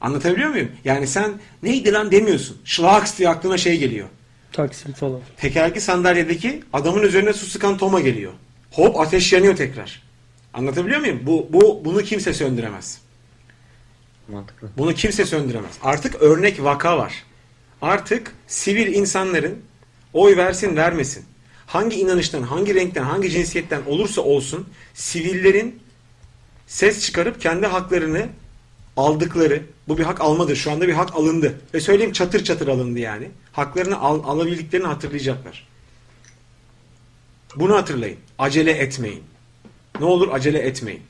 Anlatabiliyor 0.00 0.50
muyum? 0.50 0.68
Yani 0.84 1.06
sen 1.06 1.32
neydi 1.62 1.92
lan 1.92 2.10
demiyorsun. 2.10 2.56
Şlaks 2.64 3.18
diye 3.18 3.28
aklına 3.28 3.58
şey 3.58 3.78
geliyor. 3.78 4.08
Taksim 4.52 4.92
falan. 4.92 5.20
Tekerlekli 5.36 5.80
sandalyedeki 5.80 6.62
adamın 6.72 7.02
üzerine 7.02 7.32
su 7.32 7.46
sıkan 7.46 7.78
Toma 7.78 8.00
geliyor. 8.00 8.32
Hop 8.70 9.00
ateş 9.00 9.32
yanıyor 9.32 9.56
tekrar. 9.56 10.02
Anlatabiliyor 10.54 11.00
muyum? 11.00 11.20
Bu, 11.22 11.48
bu 11.50 11.82
bunu 11.84 12.02
kimse 12.02 12.32
söndüremez. 12.32 12.98
Mantıklı. 14.28 14.68
Bunu 14.78 14.94
kimse 14.94 15.24
söndüremez. 15.24 15.72
Artık 15.82 16.22
örnek 16.22 16.64
vaka 16.64 16.98
var. 16.98 17.24
Artık 17.82 18.32
sivil 18.46 18.94
insanların 18.94 19.58
oy 20.12 20.36
versin 20.36 20.76
vermesin. 20.76 21.24
Hangi 21.66 22.00
inanıştan, 22.00 22.42
hangi 22.42 22.74
renkten, 22.74 23.02
hangi 23.02 23.30
cinsiyetten 23.30 23.82
olursa 23.86 24.22
olsun 24.22 24.68
sivillerin 24.94 25.80
ses 26.66 27.06
çıkarıp 27.06 27.40
kendi 27.40 27.66
haklarını 27.66 28.26
aldıkları, 28.96 29.62
bu 29.88 29.98
bir 29.98 30.04
hak 30.04 30.20
almadır. 30.20 30.56
Şu 30.56 30.70
anda 30.70 30.88
bir 30.88 30.92
hak 30.92 31.16
alındı. 31.16 31.60
Ve 31.74 31.80
söyleyeyim 31.80 32.12
çatır 32.12 32.44
çatır 32.44 32.68
alındı 32.68 32.98
yani. 32.98 33.30
Haklarını 33.52 33.98
al, 33.98 34.22
alabildiklerini 34.24 34.86
hatırlayacaklar. 34.86 35.68
Bunu 37.56 37.74
hatırlayın. 37.74 38.18
Acele 38.38 38.72
etmeyin. 38.72 39.22
Ne 40.00 40.06
olur 40.06 40.28
acele 40.32 40.58
etmeyin. 40.58 41.02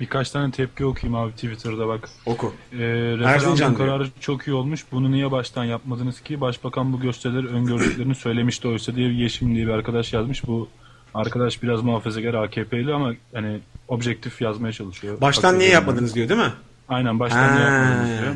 Birkaç 0.00 0.30
tane 0.30 0.50
tepki 0.50 0.84
okuyayım 0.84 1.14
abi 1.20 1.32
Twitter'da 1.32 1.88
bak. 1.88 2.08
Oku. 2.26 2.54
Ee, 2.72 2.76
referandum 3.18 3.56
diyor. 3.56 3.76
kararı 3.76 4.06
çok 4.20 4.46
iyi 4.46 4.54
olmuş. 4.54 4.84
Bunu 4.92 5.10
niye 5.12 5.30
baştan 5.30 5.64
yapmadınız 5.64 6.20
ki? 6.20 6.40
Başbakan 6.40 6.92
bu 6.92 7.00
gösterileri 7.00 7.46
öngördüklerini 7.46 8.14
söylemişti 8.24 8.68
oysa 8.68 8.94
diye 8.94 9.12
Yeşim 9.12 9.54
diye 9.54 9.66
bir 9.66 9.72
arkadaş 9.72 10.12
yazmış. 10.12 10.46
Bu 10.46 10.68
arkadaş 11.14 11.62
biraz 11.62 11.82
muhafazakar 11.82 12.34
AKP'li 12.34 12.94
ama 12.94 13.12
hani 13.34 13.60
objektif 13.88 14.40
yazmaya 14.42 14.72
çalışıyor. 14.72 15.20
Baştan 15.20 15.48
Haklı 15.48 15.58
niye 15.58 15.70
yapmadınız 15.70 16.14
diyor 16.14 16.28
değil 16.28 16.40
mi? 16.40 16.52
Aynen 16.88 17.20
baştan 17.20 17.56
niye 17.56 17.66
Ha. 17.66 17.72
yapmadınız 17.74 18.20
diyor. 18.22 18.34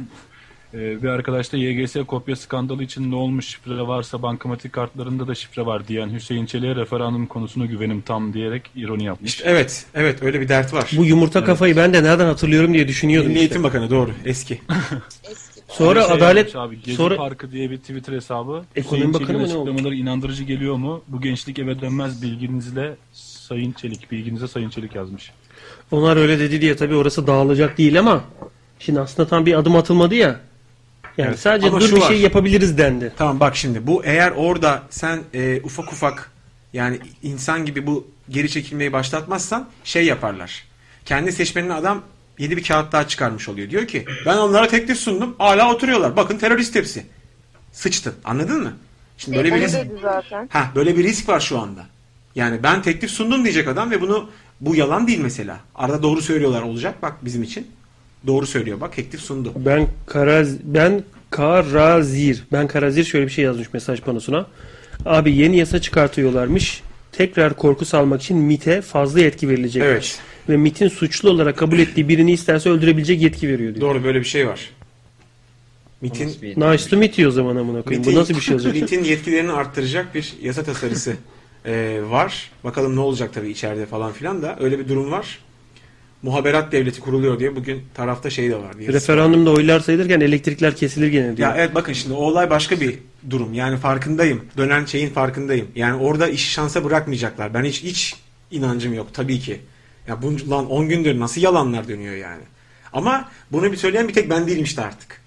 Ee, 0.74 1.02
bir 1.02 1.08
arkadaş 1.08 1.52
da 1.52 1.56
YGS 1.56 1.96
kopya 2.06 2.36
skandalı 2.36 2.82
için 2.82 3.10
ne 3.10 3.14
olmuş 3.14 3.46
şifre 3.46 3.86
varsa 3.86 4.22
bankamatik 4.22 4.72
kartlarında 4.72 5.28
da 5.28 5.34
şifre 5.34 5.66
var 5.66 5.88
diyen 5.88 6.14
Hüseyin 6.14 6.46
Çelik'e 6.46 6.76
referandum 6.76 7.26
konusuna 7.26 7.66
güvenim 7.66 8.00
tam 8.00 8.32
diyerek 8.32 8.62
ironi 8.76 9.04
yapmış. 9.04 9.40
Evet, 9.44 9.86
evet 9.94 10.22
öyle 10.22 10.40
bir 10.40 10.48
dert 10.48 10.72
var. 10.72 10.90
Bu 10.96 11.04
yumurta 11.04 11.44
kafayı 11.44 11.76
ben 11.76 11.92
de 11.94 12.02
nereden 12.02 12.26
hatırlıyorum 12.26 12.74
diye 12.74 12.88
düşünüyordum 12.88 13.28
Milli 13.28 13.38
işte. 13.38 13.46
Eğitim 13.54 13.62
Bakanı 13.62 13.90
doğru, 13.90 14.10
eski. 14.24 14.60
Sonra 15.68 16.02
şey 16.02 16.12
adalet 16.12 16.56
abi, 16.56 16.80
Gezi 16.82 16.96
sonra 16.96 17.16
Parkı 17.16 17.52
diye 17.52 17.70
bir 17.70 17.76
Twitter 17.76 18.12
hesabı. 18.12 18.64
Ekonomi 18.76 19.14
Bakanı 19.14 19.38
mı 19.38 19.48
ne 19.48 19.54
oldu? 19.54 19.70
açıklamaları 19.70 19.94
inandırıcı 19.94 20.44
geliyor 20.44 20.76
mu? 20.76 21.02
Bu 21.08 21.20
gençlik 21.20 21.58
eve 21.58 21.80
dönmez 21.80 22.22
bilginizle 22.22 22.96
Sayın 23.12 23.72
Çelik, 23.72 24.10
bilginize 24.12 24.48
Sayın 24.48 24.70
Çelik 24.70 24.94
yazmış. 24.94 25.32
onlar 25.90 26.16
öyle 26.16 26.38
dedi 26.38 26.60
diye 26.60 26.76
tabii 26.76 26.94
orası 26.94 27.26
dağılacak 27.26 27.78
değil 27.78 27.98
ama 27.98 28.24
şimdi 28.78 29.00
aslında 29.00 29.28
tam 29.28 29.46
bir 29.46 29.54
adım 29.54 29.76
atılmadı 29.76 30.14
ya. 30.14 30.40
Yani 31.18 31.28
Evet. 31.28 31.38
sadece 31.38 31.66
Ama 31.68 31.80
dur 31.80 31.88
şu 31.88 31.96
bir 31.96 32.00
var. 32.00 32.08
şey 32.08 32.20
yapabiliriz 32.20 32.78
dendi. 32.78 33.12
Tamam 33.18 33.40
bak 33.40 33.56
şimdi 33.56 33.86
bu 33.86 34.04
eğer 34.04 34.30
orada 34.36 34.82
sen 34.90 35.18
e, 35.34 35.61
ufak 35.64 35.92
ufak 35.92 36.30
yani 36.72 36.98
insan 37.22 37.66
gibi 37.66 37.86
bu 37.86 38.08
geri 38.30 38.50
çekilmeyi 38.50 38.92
başlatmazsan 38.92 39.68
şey 39.84 40.06
yaparlar. 40.06 40.64
Kendi 41.04 41.32
seçmenine 41.32 41.72
adam 41.74 42.02
yedi 42.38 42.56
bir 42.56 42.62
kağıt 42.64 42.92
daha 42.92 43.08
çıkarmış 43.08 43.48
oluyor. 43.48 43.70
Diyor 43.70 43.86
ki 43.86 44.04
ben 44.26 44.36
onlara 44.36 44.68
teklif 44.68 44.98
sundum 44.98 45.34
hala 45.38 45.74
oturuyorlar. 45.74 46.16
Bakın 46.16 46.38
terörist 46.38 46.74
hepsi. 46.74 47.06
Sıçtın 47.72 48.14
anladın 48.24 48.62
mı? 48.62 48.72
Şimdi 49.18 49.36
böyle 49.38 49.48
bir 49.48 49.56
Onu 49.56 49.62
risk, 49.64 49.78
ha 50.48 50.72
böyle 50.74 50.96
bir 50.96 51.04
risk 51.04 51.28
var 51.28 51.40
şu 51.40 51.58
anda. 51.58 51.86
Yani 52.34 52.62
ben 52.62 52.82
teklif 52.82 53.11
sundum 53.11 53.44
diyecek 53.44 53.68
adam 53.68 53.90
ve 53.90 54.00
bunu 54.00 54.30
bu 54.61 54.74
yalan 54.76 55.06
değil 55.06 55.20
mesela. 55.20 55.61
Arada 55.74 56.02
doğru 56.02 56.22
söylüyorlar 56.22 56.62
olacak 56.62 57.02
bak 57.02 57.24
bizim 57.24 57.42
için. 57.42 57.70
Doğru 58.26 58.46
söylüyor 58.46 58.80
bak 58.80 58.96
teklif 58.96 59.20
sundu. 59.20 59.52
Ben 59.56 59.88
Karaz 60.06 60.48
ben 60.64 61.02
Karazir. 61.30 62.44
Ben 62.52 62.66
Karazir 62.68 63.04
şöyle 63.04 63.26
bir 63.26 63.30
şey 63.30 63.44
yazmış 63.44 63.72
mesaj 63.72 64.00
panosuna. 64.00 64.46
Abi 65.06 65.36
yeni 65.36 65.56
yasa 65.56 65.80
çıkartıyorlarmış. 65.80 66.82
Tekrar 67.12 67.56
korku 67.56 67.84
salmak 67.84 68.22
için 68.22 68.36
MIT'e 68.36 68.80
fazla 68.80 69.20
yetki 69.20 69.48
verilecek. 69.48 69.82
Evet. 69.82 70.18
Ve 70.48 70.56
MIT'in 70.56 70.88
suçlu 70.88 71.30
olarak 71.30 71.56
kabul 71.56 71.78
ettiği 71.78 72.08
birini 72.08 72.32
isterse 72.32 72.70
öldürebilecek 72.70 73.22
yetki 73.22 73.48
veriyor 73.48 73.74
diyor. 73.74 73.80
Doğru 73.80 74.04
böyle 74.04 74.20
bir 74.20 74.24
şey 74.24 74.48
var. 74.48 74.70
MIT'in 76.00 76.28
Nice 76.56 76.88
to 76.90 76.96
meet 76.96 77.18
you 77.18 77.28
o 77.28 77.32
zaman 77.32 77.56
amına 77.56 77.82
koyayım. 77.82 78.04
Bu 78.04 78.10
MIT'in- 78.10 78.18
nasıl 78.18 78.34
bir 78.34 78.40
şey 78.40 78.54
olacak? 78.54 78.74
MIT'in 78.80 79.04
yetkilerini 79.04 79.52
arttıracak 79.52 80.14
bir 80.14 80.34
yasa 80.42 80.62
tasarısı 80.62 81.14
e, 81.64 82.00
var. 82.08 82.50
Bakalım 82.64 82.96
ne 82.96 83.00
olacak 83.00 83.30
tabii 83.34 83.50
içeride 83.50 83.86
falan 83.86 84.12
filan 84.12 84.42
da 84.42 84.56
öyle 84.60 84.78
bir 84.78 84.88
durum 84.88 85.10
var. 85.12 85.38
Muhaberat 86.22 86.72
devleti 86.72 87.00
kuruluyor 87.00 87.38
diye 87.40 87.56
bugün 87.56 87.82
tarafta 87.94 88.30
şey 88.30 88.50
de 88.50 88.56
var. 88.56 88.62
var. 88.62 88.74
Referandumda 88.78 89.50
oylar 89.50 89.80
sayılırken 89.80 90.20
elektrikler 90.20 90.76
kesilir 90.76 91.06
gene 91.06 91.36
diyor. 91.36 91.48
Ya 91.48 91.56
evet 91.56 91.74
bakın 91.74 91.92
şimdi 91.92 92.14
o 92.14 92.16
olay 92.18 92.50
başka 92.50 92.80
bir 92.80 92.98
durum. 93.30 93.54
Yani 93.54 93.76
farkındayım. 93.76 94.44
Dönen 94.56 94.84
şeyin 94.84 95.10
farkındayım. 95.10 95.68
Yani 95.74 96.02
orada 96.02 96.28
işi 96.28 96.50
şansa 96.50 96.84
bırakmayacaklar. 96.84 97.54
Ben 97.54 97.64
hiç 97.64 97.82
hiç 97.82 98.16
inancım 98.50 98.94
yok 98.94 99.08
tabii 99.14 99.38
ki. 99.40 99.60
Ya 100.08 100.22
bu 100.22 100.50
lan 100.50 100.70
10 100.70 100.88
gündür 100.88 101.20
nasıl 101.20 101.40
yalanlar 101.40 101.88
dönüyor 101.88 102.14
yani. 102.14 102.42
Ama 102.92 103.28
bunu 103.52 103.72
bir 103.72 103.76
söyleyen 103.76 104.08
bir 104.08 104.12
tek 104.12 104.30
ben 104.30 104.46
değilim 104.46 104.64
işte 104.64 104.82
artık. 104.82 105.20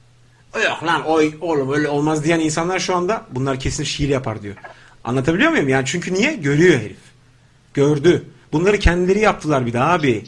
Yok 0.55 0.83
lan 0.83 1.05
oy 1.05 1.33
oğlum 1.41 1.73
öyle 1.73 1.87
olmaz 1.87 2.23
diyen 2.23 2.39
insanlar 2.39 2.79
şu 2.79 2.95
anda 2.95 3.25
bunlar 3.31 3.59
kesin 3.59 3.83
şiir 3.83 4.09
yapar 4.09 4.41
diyor. 4.41 4.55
Anlatabiliyor 5.03 5.51
muyum? 5.51 5.69
Yani 5.69 5.85
çünkü 5.85 6.13
niye? 6.13 6.33
Görüyor 6.35 6.79
herif. 6.79 6.97
Gördü. 7.73 8.23
Bunları 8.53 8.79
kendileri 8.79 9.19
yaptılar 9.19 9.65
bir 9.65 9.73
daha 9.73 9.91
abi. 9.93 10.23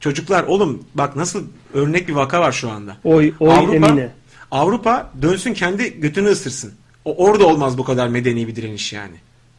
Çocuklar 0.00 0.44
oğlum 0.44 0.84
bak 0.94 1.16
nasıl 1.16 1.44
örnek 1.74 2.08
bir 2.08 2.12
vaka 2.12 2.40
var 2.40 2.52
şu 2.52 2.70
anda. 2.70 2.96
Oy 3.04 3.32
oy 3.40 3.50
Avrupa, 3.50 3.74
Emine. 3.74 4.12
Avrupa 4.50 5.10
dönsün 5.22 5.54
kendi 5.54 6.00
götünü 6.00 6.28
ısırsın. 6.28 6.74
O, 7.04 7.24
orada 7.26 7.46
olmaz 7.46 7.78
bu 7.78 7.84
kadar 7.84 8.08
medeni 8.08 8.48
bir 8.48 8.56
direniş 8.56 8.92
yani. 8.92 9.16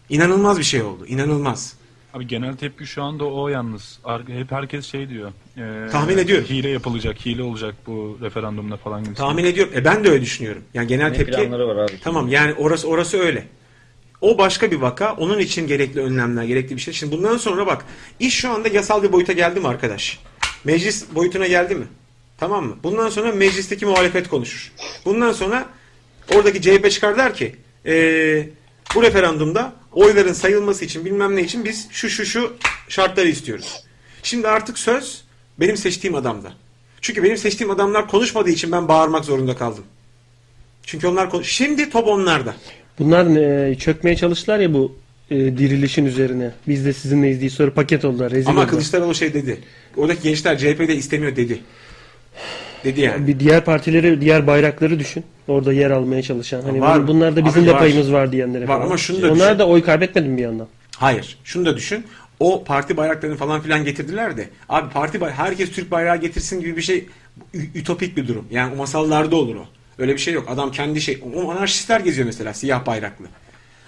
İnanılmaz 0.09 0.59
bir 0.59 0.63
şey 0.63 0.81
oldu. 0.81 1.05
İnanılmaz. 1.05 1.73
Abi 2.13 2.27
genel 2.27 2.55
tepki 2.55 2.85
şu 2.85 3.03
anda 3.03 3.25
o 3.25 3.47
yalnız. 3.47 3.99
Hep 4.27 4.51
herkes 4.51 4.85
şey 4.85 5.09
diyor. 5.09 5.31
e, 5.57 5.89
Tahmin 5.91 6.17
ediyorum. 6.17 6.45
Hile 6.49 6.69
yapılacak, 6.69 7.25
hile 7.25 7.43
olacak 7.43 7.75
bu 7.87 8.17
referandumda 8.21 8.77
falan 8.77 9.03
gibi. 9.03 9.13
Tahmin 9.13 9.45
ediyorum. 9.45 9.73
E 9.75 9.85
ben 9.85 10.03
de 10.03 10.09
öyle 10.09 10.21
düşünüyorum. 10.21 10.61
Yani 10.73 10.87
genel 10.87 11.09
Ne 11.09 11.17
tepki 11.17 11.31
planları 11.31 11.67
var 11.67 11.75
abi? 11.75 11.91
Tamam 12.03 12.27
yani 12.27 12.53
orası 12.53 12.87
orası 12.87 13.17
öyle. 13.17 13.47
O 14.21 14.37
başka 14.37 14.71
bir 14.71 14.75
vaka. 14.75 15.13
Onun 15.13 15.39
için 15.39 15.67
gerekli 15.67 16.01
önlemler, 16.01 16.43
gerekli 16.43 16.75
bir 16.75 16.81
şey. 16.81 16.93
Şimdi 16.93 17.17
bundan 17.17 17.37
sonra 17.37 17.67
bak 17.67 17.85
iş 18.19 18.35
şu 18.35 18.49
anda 18.49 18.67
yasal 18.67 19.03
bir 19.03 19.11
boyuta 19.11 19.33
geldi 19.33 19.59
mi 19.59 19.67
arkadaş? 19.67 20.19
Meclis 20.63 21.05
boyutuna 21.15 21.47
geldi 21.47 21.75
mi? 21.75 21.85
Tamam 22.37 22.65
mı? 22.65 22.77
Bundan 22.83 23.09
sonra 23.09 23.31
meclisteki 23.31 23.85
muhalefet 23.85 24.27
konuşur. 24.29 24.71
Bundan 25.05 25.31
sonra 25.31 25.65
oradaki 26.35 26.61
CHP 26.61 26.91
çıkar 26.91 27.17
der 27.17 27.33
ki 27.35 27.55
eee, 27.85 28.49
bu 28.95 29.03
referandumda 29.03 29.73
oyların 29.91 30.33
sayılması 30.33 30.85
için 30.85 31.05
bilmem 31.05 31.35
ne 31.35 31.41
için 31.41 31.65
biz 31.65 31.87
şu 31.91 32.09
şu 32.09 32.25
şu 32.25 32.53
şartları 32.89 33.27
istiyoruz. 33.27 33.83
Şimdi 34.23 34.47
artık 34.47 34.79
söz 34.79 35.23
benim 35.59 35.77
seçtiğim 35.77 36.15
adamda. 36.15 36.53
Çünkü 37.01 37.23
benim 37.23 37.37
seçtiğim 37.37 37.71
adamlar 37.71 38.07
konuşmadığı 38.07 38.49
için 38.49 38.71
ben 38.71 38.87
bağırmak 38.87 39.25
zorunda 39.25 39.57
kaldım. 39.57 39.83
Çünkü 40.83 41.07
onlar 41.07 41.29
konuş- 41.29 41.47
Şimdi 41.51 41.89
top 41.89 42.07
onlarda. 42.07 42.55
Bunlar 42.99 43.25
e, 43.69 43.75
çökmeye 43.75 44.15
çalıştılar 44.15 44.59
ya 44.59 44.73
bu 44.73 44.95
e, 45.31 45.35
dirilişin 45.35 46.05
üzerine. 46.05 46.51
Biz 46.67 46.85
de 46.85 46.93
sizinleyiz 46.93 47.39
diye 47.39 47.49
sonra 47.49 47.73
paket 47.73 48.05
oldular. 48.05 48.31
Rezil 48.31 48.47
Ama 48.49 48.59
oldular. 48.59 48.69
Kılıçdaroğlu 48.69 49.15
şey 49.15 49.33
dedi. 49.33 49.57
Oradaki 49.97 50.21
gençler 50.23 50.57
CHP'de 50.57 50.95
istemiyor 50.95 51.35
dedi. 51.35 51.59
Dedi 52.83 53.01
yani. 53.01 53.27
Bir 53.27 53.39
diğer 53.39 53.65
partileri, 53.65 54.21
diğer 54.21 54.47
bayrakları 54.47 54.99
düşün. 54.99 55.23
Orada 55.47 55.73
yer 55.73 55.91
almaya 55.91 56.21
çalışan. 56.21 56.61
Hani 56.61 56.81
Var. 56.81 56.97
bun- 56.99 57.07
bunlar 57.07 57.35
da 57.35 57.45
bizim 57.45 57.61
Abi 57.61 57.69
de 57.69 57.73
var. 57.73 57.79
payımız 57.79 58.13
var 58.13 58.31
diyenlere 58.31 58.61
Var 58.63 58.67
falan. 58.67 58.85
ama 58.85 58.97
şunu 58.97 59.21
da 59.21 59.31
Onlar 59.31 59.47
düşün. 59.49 59.59
da 59.59 59.67
oy 59.67 59.83
kaybetmedi 59.83 60.27
mi 60.29 60.37
bir 60.37 60.41
yandan? 60.41 60.67
Hayır. 60.97 61.37
Şunu 61.43 61.65
da 61.65 61.75
düşün. 61.77 62.03
O 62.39 62.63
parti 62.63 62.97
bayraklarını 62.97 63.35
falan 63.37 63.61
filan 63.61 63.83
getirdiler 63.85 64.37
de. 64.37 64.49
Abi 64.69 64.89
parti 64.93 65.21
bay 65.21 65.31
herkes 65.31 65.71
Türk 65.71 65.91
bayrağı 65.91 66.17
getirsin 66.17 66.59
gibi 66.61 66.77
bir 66.77 66.81
şey 66.81 67.05
ü- 67.53 67.67
ütopik 67.79 68.17
bir 68.17 68.27
durum. 68.27 68.45
Yani 68.51 68.73
o 68.73 68.77
masallarda 68.77 69.35
olur 69.35 69.55
o. 69.55 69.65
Öyle 69.99 70.13
bir 70.13 70.17
şey 70.19 70.33
yok. 70.33 70.49
Adam 70.49 70.71
kendi 70.71 71.01
şey. 71.01 71.23
O 71.35 71.51
anarşistler 71.51 71.99
geziyor 71.99 72.25
mesela 72.25 72.53
siyah 72.53 72.85
bayraklı. 72.85 73.25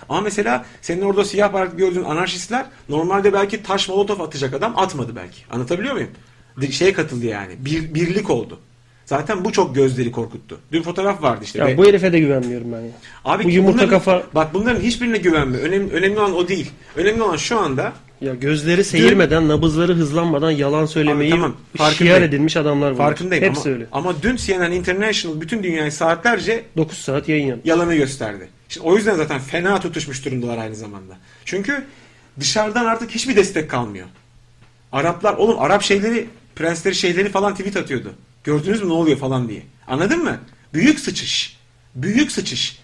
Ama 0.10 0.22
mesela 0.22 0.65
senin 0.81 1.02
orada 1.02 1.26
siyah 1.26 1.53
bayraklı 1.53 1.77
gördüğün 1.77 2.03
anarşistler 2.03 2.65
normalde 2.90 3.34
belki 3.34 3.64
taş 3.64 3.90
molotof 3.90 4.22
atacak 4.22 4.53
adam 4.53 4.73
atmadı 4.80 5.15
belki. 5.15 5.41
Anlatabiliyor 5.52 5.94
muyum? 5.94 6.10
Şeye 6.72 6.94
katıldı 6.94 7.26
yani. 7.26 7.53
Bir, 7.60 7.94
birlik 7.94 8.30
oldu. 8.30 8.60
Zaten 9.06 9.45
bu 9.45 9.52
çok 9.52 9.76
gözleri 9.76 10.11
korkuttu. 10.11 10.60
Dün 10.72 10.81
fotoğraf 10.81 11.22
vardı 11.22 11.41
işte. 11.44 11.60
Ya 11.60 11.68
Ve- 11.68 11.77
bu 11.77 11.86
herife 11.86 12.14
de 12.14 12.19
güvenmiyorum 12.19 12.72
ben 12.72 12.80
ya. 12.81 12.91
Abi 13.26 13.44
bu 13.44 13.49
yumurta 13.49 13.73
bunların- 13.77 13.90
kafa 13.90 14.23
Bak 14.36 14.53
bunların 14.53 14.81
hiçbirine 14.81 15.18
güvenme. 15.18 15.57
Önemli, 15.57 15.94
önemli 15.94 16.19
olan 16.19 16.36
o 16.36 16.48
değil. 16.48 16.72
Önemli 16.95 17.23
olan 17.23 17.38
şu 17.38 17.60
anda 17.60 17.94
ya 18.21 18.35
gözleri 18.35 18.83
seyirmeden, 18.83 19.47
nabızları 19.47 19.93
hızlanmadan 19.93 20.51
yalan 20.51 20.85
söylemeyi 20.85 21.31
tamam, 21.31 21.55
şiar 21.97 22.21
edilmiş 22.21 22.57
adamlar 22.57 22.93
bunlar. 22.93 23.05
farkındayım 23.05 23.43
Hepsi 23.43 23.69
ama, 23.69 23.73
öyle. 23.75 23.87
ama 23.91 24.23
dün 24.23 24.35
CNN 24.35 24.71
International 24.71 25.41
bütün 25.41 25.63
dünyayı 25.63 25.91
saatlerce 25.91 26.63
9 26.77 26.97
saat 26.97 27.29
yayın 27.29 27.47
yaptı. 27.47 27.69
yalanı 27.69 27.95
gösterdi. 27.95 28.49
İşte 28.69 28.81
o 28.81 28.95
yüzden 28.95 29.15
zaten 29.15 29.39
fena 29.39 29.79
tutuşmuş 29.79 30.25
durumdalar 30.25 30.57
aynı 30.57 30.75
zamanda. 30.75 31.17
Çünkü 31.45 31.83
dışarıdan 32.39 32.85
artık 32.85 33.11
hiçbir 33.11 33.35
destek 33.35 33.69
kalmıyor. 33.69 34.07
Araplar 34.91 35.33
oğlum 35.33 35.59
Arap 35.59 35.81
şeyleri 35.81 36.27
prensleri 36.55 36.95
şeyleri 36.95 37.29
falan 37.29 37.55
tweet 37.55 37.77
atıyordu. 37.77 38.13
Gördünüz 38.43 38.81
mü 38.83 38.89
ne 38.89 38.93
oluyor 38.93 39.17
falan 39.17 39.49
diye. 39.49 39.61
Anladın 39.87 40.23
mı? 40.23 40.37
Büyük 40.73 40.99
sıçış. 40.99 41.57
Büyük 41.95 42.31
sıçış. 42.31 42.79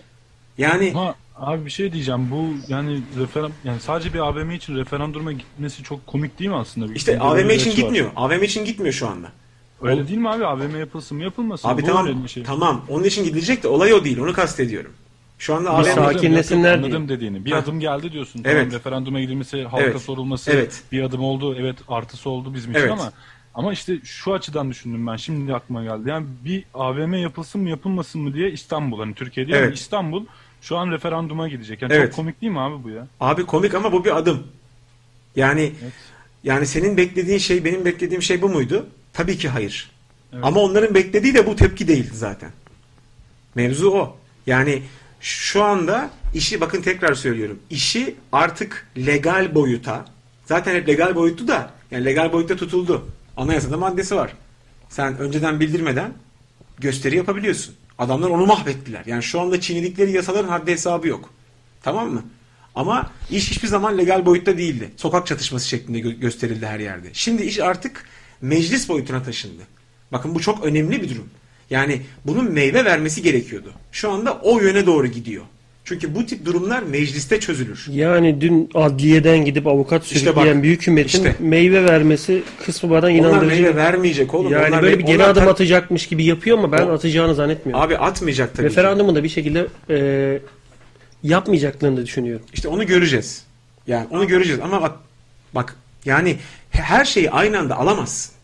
Yani 0.57 0.91
Ama 0.95 1.16
abi 1.36 1.66
bir 1.66 1.70
şey 1.70 1.94
diyeceğim. 1.94 2.32
Bu 2.32 2.48
yani 2.68 3.02
referan 3.20 3.52
yani 3.64 3.80
sadece 3.80 4.14
bir 4.14 4.20
AVM 4.20 4.52
için 4.52 4.76
referanduma 4.78 5.32
gitmesi 5.32 5.84
çok 5.84 6.07
komik 6.07 6.40
değil 6.40 6.49
mi 6.49 6.56
aslında? 6.56 6.90
Bir- 6.90 6.95
işte 6.95 7.20
AVM 7.20 7.49
için 7.49 7.72
var. 7.72 7.76
gitmiyor. 7.76 8.12
AVM 8.16 8.44
için 8.44 8.66
gitmiyor 8.66 8.94
şu 8.94 9.07
anda. 9.07 9.32
Öyle 9.82 10.07
değil 10.07 10.18
mi 10.20 10.30
abi? 10.30 10.45
AVM 10.45 10.80
yapılsın 10.80 11.18
mı 11.18 11.24
yapılmasın 11.24 11.70
mı? 11.70 11.74
Abi 11.76 11.82
Bu 11.82 11.86
tamam 11.88 12.07
önemli 12.07 12.24
bir 12.24 12.30
şey. 12.30 12.44
tamam 12.44 12.86
onun 12.90 13.03
için 13.03 13.24
gidilecek 13.24 13.64
de 13.64 13.68
olay 13.68 13.94
o 13.94 14.03
değil 14.03 14.20
onu 14.20 14.34
kastediyorum. 14.34 14.91
Şu 15.38 15.56
anda 15.56 15.70
Bir 15.70 15.74
AVM 15.76 15.84
sakin- 15.84 16.14
sakinlesinler 16.14 16.74
Anladım 16.78 17.07
diye. 17.07 17.18
dediğini. 17.18 17.45
Bir 17.45 17.52
Ha. 17.52 17.57
adım 17.57 17.80
geldi 17.80 18.12
diyorsun. 18.12 18.41
Evet. 18.45 18.56
Tamam 18.57 18.72
referanduma 18.80 19.20
gidilmesi, 19.22 19.64
halka 19.64 19.84
Evet. 19.86 20.02
sorulması 20.02 20.52
Evet. 20.52 20.84
bir 20.91 21.02
adım 21.03 21.24
oldu. 21.24 21.56
Evet 21.60 21.76
artısı 21.88 22.30
oldu 22.30 22.53
bizim 22.53 22.72
için 22.72 22.80
Evet. 22.82 22.91
ama 22.91 23.12
Ama 23.57 23.74
işte 23.74 23.99
şu 24.03 24.34
açıdan 24.34 24.70
düşündüm 24.70 25.07
ben. 25.07 25.16
Şimdi 25.16 25.53
aklıma 25.56 25.84
geldi. 25.84 26.10
Yani 26.10 26.26
bir 26.45 26.64
AVM 26.74 27.14
yapılsın 27.14 27.62
mı 27.62 27.70
yapılmasın 27.70 28.22
mı 28.22 28.34
diye 28.34 28.52
İstanbul 28.52 28.99
hani 28.99 29.14
Türkiye 29.14 29.48
değil 29.48 29.57
ama 29.57 29.66
Evet. 29.68 29.78
İstanbul 29.78 30.26
şu 30.66 30.78
an 30.78 30.92
referanduma 30.92 31.48
gidecek. 31.48 31.82
Yani 31.82 31.94
Evet. 31.94 32.08
çok 32.08 32.16
komik 32.16 32.42
değil 32.42 32.52
mi 32.52 32.60
abi 32.60 32.84
bu 32.84 32.90
ya? 32.90 33.08
Abi 33.20 33.46
komik 33.46 33.74
ama 33.76 33.92
bu 33.92 34.06
bir 34.06 34.18
adım. 34.18 34.48
Yani 35.36 35.72
yani 36.44 36.66
senin 36.66 36.98
beklediğin 36.98 37.38
şey 37.38 37.66
benim 37.66 37.86
beklediğim 37.86 38.22
şey 38.22 38.42
bu 38.42 38.50
muydu? 38.50 38.88
Tabii 39.14 39.38
ki 39.38 39.50
hayır. 39.50 39.92
Ama 40.42 40.60
onların 40.60 40.96
beklediği 40.96 41.34
de 41.34 41.48
bu 41.48 41.56
tepki 41.56 41.88
değildi 41.88 42.12
zaten. 42.14 42.52
Mevzu 43.56 43.90
o. 43.92 44.18
Yani 44.48 44.82
şu 45.22 45.64
anda 45.64 46.10
işi 46.34 46.62
bakın 46.62 46.82
tekrar 46.82 47.14
söylüyorum. 47.14 47.60
İşi 47.70 48.16
artık 48.32 48.88
legal 48.98 49.56
boyuta 49.56 50.06
zaten 50.46 50.76
hep 50.76 50.88
legal 50.88 51.16
boyutu 51.16 51.48
da 51.48 51.72
yani 51.92 52.06
legal 52.06 52.34
boyutta 52.34 52.56
tutuldu. 52.56 53.08
Anayasada 53.38 53.78
maddesi 53.78 54.16
var. 54.16 54.34
Sen 54.90 55.18
önceden 55.18 55.60
bildirmeden 55.60 56.14
gösteri 56.80 57.16
yapabiliyorsun. 57.16 57.76
Adamlar 58.00 58.30
onu 58.30 58.46
mahvettiler. 58.46 59.04
Yani 59.06 59.24
şu 59.24 59.42
anda 59.42 59.62
çiğnedikleri 59.62 60.12
yasaların 60.12 60.48
haddi 60.50 60.72
hesabı 60.72 61.08
yok. 61.08 61.30
Tamam 61.84 62.10
mı? 62.14 62.24
Ama 62.76 63.12
iş 63.32 63.52
hiçbir 63.52 63.68
zaman 63.68 63.98
legal 63.98 64.26
boyutta 64.26 64.58
değildi. 64.58 64.92
Sokak 64.98 65.28
çatışması 65.28 65.68
şeklinde 65.68 66.00
gö- 66.00 66.20
gösterildi 66.20 66.66
her 66.66 66.80
yerde. 66.80 67.08
Şimdi 67.14 67.44
iş 67.44 67.60
artık 67.60 68.06
meclis 68.42 68.90
boyutuna 68.90 69.24
taşındı. 69.24 69.62
Bakın 70.12 70.36
bu 70.36 70.40
çok 70.40 70.64
önemli 70.66 71.02
bir 71.02 71.10
durum. 71.10 71.30
Yani 71.70 72.02
bunun 72.26 72.52
meyve 72.52 72.86
vermesi 72.86 73.22
gerekiyordu. 73.22 73.74
Şu 73.92 74.12
anda 74.12 74.34
o 74.42 74.60
yöne 74.60 74.86
doğru 74.86 75.08
gidiyor. 75.08 75.44
Çünkü 75.86 76.16
bu 76.16 76.26
tip 76.26 76.45
durumlar 76.45 76.84
mecliste 76.84 77.40
çözülür. 77.40 77.88
Yani 77.91 78.41
dün 78.41 78.70
adliyeden 78.74 79.45
gidip 79.45 79.68
avukat 79.68 80.03
İşte 80.03 80.20
sürükleyen 80.20 80.56
bak, 80.57 80.64
bir 80.64 80.70
hükümetin 80.70 81.07
işte. 81.18 81.36
meyve 81.40 81.84
vermesi 81.86 82.44
kısmı 82.66 82.90
bana 82.90 82.99
Onlar 83.06 83.10
inandırıcı. 83.10 83.62
meyve 83.62 83.76
vermeyecek 83.76 84.34
oğlum. 84.34 84.52
Yani 84.52 84.68
Onlar 84.70 84.82
böyle 84.84 84.99
bir 84.99 85.03
geri 85.03 85.18
onlar 85.18 85.30
adım 85.30 85.44
ta- 85.44 85.49
atacakmış 85.52 86.07
gibi 86.07 86.24
yapıyor 86.24 86.57
ama 86.57 86.72
ben 86.72 86.88
O- 86.88 86.91
atacağını 86.91 87.36
zannetmiyorum. 87.36 87.86
Abi 87.86 87.98
atmayacak 87.98 88.53
tabii. 88.56 88.68
Referandumu 88.68 89.16
da 89.16 89.24
bir 89.24 89.30
şekilde 89.30 89.68
e, 89.90 90.40
yapmayacaklarını 91.24 91.98
da 91.98 92.06
düşünüyorum. 92.06 92.45
İşte 92.53 92.68
onu 92.68 92.86
göreceğiz. 92.88 93.44
Yani 93.88 94.07
onu 94.12 94.28
göreceğiz 94.28 94.60
ama 94.64 94.82
bak 94.82 94.91
bak 95.56 95.76
yani 96.06 96.38
her 96.72 97.06
şeyi 97.06 97.32
aynı 97.32 97.60
anda 97.60 97.78
alamazsın. 97.78 98.35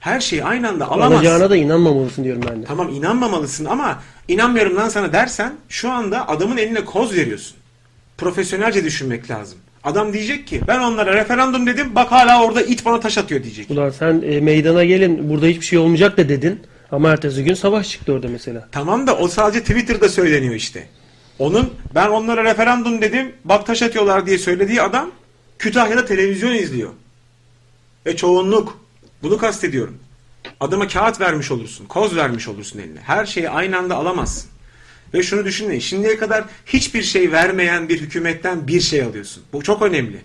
Her 0.00 0.20
şeyi 0.20 0.44
aynı 0.44 0.68
anda 0.68 0.88
alamazsın. 0.88 1.14
Alacağına 1.16 1.50
da 1.50 1.56
inanmamalısın 1.56 2.24
diyorum 2.24 2.42
ben 2.50 2.62
de. 2.62 2.66
Tamam 2.66 2.88
inanmamalısın 2.88 3.64
ama 3.64 4.02
inanmıyorum 4.28 4.76
lan 4.76 4.88
sana 4.88 5.12
dersen 5.12 5.54
şu 5.68 5.90
anda 5.90 6.28
adamın 6.28 6.56
eline 6.56 6.84
koz 6.84 7.14
veriyorsun. 7.14 7.56
Profesyonelce 8.18 8.84
düşünmek 8.84 9.30
lazım. 9.30 9.58
Adam 9.84 10.12
diyecek 10.12 10.46
ki 10.46 10.60
ben 10.68 10.80
onlara 10.80 11.14
referandum 11.14 11.66
dedim 11.66 11.94
bak 11.94 12.12
hala 12.12 12.44
orada 12.44 12.62
it 12.62 12.84
bana 12.84 13.00
taş 13.00 13.18
atıyor 13.18 13.42
diyecek. 13.42 13.70
Ulan 13.70 13.90
sen 13.90 14.22
e, 14.26 14.40
meydana 14.40 14.84
gelin 14.84 15.30
burada 15.30 15.46
hiçbir 15.46 15.64
şey 15.64 15.78
olmayacak 15.78 16.16
da 16.16 16.28
dedin. 16.28 16.60
Ama 16.92 17.10
ertesi 17.10 17.44
gün 17.44 17.54
savaş 17.54 17.90
çıktı 17.90 18.12
orada 18.12 18.28
mesela. 18.28 18.68
Tamam 18.72 19.06
da 19.06 19.16
o 19.16 19.28
sadece 19.28 19.60
Twitter'da 19.60 20.08
söyleniyor 20.08 20.54
işte. 20.54 20.86
Onun 21.38 21.70
ben 21.94 22.08
onlara 22.08 22.44
referandum 22.44 23.02
dedim 23.02 23.32
bak 23.44 23.66
taş 23.66 23.82
atıyorlar 23.82 24.26
diye 24.26 24.38
söylediği 24.38 24.82
adam 24.82 25.10
Kütahya'da 25.58 26.04
televizyon 26.04 26.54
izliyor. 26.54 26.90
Ve 28.06 28.16
çoğunluk. 28.16 28.85
Bunu 29.26 29.38
kastediyorum. 29.38 29.98
Adama 30.60 30.88
kağıt 30.88 31.20
vermiş 31.20 31.50
olursun. 31.50 31.86
Koz 31.86 32.16
vermiş 32.16 32.48
olursun 32.48 32.78
eline. 32.78 33.00
Her 33.00 33.26
şeyi 33.26 33.50
aynı 33.50 33.78
anda 33.78 33.96
alamazsın. 33.96 34.50
Ve 35.14 35.22
şunu 35.22 35.44
düşünün. 35.44 35.78
Şimdiye 35.78 36.16
kadar 36.16 36.44
hiçbir 36.66 37.02
şey 37.02 37.32
vermeyen 37.32 37.88
bir 37.88 38.00
hükümetten 38.00 38.68
bir 38.68 38.80
şey 38.80 39.02
alıyorsun. 39.02 39.42
Bu 39.52 39.62
çok 39.62 39.82
önemli. 39.82 40.16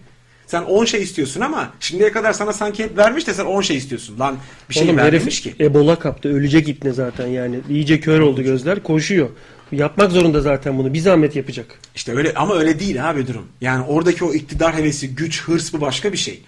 Sen 0.48 0.62
10 0.62 0.86
şey 0.86 1.02
istiyorsun 1.04 1.42
ama 1.42 1.74
şimdiye 1.80 2.12
kadar 2.12 2.34
sana 2.34 2.54
sanki 2.54 2.84
hep 2.84 2.98
vermiş 2.98 3.28
de 3.28 3.34
sen 3.34 3.46
10 3.46 3.62
şey 3.62 3.78
istiyorsun. 3.78 4.20
Lan 4.20 4.38
bir 4.70 4.74
şey 4.74 4.84
Oğlum 4.84 4.98
vermemiş 4.98 5.42
ki. 5.42 5.56
Ebola 5.60 6.00
kaptı. 6.00 6.30
Ölecek 6.30 6.70
ipne 6.70 6.92
zaten 6.92 7.28
yani. 7.28 7.60
İyice 7.70 8.00
kör 8.00 8.20
oldu 8.20 8.44
gözler. 8.44 8.84
Koşuyor. 8.84 9.30
Yapmak 9.72 10.12
zorunda 10.12 10.42
zaten 10.42 10.78
bunu. 10.78 10.94
Bir 10.94 11.00
zahmet 11.00 11.36
yapacak. 11.36 11.80
İşte 11.96 12.16
öyle 12.16 12.34
ama 12.34 12.56
öyle 12.56 12.80
değil 12.80 13.10
abi 13.10 13.28
durum. 13.28 13.48
Yani 13.62 13.86
oradaki 13.86 14.26
o 14.26 14.34
iktidar 14.34 14.76
hevesi, 14.76 15.16
güç, 15.16 15.44
hırs 15.44 15.74
bu 15.74 15.82
başka 15.82 16.14
bir 16.14 16.18
şey. 16.18 16.42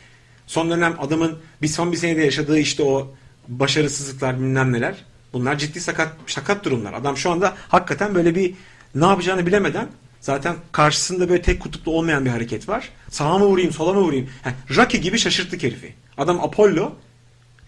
Son 0.47 0.69
dönem 0.69 0.95
adamın 0.99 1.39
bir 1.61 1.67
son 1.67 1.91
bir 1.91 1.97
senede 1.97 2.23
yaşadığı 2.23 2.59
işte 2.59 2.83
o 2.83 3.13
başarısızlıklar 3.47 4.35
bilmem 4.39 4.73
neler. 4.73 4.95
Bunlar 5.33 5.57
ciddi 5.57 5.79
sakat 5.81 6.13
sakat 6.27 6.65
durumlar. 6.65 6.93
Adam 6.93 7.17
şu 7.17 7.31
anda 7.31 7.53
hakikaten 7.67 8.15
böyle 8.15 8.35
bir 8.35 8.53
ne 8.95 9.05
yapacağını 9.05 9.45
bilemeden 9.45 9.87
zaten 10.21 10.55
karşısında 10.71 11.29
böyle 11.29 11.41
tek 11.41 11.61
kutuplu 11.61 11.91
olmayan 11.91 12.25
bir 12.25 12.29
hareket 12.29 12.69
var. 12.69 12.89
Sağa 13.09 13.37
mı 13.37 13.45
vurayım, 13.45 13.71
sola 13.71 13.93
mı 13.93 13.99
vurayım? 13.99 14.29
Heh, 14.41 14.51
Rocky 14.75 15.03
gibi 15.03 15.17
şaşırttık 15.17 15.63
herifi. 15.63 15.93
Adam 16.17 16.39
Apollo. 16.43 16.93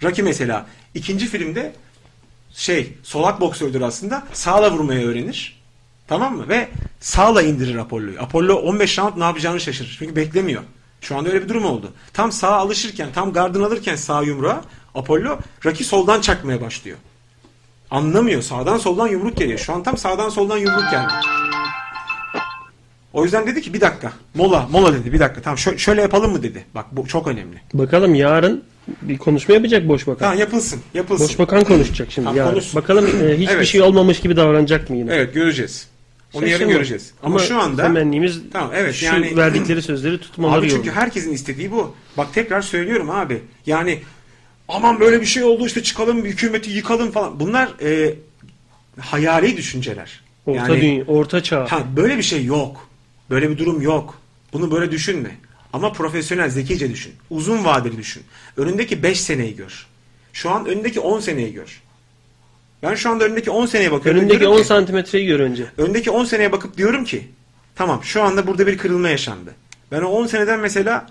Rocky 0.04 0.26
mesela 0.26 0.66
ikinci 0.94 1.28
filmde 1.28 1.74
şey 2.54 2.94
solak 3.04 3.42
boksördür 3.42 3.82
aslında. 3.82 4.24
Sağla 4.34 4.72
vurmayı 4.72 5.08
öğrenir. 5.08 5.62
Tamam 6.08 6.38
mı? 6.38 6.50
Ve 6.50 6.70
sağla 7.00 7.42
indirir 7.42 7.76
Apollo'yu. 7.76 8.22
Apollo 8.22 8.56
15 8.56 9.00
round 9.00 9.18
ne 9.18 9.24
yapacağını 9.24 9.60
şaşırır. 9.60 9.96
Çünkü 10.00 10.16
beklemiyor. 10.16 10.64
Şu 11.06 11.18
anda 11.18 11.30
öyle 11.30 11.44
bir 11.44 11.50
durum 11.50 11.66
oldu. 11.66 11.92
Tam 12.14 12.32
sağa 12.32 12.52
alışırken, 12.56 13.08
tam 13.16 13.34
gardını 13.34 13.66
alırken 13.66 13.96
sağ 13.96 14.22
yumruğa 14.22 14.62
Apollo 14.96 15.38
Rocky 15.66 15.84
soldan 15.84 16.22
çakmaya 16.22 16.62
başlıyor. 16.62 16.98
Anlamıyor. 17.92 18.42
Sağdan 18.42 18.78
soldan 18.78 19.08
yumruk 19.08 19.38
geliyor. 19.38 19.60
Şu 19.60 19.74
an 19.74 19.84
tam 19.84 19.98
sağdan 19.98 20.30
soldan 20.30 20.58
yumruk 20.58 20.92
geldi. 20.92 21.14
O 23.14 23.24
yüzden 23.24 23.48
dedi 23.48 23.62
ki 23.62 23.74
bir 23.74 23.82
dakika. 23.82 24.14
Mola, 24.36 24.68
mola 24.72 24.94
dedi. 24.94 25.14
Bir 25.14 25.20
dakika. 25.20 25.42
Tamam 25.42 25.58
şö- 25.58 25.78
şöyle 25.78 26.02
yapalım 26.02 26.32
mı 26.32 26.44
dedi. 26.44 26.66
Bak 26.76 26.86
bu 26.92 27.08
çok 27.08 27.28
önemli. 27.28 27.62
Bakalım 27.74 28.16
yarın 28.16 28.64
bir 29.02 29.18
konuşma 29.18 29.54
yapacak 29.56 29.88
Boş 29.88 30.08
Bakan. 30.08 30.20
Tamam 30.20 30.40
yapılsın. 30.40 30.82
Yapılsın. 30.94 31.28
Boş 31.28 31.40
Bakan 31.40 31.64
konuşacak 31.64 32.12
şimdi 32.12 32.26
Tamam, 32.26 32.38
yarın. 32.38 32.50
konuşsun. 32.52 32.82
Bakalım 32.82 33.06
e, 33.06 33.38
hiçbir 33.38 33.54
Evet. 33.56 33.68
şey 33.68 33.82
olmamış 33.82 34.20
gibi 34.20 34.36
davranacak 34.36 34.90
mı 34.90 34.96
yine? 34.96 35.14
Evet 35.14 35.34
göreceğiz. 35.34 35.88
Onu 36.36 36.46
yarın 36.46 36.58
Şaşırma. 36.58 36.72
göreceğiz. 36.72 37.12
Ama, 37.24 37.40
şu 37.40 37.62
anda 37.62 37.84
temennimiz 37.84 38.40
tamam 38.54 38.72
evet 38.76 38.96
şu 38.96 39.06
yani 39.06 39.38
verdikleri 39.38 39.82
sözleri 39.82 40.20
tutmaları 40.20 40.60
Abi 40.60 40.70
çünkü 40.70 40.88
yolunda. 40.88 41.02
herkesin 41.02 41.34
istediği 41.34 41.72
bu. 41.72 41.96
Bak 42.18 42.34
tekrar 42.34 42.62
söylüyorum 42.62 43.10
abi. 43.10 43.42
Yani 43.66 44.00
aman 44.68 45.00
böyle 45.00 45.22
bir 45.22 45.26
şey 45.26 45.44
oldu 45.44 45.66
işte 45.66 45.84
çıkalım 45.84 46.26
hükümeti 46.26 46.72
yıkalım 46.72 47.12
falan. 47.12 47.40
Bunlar 47.40 47.70
e, 47.82 48.16
hayali 49.00 49.58
düşünceler. 49.58 50.24
Orta 50.46 50.74
yani, 50.74 50.82
dünya, 50.82 51.06
orta 51.06 51.44
çağ. 51.44 51.72
Ha, 51.72 51.84
böyle 51.96 52.18
bir 52.18 52.24
şey 52.24 52.46
yok. 52.46 52.90
Böyle 53.30 53.50
bir 53.50 53.58
durum 53.58 53.82
yok. 53.82 54.20
Bunu 54.54 54.72
böyle 54.72 54.92
düşünme. 54.92 55.32
Ama 55.74 55.92
profesyonel, 55.92 56.50
zekice 56.50 56.92
düşün. 56.92 57.14
Uzun 57.30 57.66
vadeli 57.66 57.98
düşün. 57.98 58.24
Önündeki 58.58 59.04
5 59.04 59.22
seneyi 59.22 59.56
gör. 59.56 59.86
Şu 60.34 60.50
an 60.50 60.66
önündeki 60.66 61.00
10 61.00 61.20
seneyi 61.20 61.54
gör. 61.54 61.82
Ben 62.86 62.96
şu 62.96 63.10
anda 63.10 63.26
önündeki 63.26 63.52
10 63.52 63.66
seneye 63.66 63.92
bakıyorum. 63.92 64.22
Önündeki 64.22 64.40
diyorum 64.40 64.58
10 64.58 64.62
ki- 64.62 64.68
santimetreyi 64.68 65.28
gör 65.28 65.40
önce. 65.40 65.66
Öndeki 65.78 66.12
10 66.12 66.26
seneye 66.26 66.52
bakıp 66.52 66.78
diyorum 66.78 67.04
ki 67.06 67.28
tamam 67.76 68.04
şu 68.04 68.22
anda 68.24 68.48
burada 68.48 68.68
bir 68.68 68.78
kırılma 68.78 69.10
yaşandı. 69.10 69.56
Ben 69.92 70.02
o 70.02 70.08
10 70.08 70.28
seneden 70.28 70.60
mesela 70.60 71.08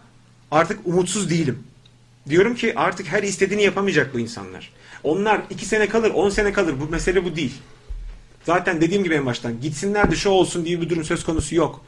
artık 0.51 0.79
umutsuz 0.85 1.31
değilim. 1.31 1.59
Diyorum 2.29 2.55
ki 2.55 2.73
artık 2.77 3.07
her 3.07 3.23
istediğini 3.23 3.63
yapamayacak 3.63 4.15
bu 4.15 4.19
insanlar. 4.21 4.73
Onlar 5.03 5.41
2 5.51 5.67
sene 5.67 5.89
kalır 5.89 6.11
10 6.11 6.31
sene 6.31 6.53
kalır 6.53 6.75
bu 6.81 6.89
mesele 6.91 7.25
bu 7.25 7.37
değil. 7.37 7.55
Zaten 8.47 8.81
dediğim 8.81 9.05
gibi 9.05 9.15
en 9.15 9.27
baştan 9.27 9.61
gitsinler 9.61 10.11
de 10.11 10.17
şu 10.17 10.29
olsun 10.31 10.65
diye 10.65 10.81
bir 10.81 10.91
durum 10.91 11.05
söz 11.05 11.25
konusu 11.25 11.55
yok. 11.55 11.85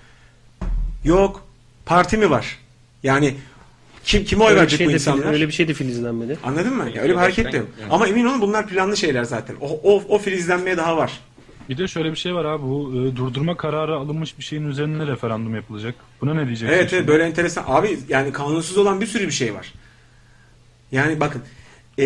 Yok. 1.04 1.46
Parti 1.86 2.16
mi 2.16 2.30
var? 2.30 2.58
Yani 3.02 3.34
kim 4.06 4.24
kime 4.24 4.44
oy 4.44 4.50
Öyle 4.50 4.60
verecek 4.60 4.78
şey 4.78 4.86
bu 4.86 4.90
de 4.90 4.94
filiz- 4.94 5.00
insanlar? 5.00 5.32
Öyle 5.32 5.48
bir 5.48 5.52
şey 5.52 5.68
de 5.68 5.74
filizlenmedi. 5.74 6.38
Anladın 6.44 6.76
mı? 6.76 6.90
Ya 6.94 7.02
öyle 7.02 7.12
bir 7.12 7.18
hareket 7.18 7.52
de 7.52 7.56
yok. 7.56 7.68
Ama 7.90 8.08
emin 8.08 8.24
olun 8.24 8.40
bunlar 8.40 8.66
planlı 8.66 8.96
şeyler 8.96 9.24
zaten. 9.24 9.56
O, 9.60 9.80
o, 9.82 10.02
o 10.08 10.18
filizlenmeye 10.18 10.76
daha 10.76 10.96
var. 10.96 11.20
Bir 11.68 11.78
de 11.78 11.88
şöyle 11.88 12.10
bir 12.10 12.16
şey 12.16 12.34
var 12.34 12.44
abi 12.44 12.62
bu 12.62 12.92
e, 12.92 13.16
durdurma 13.16 13.56
kararı 13.56 13.96
alınmış 13.96 14.38
bir 14.38 14.44
şeyin 14.44 14.68
üzerine 14.68 15.06
referandum 15.06 15.54
yapılacak. 15.54 15.94
Buna 16.20 16.34
ne 16.34 16.46
diyeceksin? 16.46 16.76
Evet 16.76 16.92
evet 16.92 17.08
böyle 17.08 17.24
enteresan. 17.24 17.64
Abi 17.66 17.98
yani 18.08 18.32
kanunsuz 18.32 18.78
olan 18.78 19.00
bir 19.00 19.06
sürü 19.06 19.26
bir 19.26 19.32
şey 19.32 19.54
var. 19.54 19.72
Yani 20.92 21.20
bakın 21.20 21.42
e, 21.98 22.04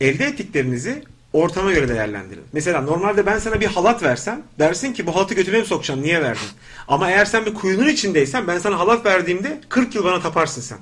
elde 0.00 0.24
ettiklerinizi 0.24 1.02
ortama 1.32 1.72
göre 1.72 1.88
değerlendirin. 1.88 2.42
Mesela 2.52 2.80
normalde 2.80 3.26
ben 3.26 3.38
sana 3.38 3.60
bir 3.60 3.66
halat 3.66 4.02
versem 4.02 4.42
dersin 4.58 4.92
ki 4.92 5.06
bu 5.06 5.16
halatı 5.16 5.34
götüme 5.34 5.58
mi 5.58 5.66
sokacağım 5.66 6.02
niye 6.02 6.22
verdin? 6.22 6.48
Ama 6.88 7.10
eğer 7.10 7.24
sen 7.24 7.46
bir 7.46 7.54
kuyunun 7.54 7.88
içindeysen 7.88 8.46
ben 8.46 8.58
sana 8.58 8.78
halat 8.78 9.06
verdiğimde 9.06 9.60
40 9.68 9.94
yıl 9.94 10.04
bana 10.04 10.20
taparsın 10.20 10.60
sen. 10.62 10.78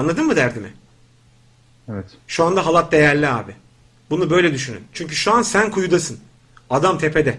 Anladın 0.00 0.26
mı 0.26 0.36
derdimi? 0.36 0.72
Evet. 1.92 2.04
Şu 2.26 2.44
anda 2.44 2.66
halat 2.66 2.92
değerli 2.92 3.28
abi. 3.28 3.52
Bunu 4.10 4.30
böyle 4.30 4.54
düşünün. 4.54 4.82
Çünkü 4.92 5.14
şu 5.14 5.32
an 5.32 5.42
sen 5.42 5.70
kuyudasın. 5.70 6.20
Adam 6.70 6.98
tepede. 6.98 7.38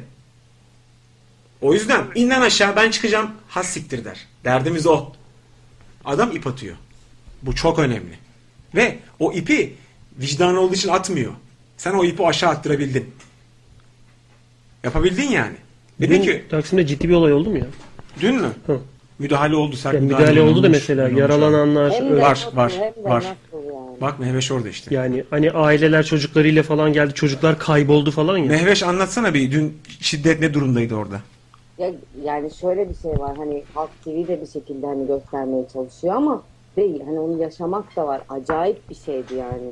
O 1.61 1.73
yüzden 1.73 2.05
inden 2.15 2.41
aşağı 2.41 2.75
ben 2.75 2.91
çıkacağım 2.91 3.31
has 3.47 3.67
siktir 3.67 4.05
der. 4.05 4.27
Derdimiz 4.43 4.88
o. 4.88 5.11
Adam 6.05 6.35
ip 6.35 6.47
atıyor. 6.47 6.75
Bu 7.41 7.55
çok 7.55 7.79
önemli. 7.79 8.17
Ve 8.75 8.99
o 9.19 9.33
ipi 9.33 9.75
vicdanı 10.19 10.59
olduğu 10.59 10.75
için 10.75 10.89
atmıyor. 10.89 11.31
Sen 11.77 11.93
o 11.93 12.05
ipi 12.05 12.25
aşağı 12.25 12.49
attırabildin. 12.49 13.13
Yapabildin 14.83 15.29
yani. 15.31 15.55
Dedi 15.99 16.13
Dün 16.13 16.21
ki 16.21 16.45
Taksim'de 16.49 16.88
ciddi 16.88 17.09
bir 17.09 17.13
olay 17.13 17.33
oldu 17.33 17.49
mu 17.49 17.57
ya? 17.57 17.67
dün 18.21 18.35
mü? 18.35 18.51
Hı. 18.65 18.79
Müdahale 19.22 19.56
oldu. 19.56 19.76
Sert 19.76 19.93
Yani 19.93 20.06
müdahale 20.06 20.41
oldu 20.41 20.56
da 20.64 20.68
olmuş. 20.68 20.69
mesela 20.69 21.10
yaralananlar 21.10 21.89
abi. 21.91 22.03
öyle. 22.10 22.22
Var 22.22 22.48
var 22.53 22.72
Hem 22.95 23.03
de 23.06 23.10
var. 23.10 23.23
yani? 23.53 24.02
Bak 24.02 24.19
Mehveş 24.19 24.52
orada 24.52 24.69
işte. 24.69 24.95
Yani 24.95 25.23
hani 25.30 25.52
aileler 25.52 26.03
çocuklarıyla 26.03 26.64
falan 26.64 26.93
geldi. 26.93 27.14
Çocuklar 27.14 27.60
kayboldu 27.60 28.11
falan 28.11 28.38
ya. 28.38 28.45
Mehveş 28.45 28.84
anlatsana 28.84 29.34
bir 29.34 29.52
dün 29.52 29.77
şiddet 29.99 30.39
ne 30.39 30.53
durumdaydı 30.53 30.95
orada? 30.95 31.19
Ya, 31.77 31.91
yani 32.26 32.52
şöyle 32.61 32.89
bir 32.89 32.95
şey 32.95 33.11
var 33.19 33.38
hani 33.38 33.64
Halk 33.73 33.89
TV 34.03 34.27
de 34.27 34.41
bir 34.41 34.48
şekilde 34.48 34.85
hani 34.85 35.07
göstermeye 35.07 35.65
çalışıyor 35.73 36.14
ama 36.15 36.43
değil 36.77 37.02
hani 37.06 37.19
onu 37.19 37.41
yaşamak 37.41 37.95
da 37.95 38.07
var 38.07 38.22
acayip 38.30 38.89
bir 38.89 38.95
şeydi 38.95 39.34
yani. 39.35 39.72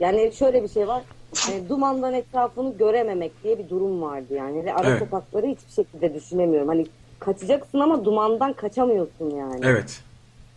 Yani 0.00 0.32
şöyle 0.38 0.62
bir 0.62 0.68
şey 0.68 0.88
var 0.88 1.02
hani 1.46 1.68
dumandan 1.68 2.14
etrafını 2.14 2.76
görememek 2.78 3.44
diye 3.44 3.58
bir 3.58 3.68
durum 3.68 4.02
vardı 4.02 4.34
yani 4.34 4.72
ara 4.74 4.88
Evet. 4.88 4.98
sokakları 4.98 5.46
hiçbir 5.46 5.72
şekilde 5.72 6.14
düşünemiyorum 6.14 6.68
hani 6.68 6.86
kaçacaksın 7.24 7.80
ama 7.80 8.04
dumandan 8.04 8.52
kaçamıyorsun 8.52 9.30
yani. 9.30 9.60
Evet. 9.62 10.00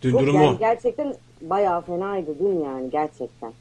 Dün 0.02 0.12
Yok, 0.12 0.22
durum 0.22 0.34
yani 0.34 0.46
o. 0.46 0.58
gerçekten 0.58 1.14
bayağı 1.40 1.82
fenaydı 1.86 2.38
dün 2.38 2.64
yani 2.64 2.90
gerçekten. 2.90 3.52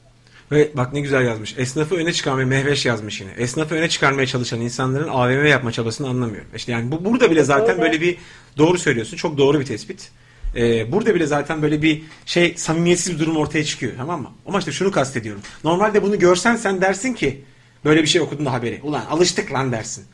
Ve 0.52 0.70
bak 0.78 0.94
ne 0.94 1.02
güzel 1.02 1.26
yazmış. 1.26 1.56
Esnafı 1.58 1.96
öne 1.96 2.14
çıkarmaya 2.14 2.46
Mehveş 2.46 2.86
yazmış 2.86 3.22
yine. 3.22 3.32
Esnafı 3.38 3.76
öne 3.76 3.90
çıkarmaya 3.90 4.28
çalışan 4.28 4.62
insanların 4.62 5.08
AVM 5.08 5.46
yapma 5.46 5.72
çabasını 5.72 6.10
anlamıyorum. 6.10 6.48
İşte 6.56 6.72
yani 6.72 6.92
bu 6.92 7.06
burada 7.06 7.32
bile 7.32 7.44
zaten 7.44 7.70
Öyle. 7.70 7.82
böyle 7.82 8.02
bir 8.02 8.18
doğru 8.58 8.78
söylüyorsun. 8.78 9.18
Çok 9.18 9.38
doğru 9.38 9.60
bir 9.60 9.66
tespit. 9.66 10.12
Ee, 10.56 10.92
burada 10.92 11.16
bile 11.16 11.26
zaten 11.26 11.62
böyle 11.62 11.82
bir 11.82 12.04
şey 12.26 12.54
samimiyetsiz 12.58 13.14
bir 13.14 13.20
durum 13.20 13.38
ortaya 13.38 13.64
çıkıyor 13.64 13.94
tamam 13.98 14.22
mı? 14.22 14.30
Ama 14.48 14.60
işte 14.60 14.72
şunu 14.72 14.92
kastediyorum. 14.92 15.42
Normalde 15.64 16.04
bunu 16.04 16.20
görsen 16.20 16.56
sen 16.56 16.82
dersin 16.82 17.14
ki 17.14 17.42
böyle 17.86 18.02
bir 18.02 18.08
şey 18.08 18.22
okudun 18.22 18.46
da 18.46 18.54
haberi. 18.54 18.80
Ulan 18.84 19.06
alıştık 19.10 19.54
lan 19.54 19.72
dersin. 19.72 20.06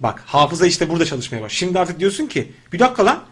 Bak 0.00 0.22
hafıza 0.26 0.66
işte 0.66 0.88
burada 0.90 1.04
çalışmaya 1.04 1.42
baş. 1.42 1.52
Şimdi 1.52 1.78
artık 1.78 2.00
diyorsun 2.00 2.26
ki 2.26 2.52
bir 2.72 2.78
dakika 2.78 3.04
lan. 3.04 3.24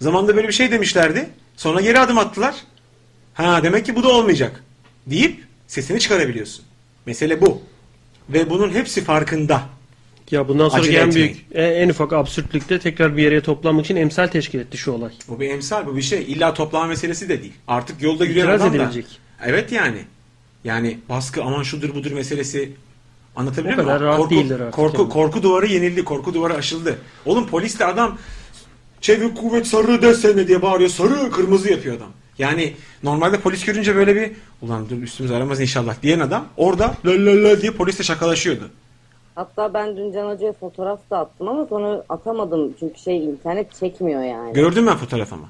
Zamanında 0.00 0.36
böyle 0.36 0.48
bir 0.48 0.52
şey 0.52 0.70
demişlerdi. 0.72 1.30
Sonra 1.56 1.80
geri 1.80 1.98
adım 2.00 2.18
attılar. 2.18 2.54
Ha 3.34 3.62
demek 3.62 3.86
ki 3.86 3.96
bu 3.96 4.02
da 4.02 4.08
olmayacak. 4.08 4.64
Deyip 5.06 5.44
sesini 5.66 6.00
çıkarabiliyorsun. 6.00 6.64
Mesele 7.06 7.40
bu. 7.40 7.62
Ve 8.28 8.50
bunun 8.50 8.70
hepsi 8.70 9.04
farkında. 9.04 9.62
Ya 10.30 10.48
bundan 10.48 10.68
sonra 10.68 10.80
Acele 10.82 10.98
en 10.98 11.08
etmeyin. 11.08 11.28
büyük, 11.28 11.46
en, 11.54 11.72
en 11.72 11.88
ufak 11.88 12.12
absürtlükte 12.12 12.78
tekrar 12.78 13.16
bir 13.16 13.22
yere 13.22 13.40
toplanmak 13.40 13.84
için 13.84 13.96
emsal 13.96 14.26
teşkil 14.26 14.58
etti 14.58 14.78
şu 14.78 14.92
olay. 14.92 15.10
Bu 15.28 15.40
bir 15.40 15.50
emsal, 15.50 15.86
bu 15.86 15.96
bir 15.96 16.02
şey. 16.02 16.22
İlla 16.32 16.54
toplama 16.54 16.86
meselesi 16.86 17.28
de 17.28 17.42
değil. 17.42 17.52
Artık 17.68 18.02
yolda 18.02 18.24
yürüyen 18.24 18.44
İtiraz 18.44 18.62
adam 18.62 18.78
da. 18.78 18.82
edilecek. 18.82 19.06
Evet 19.44 19.72
yani. 19.72 19.98
Yani 20.64 20.98
baskı 21.08 21.42
aman 21.42 21.62
şudur 21.62 21.94
budur 21.94 22.10
meselesi 22.12 22.72
anlatabiliyor 23.40 23.78
O 23.78 23.82
kadar 23.82 23.96
muyum? 23.96 24.06
rahat 24.06 24.18
korku, 24.20 24.30
değiller 24.30 24.60
artık 24.60 24.74
korku, 24.74 25.02
yani. 25.02 25.10
korku 25.12 25.42
duvarı 25.42 25.66
yenildi. 25.66 26.04
Korku 26.04 26.34
duvarı 26.34 26.54
aşıldı. 26.54 26.98
Oğlum 27.26 27.46
polis 27.46 27.78
de 27.78 27.86
adam 27.86 28.18
çevik 29.00 29.36
kuvvet 29.36 29.66
sarı 29.66 30.02
desene 30.02 30.48
diye 30.48 30.62
bağırıyor. 30.62 30.90
Sarı 30.90 31.30
kırmızı 31.30 31.70
yapıyor 31.70 31.96
adam. 31.96 32.08
Yani 32.38 32.74
normalde 33.02 33.40
polis 33.40 33.64
görünce 33.64 33.96
böyle 33.96 34.16
bir 34.16 34.30
ulan 34.62 34.88
dur 34.88 35.02
üstümüz 35.02 35.32
aramaz 35.32 35.60
inşallah 35.60 36.02
diyen 36.02 36.20
adam 36.20 36.44
orada 36.56 36.94
lölölö 37.04 37.60
diye 37.60 37.72
polisle 37.72 38.04
şakalaşıyordu. 38.04 38.70
Hatta 39.34 39.74
ben 39.74 39.96
dün 39.96 40.12
Can 40.12 40.30
Hoca'ya 40.34 40.52
fotoğraf 40.52 41.00
da 41.10 41.18
attım 41.18 41.48
ama 41.48 41.66
sonra 41.66 42.04
atamadım 42.08 42.72
çünkü 42.80 43.00
şey 43.00 43.24
internet 43.24 43.74
çekmiyor 43.74 44.22
yani. 44.22 44.52
Gördüm 44.52 44.86
ben 44.86 44.96
fotoğraf 44.96 45.32
ama. 45.32 45.48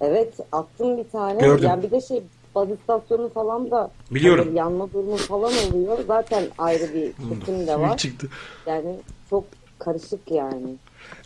Evet 0.00 0.34
attım 0.52 0.98
bir 0.98 1.10
tane. 1.10 1.40
Gördüm. 1.40 1.68
Yani 1.68 1.82
bir 1.82 1.90
de 1.90 2.00
şey 2.00 2.22
baz 2.54 2.68
istasyonu 2.80 3.32
falan 3.32 3.70
da 3.70 3.90
Biliyorum. 4.10 4.44
hani 4.48 4.58
yanma 4.58 4.92
durumu 4.92 5.16
falan 5.16 5.52
oluyor. 5.72 5.98
Zaten 6.06 6.44
ayrı 6.58 6.94
bir 6.94 7.12
kesim 7.38 7.66
de 7.66 7.80
var. 7.80 7.96
çıktı. 7.98 8.28
Yani 8.66 8.96
çok 9.30 9.44
karışık 9.78 10.30
yani. 10.30 10.74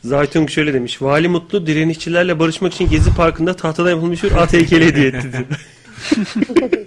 Zaytung 0.05 0.51
şöyle 0.51 0.75
demiş. 0.75 1.03
Vali 1.03 1.29
Mutlu 1.29 1.67
direnişçilerle 1.67 2.39
barışmak 2.39 2.75
için 2.75 2.89
Gezi 2.91 3.15
Parkı'nda 3.15 3.57
tahtadan 3.57 3.91
yapılmış 3.91 4.23
bir 4.25 4.33
at 4.33 4.53
heykeli 4.53 4.87
hediye 4.87 5.07
etti 5.09 5.31
diyor. 5.33 5.45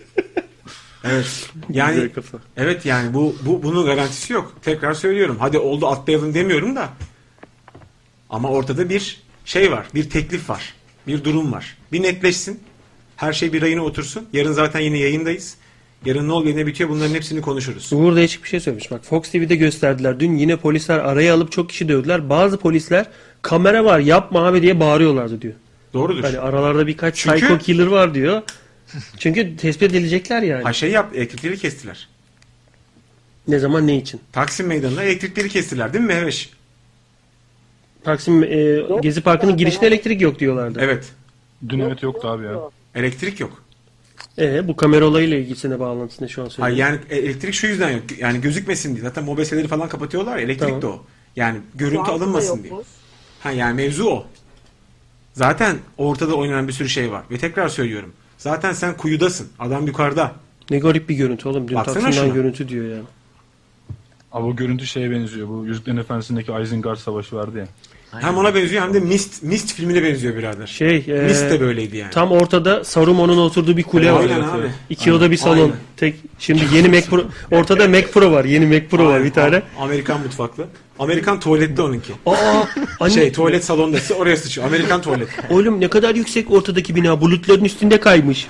Evet. 1.03 1.49
Yani 1.69 1.93
Güzel 1.95 2.14
kafa. 2.14 2.38
evet 2.57 2.85
yani 2.85 3.14
bu 3.14 3.35
bu 3.45 3.64
bunun 3.64 3.85
garantisi 3.85 4.34
yok. 4.34 4.53
Tekrar 4.61 4.93
söylüyorum. 4.93 5.38
Hadi 5.39 5.57
oldu 5.59 5.88
atlayalım 5.88 6.34
demiyorum 6.34 6.76
da. 6.76 6.89
Ama 8.30 8.49
ortada 8.49 8.89
bir 8.89 9.22
şey 9.45 9.72
var. 9.72 9.88
Bir 9.95 10.09
teklif 10.09 10.49
var. 10.49 10.73
Bir 11.07 11.23
durum 11.23 11.51
var. 11.51 11.77
Bir 11.91 12.03
netleşsin. 12.03 12.59
Her 13.18 13.34
şey 13.34 13.53
bir 13.53 13.61
rayına 13.61 13.81
otursun. 13.84 14.27
Yarın 14.34 14.52
zaten 14.52 14.80
yine 14.80 14.98
yayındayız. 14.98 15.56
Yarın 16.06 16.27
ne 16.27 16.31
oluyor 16.31 16.56
ne 16.57 16.68
bitiyor 16.68 16.89
bunların 16.89 17.14
hepsini 17.15 17.41
konuşuruz. 17.41 17.94
Uğur 17.94 18.15
değişik 18.15 18.44
bir 18.44 18.49
şey 18.49 18.60
söylemiş. 18.60 18.91
Bak 18.91 19.06
Fox 19.06 19.31
TV'de 19.31 19.56
gösterdiler. 19.56 20.19
Dün 20.19 20.38
yine 20.38 20.56
polisler 20.56 20.99
araya 20.99 21.34
alıp 21.34 21.52
çok 21.52 21.69
kişi 21.69 21.89
dövdüler. 21.89 22.30
Bazı 22.30 22.57
polisler 22.57 23.06
kamera 23.41 23.85
var 23.85 23.99
yapma 23.99 24.48
abi 24.48 24.61
diye 24.61 24.80
bağırıyorlardı 24.80 25.41
diyor. 25.41 25.53
Doğrudur. 25.94 26.23
Hani 26.23 26.39
aralarda 26.39 26.88
birkaç 26.88 27.15
Çünkü- 27.15 27.39
psycho 27.39 27.57
killer 27.57 27.88
var 27.88 28.14
diyor. 28.14 28.41
Çünkü 29.18 29.57
tespit 29.57 29.91
edilecekler 29.91 30.41
yani. 30.41 30.64
Ha 30.64 30.73
şey 30.73 30.91
yap 30.91 31.11
elektrikleri 31.15 31.57
kestiler. 31.57 32.07
Ne 33.48 33.60
zaman 33.60 33.88
ne 33.88 33.98
için? 33.98 34.22
Taksim 34.31 34.68
Meydanı'nda 34.68 35.03
elektrikleri 35.03 35.49
kestiler 35.49 35.94
değil 35.94 36.03
mi 36.03 36.14
Mehveş? 36.14 36.49
Taksim 38.03 38.44
e, 38.44 38.80
Gezi 39.02 39.22
Parkı'nın 39.22 39.57
girişinde 39.57 39.88
elektrik 39.88 40.22
yok 40.22 40.39
diyorlardı. 40.39 40.80
Evet. 40.81 41.11
Dün 41.69 41.80
evet 41.80 42.03
yoktu 42.03 42.27
abi 42.27 42.45
ya. 42.45 42.60
Elektrik 43.02 43.40
yok. 43.40 43.64
E, 44.38 44.68
bu 44.68 44.76
kamera 44.76 45.06
olayıyla 45.06 45.38
ilgisine 45.38 45.80
bağlantısını 45.80 46.30
şu 46.30 46.41
an 46.41 46.49
Hayır 46.57 46.76
söylüyorum. 46.78 46.99
yani 47.10 47.19
elektrik 47.22 47.53
şu 47.53 47.68
yüzden 47.68 47.90
yok. 47.91 48.03
Yani 48.19 48.41
gözükmesin 48.41 48.94
diye. 48.95 49.02
Zaten 49.03 49.24
mobeseleri 49.24 49.68
falan 49.68 49.90
kapatıyorlar. 49.90 50.38
ya, 50.38 50.44
Elektrik 50.44 50.68
Tamam. 50.69 50.82
de 50.82 50.88
o. 50.88 51.03
Yani 51.36 51.60
görüntü 51.76 52.11
alınmasın 52.11 52.64
diye. 52.64 52.74
Ha 53.40 53.52
yani 53.52 53.76
mevzu 53.76 54.06
o. 54.06 54.26
Zaten 55.34 55.76
ortada 55.98 56.34
oynanan 56.36 56.68
bir 56.68 56.74
sürü 56.74 56.90
şey 56.90 57.11
var. 57.11 57.24
Ve 57.32 57.38
tekrar 57.38 57.69
söylüyorum. 57.69 58.14
Zaten 58.38 58.74
sen 58.74 58.98
kuyudasın. 58.98 59.48
Adam 59.60 59.88
yukarıda. 59.88 60.32
Ne 60.69 60.80
garip 60.80 61.10
bir 61.10 61.15
görüntü 61.15 61.49
oğlum. 61.49 61.68
Dün 61.68 61.76
Baksana 61.76 61.94
Taksim'den 61.99 62.26
şuna. 62.26 62.34
görüntü 62.36 62.69
diyor 62.69 62.95
ya. 62.98 63.02
Abi 64.32 64.45
o 64.45 64.56
görüntü 64.56 64.86
şeye 64.88 65.11
benziyor. 65.11 65.48
Bu 65.49 65.65
Yüzüklerin 65.65 65.98
Efendisi'ndeki 65.98 66.52
Isengard 66.64 66.98
Savaşı 66.98 67.36
vardı 67.36 67.57
ya. 67.57 67.68
Hem 68.12 68.38
ona 68.38 68.56
benziyor 68.56 68.84
hem 68.84 68.94
de 68.94 69.00
Mist, 69.00 69.44
Mist 69.44 69.74
filmine 69.74 70.04
benziyor 70.04 70.36
birader. 70.36 70.68
Şey, 70.68 71.06
e, 71.08 71.22
Mist 71.22 71.52
de 71.52 71.60
böyleydi 71.60 71.98
yani. 71.98 72.12
Tam 72.12 72.32
ortada 72.32 72.84
Saruman'ın 72.84 73.38
oturduğu 73.38 73.78
bir 73.78 73.84
kule 73.84 74.12
var. 74.12 74.20
Aynen 74.22 74.42
abi. 74.42 74.68
İki 74.90 75.14
oda 75.14 75.32
bir 75.32 75.38
salon. 75.38 75.56
Aynen. 75.58 75.76
Tek 75.98 76.16
şimdi 76.40 76.62
yeni 76.74 76.88
Mac 76.90 77.02
Pro 77.08 77.24
ortada 77.52 77.88
Mac 77.88 78.08
Pro 78.08 78.32
var. 78.32 78.46
Yeni 78.46 78.66
Mac 78.66 78.88
Pro 78.88 79.06
var 79.06 79.14
Aynen. 79.14 79.26
bir 79.26 79.32
tane. 79.34 79.62
Amerikan 79.80 80.20
mutfaklı. 80.22 80.66
Amerikan 81.00 81.40
tuvalette 81.40 81.82
onunki. 81.82 82.14
Aa, 82.26 82.64
anne, 83.00 83.12
Şey 83.14 83.32
tuvalet 83.32 83.64
salondası 83.66 84.14
oraya 84.16 84.38
sıçıyor. 84.38 84.68
Amerikan 84.68 85.02
tuvalet. 85.02 85.28
oğlum 85.50 85.82
ne 85.82 85.88
kadar 85.88 86.16
yüksek 86.16 86.52
ortadaki 86.52 86.96
bina 86.96 87.22
bulutların 87.22 87.66
üstünde 87.66 88.00
kaymış. 88.00 88.48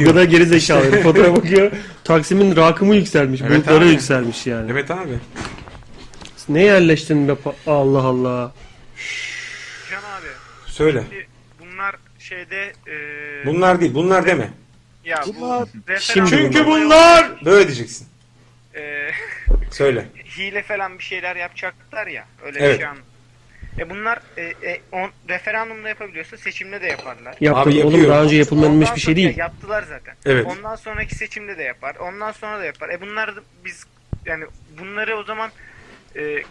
Bu 0.00 0.04
kadar 0.04 0.24
geri 0.24 0.46
zekalı. 0.46 1.02
Fotoğrafa 1.02 1.36
bakıyor. 1.36 1.70
Taksim'in 2.04 2.56
rakımı 2.56 2.94
yükselmiş. 2.94 3.40
Evet 3.40 3.50
bulutları 3.52 3.84
abi. 3.84 3.90
yükselmiş 3.90 4.46
yani. 4.46 4.70
Evet 4.72 4.90
abi. 4.90 5.18
Ne 6.48 6.62
yerleştin 6.62 7.28
be 7.28 7.32
Allah 7.66 8.02
Allah. 8.02 8.52
Can 9.90 10.02
abi. 10.02 10.26
Söyle. 10.66 11.02
Şimdi 11.10 11.26
bunlar 11.60 11.96
şeyde 12.18 12.72
e, 12.88 13.46
Bunlar 13.46 13.80
değil. 13.80 13.94
Bunlar 13.94 14.26
deme. 14.26 14.50
ya 15.04 15.22
bu 15.26 15.66
referandum 15.88 16.00
Şimdi 16.00 16.30
Çünkü 16.30 16.66
bunlar 16.66 17.44
böyle 17.44 17.66
diyeceksin. 17.66 18.08
e, 18.74 19.10
Söyle. 19.70 20.06
hile 20.38 20.62
falan 20.62 20.98
bir 20.98 21.04
şeyler 21.04 21.36
yapacaklar 21.36 22.06
ya. 22.06 22.26
Öyle 22.44 22.58
Evet. 22.58 22.72
bir 22.72 22.76
şey 22.78 22.86
anladım. 22.86 23.04
E 23.78 23.90
bunlar 23.90 24.18
e, 24.36 24.42
e, 24.42 24.80
on, 24.92 25.10
referandumda 25.28 25.88
yapabiliyorsa 25.88 26.36
seçimde 26.36 26.80
de 26.80 26.86
yaparlar. 26.86 27.34
Yaptım 27.40 27.72
Abi 27.72 27.84
oğlum 27.84 28.08
daha 28.08 28.22
önce 28.22 28.36
yapılmamış 28.36 28.88
Ondan 28.88 28.96
bir 28.96 29.00
şey 29.00 29.16
değil. 29.16 29.28
Ya 29.28 29.34
yaptılar 29.44 29.82
zaten. 29.88 30.14
Evet. 30.26 30.46
Ondan 30.46 30.76
sonraki 30.76 31.14
seçimde 31.14 31.58
de 31.58 31.62
yapar. 31.62 31.96
Ondan 31.96 32.32
sonra 32.32 32.58
da 32.58 32.64
yapar. 32.64 32.88
E 32.88 33.00
bunlar 33.00 33.36
da 33.36 33.40
biz 33.64 33.84
yani 34.26 34.44
bunları 34.80 35.16
o 35.16 35.24
zaman 35.24 35.50
e, 36.16 36.42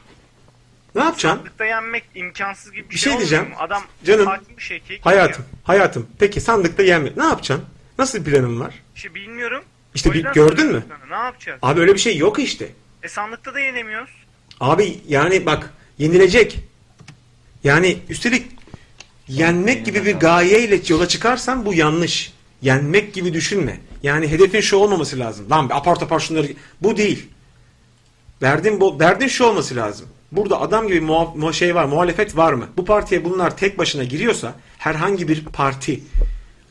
Ne 0.96 1.02
yapacaksın? 1.04 1.38
sandıkta 1.38 1.66
yenmek 1.66 2.04
imkansız 2.16 2.72
gibi 2.72 2.86
bir, 2.86 2.90
Bir 2.90 2.98
şey 3.00 3.12
olmuyor 3.14 3.30
diyeceğim. 3.30 3.50
mu? 3.54 3.56
Adam 3.60 3.84
Canım, 4.06 4.28
atmış 4.28 4.72
eki. 4.72 5.00
Hayatım. 5.02 5.46
Hayatım. 5.64 6.08
Peki 6.20 6.42
sandıkta 6.42 6.84
yenme. 6.84 7.12
Ne 7.18 7.24
yapacaksın? 7.24 7.66
Nasıl 8.00 8.26
bir 8.26 8.32
planın 8.32 8.60
var? 8.60 8.74
İşte 8.96 9.16
bilmiyorum. 9.16 9.64
İşte 9.96 10.14
bir- 10.14 10.24
gördün 10.24 10.68
mü? 10.72 10.84
Ne 11.10 11.16
yapacağız? 11.16 11.60
Abi 11.62 11.80
öyle 11.82 11.94
bir 11.94 12.00
şey 12.00 12.18
yok 12.18 12.40
işte. 12.40 12.70
E 13.04 13.08
sandıkta 13.08 13.54
da 13.54 13.60
yenemiyoruz. 13.60 14.10
Abi 14.60 14.98
yani 15.08 15.46
bak 15.46 15.74
yenilecek. 15.98 16.60
Yani 17.64 17.98
üstelik 18.10 18.48
yenmek 19.28 19.86
gibi 19.86 20.06
bir 20.06 20.16
gayeyle 20.16 20.80
yola 20.88 21.08
çıkarsan 21.08 21.66
bu 21.66 21.74
yanlış. 21.74 22.34
Yenmek 22.62 23.14
gibi 23.14 23.34
düşünme. 23.34 23.80
Yani 24.04 24.28
hedefin 24.28 24.62
şu 24.62 24.76
olmaması 24.78 25.20
lazım. 25.20 25.50
Lan 25.50 25.70
apar 25.74 25.96
topar 26.00 26.20
şunları... 26.20 26.48
Bu 26.82 26.98
değil. 26.98 27.28
Derdin, 28.42 28.82
bu, 28.82 29.00
derdin 29.00 29.28
şu 29.28 29.44
olması 29.44 29.76
lazım. 29.76 30.08
Burada 30.32 30.62
adam 30.62 30.88
gibi 30.88 30.98
muha- 31.00 31.38
mu- 31.38 31.54
şey 31.54 31.76
var, 31.76 31.86
muhalefet 31.86 32.38
var 32.38 32.54
mı? 32.54 32.68
Bu 32.78 32.86
partiye 32.86 33.26
bunlar 33.26 33.58
tek 33.58 33.78
başına 33.78 34.04
giriyorsa 34.04 34.54
herhangi 34.78 35.28
bir 35.28 35.46
parti 35.46 36.00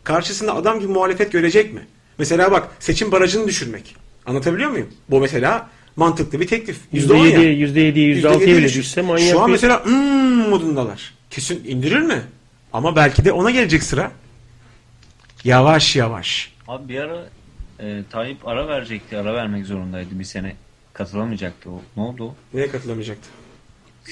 karşısında 0.05 0.55
adam 0.55 0.80
gibi 0.80 0.93
muhalefet 0.93 1.32
görecek 1.32 1.74
mi? 1.74 1.86
Mesela 2.18 2.51
bak 2.52 2.68
seçim 2.80 3.12
barajını 3.12 3.47
düşürmek. 3.47 3.97
Anlatabiliyor 4.26 4.70
muyum? 4.70 4.89
Bu 5.10 5.20
mesela 5.20 5.68
mantıklı 5.97 6.40
bir 6.40 6.47
teklif. 6.47 6.78
Yüzde 6.93 7.12
on 7.12 7.16
ya. 7.26 7.39
%7'ye, 7.40 7.66
%7'ye, 7.68 8.14
%6'ya 8.20 8.56
bile 8.56 8.68
düşse 8.68 9.02
manyak 9.02 9.30
Şu 9.30 9.40
an 9.40 9.47
bir- 9.47 9.52
mesela 9.52 9.85
hmm 9.85 10.48
modundalar. 10.48 11.14
Kesin 11.30 11.64
indirir 11.64 12.01
mi? 12.01 12.22
Ama 12.72 12.97
belki 12.97 13.24
de 13.24 13.32
ona 13.32 13.51
gelecek 13.51 13.82
sıra. 13.82 14.10
Yavaş 15.44 15.97
yavaş. 15.97 16.52
Abi 16.68 16.89
bir 16.89 16.98
ara 17.01 17.26
e, 17.80 18.02
Tayyip 18.10 18.48
ara 18.48 18.68
verecekti. 18.68 19.16
Ara 19.18 19.35
vermek 19.35 19.66
zorundaydı. 19.66 20.09
Bir 20.18 20.24
sene 20.24 20.56
katılamayacaktı 20.93 21.70
o. 21.70 21.82
Ne 21.97 22.02
oldu 22.02 22.24
o? 22.24 22.35
Neye 22.55 22.68
katılamayacaktı? 22.70 23.28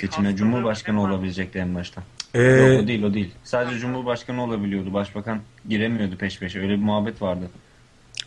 Seçime 0.00 0.36
Cumhurbaşkanı 0.36 1.02
olabilecekti 1.02 1.58
en 1.58 1.74
başta. 1.74 2.02
Ee, 2.34 2.42
Yok 2.42 2.84
o 2.84 2.88
değil 2.88 3.02
o 3.02 3.14
değil. 3.14 3.30
Sadece 3.44 3.78
Cumhurbaşkanı 3.78 4.42
olabiliyordu. 4.44 4.92
Başbakan 4.92 5.40
giremiyordu 5.68 6.16
peş 6.16 6.38
peşe. 6.38 6.58
Öyle 6.60 6.72
bir 6.72 6.82
muhabbet 6.82 7.22
vardı. 7.22 7.50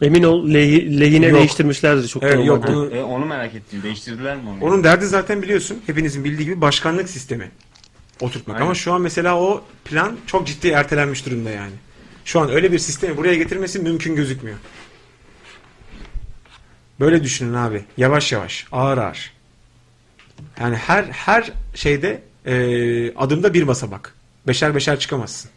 Emin 0.01 0.23
ol 0.23 0.47
lehi- 0.49 0.99
lehine 0.99 1.25
Yok. 1.25 1.37
değiştirmişlerdir 1.39 2.07
çok 2.07 2.23
Evet, 2.23 2.45
yok, 2.45 2.67
bunu- 2.67 2.95
E, 2.95 3.03
onu 3.03 3.25
merak 3.25 3.55
ettim. 3.55 3.83
Değiştirdiler 3.83 4.35
mi 4.37 4.49
onu? 4.49 4.57
Onun 4.65 4.83
derdi 4.83 5.05
zaten 5.05 5.41
biliyorsun. 5.41 5.81
Hepinizin 5.87 6.23
bildiği 6.23 6.45
gibi 6.45 6.61
başkanlık 6.61 7.09
sistemi 7.09 7.51
oturtmak. 8.21 8.55
Aynen. 8.55 8.65
Ama 8.65 8.75
şu 8.75 8.93
an 8.93 9.01
mesela 9.01 9.39
o 9.39 9.63
plan 9.85 10.17
çok 10.27 10.47
ciddi 10.47 10.67
ertelenmiş 10.67 11.25
durumda 11.25 11.49
yani. 11.49 11.73
Şu 12.25 12.39
an 12.39 12.49
öyle 12.49 12.71
bir 12.71 12.79
sistemi 12.79 13.17
buraya 13.17 13.35
getirmesi 13.35 13.79
mümkün 13.79 14.15
gözükmüyor. 14.15 14.57
Böyle 16.99 17.23
düşünün 17.23 17.53
abi. 17.53 17.83
Yavaş 17.97 18.31
yavaş, 18.31 18.65
ağır 18.71 18.97
ağır. 18.97 19.31
Yani 20.59 20.75
her 20.75 21.03
her 21.03 21.53
şeyde 21.75 22.21
e, 22.45 23.13
adımda 23.15 23.53
bir 23.53 23.67
basamak. 23.67 24.15
Beşer 24.47 24.75
beşer 24.75 24.99
çıkamazsın. 24.99 25.51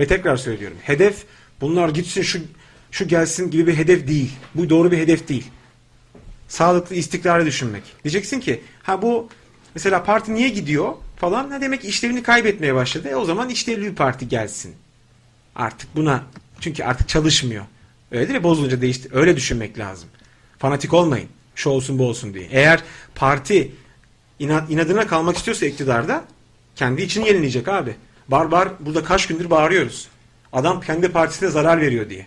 Ve 0.00 0.06
tekrar 0.06 0.36
söylüyorum. 0.36 0.76
Hedef 0.82 1.24
bunlar 1.60 1.88
gitsin 1.88 2.22
şu 2.22 2.38
şu 2.90 3.08
gelsin 3.08 3.50
gibi 3.50 3.66
bir 3.66 3.76
hedef 3.76 4.08
değil. 4.08 4.32
Bu 4.54 4.70
doğru 4.70 4.92
bir 4.92 4.98
hedef 4.98 5.28
değil 5.28 5.50
sağlıklı 6.50 6.96
istikrarı 6.96 7.46
düşünmek. 7.46 7.82
Diyeceksin 8.04 8.40
ki 8.40 8.60
ha 8.82 9.02
bu 9.02 9.28
mesela 9.74 10.04
parti 10.04 10.34
niye 10.34 10.48
gidiyor 10.48 10.92
falan 11.16 11.50
ne 11.50 11.60
demek 11.60 11.84
işlevini 11.84 12.22
kaybetmeye 12.22 12.74
başladı. 12.74 13.08
E 13.08 13.16
o 13.16 13.24
zaman 13.24 13.48
işlevli 13.48 13.86
bir 13.86 13.94
parti 13.94 14.28
gelsin. 14.28 14.74
Artık 15.56 15.96
buna 15.96 16.24
çünkü 16.60 16.84
artık 16.84 17.08
çalışmıyor. 17.08 17.64
Öyle 18.10 18.28
değil 18.28 18.38
mi? 18.38 18.42
Bozulunca 18.42 18.80
değişti. 18.80 19.08
Öyle 19.12 19.36
düşünmek 19.36 19.78
lazım. 19.78 20.08
Fanatik 20.58 20.94
olmayın. 20.94 21.28
Şu 21.54 21.70
olsun 21.70 21.98
bu 21.98 22.08
olsun 22.08 22.34
diye. 22.34 22.44
Eğer 22.50 22.82
parti 23.14 23.72
inat, 24.40 24.70
inadına 24.70 25.06
kalmak 25.06 25.36
istiyorsa 25.36 25.66
iktidarda 25.66 26.24
kendi 26.76 27.02
için 27.02 27.24
yenileyecek 27.24 27.68
abi. 27.68 27.96
Bar 28.28 28.50
bar 28.50 28.68
burada 28.80 29.04
kaç 29.04 29.26
gündür 29.26 29.50
bağırıyoruz. 29.50 30.08
Adam 30.52 30.80
kendi 30.80 31.08
partisine 31.08 31.48
zarar 31.48 31.80
veriyor 31.80 32.10
diye. 32.10 32.26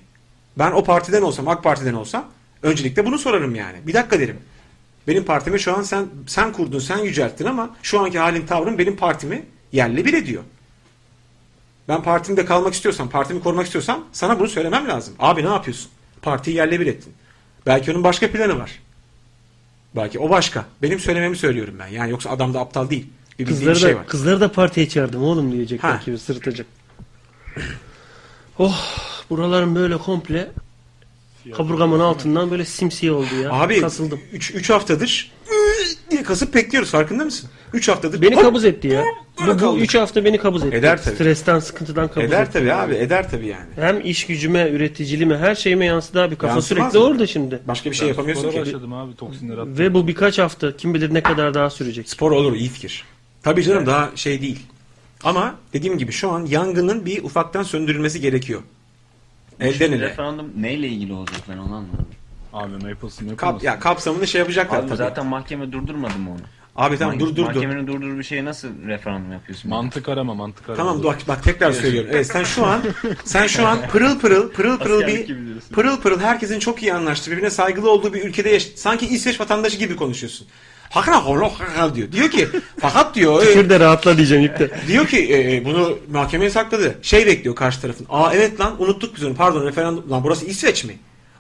Ben 0.58 0.72
o 0.72 0.84
partiden 0.84 1.22
olsam, 1.22 1.48
AK 1.48 1.64
Parti'den 1.64 1.94
olsam 1.94 2.26
öncelikle 2.64 3.06
bunu 3.06 3.18
sorarım 3.18 3.56
yani. 3.56 3.78
Bir 3.88 3.94
dakika 3.94 4.20
derim. 4.20 4.38
Benim 5.08 5.26
partimi 5.26 5.60
şu 5.60 5.78
an 5.78 5.82
sen 5.82 6.06
sen 6.28 6.54
kurdun, 6.54 6.80
sen 6.80 6.98
yücelttin 6.98 7.46
ama 7.46 7.76
şu 7.84 8.00
anki 8.00 8.20
halin 8.20 8.46
tavrın 8.46 8.78
benim 8.78 8.96
partimi 8.96 9.46
yerle 9.72 10.06
bir 10.06 10.14
ediyor. 10.14 10.44
Ben 11.88 12.04
partimde 12.04 12.46
kalmak 12.46 12.74
istiyorsam, 12.74 13.10
partimi 13.10 13.44
korumak 13.44 13.66
istiyorsam 13.66 14.04
sana 14.12 14.40
bunu 14.40 14.48
söylemem 14.48 14.88
lazım. 14.88 15.14
Abi 15.20 15.46
ne 15.46 15.50
yapıyorsun? 15.50 15.92
Partiyi 16.22 16.58
yerle 16.58 16.80
bir 16.80 16.88
ettin. 16.88 17.14
Belki 17.66 17.92
onun 17.92 18.04
başka 18.04 18.32
planı 18.32 18.60
var. 18.60 18.80
Belki 19.96 20.20
o 20.20 20.30
başka. 20.30 20.66
Benim 20.82 21.00
söylememi 21.00 21.36
söylüyorum 21.38 21.76
ben. 21.80 21.88
Yani 21.88 22.12
yoksa 22.12 22.30
adam 22.30 22.54
da 22.54 22.60
aptal 22.60 22.90
değil. 22.90 23.06
Bir 23.40 23.46
Kızları 23.46 23.76
bir 23.76 23.80
şey 23.80 23.94
da, 23.94 23.98
var. 23.98 24.08
kızları 24.08 24.42
da 24.42 24.52
partiye 24.52 24.90
çağırdım 24.90 25.24
oğlum 25.24 25.52
diyecekler 25.52 25.90
Ha. 25.90 26.02
gibi 26.06 26.18
sırıtacak. 26.18 26.68
Oh 28.60 28.82
buralarım 29.30 29.76
böyle 29.76 29.98
komple 29.98 30.52
kaburgamın 31.58 32.00
altından 32.00 32.52
böyle 32.52 32.66
simsiyah 32.66 33.16
oldu 33.16 33.36
ya. 33.44 33.52
Abi 33.52 33.82
Kasıldım. 33.82 34.20
3 34.34 34.70
haftadır 34.70 35.32
diye 36.14 36.24
kasıp 36.24 36.54
bekliyoruz 36.56 36.92
farkında 36.92 37.26
mısın? 37.26 37.50
3 37.74 37.88
haftadır. 37.90 38.22
Beni 38.22 38.36
hop, 38.36 38.44
kabuz 38.44 38.66
etti 38.66 38.88
ya. 38.88 39.04
Bu, 39.42 39.48
bu 39.48 39.58
kaldık. 39.58 39.82
3 39.84 39.96
hafta 39.96 40.26
beni 40.26 40.38
kabuz 40.38 40.64
etti. 40.64 40.76
Eder 40.78 41.04
tabii. 41.04 41.16
Stresten, 41.16 41.60
sıkıntıdan 41.60 42.08
kabuz 42.08 42.28
Eder 42.28 42.42
etti. 42.44 42.54
tabii 42.54 42.74
abi 42.74 42.96
eder 42.96 43.30
tabii 43.32 43.48
yani. 43.48 43.66
Hem 43.76 44.02
iş 44.06 44.26
gücüme, 44.28 44.70
üreticiliğime, 44.70 45.38
her 45.38 45.56
şeyime 45.56 45.86
yansıdı 45.86 46.22
abi. 46.22 46.36
Kafa 46.36 46.54
Yansımaz 46.54 46.68
sürekli 46.92 46.98
mı? 47.00 47.06
orada 47.14 47.28
şimdi. 47.28 47.60
Başka 47.68 47.92
bir 47.92 47.96
şey 47.96 48.08
yapamıyorsun 48.08 48.50
Spora 48.50 48.64
ki. 48.64 48.68
başladım 48.70 48.94
abi 48.94 49.16
toksinleri 49.16 49.60
attım. 49.62 49.78
Ve 49.78 49.94
bu 49.94 50.08
birkaç 50.08 50.40
hafta 50.40 50.78
kim 50.78 50.94
bilir 50.94 51.14
ne 51.14 51.24
kadar 51.24 51.54
daha 51.54 51.70
sürecek. 51.70 52.10
Spor 52.10 52.32
olur 52.32 52.54
iyi 52.56 52.70
fikir. 52.70 53.04
Tabii 53.44 53.64
canım 53.64 53.86
daha 53.86 54.12
şey 54.16 54.42
değil. 54.42 54.60
Ama 55.24 55.56
dediğim 55.74 55.98
gibi 55.98 56.12
şu 56.12 56.32
an 56.32 56.46
yangının 56.46 57.06
bir 57.06 57.24
ufaktan 57.24 57.64
söndürülmesi 57.64 58.22
gerekiyor. 58.22 58.62
Elden 59.60 59.92
ele. 59.92 60.06
referandum 60.06 60.50
neyle 60.58 60.88
ilgili 60.88 61.14
olacak 61.14 61.42
ben 61.50 61.58
onu 61.58 61.76
anlamadım. 61.76 62.06
Abi 62.54 62.74
Maples'ın 62.74 63.28
Kap, 63.28 63.32
yapılması. 63.44 63.66
ya 63.66 63.80
kapsamını 63.80 64.28
şey 64.28 64.40
yapacaklar 64.40 64.80
Abi 64.80 64.88
tabii. 64.88 64.98
zaten 64.98 65.26
mahkeme 65.26 65.72
durdurmadı 65.72 66.18
mı 66.20 66.30
onu? 66.32 66.40
Abi 66.76 66.98
tamam 66.98 67.20
dur 67.20 67.28
dur 67.30 67.36
dur. 67.36 67.44
Mahkemenin 67.46 67.88
durdurduğu 67.88 68.24
şeye 68.24 68.46
nasıl 68.46 68.68
referandum 68.88 69.32
yapıyorsun? 69.32 69.70
Mantık 69.70 70.10
arama 70.10 70.34
mantık 70.34 70.70
arama. 70.70 70.78
Tamam 70.84 71.04
bak 71.04 71.18
bak 71.28 71.44
tekrar 71.44 71.72
söylüyorum. 71.72 72.10
Evet 72.14 72.28
sen 72.28 72.44
şu 72.44 72.66
an 72.66 72.82
sen 73.24 73.48
şu 73.48 73.68
an 73.68 73.78
pırıl 73.92 74.20
pırıl 74.20 74.50
pırıl 74.52 74.78
pırıl 74.80 75.00
Askerlik 75.02 75.30
bir 75.30 75.36
diyorsun. 75.46 75.70
pırıl 75.76 75.98
pırıl 75.98 76.20
herkesin 76.20 76.60
çok 76.60 76.82
iyi 76.84 76.94
anlaştığı 76.94 77.32
birbirine 77.32 77.50
saygılı 77.50 77.92
olduğu 77.92 78.14
bir 78.14 78.24
ülkede 78.24 78.50
yaş- 78.50 78.70
sanki 78.76 79.08
İsveç 79.08 79.40
vatandaşı 79.40 79.78
gibi 79.78 79.96
konuşuyorsun. 79.96 80.48
Hakna 80.90 81.26
holo 81.26 81.50
hakal 81.50 81.96
diyor. 81.96 82.12
Diyor 82.12 82.30
ki 82.30 82.48
fakat 82.80 83.16
diyor 83.16 83.44
e, 83.44 83.46
Tükür 83.46 83.70
de 83.70 83.80
rahatla 83.80 84.18
diyeceğim 84.18 84.44
ilk 84.44 84.60
de. 84.60 84.72
diyor 84.88 85.08
ki 85.08 85.18
e, 85.20 85.56
e, 85.56 85.66
bunu 85.66 85.98
mahkemeye 86.12 86.50
sakladı. 86.50 86.96
Şey 87.02 87.26
bekliyor 87.28 87.56
karşı 87.56 87.82
tarafın. 87.82 88.06
Aa 88.10 88.34
evet 88.34 88.60
lan 88.60 88.76
unuttuk 88.84 89.16
biz 89.16 89.24
onu. 89.24 89.36
Pardon 89.36 89.66
referandum. 89.66 90.10
Lan 90.12 90.24
burası 90.24 90.46
İsveç 90.46 90.84
mi? 90.84 90.94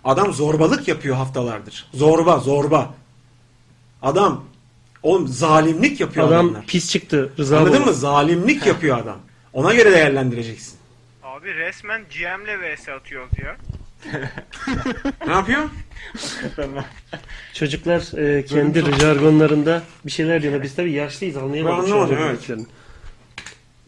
Adam 0.04 0.34
zorbalık 0.34 0.88
yapıyor 0.88 1.16
haftalardır. 1.16 1.88
Zorba 1.94 2.40
zorba. 2.40 2.94
Adam 4.02 4.44
oğlum 5.04 5.28
zalimlik 5.28 6.00
yapıyor 6.00 6.28
Adam 6.28 6.46
adamlar. 6.46 6.66
pis 6.66 6.90
çıktı. 6.92 7.34
Rıza 7.40 7.58
Anladın 7.58 7.82
Baba. 7.82 7.86
mı? 7.86 7.94
Zalimlik 7.94 8.66
yapıyor 8.66 8.98
adam. 8.98 9.18
Ona 9.54 9.74
göre 9.74 9.92
değerlendireceksin. 9.92 10.74
Abi 11.24 11.54
resmen 11.56 12.02
GM'le 12.02 12.76
vs 12.76 12.90
atıyoruz 12.90 13.32
ya. 13.44 13.58
Ne 15.28 15.32
yapıyor? 15.34 15.70
Çocuklar 17.54 18.18
e, 18.38 18.46
kendi 18.46 18.84
jargonlarında 19.00 19.84
bir 20.06 20.12
şeyler 20.12 20.42
diyorlar. 20.42 20.64
Biz 20.64 20.76
tabii 20.76 20.92
yaşlıyız 20.92 21.38
anlayamadık. 21.38 21.78
Ben 21.78 21.84
anlamadım, 21.92 22.18
an 22.18 22.24
evet. 22.24 22.50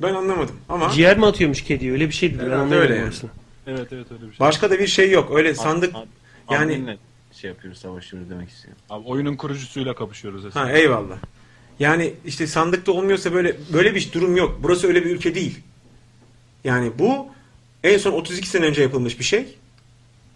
Ben 0.01 0.13
anlamadım 0.13 0.55
ama 0.69 0.89
Ciğer 0.89 1.17
mi 1.17 1.25
atıyormuş 1.25 1.61
kediye? 1.63 1.91
Öyle 1.91 2.07
bir 2.07 2.13
şeydi. 2.13 2.33
Ben 2.39 2.43
Herhalde 2.45 2.55
anlayamadım 2.61 2.81
öyle 2.91 2.95
yani. 2.95 3.05
orasını. 3.07 3.29
Evet 3.67 3.93
evet 3.93 4.11
öyle 4.11 4.21
bir 4.21 4.33
şey. 4.33 4.39
başka 4.39 4.71
da 4.71 4.79
bir 4.79 4.87
şey 4.87 5.11
yok. 5.11 5.31
Öyle 5.37 5.55
sandık 5.55 5.95
Ad- 5.95 6.05
yani 6.49 6.73
adminle 6.73 6.97
şey 7.31 7.49
yapıyoruz 7.49 7.79
savaşıyoruz 7.79 8.29
demek 8.29 8.49
istiyorum. 8.49 8.81
Abi 8.89 9.07
oyunun 9.07 9.35
kurucusuyla 9.35 9.95
kapışıyoruz 9.95 10.45
esas. 10.45 10.55
ha 10.55 10.71
eyvallah. 10.71 11.17
Yani 11.79 12.13
işte 12.25 12.47
sandıkta 12.47 12.91
olmuyorsa 12.91 13.33
böyle 13.33 13.55
böyle 13.73 13.95
bir 13.95 14.11
durum 14.11 14.37
yok. 14.37 14.59
Burası 14.63 14.87
öyle 14.87 15.05
bir 15.05 15.09
ülke 15.09 15.35
değil. 15.35 15.59
Yani 16.63 16.91
bu 16.99 17.27
en 17.83 17.97
son 17.97 18.11
32 18.11 18.47
sene 18.47 18.65
önce 18.65 18.81
yapılmış 18.81 19.19
bir 19.19 19.23
şey. 19.23 19.45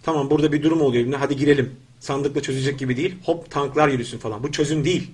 Tamam 0.04 0.30
burada 0.30 0.52
bir 0.52 0.64
durum 0.64 0.82
oluyor. 0.82 1.14
Hadi 1.14 1.36
girelim. 1.36 1.76
Sandıkla 2.00 2.42
çözecek 2.42 2.80
gibi 2.80 2.98
değil. 2.98 3.16
Hop 3.26 3.52
tanklar 3.52 3.88
yürüsün 3.88 4.18
falan. 4.18 4.44
Bu 4.44 4.52
çözüm 4.52 4.86
değil. 4.86 5.12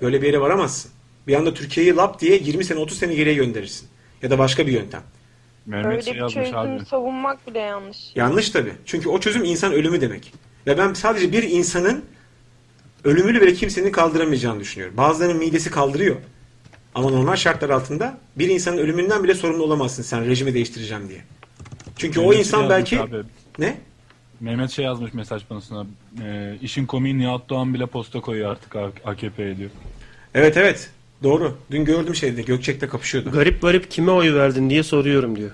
Böyle 0.00 0.22
bir 0.22 0.26
yere 0.26 0.40
varamazsın. 0.40 0.90
Bir 1.26 1.34
anda 1.34 1.54
Türkiye'yi 1.54 1.94
lap 1.96 2.20
diye 2.20 2.38
20 2.38 2.64
sene 2.64 2.78
30 2.78 2.98
sene 2.98 3.14
geriye 3.14 3.34
gönderirsin. 3.34 3.88
Ya 4.22 4.30
da 4.30 4.38
başka 4.38 4.66
bir 4.66 4.72
yöntem. 4.72 5.02
Mehmet 5.68 5.86
Öyle 5.86 6.02
şey 6.02 6.14
bir 6.14 6.18
yazmış 6.18 6.44
çözüm 6.44 6.58
abi. 6.58 6.84
savunmak 6.84 7.46
bile 7.46 7.58
yanlış. 7.58 7.96
Yanlış 8.14 8.50
tabii. 8.50 8.72
Çünkü 8.86 9.08
o 9.08 9.20
çözüm 9.20 9.44
insan 9.44 9.72
ölümü 9.72 10.00
demek. 10.00 10.32
Ve 10.66 10.78
ben 10.78 10.92
sadece 10.92 11.32
bir 11.32 11.42
insanın 11.42 12.04
ölümünü 13.04 13.40
bile 13.40 13.54
kimsenin 13.54 13.92
kaldıramayacağını 13.92 14.60
düşünüyorum. 14.60 14.96
Bazılarının 14.96 15.36
midesi 15.38 15.70
kaldırıyor. 15.70 16.16
Ama 16.94 17.10
normal 17.10 17.36
şartlar 17.36 17.70
altında 17.70 18.18
bir 18.36 18.48
insanın 18.48 18.78
ölümünden 18.78 19.24
bile 19.24 19.34
sorumlu 19.34 19.62
olamazsın 19.62 20.02
sen 20.02 20.26
rejimi 20.26 20.54
değiştireceğim 20.54 21.08
diye. 21.08 21.20
Çünkü 21.96 22.20
o 22.20 22.22
Mehmet 22.22 22.34
şey 22.36 22.40
insan 22.40 22.58
yazmış 22.62 22.76
belki 22.76 23.00
abi. 23.00 23.22
ne? 23.58 23.78
Mehmet 24.40 24.70
şey 24.70 24.84
yazmış 24.84 25.14
mesaj 25.14 25.44
panosuna. 25.44 25.86
E, 26.24 26.56
işin 26.62 26.86
komiği 26.86 27.18
Nihat 27.18 27.48
Doğan 27.48 27.74
bile 27.74 27.86
posta 27.86 28.20
koyuyor 28.20 28.50
artık 28.50 28.76
AKP'ye 29.04 29.56
diyor. 29.56 29.70
Evet 30.34 30.56
evet. 30.56 30.90
Doğru. 31.22 31.56
Dün 31.70 31.84
gördüm 31.84 32.14
şeyde 32.14 32.42
Gökçek'te 32.42 32.88
kapışıyordu. 32.88 33.30
Garip 33.32 33.62
garip 33.62 33.90
kime 33.90 34.12
oy 34.12 34.34
verdin 34.34 34.70
diye 34.70 34.82
soruyorum 34.82 35.36
diyor. 35.36 35.50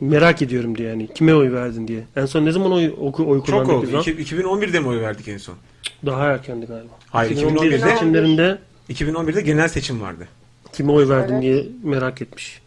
Merak 0.00 0.42
ediyorum 0.42 0.78
diye 0.78 0.88
yani. 0.88 1.14
Kime 1.14 1.34
oy 1.34 1.52
verdin 1.52 1.88
diye. 1.88 2.04
En 2.16 2.26
son 2.26 2.44
ne 2.44 2.52
zaman 2.52 2.72
oy, 2.72 2.84
oy, 2.98 3.12
oy 3.26 3.38
Çok 3.38 3.46
kullandık 3.46 3.70
oldu. 3.72 3.82
biz 3.86 3.94
lan? 3.94 4.00
İki- 4.00 4.16
2011'de 4.36 4.80
mi 4.80 4.88
oy 4.88 5.00
verdik 5.00 5.28
en 5.28 5.36
son? 5.38 5.54
Daha 6.06 6.26
erkendi 6.26 6.66
galiba. 6.66 6.92
Hayır 7.10 7.30
2011 7.30 7.70
2011'de 7.72 7.78
seçimlerinde 7.90 8.58
2011'de 8.90 9.40
genel 9.40 9.68
seçim 9.68 10.00
vardı. 10.00 10.28
kime 10.72 10.92
oy 10.92 11.08
verdin 11.08 11.32
Evet. 11.34 11.42
diye 11.42 11.66
merak 11.82 12.22
etmiş. 12.22 12.60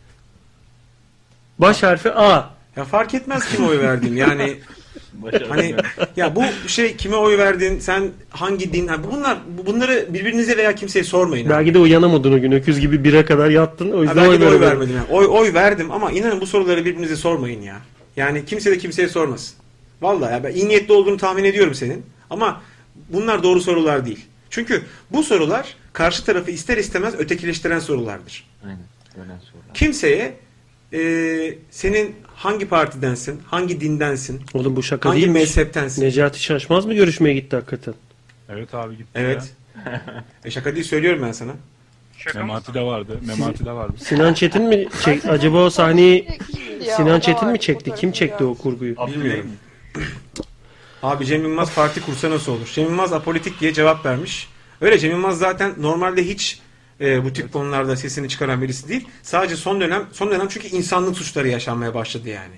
Baş 1.59 1.83
harfi 1.83 2.11
A. 2.11 2.49
Ya 2.75 2.85
fark 2.85 3.13
etmez 3.13 3.49
kime 3.49 3.67
oy 3.67 3.79
verdin. 3.79 4.15
Yani 4.15 4.55
Hani 5.49 5.75
ya 6.15 6.35
bu 6.35 6.43
şey 6.67 6.95
kime 6.95 7.15
oy 7.15 7.37
verdin? 7.37 7.79
Sen 7.79 8.09
hangi 8.29 8.73
din? 8.73 8.87
Ha, 8.87 8.97
bunlar 9.11 9.37
bunları 9.67 10.07
birbirinize 10.09 10.57
veya 10.57 10.75
kimseye 10.75 11.03
sormayın. 11.03 11.45
abi. 11.45 11.53
Belki 11.53 11.73
de 11.73 11.79
uyanamadın 11.79 12.33
o 12.33 12.41
gün. 12.41 12.51
Öküz 12.51 12.79
gibi 12.79 13.03
bire 13.03 13.25
kadar 13.25 13.49
yattın. 13.49 13.91
O 13.91 13.97
Ha, 13.97 14.01
yüzden 14.01 14.17
belki 14.17 14.29
oy, 14.29 14.41
de 14.41 14.47
oy 14.47 14.59
vermedim. 14.61 14.95
Yani. 14.95 15.05
Oy 15.09 15.25
oy 15.29 15.53
verdim 15.53 15.91
ama 15.91 16.11
inanın 16.11 16.41
bu 16.41 16.45
soruları 16.47 16.85
birbirinize 16.85 17.15
sormayın 17.15 17.61
ya. 17.61 17.77
Yani 18.15 18.45
kimse 18.45 18.71
de 18.71 18.77
kimseye 18.77 19.07
sormasın. 19.07 19.55
Vallahi 20.01 20.33
ya 20.33 20.43
ben 20.43 20.51
iyi 20.51 20.67
niyetli 20.67 20.93
olduğunu 20.93 21.17
tahmin 21.17 21.43
ediyorum 21.43 21.73
senin. 21.75 22.03
Ama 22.29 22.61
bunlar 23.09 23.43
doğru 23.43 23.61
sorular 23.61 24.05
değil. 24.05 24.25
Çünkü 24.49 24.81
bu 25.11 25.23
sorular 25.23 25.75
karşı 25.93 26.25
tarafı 26.25 26.51
ister 26.51 26.77
istemez 26.77 27.13
ötekileştiren 27.17 27.79
sorulardır. 27.79 28.47
Aynen. 28.65 28.79
Öyle 29.21 29.31
sorular. 29.51 29.73
Kimseye 29.73 30.33
e, 30.93 30.99
senin 31.71 32.15
hangi 32.43 32.67
partidensin, 32.67 33.41
hangi 33.45 33.81
dindensin, 33.81 34.41
Oğlum 34.53 34.75
bu 34.75 34.83
şaka 34.83 35.09
hangi 35.09 35.17
değil 35.21 35.27
mi? 35.27 35.33
mezheptensin. 35.33 36.01
Necati 36.03 36.43
Şaşmaz 36.43 36.85
mı 36.85 36.93
görüşmeye 36.93 37.33
gitti 37.33 37.55
hakikaten? 37.55 37.93
Evet 38.49 38.73
abi 38.75 38.97
gitti 38.97 39.09
Evet. 39.15 39.53
e 40.45 40.51
şaka 40.51 40.75
değil 40.75 40.85
söylüyorum 40.85 41.23
ben 41.27 41.31
sana. 41.31 41.51
ya. 41.51 42.33
Memati 42.35 42.73
de 42.73 42.81
vardı. 42.81 43.19
Memati 43.27 43.65
de 43.65 43.71
vardı. 43.71 43.93
Sinan 44.03 44.33
Çetin 44.33 44.63
mi 44.63 44.87
çek 45.05 45.25
acaba 45.25 45.57
o 45.65 45.69
sahneyi 45.69 46.27
Sinan 46.95 47.19
Çetin 47.19 47.47
mi 47.49 47.59
çekti? 47.59 47.91
Kim 47.95 48.11
çekti 48.11 48.43
o 48.43 48.55
kurguyu? 48.55 48.95
Bilmiyorum. 49.07 49.51
Abi 51.03 51.25
Cem 51.25 51.41
Yılmaz 51.43 51.75
parti 51.75 52.01
kursa 52.01 52.29
nasıl 52.29 52.51
olur? 52.51 52.71
Cem 52.75 52.85
Yılmaz 52.85 53.13
apolitik 53.13 53.59
diye 53.59 53.73
cevap 53.73 54.05
vermiş. 54.05 54.47
Öyle 54.81 54.99
Cem 54.99 55.11
Yılmaz 55.11 55.37
zaten 55.39 55.73
normalde 55.77 56.27
hiç 56.27 56.59
e, 57.01 57.23
bu 57.23 57.33
tip 57.33 57.53
konularda 57.53 57.95
sesini 57.95 58.29
çıkaran 58.29 58.61
birisi 58.61 58.89
değil. 58.89 59.07
Sadece 59.23 59.55
son 59.55 59.81
dönem 59.81 60.07
son 60.11 60.31
dönem 60.31 60.47
çünkü 60.47 60.67
insanlık 60.67 61.17
suçları 61.17 61.47
yaşanmaya 61.47 61.93
başladı 61.93 62.29
yani. 62.29 62.55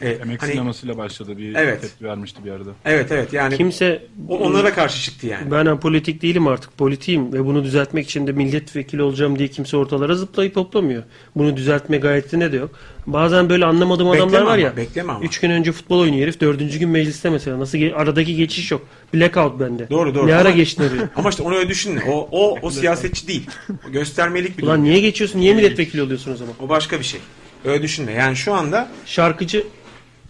E, 0.00 0.08
Emek 0.10 0.42
hani- 0.42 0.50
sinemasıyla 0.50 0.98
başladı. 0.98 1.38
Bir 1.38 1.54
Evet. 1.54 1.80
tepki 1.82 2.04
vermişti 2.04 2.44
bir 2.44 2.50
arada. 2.50 2.70
Evet 2.84 3.12
evet 3.12 3.32
yani 3.32 3.56
Kimse 3.56 4.02
o 4.28 4.38
onlara 4.38 4.74
karşı 4.74 5.02
çıktı 5.02 5.26
yani. 5.26 5.50
Ben 5.50 5.66
apolitik 5.66 6.22
değilim 6.22 6.46
artık 6.46 6.78
politiğim 6.78 7.32
ve 7.32 7.44
bunu 7.44 7.64
düzeltmek 7.64 8.04
için 8.04 8.26
de 8.26 8.32
milletvekili 8.32 9.02
olacağım 9.02 9.38
diye 9.38 9.48
kimse 9.48 9.76
ortalara 9.76 10.14
zıplayıp 10.14 10.56
hoplamıyor. 10.56 11.02
Bunu 11.36 11.56
düzeltme 11.56 11.96
gayretinde 11.98 12.52
de 12.52 12.56
yok. 12.56 12.70
Bazen 13.06 13.48
böyle 13.50 13.64
anlamadığım 13.64 14.08
adamlar 14.08 14.26
Bekleme 14.26 14.44
var 14.46 14.52
ama, 14.52 14.62
ya. 14.62 14.76
bekleme 14.76 15.12
ama. 15.12 15.24
Üç 15.24 15.40
gün 15.40 15.50
önce 15.50 15.72
futbol 15.72 15.98
oynuyor 16.00 16.22
herif. 16.22 16.40
Dördüncü 16.40 16.78
gün 16.78 16.88
mecliste 16.88 17.30
mesela. 17.30 17.58
Nasıl 17.60 17.78
ge- 17.78 17.94
aradaki 17.94 18.36
geçiş 18.36 18.70
yok. 18.70 18.82
Blackout 19.14 19.60
bende. 19.60 19.90
Doğru 19.90 20.14
doğru. 20.14 20.26
Ne 20.26 20.34
ara 20.34 20.50
geçtin 20.50 20.82
oraya? 20.82 21.10
Ama 21.16 21.28
işte 21.30 21.42
onu 21.42 21.54
öyle 21.54 21.68
düşünme. 21.68 22.02
O 22.10 22.28
o 22.32 22.58
o 22.62 22.70
siyasetçi 22.70 23.28
değil. 23.28 23.46
O 23.88 23.92
göstermelik 23.92 24.58
bir 24.58 24.62
Ulan 24.62 24.84
niye 24.84 25.00
geçiyorsun? 25.00 25.40
Niye 25.40 25.54
milletvekili 25.54 26.02
oluyorsun 26.02 26.32
o 26.32 26.36
zaman? 26.36 26.54
O 26.60 26.68
başka 26.68 26.98
bir 26.98 27.04
şey. 27.04 27.20
Öyle 27.64 27.82
düşünme. 27.82 28.12
Yani 28.12 28.36
şu 28.36 28.54
anda 28.54 28.88
Şarkıcı 29.06 29.66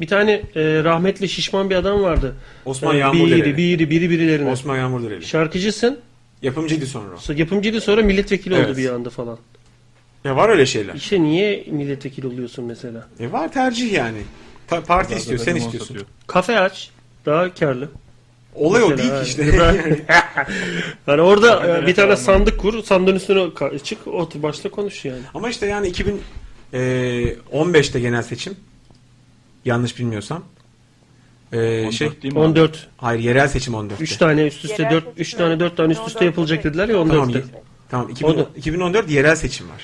bir 0.01 0.07
tane 0.07 0.33
e, 0.33 0.85
rahmetli 0.85 1.29
şişman 1.29 1.71
bir 1.71 1.75
adam 1.75 2.03
vardı. 2.03 2.35
Osman 2.65 2.95
E, 2.97 2.99
Yağmurdereli. 2.99 3.45
Biri 3.45 3.57
biri 3.57 3.91
biri 3.91 4.11
birilerine. 4.11 4.51
Osman 4.51 4.77
Yağmurdereli. 4.77 5.27
Şarkıcısın. 5.27 5.99
Yapımcıydı 6.43 6.87
sonra. 6.87 7.09
o. 7.31 7.33
Yapımcıydı 7.33 7.81
sonra 7.81 8.03
milletvekili 8.03 8.55
Evet. 8.55 8.71
oldu 8.71 8.77
bir 8.77 8.91
anda 8.91 9.11
falan. 9.11 9.39
Ya 10.25 10.37
var 10.37 10.49
öyle 10.49 10.67
şeyler. 10.67 10.95
İşte 10.95 11.23
niye 11.23 11.65
milletvekili 11.71 12.27
oluyorsun 12.27 12.65
mesela? 12.65 13.09
E 13.21 13.33
var 13.33 13.53
tercih 13.53 13.93
yani. 13.93 14.19
Ta- 14.69 14.83
parti 14.83 15.15
istiyor, 15.15 15.39
sen 15.39 15.55
istiyorsun. 15.57 15.87
satıyor. 15.87 16.07
Kafe 16.27 16.61
aç. 16.61 16.91
Daha 17.27 17.55
karlı. 17.55 17.89
Olay 18.55 18.83
o 18.83 18.99
değil 18.99 19.09
ki 19.09 19.15
evet. 19.17 19.27
işte. 19.27 19.45
Yani 21.07 21.23
orada 21.23 21.61
Aynen 21.61 21.83
e, 21.83 21.87
bir 21.87 21.95
tane 21.95 22.17
sandık 22.17 22.59
kur, 22.61 22.83
sandığın 22.83 23.17
üstüne 23.17 23.39
ka- 23.39 23.83
çık, 23.83 24.07
otur 24.07 24.43
başta 24.43 24.69
konuş 24.71 25.05
yani. 25.05 25.21
Ama 25.35 25.49
işte 25.51 25.67
yani 25.67 25.93
2015'te 26.73 28.01
genel 28.01 28.23
seçim. 28.23 28.57
Yanlış 29.69 29.99
bilmiyorsam. 29.99 30.45
Ee, 31.53 31.81
14 31.81 31.93
şey 31.95 32.23
değil 32.23 32.35
mi 32.35 32.41
abi? 32.41 32.47
14. 32.47 32.89
hayır 32.97 33.21
yerel 33.21 33.49
seçim 33.49 33.75
14'te. 33.75 34.03
3 34.05 34.17
tane 34.17 34.47
üst 34.47 34.65
üste 34.65 34.83
Yerel 34.83 34.95
4 34.95 35.05
seçim 35.05 35.23
3 35.23 35.35
tane 35.35 35.61
4 35.61 35.77
tane 35.77 35.93
üst 35.93 36.01
üste 36.01 36.13
14'te 36.19 36.25
yapılacak 36.25 36.65
dediler 36.65 36.89
ya 36.89 36.95
14'te. 36.97 37.13
Tamam, 37.13 37.31
ye- 37.31 37.45
tamam 37.89 38.11
2010 38.11 38.35
O 38.35 38.39
da. 38.39 38.49
2014 38.57 39.11
yerel 39.11 39.37
seçim 39.37 39.69
var. 39.69 39.83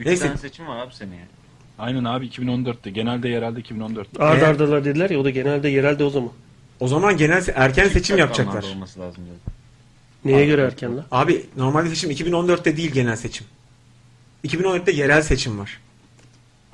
Üç 0.00 0.06
Neyse. 0.06 0.26
tane 0.26 0.36
seçim 0.38 0.66
var 0.66 0.76
abi 0.86 0.94
seneye. 0.94 1.26
Aynen 1.78 2.04
abi 2.04 2.26
2014'te. 2.26 2.90
Genelde 2.90 3.28
yerelde 3.28 3.60
2014'te. 3.60 4.22
Ard 4.24 4.36
Eğer- 4.40 4.48
ardalar 4.48 4.84
dediler 4.84 5.10
ya 5.10 5.18
o 5.20 5.24
da 5.24 5.30
genelde 5.30 5.68
yerelde 5.68 6.04
o 6.04 6.10
zaman. 6.10 6.30
O 6.80 6.88
zaman 6.88 7.16
genel 7.16 7.38
se- 7.42 7.52
erken 7.56 7.88
seçim 7.88 8.18
yapacaklar. 8.18 8.62
Olması 8.62 9.00
lazım 9.00 9.24
zaten. 9.26 9.54
Neye 10.24 10.46
göre 10.46 10.62
erken 10.62 10.96
lan? 10.96 11.04
Abi 11.10 11.46
normalde 11.56 11.88
seçim 11.88 12.10
2014'te 12.10 12.76
değil 12.76 12.90
genel 12.92 13.16
seçim. 13.16 13.46
2014'te 14.44 14.92
yerel 14.92 15.22
seçim 15.22 15.58
var. 15.58 15.80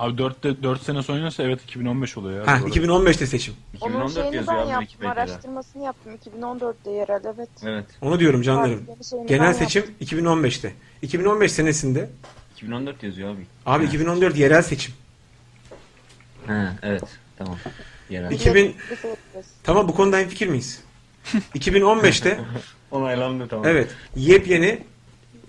Abi 0.02 0.22
4'te 0.22 0.62
4 0.62 0.82
sene 0.82 1.02
sonrası 1.02 1.42
evet 1.42 1.62
2015 1.64 2.16
oluyor 2.16 2.46
ya. 2.46 2.52
Ha 2.52 2.60
doğru. 2.60 2.68
2015'te 2.70 3.26
seçim. 3.26 3.54
Onun 3.80 3.90
2014 3.92 4.14
şeyini 4.14 4.36
yazıyor 4.36 4.56
ben 4.58 4.62
abi 4.62 4.70
yaptım, 4.70 4.86
Wikipedia'da. 4.86 5.20
araştırmasını 5.20 5.84
yaptım. 5.84 6.12
2014'te 6.40 6.90
yerel 6.90 7.20
evet. 7.24 7.48
Evet. 7.64 7.86
Onu 8.00 8.20
diyorum 8.20 8.42
canlarım. 8.42 8.78
Partilerin 8.86 9.02
şeyini 9.02 9.26
Genel 9.26 9.54
seçim 9.54 9.84
2015'te. 10.00 10.72
2015 11.02 11.52
senesinde 11.52 12.10
2014 12.56 13.02
yazıyor 13.02 13.34
abi. 13.34 13.46
abi 13.66 13.84
2014 13.84 14.36
yerel 14.36 14.62
seçim. 14.62 14.94
Ha 16.46 16.72
evet. 16.82 17.04
Tamam. 17.38 17.56
Yerel. 18.10 18.30
2000 18.30 18.64
yaptım. 18.64 19.12
Tamam 19.62 19.88
bu 19.88 19.94
konuda 19.94 20.24
fikir 20.24 20.46
miyiz? 20.46 20.82
2015'te 21.54 22.40
Onaylandı 22.90 23.48
tamam. 23.48 23.66
evet 23.66 23.90
yepyeni 24.16 24.78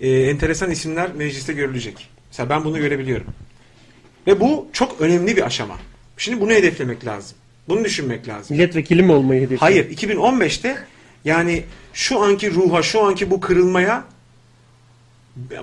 e, 0.00 0.10
enteresan 0.10 0.70
isimler 0.70 1.12
mecliste 1.12 1.52
görülecek. 1.52 2.08
Mesela 2.30 2.50
ben 2.50 2.64
bunu 2.64 2.78
görebiliyorum. 2.78 3.26
Ve 4.26 4.40
bu 4.40 4.66
çok 4.72 5.00
önemli 5.00 5.36
bir 5.36 5.46
aşama. 5.46 5.78
Şimdi 6.16 6.40
bunu 6.40 6.50
hedeflemek 6.50 7.06
lazım. 7.06 7.36
Bunu 7.68 7.84
düşünmek 7.84 8.28
lazım. 8.28 8.56
Milletvekili 8.56 9.02
mi 9.02 9.12
olmayı 9.12 9.40
hedefliyor? 9.40 9.60
Hayır 9.60 9.96
2015'te 9.96 10.78
yani 11.24 11.64
şu 11.92 12.20
anki 12.20 12.54
ruha, 12.54 12.82
şu 12.82 13.02
anki 13.04 13.30
bu 13.30 13.40
kırılmaya 13.40 14.04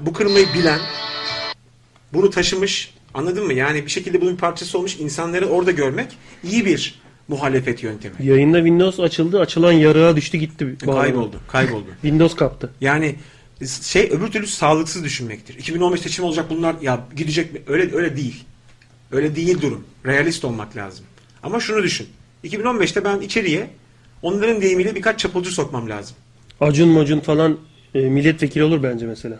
bu 0.02 0.14
kırılmayı 0.14 0.48
bilen 0.54 0.80
bunu 2.14 2.30
taşımış 2.30 2.94
anladın 3.14 3.46
mı? 3.46 3.54
Yani 3.54 3.86
bir 3.86 3.92
şekilde 3.92 4.22
bunun 4.22 4.34
bir 4.34 4.38
parçası 4.38 4.78
olmuş 4.78 5.00
insanları 5.00 5.50
orada 5.50 5.72
görmek 5.72 6.08
iyi 6.44 6.66
bir 6.66 7.02
muhalefet 7.28 7.84
yöntemi. 7.84 8.16
Yayında 8.20 8.58
Windows 8.58 9.00
açıldı, 9.00 9.40
açılan 9.40 9.72
yarığa 9.72 10.16
düştü 10.16 10.38
gitti. 10.38 10.78
Kayboldu, 10.86 11.40
kayboldu. 11.48 11.88
Windows 12.02 12.36
kaptı. 12.36 12.70
Yani 12.82 13.16
şey 13.82 14.10
öbür 14.12 14.28
türlü 14.28 14.48
sağlıksız 14.48 15.04
düşünmektir. 15.04 15.56
2015 15.56 16.02
seçim 16.02 16.26
olacak 16.26 16.46
bunlar 16.50 16.76
ya 16.82 17.08
gidecek 17.16 17.54
mi? 17.54 17.62
Öyle 17.68 17.96
öyle 17.96 18.18
değil. 18.18 18.44
Öyle 19.12 19.36
değil 19.36 19.62
durum. 19.62 19.84
Realist 20.06 20.46
olmak 20.46 20.76
lazım. 20.76 21.06
Ama 21.44 21.60
şunu 21.60 21.84
düşün. 21.84 22.08
2015'te 22.44 23.06
ben 23.06 23.20
içeriye 23.22 23.70
onların 24.22 24.62
deyimiyle 24.62 24.96
birkaç 24.96 25.20
çapulcu 25.20 25.52
sokmam 25.52 25.90
lazım. 25.90 26.16
Acun 26.60 26.90
Macun 26.90 27.20
falan 27.20 27.58
e, 27.96 28.00
milletvekili 28.00 28.64
olur 28.64 28.84
bence 28.84 29.06
mesela. 29.06 29.40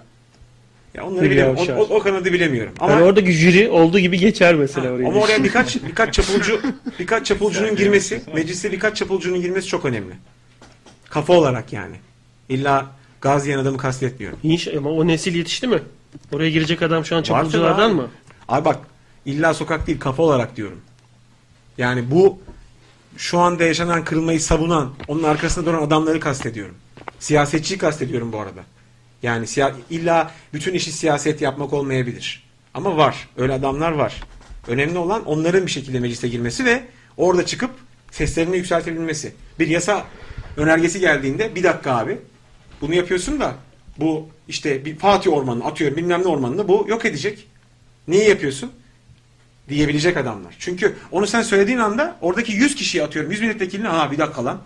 Ya 0.94 1.06
onları 1.06 1.26
Hülya 1.26 1.48
bilemiyorum. 1.54 1.76
O, 1.78 1.94
o, 1.94 1.98
o 1.98 2.00
kanadı 2.00 2.34
bilemiyorum. 2.34 2.74
Ama 2.80 2.92
yani 2.94 3.04
oradaki 3.04 3.32
jüri 3.32 3.70
olduğu 3.70 4.00
gibi 4.00 4.20
geçer 4.20 4.56
mesela 4.56 4.88
Ha, 4.88 4.92
oraya. 4.92 5.08
ama 5.08 5.20
oraya 5.20 5.44
birkaç 5.44 5.84
birkaç 5.84 6.14
çapulcu 6.14 6.62
birkaç 7.00 7.26
çapulcunun 7.26 7.76
girmesi, 7.76 8.22
meclise 8.34 8.72
birkaç 8.72 8.98
çapulcunun 8.98 9.42
girmesi 9.42 9.68
çok 9.68 9.86
önemli. 9.86 10.14
Kafa 11.10 11.34
olarak 11.34 11.74
yani. 11.74 11.96
İlla 12.50 12.92
Gaziyen 13.22 13.58
adamı 13.58 13.78
kastetmiyorum. 13.78 14.40
İnş, 14.44 14.68
ama 14.68 14.90
o 14.90 15.08
nesil 15.08 15.36
yetişti 15.36 15.68
mi? 15.68 15.80
Oraya 16.34 16.50
girecek 16.50 16.82
adam 16.82 17.06
şu 17.06 17.16
an 17.16 17.24
çapulculardan 17.24 17.96
mı? 17.96 18.08
Abi 18.48 18.66
bak 18.66 18.80
illa 19.26 19.54
sokak 19.54 19.88
değil 19.88 20.00
kafa 20.00 20.24
olarak 20.24 20.58
diyorum. 20.58 20.82
Yani 21.78 22.12
bu 22.12 22.40
şu 23.18 23.40
anda 23.40 23.64
yaşanan 23.64 24.04
kırılmayı 24.04 24.42
savunan, 24.42 24.94
onun 25.08 25.24
arkasında 25.24 25.66
duran 25.66 25.84
adamları 25.84 26.20
kastediyorum. 26.20 26.76
Siyasetçiyi 27.20 27.78
kastediyorum 27.78 28.32
bu 28.34 28.40
arada. 28.40 28.64
Yani 29.24 29.46
illa 29.90 30.32
bütün 30.54 30.74
işi 30.74 30.92
siyaset 30.92 31.42
yapmak 31.42 31.74
olmayabilir. 31.74 32.44
Ama 32.74 32.98
var. 32.98 33.30
Öyle 33.38 33.54
adamlar 33.54 33.92
var. 33.92 34.24
Önemli 34.68 34.98
olan 34.98 35.26
onların 35.26 35.66
bir 35.66 35.72
şekilde 35.72 36.00
meclise 36.00 36.28
girmesi 36.28 36.66
ve 36.66 36.84
orada 37.18 37.46
çıkıp 37.46 37.72
seslerini 38.12 38.58
yükseltebilmesi. 38.58 39.34
Bir 39.60 39.68
yasa 39.68 40.06
önergesi 40.58 41.00
geldiğinde 41.00 41.56
bir 41.56 41.64
dakika 41.64 41.98
abi 41.98 42.20
bunu 42.82 42.96
yapıyorsun 42.96 43.40
da 43.40 43.56
bu 43.98 44.28
işte 44.48 44.86
bir 44.86 44.96
Fatih 44.96 45.34
Ormanı 45.34 45.66
atıyorum 45.66 45.98
bilmem 45.98 46.22
ne 46.22 46.28
ormanını 46.28 46.68
bu 46.68 46.86
yok 46.90 47.06
edecek. 47.06 47.48
Niye 48.08 48.30
yapıyorsun? 48.30 48.72
Diyebilecek 49.72 50.18
adamlar. 50.18 50.54
Çünkü 50.60 50.96
onu 51.12 51.28
sen 51.28 51.42
söylediğin 51.42 51.78
anda 51.78 52.16
oradaki 52.22 52.52
100 52.52 52.76
kişiyi 52.76 53.04
atıyorum. 53.04 53.32
100 53.32 53.42
milletvekiline 53.42 53.88
ha 53.88 54.12
bir 54.12 54.18
dakika 54.18 54.46
lan. 54.46 54.58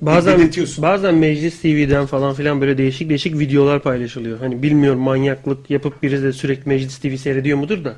Bazen 0.00 0.50
bazen 0.78 1.14
Meclis 1.14 1.60
TV'den 1.60 2.06
falan 2.06 2.34
filan 2.34 2.60
böyle 2.60 2.78
değişik 2.78 3.08
değişik 3.08 3.38
videolar 3.38 3.82
paylaşılıyor. 3.82 4.38
Hani 4.38 4.62
bilmiyorum 4.62 5.00
manyaklık 5.00 5.70
yapıp 5.70 6.02
biri 6.02 6.22
de 6.22 6.32
sürekli 6.32 6.68
Meclis 6.68 6.98
TV 6.98 7.16
seyrediyor 7.16 7.58
mudur 7.58 7.84
da. 7.84 7.94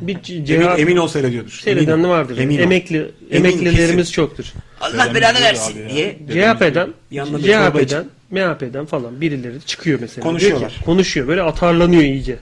Bir 0.00 0.22
c- 0.22 0.34
Emin, 0.34 0.44
cevap 0.44 0.78
emin 0.78 0.96
ol 0.96 1.08
seyrediyordur. 1.08 1.50
seyreden 1.50 2.04
de 2.04 2.08
vardır. 2.08 2.38
Emin 2.38 2.58
ol. 2.58 2.62
Emekli 2.62 2.96
Emin, 2.96 3.12
emeklilerimiz 3.44 3.96
kesin. 4.06 4.12
çoktur. 4.12 4.44
Allah 4.80 5.14
belanı 5.14 5.40
versin 5.40 5.88
diye. 5.88 6.18
CHP'den. 6.32 6.88
CHP'den 7.42 8.04
MHP'den 8.30 8.86
falan 8.86 9.20
birileri 9.20 9.60
çıkıyor 9.66 9.98
mesela. 10.00 10.22
Konuşuyorlar. 10.22 10.70
Ki- 10.70 10.84
konuşuyor. 10.84 11.28
Böyle 11.28 11.42
atarlanıyor 11.42 12.02
iyice. 12.02 12.36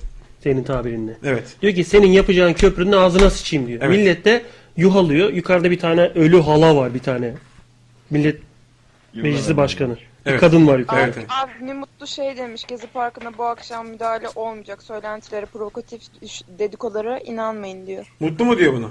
Senin 0.44 0.64
tabirinle. 0.64 1.16
Evet. 1.24 1.56
Diyor 1.62 1.74
ki 1.74 1.84
senin 1.84 2.06
yapacağın 2.06 2.52
köprünün 2.52 2.92
ağzına 2.92 3.30
sıçayım 3.30 3.66
diyor. 3.66 3.80
Evet. 3.82 3.98
Millet 3.98 4.24
de 4.24 4.42
yuhalıyor. 4.76 5.32
Yukarıda 5.32 5.70
bir 5.70 5.78
tane 5.78 6.00
ölü 6.00 6.40
hala 6.40 6.76
var 6.76 6.94
bir 6.94 6.98
tane. 6.98 7.34
Millet 8.10 8.40
Meclisi 9.14 9.56
Başkanı. 9.56 9.96
Bir 9.96 10.30
Evet. 10.30 10.40
kadın 10.40 10.66
var 10.66 10.78
yukarıda. 10.78 11.02
Evet. 11.02 11.26
Abi 11.28 11.66
ne 11.66 11.72
mutlu 11.74 12.06
şey 12.06 12.36
demiş. 12.36 12.64
Gezi 12.68 12.86
Parkı'na 12.86 13.38
bu 13.38 13.44
akşam 13.44 13.88
müdahale 13.88 14.28
olmayacak. 14.34 14.82
Söylentilere, 14.82 15.46
provokatif 15.46 16.02
dedikolara 16.58 17.18
inanmayın 17.18 17.86
diyor. 17.86 18.12
Mutlu 18.20 18.44
mu 18.44 18.58
diyor 18.58 18.72
bunu? 18.72 18.90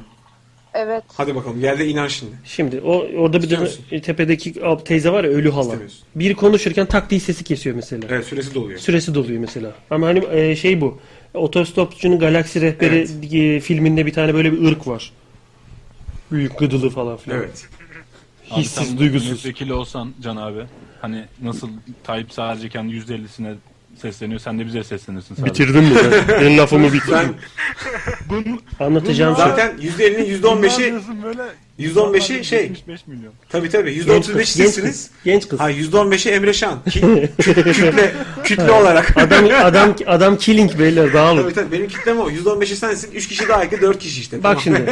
Evet. 0.73 1.03
Hadi 1.07 1.35
bakalım 1.35 1.59
gel 1.59 1.79
de 1.79 1.87
inan 1.87 2.07
şimdi. 2.07 2.31
Şimdi 2.45 2.81
o 2.81 3.07
orada 3.17 3.41
bir 3.41 3.49
de 3.49 3.57
musun? 3.57 3.85
tepedeki 4.03 4.53
teyze 4.85 5.09
var 5.11 5.23
ya 5.23 5.29
ölü 5.29 5.51
hala. 5.51 5.75
Biri 6.15 6.35
konuşurken 6.35 6.85
tak 6.85 7.09
diye 7.09 7.19
sesi 7.19 7.43
kesiyor 7.43 7.75
mesela. 7.75 8.07
Evet 8.09 8.25
süresi 8.25 8.55
doluyor. 8.55 8.79
Süresi 8.79 9.15
doluyor 9.15 9.39
mesela. 9.39 9.71
Ama 9.89 10.07
hani 10.07 10.25
e, 10.31 10.55
şey 10.55 10.81
bu. 10.81 10.99
Otostopçunun 11.33 12.19
Galaksi 12.19 12.61
Rehberi 12.61 13.07
e, 13.37 13.59
filminde 13.59 14.05
bir 14.05 14.13
tane 14.13 14.33
böyle 14.33 14.51
bir 14.51 14.65
ırk 14.71 14.87
var. 14.87 15.11
büyük 16.31 16.57
gıdılı 16.57 16.89
falan 16.89 17.17
filan. 17.17 17.39
Evet. 17.39 17.67
Hissiz, 18.57 18.99
duygusuz. 18.99 19.29
Milletvekili 19.29 19.73
olsan 19.73 20.13
Can 20.21 20.35
abi. 20.35 20.63
Hani 21.01 21.25
nasıl 21.41 21.69
Tayyip 22.03 22.33
sadece 22.33 22.69
kendi 22.69 22.93
%50'sine 22.93 23.55
sesleniyor. 24.03 24.39
Sen 24.39 24.59
de 24.59 24.65
bize 24.65 24.83
seslenirsin. 24.83 25.35
sadece. 25.35 25.53
Bitirdin 25.53 25.83
mi? 25.83 25.95
Ben, 26.29 26.41
benim 26.41 26.57
lafımı 26.57 26.93
bitirdim. 26.93 27.35
Anlatacağım 28.79 29.35
şey. 29.35 29.45
Zaten 29.45 29.71
%50'nin 29.99 30.41
%15'i 30.41 30.93
%15'i 31.79 32.45
şey. 32.45 32.59
75 32.63 33.07
milyon. 33.07 33.33
Tabii 33.49 33.69
tabii. 33.69 33.93
Genç 33.95 34.07
%35'i 34.07 34.33
kız, 34.33 34.35
genç 34.35 34.47
sizsiniz. 34.47 34.91
kız, 34.91 35.09
Genç 35.25 35.47
kız. 35.47 35.59
Ha 35.59 35.71
%15'i 35.71 36.31
Emre 36.31 36.53
Şan. 36.53 36.83
Ki, 36.89 36.99
kü- 37.39 37.73
kütle, 37.73 38.13
kütle 38.43 38.71
olarak. 38.71 39.17
Adam 39.17 39.45
adam 39.63 39.95
adam 40.07 40.37
killing 40.37 40.79
beyler 40.79 41.13
dağılın. 41.13 41.41
Tabii 41.43 41.53
tabii 41.53 41.71
benim 41.71 41.87
kitlem 41.87 42.19
o. 42.19 42.29
%15'i 42.29 42.75
sensin. 42.75 43.11
3 43.11 43.27
kişi 43.27 43.47
daha 43.47 43.63
ekle 43.63 43.81
4 43.81 43.99
kişi 43.99 44.19
işte. 44.21 44.37
Bak 44.37 44.43
Tamam. 44.43 44.61
şimdi 44.63 44.91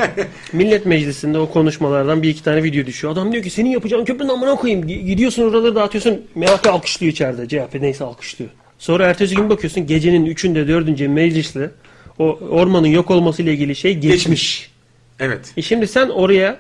Millet 0.53 0.85
Meclisi'nde 0.85 1.37
o 1.37 1.49
konuşmalardan 1.51 2.23
bir 2.23 2.29
iki 2.29 2.43
tane 2.43 2.63
video 2.63 2.85
düşüyor. 2.85 3.13
Adam 3.13 3.31
diyor 3.31 3.43
ki 3.43 3.49
senin 3.49 3.69
yapacağın 3.69 4.05
köprünün 4.05 4.29
amına 4.29 4.55
koyayım. 4.55 4.87
Gidiyorsun 4.87 5.43
oraları 5.43 5.75
dağıtıyorsun. 5.75 6.21
MHP 6.35 6.67
alkışlıyor 6.67 7.13
içeride. 7.13 7.47
CHP 7.47 7.81
neyse 7.81 8.03
alkışlıyor. 8.03 8.51
Sonra 8.81 9.07
ertesi 9.07 9.35
gün 9.35 9.49
bakıyorsun 9.49 9.87
gecenin 9.87 10.25
üçünde 10.25 10.67
dördünce 10.67 11.07
mecliste 11.07 11.71
o 12.19 12.39
ormanın 12.49 12.87
yok 12.87 13.11
olması 13.11 13.41
ile 13.41 13.53
ilgili 13.53 13.75
şey 13.75 13.97
geçmiş. 13.97 14.71
Evet. 15.19 15.53
E 15.57 15.61
şimdi 15.61 15.87
sen 15.87 16.09
oraya 16.09 16.59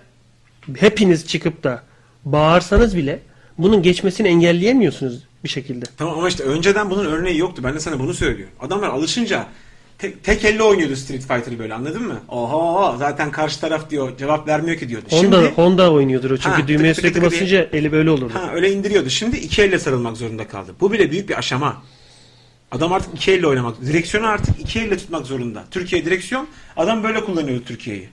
hepiniz 0.77 1.27
çıkıp 1.27 1.63
da 1.63 1.83
bağırsanız 2.25 2.97
bile 2.97 3.19
bunun 3.57 3.81
geçmesini 3.81 4.27
engelleyemiyorsunuz 4.27 5.23
bir 5.43 5.49
şekilde. 5.49 5.85
Tamam 5.97 6.17
ama 6.17 6.27
işte 6.27 6.43
önceden 6.43 6.89
bunun 6.89 7.05
örneği 7.05 7.37
yoktu. 7.37 7.61
Ben 7.65 7.73
de 7.75 7.79
sana 7.79 7.99
bunu 7.99 8.13
söylüyorum. 8.13 8.53
Adamlar 8.59 8.89
alışınca 8.89 9.45
tek, 9.97 10.23
tek 10.23 10.45
elle 10.45 10.63
oynuyordu 10.63 10.95
Street 10.95 11.21
Fighter'ı 11.21 11.59
böyle 11.59 11.73
anladın 11.73 12.03
mı? 12.07 12.19
Oho 12.29 12.95
zaten 12.99 13.31
karşı 13.31 13.61
taraf 13.61 13.89
diyor 13.89 14.17
cevap 14.17 14.47
vermiyor 14.47 14.77
ki 14.77 14.89
diyordu. 14.89 15.05
Honda 15.09 15.41
Şimdi 15.41 15.55
Honda 15.55 15.91
oynuyordur 15.91 16.31
o 16.31 16.37
çünkü 16.37 16.61
Ha, 16.61 16.67
düğmeye 16.67 16.93
tıkı 16.93 17.01
sürekli 17.01 17.13
tıkı 17.13 17.25
basınca 17.25 17.69
eli 17.73 17.91
böyle 17.91 18.09
olurdu. 18.09 18.33
ha, 18.33 18.51
öyle 18.53 18.71
indiriyordu. 18.71 19.09
Şimdi 19.09 19.37
iki 19.37 19.61
elle 19.61 19.79
sarılmak 19.79 20.17
zorunda 20.17 20.47
kaldı. 20.47 20.75
Bu 20.79 20.91
bile 20.91 21.11
büyük 21.11 21.29
bir 21.29 21.37
aşama. 21.37 21.83
Adam 22.71 22.93
artık 22.93 23.13
iki 23.15 23.31
elle 23.31 23.47
oynamak. 23.47 23.81
Direksiyonu 23.81 24.27
artık 24.27 24.59
iki 24.59 24.79
elle 24.79 24.97
tutmak 24.97 25.25
zorunda. 25.25 25.63
Türkiye 25.71 26.05
direksiyon 26.05 26.47
adam 26.77 27.03
böyle 27.03 27.23
kullanıyordu 27.25 27.63
Türkiye'yi. 27.65 28.09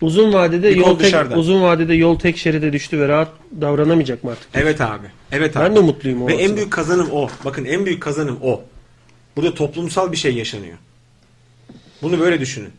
Uzun 0.00 0.32
vadede 0.32 0.70
Bir 0.70 0.82
kol 0.82 0.88
yol 0.88 0.98
tek, 0.98 1.06
dışarıda. 1.06 1.36
uzun 1.36 1.62
vadede 1.62 1.94
yol 1.94 2.18
tek 2.18 2.36
şeride 2.38 2.72
düştü 2.72 2.98
ve 2.98 3.08
rahat 3.08 3.28
davranamayacak 3.60 4.24
mı 4.24 4.30
artık? 4.30 4.48
Evet 4.54 4.80
abi. 4.80 5.06
Evet 5.32 5.56
abi. 5.56 5.64
Ben 5.64 5.76
de 5.76 5.80
umutluyum 5.80 6.22
o 6.22 6.26
Ve 6.28 6.32
en 6.32 6.38
açıdan. 6.38 6.56
büyük 6.56 6.72
kazanım 6.72 7.08
o. 7.12 7.28
Bakın 7.44 7.64
en 7.64 7.86
büyük 7.86 8.02
kazanım 8.02 8.38
o. 8.42 8.62
Burada 9.36 9.54
toplumsal 9.54 10.12
bir 10.12 10.16
şey 10.16 10.34
yaşanıyor. 10.34 10.76
Bunu 12.02 12.20
böyle 12.20 12.40
düşünün. 12.40 12.70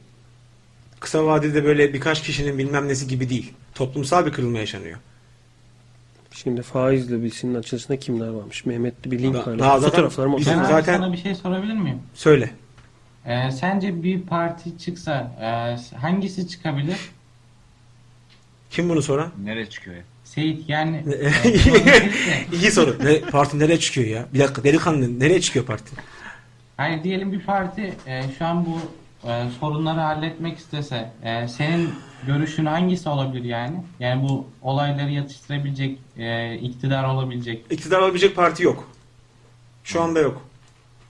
Kısa 0.99 1.25
vadede 1.25 1.63
böyle 1.65 1.93
birkaç 1.93 2.23
kişinin 2.23 2.57
bilmem 2.57 2.87
nesi 2.87 3.07
gibi 3.07 3.29
değil. 3.29 3.53
Toplumsal 3.75 4.25
bir 4.25 4.31
kırılma 4.31 4.59
yaşanıyor. 4.59 4.97
Şimdi 6.43 6.61
faizle 6.61 7.23
bilsinin 7.23 7.55
açılışında 7.55 7.99
kimler 7.99 8.27
varmış? 8.27 8.65
Mehmetli 8.65 9.11
bir 9.11 9.19
link 9.19 9.47
var. 9.47 9.59
daha 9.59 9.79
zaten 9.79 9.91
Fotoğraflar 9.91 10.25
mı? 10.25 10.37
bizim 10.37 10.59
Ben 10.59 10.63
zaten- 10.63 10.97
sana 10.97 11.13
bir 11.13 11.17
şey 11.17 11.35
sorabilir 11.35 11.73
miyim? 11.73 11.99
Söyle. 12.13 12.51
Ee, 13.25 13.51
sence 13.51 14.03
bir 14.03 14.21
parti 14.21 14.77
çıksa 14.77 15.31
e, 15.41 15.95
hangisi 15.97 16.47
çıkabilir? 16.47 16.97
Kim 18.69 18.89
bunu 18.89 19.01
soran? 19.01 19.31
Nereye 19.43 19.65
çıkıyor 19.65 19.95
ya? 19.97 20.03
Seyit 20.23 20.69
yani 20.69 21.03
İyi 22.53 22.71
soru. 22.71 22.95
Ne, 23.03 23.21
parti 23.21 23.59
nereye 23.59 23.79
çıkıyor 23.79 24.07
ya? 24.07 24.25
Bir 24.33 24.39
dakika 24.39 24.63
delikanlı 24.63 25.19
nereye 25.19 25.41
çıkıyor 25.41 25.65
parti? 25.65 25.95
Hayır 26.77 27.03
diyelim 27.03 27.31
bir 27.31 27.39
parti 27.39 27.93
e, 28.07 28.23
şu 28.39 28.45
an 28.45 28.65
bu 28.65 28.79
e, 29.23 29.43
sorunları 29.59 29.99
halletmek 29.99 30.57
istese 30.57 31.11
e, 31.23 31.47
senin 31.47 31.89
görüşün 32.27 32.65
hangisi 32.65 33.09
olabilir 33.09 33.43
yani? 33.43 33.83
Yani 33.99 34.29
bu 34.29 34.47
olayları 34.61 35.11
yatıştırabilecek, 35.11 35.99
e, 36.17 36.55
iktidar 36.55 37.03
olabilecek. 37.03 37.65
İktidar 37.69 37.99
olabilecek 37.99 38.35
parti 38.35 38.63
yok. 38.63 38.89
Şu 39.83 40.01
anda 40.01 40.19
yok. 40.19 40.41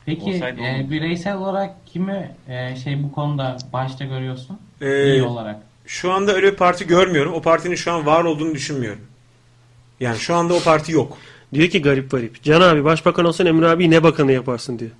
Peki 0.06 0.22
Olsaydı 0.36 0.62
e, 0.62 0.76
olurdu. 0.76 0.92
bireysel 0.92 1.38
olarak 1.38 1.76
kimi 1.88 2.32
e, 2.48 2.76
şey 2.76 3.04
bu 3.04 3.12
konuda 3.12 3.58
başta 3.74 4.06
görüyorsun? 4.06 4.58
Ee, 4.82 5.12
İyi 5.14 5.24
olarak. 5.24 5.62
Şu 5.86 6.12
anda 6.12 6.34
öyle 6.34 6.52
bir 6.52 6.58
parti 6.58 6.88
görmüyorum. 6.88 7.34
O 7.34 7.42
partinin 7.42 7.76
şu 7.76 7.92
an 7.92 8.06
var 8.06 8.24
olduğunu 8.24 8.54
düşünmüyorum. 8.54 9.02
Yani 10.00 10.18
şu 10.18 10.36
anda 10.36 10.54
o 10.54 10.60
parti 10.60 10.92
yok. 10.92 11.18
Diyor 11.54 11.68
ki 11.70 11.82
garip 11.82 12.12
garip. 12.12 12.44
Can 12.44 12.62
abi 12.62 12.84
başbakan 12.84 13.26
olsan 13.26 13.46
Emre 13.48 13.68
abi 13.68 13.92
ne 13.92 14.04
bakanı 14.04 14.32
yaparsın 14.32 14.80
diyor. 14.80 14.92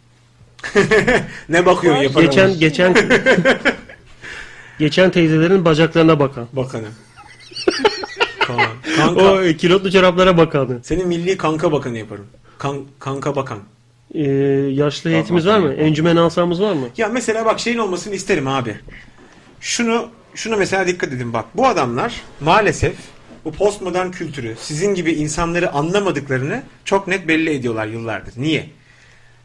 Ne 1.50 1.66
bakıyor 1.66 1.96
yapan 1.96 2.24
Geçen 2.24 2.60
geçen 2.60 2.96
geçen 4.80 5.12
teyzelerin 5.12 5.66
bacaklarına 5.66 6.20
bakan. 6.20 6.48
Bakanı. 6.54 6.88
Kanka. 8.98 9.22
O 9.22 9.42
e, 9.42 9.58
kilotlu 9.58 9.92
çoraplara 9.92 10.38
bakanı. 10.38 10.80
Senin 10.84 11.08
milli 11.08 11.38
kanka 11.38 11.72
bakanı 11.72 11.98
yaparım. 11.98 12.28
Kan, 12.58 12.78
kanka 13.00 13.36
bakan. 13.36 13.60
Ee, 14.14 14.22
yaşlı 14.72 15.10
heyetimiz 15.10 15.48
var 15.48 15.60
mı? 15.60 15.74
Encümen 15.74 16.16
asamız 16.16 16.62
var 16.62 16.74
mı? 16.74 16.88
Ya 16.98 17.08
mesela 17.08 17.46
bak 17.46 17.60
şeyin 17.60 17.78
olmasını 17.78 18.16
isterim 18.16 18.48
abi. 18.48 18.76
Şunu 19.60 20.10
şuna 20.36 20.56
mesela 20.56 20.88
dikkat 20.88 21.14
edin 21.14 21.34
bak. 21.34 21.46
Bu 21.56 21.68
adamlar 21.68 22.22
maalesef 22.40 22.96
bu 23.46 23.52
postmodern 23.52 24.12
kültürü 24.12 24.56
sizin 24.60 24.96
gibi 24.96 25.12
insanları 25.12 25.72
anlamadıklarını 25.72 26.64
çok 26.86 27.08
net 27.08 27.28
belli 27.28 27.50
ediyorlar 27.50 27.88
yıllardır. 27.88 28.34
Niye? 28.38 28.70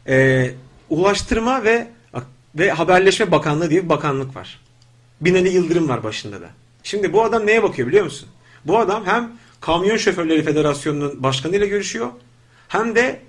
Ee, 0.07 0.51
Ulaştırma 0.89 1.63
ve 1.63 1.87
ve 2.55 2.71
Haberleşme 2.71 3.31
Bakanlığı 3.31 3.69
diye 3.69 3.83
bir 3.83 3.89
bakanlık 3.89 4.35
var. 4.35 4.59
Binali 5.21 5.49
Yıldırım 5.49 5.89
var 5.89 6.03
başında 6.03 6.41
da. 6.41 6.49
Şimdi 6.83 7.13
bu 7.13 7.23
adam 7.23 7.47
neye 7.47 7.63
bakıyor 7.63 7.87
biliyor 7.87 8.03
musun? 8.03 8.29
Bu 8.65 8.79
adam 8.79 9.05
hem 9.05 9.31
Kamyon 9.61 9.97
Şoförleri 9.97 10.43
Federasyonu'nun 10.43 11.23
başkanıyla 11.23 11.67
görüşüyor 11.67 12.09
hem 12.67 12.95
de 12.95 13.19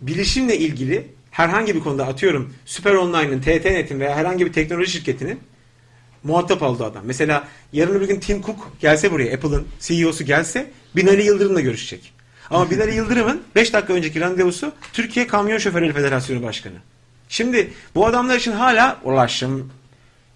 bilişimle 0.00 0.58
ilgili 0.58 1.06
herhangi 1.30 1.74
bir 1.74 1.80
konuda 1.80 2.06
atıyorum 2.06 2.54
Süper 2.64 2.94
Online'ın, 2.94 3.40
TTNet'in 3.40 4.00
veya 4.00 4.16
herhangi 4.16 4.46
bir 4.46 4.52
teknoloji 4.52 4.90
şirketinin 4.90 5.40
muhatap 6.24 6.62
aldığı 6.62 6.84
adam. 6.84 7.02
Mesela 7.04 7.48
yarın 7.72 7.94
öbür 7.94 8.08
gün 8.08 8.20
Tim 8.20 8.42
Cook 8.42 8.80
gelse 8.80 9.12
buraya, 9.12 9.34
Apple'ın 9.34 9.68
CEO'su 9.80 10.24
gelse 10.24 10.70
Binali 10.96 11.22
Yıldırım'la 11.22 11.60
görüşecek. 11.60 12.12
Ama 12.50 12.70
Binali 12.70 12.94
Yıldırım'ın 12.94 13.42
5 13.56 13.72
dakika 13.72 13.92
önceki 13.92 14.20
randevusu 14.20 14.72
Türkiye 14.92 15.26
Kamyon 15.26 15.58
Şoförleri 15.58 15.92
Federasyonu 15.92 16.42
Başkanı. 16.42 16.74
Şimdi 17.28 17.72
bu 17.94 18.06
adamlar 18.06 18.36
için 18.36 18.52
hala 18.52 18.98
ulaşım 19.04 19.72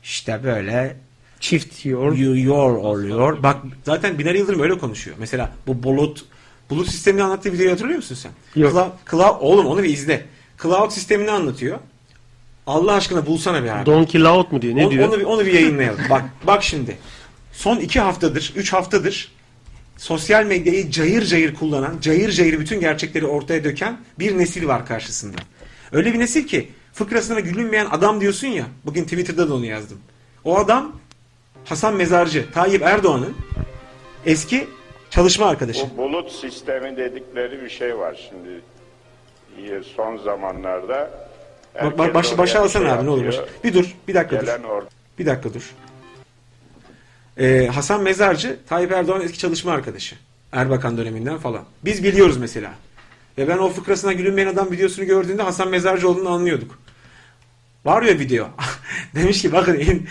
işte 0.05 0.40
böyle 0.44 0.97
çift 1.40 1.86
yor, 1.86 2.16
yor 2.36 2.70
oluyor. 2.76 3.43
Bak 3.43 3.56
zaten 3.84 4.18
Binali 4.18 4.39
Yıldırım 4.39 4.60
öyle 4.60 4.78
konuşuyor. 4.78 5.16
Mesela 5.20 5.51
bu 5.66 5.82
bulut 5.82 6.24
bulut 6.70 6.89
sistemini 6.89 7.22
anlattığı 7.22 7.52
videoyu 7.52 7.72
hatırlıyor 7.72 7.97
musun 7.97 8.14
sen? 8.14 8.30
Yok. 8.62 8.72
Cloud, 8.72 8.90
Cloud, 9.10 9.36
oğlum 9.40 9.66
onu 9.66 9.82
bir 9.82 9.89
izle. 9.89 10.26
Cloud 10.62 10.90
sistemini 10.90 11.30
anlatıyor. 11.30 11.78
Allah 12.66 12.93
aşkına 12.93 13.26
bulsana 13.26 13.64
bir 13.64 13.68
abi. 13.68 13.86
Donkey 13.86 14.20
Loud 14.20 14.52
mu 14.52 14.62
diyor? 14.62 14.76
Ne 14.76 14.84
onu, 14.84 14.90
diyor? 14.90 15.09
Onu, 15.09 15.18
bir- 15.20 15.24
onu 15.24 15.47
bir 15.47 15.52
yayınlayalım. 15.52 16.01
bak 16.10 16.24
bak 16.47 16.62
şimdi. 16.62 16.98
Son 17.52 17.76
iki 17.76 18.01
haftadır, 18.01 18.52
üç 18.56 18.72
haftadır 18.72 19.32
sosyal 20.03 20.45
medyayı 20.45 20.91
cayır 20.91 21.24
cayır 21.24 21.55
kullanan, 21.55 22.01
cayır 22.01 22.31
cayır 22.31 22.61
bütün 22.61 22.81
gerçekleri 22.81 23.27
ortaya 23.27 23.65
döken 23.65 23.97
bir 24.19 24.39
nesil 24.39 24.66
var 24.69 24.87
karşısında. 24.87 25.37
Öyle 25.93 26.15
bir 26.15 26.19
nesil 26.19 26.47
ki 26.47 26.70
fıkrasına 26.93 27.41
gülünmeyen 27.41 27.87
adam 27.91 28.20
diyorsun 28.20 28.47
ya. 28.47 28.65
Bugün 28.85 29.05
Twitter'da 29.05 29.49
da 29.49 29.55
onu 29.55 29.66
yazdım. 29.66 29.99
O 30.45 30.59
adam 30.59 30.93
Hasan 31.65 31.95
Mezarcı, 31.95 32.53
Tayyip 32.53 32.83
Erdoğan'ın 32.83 33.37
eski 34.27 34.66
çalışma 35.11 35.47
arkadaşı. 35.47 35.87
Bu 35.97 36.03
bulut 36.03 36.33
sistemi 36.33 36.97
dedikleri 36.97 37.62
bir 37.62 37.70
şey 37.70 37.99
var 37.99 38.31
şimdi. 38.31 38.61
Son 39.97 40.16
zamanlarda 40.16 41.11
Bak, 41.85 41.99
bak 41.99 42.15
baş, 42.15 42.39
başa 42.39 42.61
alsana 42.61 42.85
şey 42.85 42.93
abi 42.93 43.07
ne 43.07 43.11
olur. 43.11 43.35
Bir 43.65 43.74
dur, 43.74 43.97
bir 44.09 44.15
dakika 44.15 44.41
dur. 44.41 44.49
Bir 45.19 45.27
dakika 45.27 45.55
dur. 45.55 45.70
Ee, 47.38 47.70
Hasan 47.74 48.02
Mezarcı, 48.02 48.56
Tayyip 48.68 48.92
Erdoğan'ın 48.92 49.24
eski 49.24 49.38
çalışma 49.38 49.72
arkadaşı. 49.72 50.16
Erbakan 50.52 50.98
döneminden 50.98 51.38
falan. 51.38 51.64
Biz 51.84 52.04
biliyoruz 52.04 52.36
mesela. 52.36 52.74
Ve 53.38 53.48
ben 53.48 53.59
o 53.59 53.68
fıkrasına 53.70 54.12
gülünmeyen 54.12 54.48
adam 54.48 54.70
videosunu 54.70 55.04
gördüğümde 55.04 55.42
Hasan 55.42 55.68
Mezarcı 55.68 56.09
olduğunu 56.09 56.28
anlıyorduk. 56.28 56.78
Var 57.84 58.02
ya 58.02 58.18
video. 58.18 58.48
Demiş 59.14 59.42
ki 59.42 59.52
bakın 59.52 59.74
in- 59.74 60.09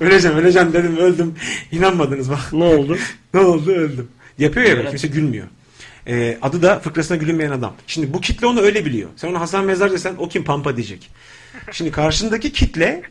öleceğim 0.00 0.36
öleceğim 0.36 0.72
dedim 0.72 0.96
öldüm. 0.96 1.34
İnanmadınız 1.72 2.30
bak. 2.30 2.52
Ne 2.52 2.64
oldu? 2.64 2.98
ne 3.34 3.40
oldu 3.40 3.72
öldüm. 3.72 4.08
Yapıyor 4.38 4.66
ya 4.66 4.76
böyle, 4.76 4.88
kimse 4.88 5.08
gülmüyor. 5.08 5.46
Ee, 6.06 6.38
adı 6.42 6.62
da 6.62 6.78
fıkrasına 6.80 7.16
gülünmeyen 7.16 7.50
adam. 7.50 7.74
Şimdi 7.86 8.14
bu 8.14 8.20
kitle 8.20 8.46
onu 8.46 8.60
öyle 8.60 8.84
biliyor. 8.84 9.10
Sen 9.16 9.28
ona 9.28 9.40
Hasan 9.40 9.64
Mezar 9.64 9.92
desen 9.92 10.14
o 10.18 10.28
kim 10.28 10.44
pampa 10.44 10.76
diyecek. 10.76 11.10
Şimdi 11.72 11.90
karşındaki 11.90 12.52
kitle 12.52 13.02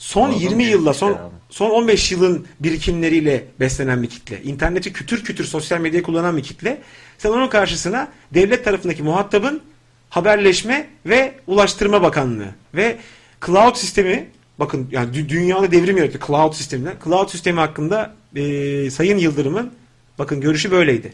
son 0.00 0.28
Adam 0.28 0.40
20 0.40 0.58
büyük 0.58 0.72
yılla 0.72 0.92
kitle 0.92 1.06
son 1.06 1.12
abi. 1.12 1.18
son 1.50 1.70
15 1.70 2.12
yılın 2.12 2.46
birikimleriyle 2.60 3.44
beslenen 3.60 4.02
bir 4.02 4.10
kitle. 4.10 4.42
İnterneti 4.42 4.92
kütür 4.92 5.24
kütür 5.24 5.44
sosyal 5.44 5.80
medyayı 5.80 6.02
kullanan 6.02 6.36
bir 6.36 6.42
kitle. 6.42 6.82
Sen 7.18 7.30
onun 7.30 7.48
karşısına 7.48 8.08
devlet 8.34 8.64
tarafındaki 8.64 9.02
muhatabın 9.02 9.62
haberleşme 10.10 10.86
ve 11.06 11.34
ulaştırma 11.46 12.02
bakanlığı 12.02 12.48
ve 12.74 12.98
cloud 13.46 13.74
sistemi 13.74 14.28
Bakın 14.60 14.88
yani 14.90 15.16
dü- 15.16 15.28
dünyada 15.28 15.72
devrim 15.72 15.96
yarattı 15.96 16.18
cloud 16.26 16.52
sisteminden. 16.52 16.94
Cloud 17.04 17.28
sistemi 17.28 17.60
hakkında 17.60 18.14
e, 18.36 18.90
Sayın 18.90 19.18
Yıldırım'ın 19.18 19.72
bakın 20.18 20.40
görüşü 20.40 20.70
böyleydi. 20.70 21.12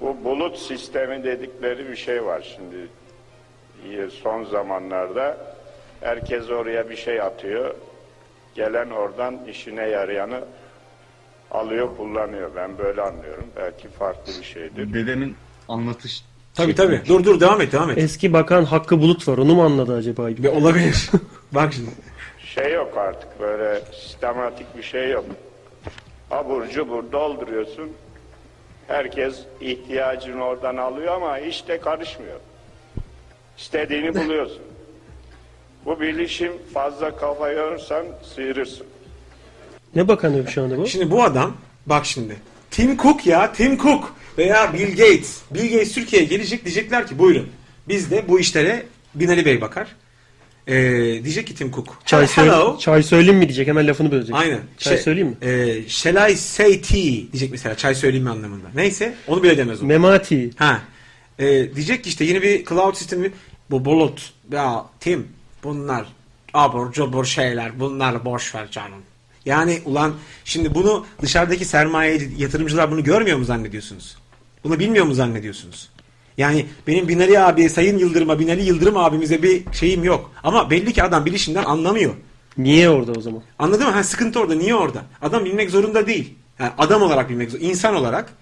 Bu 0.00 0.16
bulut 0.24 0.58
sistemi 0.58 1.24
dedikleri 1.24 1.88
bir 1.88 1.96
şey 1.96 2.24
var 2.24 2.56
şimdi. 2.56 2.76
Son 4.22 4.44
zamanlarda 4.44 5.53
herkes 6.04 6.50
oraya 6.50 6.90
bir 6.90 6.96
şey 6.96 7.20
atıyor. 7.20 7.74
Gelen 8.54 8.90
oradan 8.90 9.38
işine 9.48 9.88
yarayanı 9.88 10.44
alıyor 11.50 11.96
kullanıyor. 11.96 12.50
Ben 12.56 12.78
böyle 12.78 13.02
anlıyorum. 13.02 13.46
Belki 13.56 13.88
farklı 13.88 14.32
bir 14.40 14.44
şeydir. 14.44 14.94
Dedemin 14.94 15.36
anlatış 15.68 16.24
Tabii 16.54 16.74
tabii. 16.74 17.02
Dur 17.08 17.24
dur 17.24 17.40
devam 17.40 17.60
et 17.60 17.72
devam 17.72 17.90
et. 17.90 17.98
Eski 17.98 18.32
bakan 18.32 18.64
Hakkı 18.64 19.00
Bulut 19.00 19.28
var. 19.28 19.38
Onu 19.38 19.54
mu 19.54 19.62
anladı 19.62 19.96
acaba? 19.96 20.26
Ve 20.26 20.50
olabilir. 20.50 21.10
Bak 21.52 21.72
şimdi. 21.72 21.90
Şey 22.38 22.72
yok 22.72 22.96
artık 22.96 23.40
böyle 23.40 23.80
sistematik 23.92 24.76
bir 24.76 24.82
şey 24.82 25.10
yok. 25.10 25.24
Abur 26.30 26.68
cubur 26.68 27.12
dolduruyorsun. 27.12 27.92
Herkes 28.88 29.38
ihtiyacını 29.60 30.44
oradan 30.44 30.76
alıyor 30.76 31.14
ama 31.14 31.38
hiç 31.38 31.68
de 31.68 31.80
karışmıyor. 31.80 32.40
İstediğini 33.58 34.14
buluyorsun. 34.24 34.73
Bu 35.86 36.00
bilişim 36.00 36.52
fazla 36.74 37.16
kafa 37.16 37.48
yorursan 37.50 38.06
sıyırırsın. 38.34 38.86
Ne 39.94 40.08
bakanı 40.08 40.50
şu 40.50 40.62
anda 40.62 40.78
bu? 40.78 40.86
Şimdi 40.88 41.10
bu 41.10 41.22
adam 41.24 41.56
bak 41.86 42.06
şimdi. 42.06 42.36
Tim 42.70 42.96
Cook 42.96 43.26
ya 43.26 43.52
Tim 43.52 43.78
Cook 43.78 44.14
veya 44.38 44.72
Bill 44.74 44.90
Gates. 44.90 45.40
Bill 45.50 45.72
Gates 45.72 45.94
Türkiye'ye 45.94 46.28
gelecek 46.28 46.64
diyecekler 46.64 47.06
ki 47.06 47.18
buyurun. 47.18 47.48
Biz 47.88 48.10
de 48.10 48.24
bu 48.28 48.40
işlere 48.40 48.86
Binali 49.14 49.44
Bey 49.44 49.60
bakar. 49.60 49.88
Ee, 50.66 50.74
diyecek 51.24 51.46
ki 51.46 51.54
Tim 51.54 51.72
Cook. 51.72 51.98
Çay, 52.06 52.26
söyle, 52.26 52.50
Hello. 52.50 52.78
çay 52.78 53.02
söyleyeyim 53.02 53.38
mi 53.38 53.48
diyecek. 53.48 53.68
Hemen 53.68 53.86
lafını 53.88 54.10
bölecek. 54.12 54.34
Aynen. 54.36 54.60
Çay 54.78 54.94
Şey, 54.94 55.02
söyleyeyim 55.02 55.28
mi? 55.28 55.48
E, 55.48 55.82
shall 55.88 56.30
I 56.30 56.36
say 56.36 56.80
tea 56.80 57.00
diyecek 57.32 57.50
mesela 57.50 57.76
çay 57.76 57.94
söyleyeyim 57.94 58.24
mi 58.24 58.30
anlamında. 58.30 58.66
Neyse 58.74 59.14
onu 59.28 59.42
bile 59.42 59.56
demez 59.58 59.82
o. 59.82 59.86
Memati. 59.86 60.50
Ha. 60.56 60.80
E, 61.38 61.74
diyecek 61.74 62.04
ki 62.04 62.08
işte 62.08 62.24
yeni 62.24 62.42
bir 62.42 62.64
cloud 62.64 62.94
sistemi 62.94 63.30
bu 63.70 63.84
bulut 63.84 64.32
ya 64.52 64.86
Tim 65.00 65.28
bunlar 65.64 66.06
abur 66.54 66.92
cubur 66.92 67.24
şeyler 67.24 67.80
bunlar 67.80 68.24
boş 68.24 68.54
ver 68.54 68.70
canım. 68.70 69.02
Yani 69.44 69.82
ulan 69.84 70.14
şimdi 70.44 70.74
bunu 70.74 71.06
dışarıdaki 71.22 71.64
sermaye 71.64 72.28
yatırımcılar 72.38 72.90
bunu 72.90 73.04
görmüyor 73.04 73.38
mu 73.38 73.44
zannediyorsunuz? 73.44 74.16
Bunu 74.64 74.78
bilmiyor 74.78 75.04
mu 75.04 75.14
zannediyorsunuz? 75.14 75.88
Yani 76.38 76.66
benim 76.86 77.08
Binali 77.08 77.40
abi, 77.40 77.68
Sayın 77.68 77.98
Yıldırım'a, 77.98 78.38
Binali 78.38 78.62
Yıldırım 78.62 78.96
abimize 78.96 79.42
bir 79.42 79.62
şeyim 79.72 80.04
yok. 80.04 80.30
Ama 80.42 80.70
belli 80.70 80.92
ki 80.92 81.02
adam 81.02 81.24
bilişimden 81.24 81.64
anlamıyor. 81.64 82.14
Niye 82.58 82.90
orada 82.90 83.12
o 83.12 83.20
zaman? 83.20 83.42
Anladın 83.58 83.86
mı? 83.86 83.92
Ha, 83.92 84.04
sıkıntı 84.04 84.40
orada. 84.40 84.54
Niye 84.54 84.74
orada? 84.74 85.02
Adam 85.22 85.44
bilmek 85.44 85.70
zorunda 85.70 86.06
değil. 86.06 86.34
Yani 86.58 86.72
adam 86.78 87.02
olarak 87.02 87.30
bilmek 87.30 87.50
zorunda. 87.50 87.68
İnsan 87.68 87.94
olarak 87.94 88.32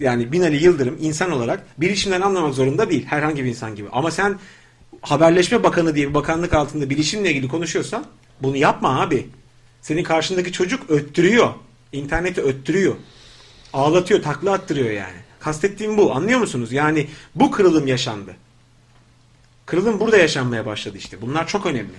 yani 0.00 0.32
Binali 0.32 0.64
Yıldırım 0.64 0.96
insan 1.00 1.30
olarak 1.30 1.80
bilişimden 1.80 2.20
anlamak 2.20 2.54
zorunda 2.54 2.90
değil. 2.90 3.06
Herhangi 3.06 3.44
bir 3.44 3.48
insan 3.48 3.74
gibi. 3.74 3.88
Ama 3.92 4.10
sen 4.10 4.38
haberleşme 5.02 5.62
bakanı 5.62 5.94
diye 5.94 6.08
bir 6.08 6.14
bakanlık 6.14 6.52
altında 6.52 6.90
bilişimle 6.90 7.30
ilgili 7.30 7.48
konuşuyorsan 7.48 8.04
bunu 8.42 8.56
yapma 8.56 9.00
abi. 9.00 9.28
Senin 9.82 10.04
karşındaki 10.04 10.52
çocuk 10.52 10.90
öttürüyor. 10.90 11.48
İnterneti 11.92 12.42
öttürüyor. 12.42 12.94
Ağlatıyor, 13.72 14.22
takla 14.22 14.52
attırıyor 14.52 14.90
yani. 14.90 15.16
Kastettiğim 15.40 15.96
bu. 15.96 16.14
Anlıyor 16.14 16.38
musunuz? 16.38 16.72
Yani 16.72 17.06
bu 17.34 17.50
kırılım 17.50 17.86
yaşandı. 17.86 18.34
Kırılım 19.66 20.00
burada 20.00 20.16
yaşanmaya 20.16 20.66
başladı 20.66 20.98
işte. 20.98 21.20
Bunlar 21.20 21.46
çok 21.46 21.66
önemli. 21.66 21.92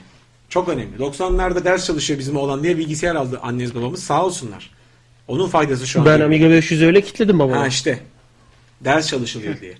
Çok 0.49 0.69
önemli. 0.69 0.97
90'larda 0.97 1.63
ders 1.63 1.85
çalışıyor 1.85 2.19
bizim 2.19 2.37
oğlan 2.37 2.63
diye 2.63 2.77
bilgisayar 2.77 3.15
aldı 3.15 3.39
anneniz 3.43 3.75
babamız 3.75 4.03
sağ 4.03 4.25
olsunlar. 4.25 4.71
Onun 5.27 5.47
faydası 5.47 5.87
şu 5.87 5.99
an. 5.99 6.05
Ben. 6.05 6.19
Amiga 6.19 6.45
500'ü 6.45 6.85
öyle 6.85 7.01
kilitledim 7.01 7.39
babama. 7.39 7.61
Ha 7.61 7.67
işte. 7.67 7.99
Ders 8.81 9.07
çalışılıyor 9.07 9.59
diye. 9.59 9.73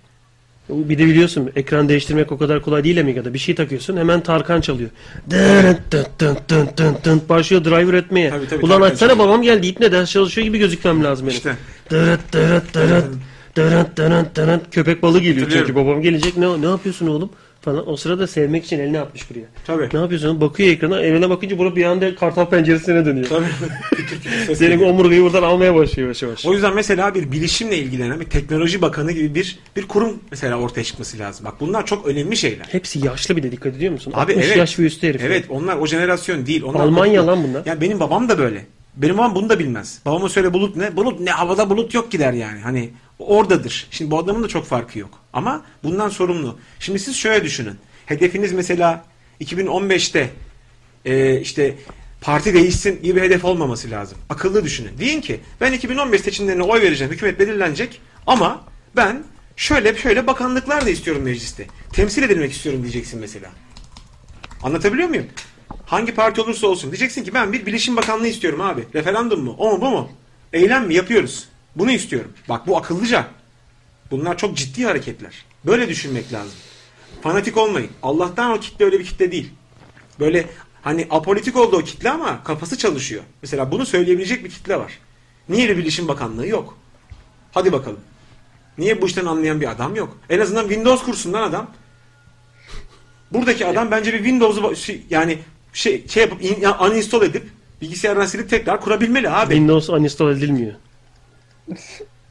Bir 0.69 0.97
de 0.97 1.05
biliyorsun 1.05 1.51
ekran 1.55 1.89
değiştirmek 1.89 2.31
o 2.31 2.37
kadar 2.37 2.61
kolay 2.61 2.83
değil 2.83 2.99
Amiga'da. 2.99 3.33
Bir 3.33 3.39
şey 3.39 3.55
takıyorsun 3.55 3.97
hemen 3.97 4.21
Tarkan 4.21 4.61
çalıyor. 4.61 4.89
Dın 5.29 5.77
dın 5.91 6.05
dın 6.19 6.37
dın 6.49 6.67
dın 6.77 6.97
dın 7.03 7.21
başlıyor 7.29 7.63
driver 7.65 7.93
etmeye. 7.93 8.29
Tabii, 8.29 8.47
tabii, 8.47 8.65
Ulan 8.65 8.79
Tarkan 8.79 8.93
açsana 8.93 9.09
çalıyor. 9.09 9.27
babam 9.27 9.41
geldi 9.41 9.67
ipne 9.67 9.91
ders 9.91 10.11
çalışıyor 10.11 10.47
gibi 10.47 10.57
gözükmem 10.57 11.03
lazım 11.03 11.27
benim. 11.27 11.37
İşte. 11.37 11.55
Dırıt 11.89 12.33
dırıt 12.33 12.73
dırıt 12.73 13.05
dırıt 13.55 13.97
dırıt 13.97 14.35
dırıt 14.35 14.61
köpek 14.71 15.01
balığı 15.03 15.19
geliyor 15.19 15.45
çünkü 15.47 15.59
Hatırlıyorum. 15.59 15.89
babam 15.89 16.01
gelecek 16.01 16.37
ne 16.37 16.61
ne 16.61 16.65
yapıyorsun 16.65 17.07
oğlum 17.07 17.29
falan. 17.61 17.89
O 17.89 17.97
sırada 17.97 18.27
sevmek 18.27 18.65
için 18.65 18.79
elini 18.79 18.99
atmış 18.99 19.29
buraya. 19.29 19.45
Tabii. 19.65 19.89
Ne 19.93 19.99
yapıyorsun? 19.99 20.41
Bakıyor 20.41 20.69
ekrana. 20.69 21.01
Evrene 21.01 21.29
bakınca 21.29 21.57
burada 21.57 21.75
bir 21.75 21.85
anda 21.85 22.15
kartal 22.15 22.45
penceresine 22.45 23.05
dönüyor. 23.05 23.27
Tabii. 23.27 24.55
Senin 24.55 24.83
omurgayı 24.83 25.23
buradan 25.23 25.43
almaya 25.43 25.75
başlıyor 25.75 26.07
yavaş 26.07 26.23
yavaş. 26.23 26.45
O 26.45 26.53
yüzden 26.53 26.75
mesela 26.75 27.15
bir 27.15 27.31
bilişimle 27.31 27.77
ilgilenen 27.77 28.19
bir 28.19 28.25
teknoloji 28.25 28.81
bakanı 28.81 29.11
gibi 29.11 29.35
bir 29.35 29.59
bir 29.75 29.87
kurum 29.87 30.19
mesela 30.31 30.59
ortaya 30.59 30.83
çıkması 30.83 31.19
lazım. 31.19 31.45
Bak 31.45 31.53
bunlar 31.59 31.85
çok 31.85 32.07
önemli 32.07 32.37
şeyler. 32.37 32.65
Hepsi 32.65 33.05
yaşlı 33.05 33.37
bir 33.37 33.43
de 33.43 33.51
dikkat 33.51 33.75
ediyor 33.75 33.93
musun? 33.93 34.11
Abi 34.15 34.31
60 34.31 34.45
evet. 34.45 34.57
yaş 34.57 34.79
ve 34.79 34.83
üstü 34.83 35.07
herif. 35.07 35.21
Evet 35.23 35.45
onlar 35.49 35.75
o 35.75 35.87
jenerasyon 35.87 36.45
değil. 36.45 36.63
Onlar 36.63 36.79
Almanya 36.79 37.27
lan 37.27 37.43
bunlar. 37.43 37.65
Ya 37.65 37.81
benim 37.81 37.99
babam 37.99 38.29
da 38.29 38.37
böyle. 38.37 38.65
Benim 38.95 39.17
babam 39.17 39.35
bunu 39.35 39.49
da 39.49 39.59
bilmez. 39.59 39.99
Babama 40.05 40.29
söyle 40.29 40.53
bulut 40.53 40.75
ne? 40.75 40.97
Bulut 40.97 41.19
ne? 41.19 41.31
Havada 41.31 41.69
bulut 41.69 41.93
yok 41.93 42.11
gider 42.11 42.33
yani. 42.33 42.59
Hani 42.59 42.89
oradadır. 43.19 43.87
Şimdi 43.91 44.11
bu 44.11 44.19
adamın 44.19 44.43
da 44.43 44.47
çok 44.47 44.65
farkı 44.65 44.99
yok. 44.99 45.20
Ama 45.33 45.65
bundan 45.83 46.09
sorumlu. 46.09 46.59
Şimdi 46.79 46.99
siz 46.99 47.15
şöyle 47.15 47.43
düşünün. 47.43 47.75
Hedefiniz 48.05 48.53
mesela 48.53 49.05
2015'te 49.41 50.29
e, 51.05 51.41
işte 51.41 51.75
parti 52.21 52.53
değişsin 52.53 53.01
gibi 53.01 53.15
bir 53.15 53.21
hedef 53.21 53.45
olmaması 53.45 53.91
lazım. 53.91 54.17
Akıllı 54.29 54.63
düşünün. 54.63 54.97
Deyin 54.99 55.21
ki 55.21 55.39
ben 55.61 55.73
2015 55.73 56.21
seçimlerine 56.21 56.63
oy 56.63 56.81
vereceğim. 56.81 57.13
Hükümet 57.13 57.39
belirlenecek. 57.39 58.01
Ama 58.27 58.63
ben 58.95 59.23
şöyle 59.55 59.97
şöyle 59.97 60.27
bakanlıklar 60.27 60.85
da 60.85 60.89
istiyorum 60.89 61.23
mecliste. 61.23 61.67
Temsil 61.93 62.23
edilmek 62.23 62.51
istiyorum 62.51 62.81
diyeceksin 62.81 63.19
mesela. 63.19 63.49
Anlatabiliyor 64.63 65.09
muyum? 65.09 65.25
Hangi 65.85 66.13
parti 66.13 66.41
olursa 66.41 66.67
olsun. 66.67 66.91
Diyeceksin 66.91 67.23
ki 67.23 67.33
ben 67.33 67.53
bir 67.53 67.65
bilişim 67.65 67.95
bakanlığı 67.95 68.27
istiyorum 68.27 68.61
abi. 68.61 68.85
Referandum 68.93 69.43
mu? 69.43 69.55
O 69.57 69.71
mu 69.71 69.81
bu 69.81 69.89
mu? 69.89 70.09
Eylem 70.53 70.87
mi? 70.87 70.95
Yapıyoruz. 70.95 71.47
Bunu 71.75 71.91
istiyorum. 71.91 72.31
Bak 72.49 72.67
bu 72.67 72.77
akıllıca. 72.77 73.27
Bunlar 74.11 74.37
çok 74.37 74.57
ciddi 74.57 74.85
hareketler. 74.85 75.45
Böyle 75.65 75.89
düşünmek 75.89 76.33
lazım. 76.33 76.59
Fanatik 77.21 77.57
olmayın. 77.57 77.89
Allah'tan 78.03 78.51
o 78.51 78.59
kitle 78.59 78.85
öyle 78.85 78.99
bir 78.99 79.05
kitle 79.05 79.31
değil. 79.31 79.51
Böyle 80.19 80.47
hani 80.81 81.07
apolitik 81.09 81.55
oldu 81.55 81.77
o 81.77 81.83
kitle 81.83 82.09
ama 82.09 82.43
kafası 82.43 82.77
çalışıyor. 82.77 83.23
Mesela 83.41 83.71
bunu 83.71 83.85
söyleyebilecek 83.85 84.43
bir 84.43 84.49
kitle 84.49 84.75
var. 84.79 84.99
Niye 85.49 85.69
bir 85.69 85.77
bilişim 85.77 86.07
bakanlığı 86.07 86.47
yok? 86.47 86.77
Hadi 87.51 87.71
bakalım. 87.71 87.99
Niye 88.77 89.01
bu 89.01 89.05
işten 89.07 89.25
anlayan 89.25 89.61
bir 89.61 89.71
adam 89.71 89.95
yok? 89.95 90.17
En 90.29 90.39
azından 90.39 90.61
Windows 90.63 91.03
kursundan 91.03 91.41
adam. 91.41 91.71
Buradaki 93.31 93.65
adam 93.65 93.91
bence 93.91 94.13
bir 94.13 94.17
Windows'u 94.17 94.75
şey- 94.75 95.03
yani 95.09 95.39
şey 95.73 96.07
şey 96.07 96.23
yapıp 96.23 96.43
in, 96.43 96.63
uninstall 96.89 97.21
edip 97.21 97.43
bilgisayardan 97.81 98.25
silip 98.25 98.49
tekrar 98.49 98.81
kurabilmeli 98.81 99.29
abi. 99.29 99.53
Windows 99.53 99.89
uninstall 99.89 100.31
edilmiyor. 100.31 100.73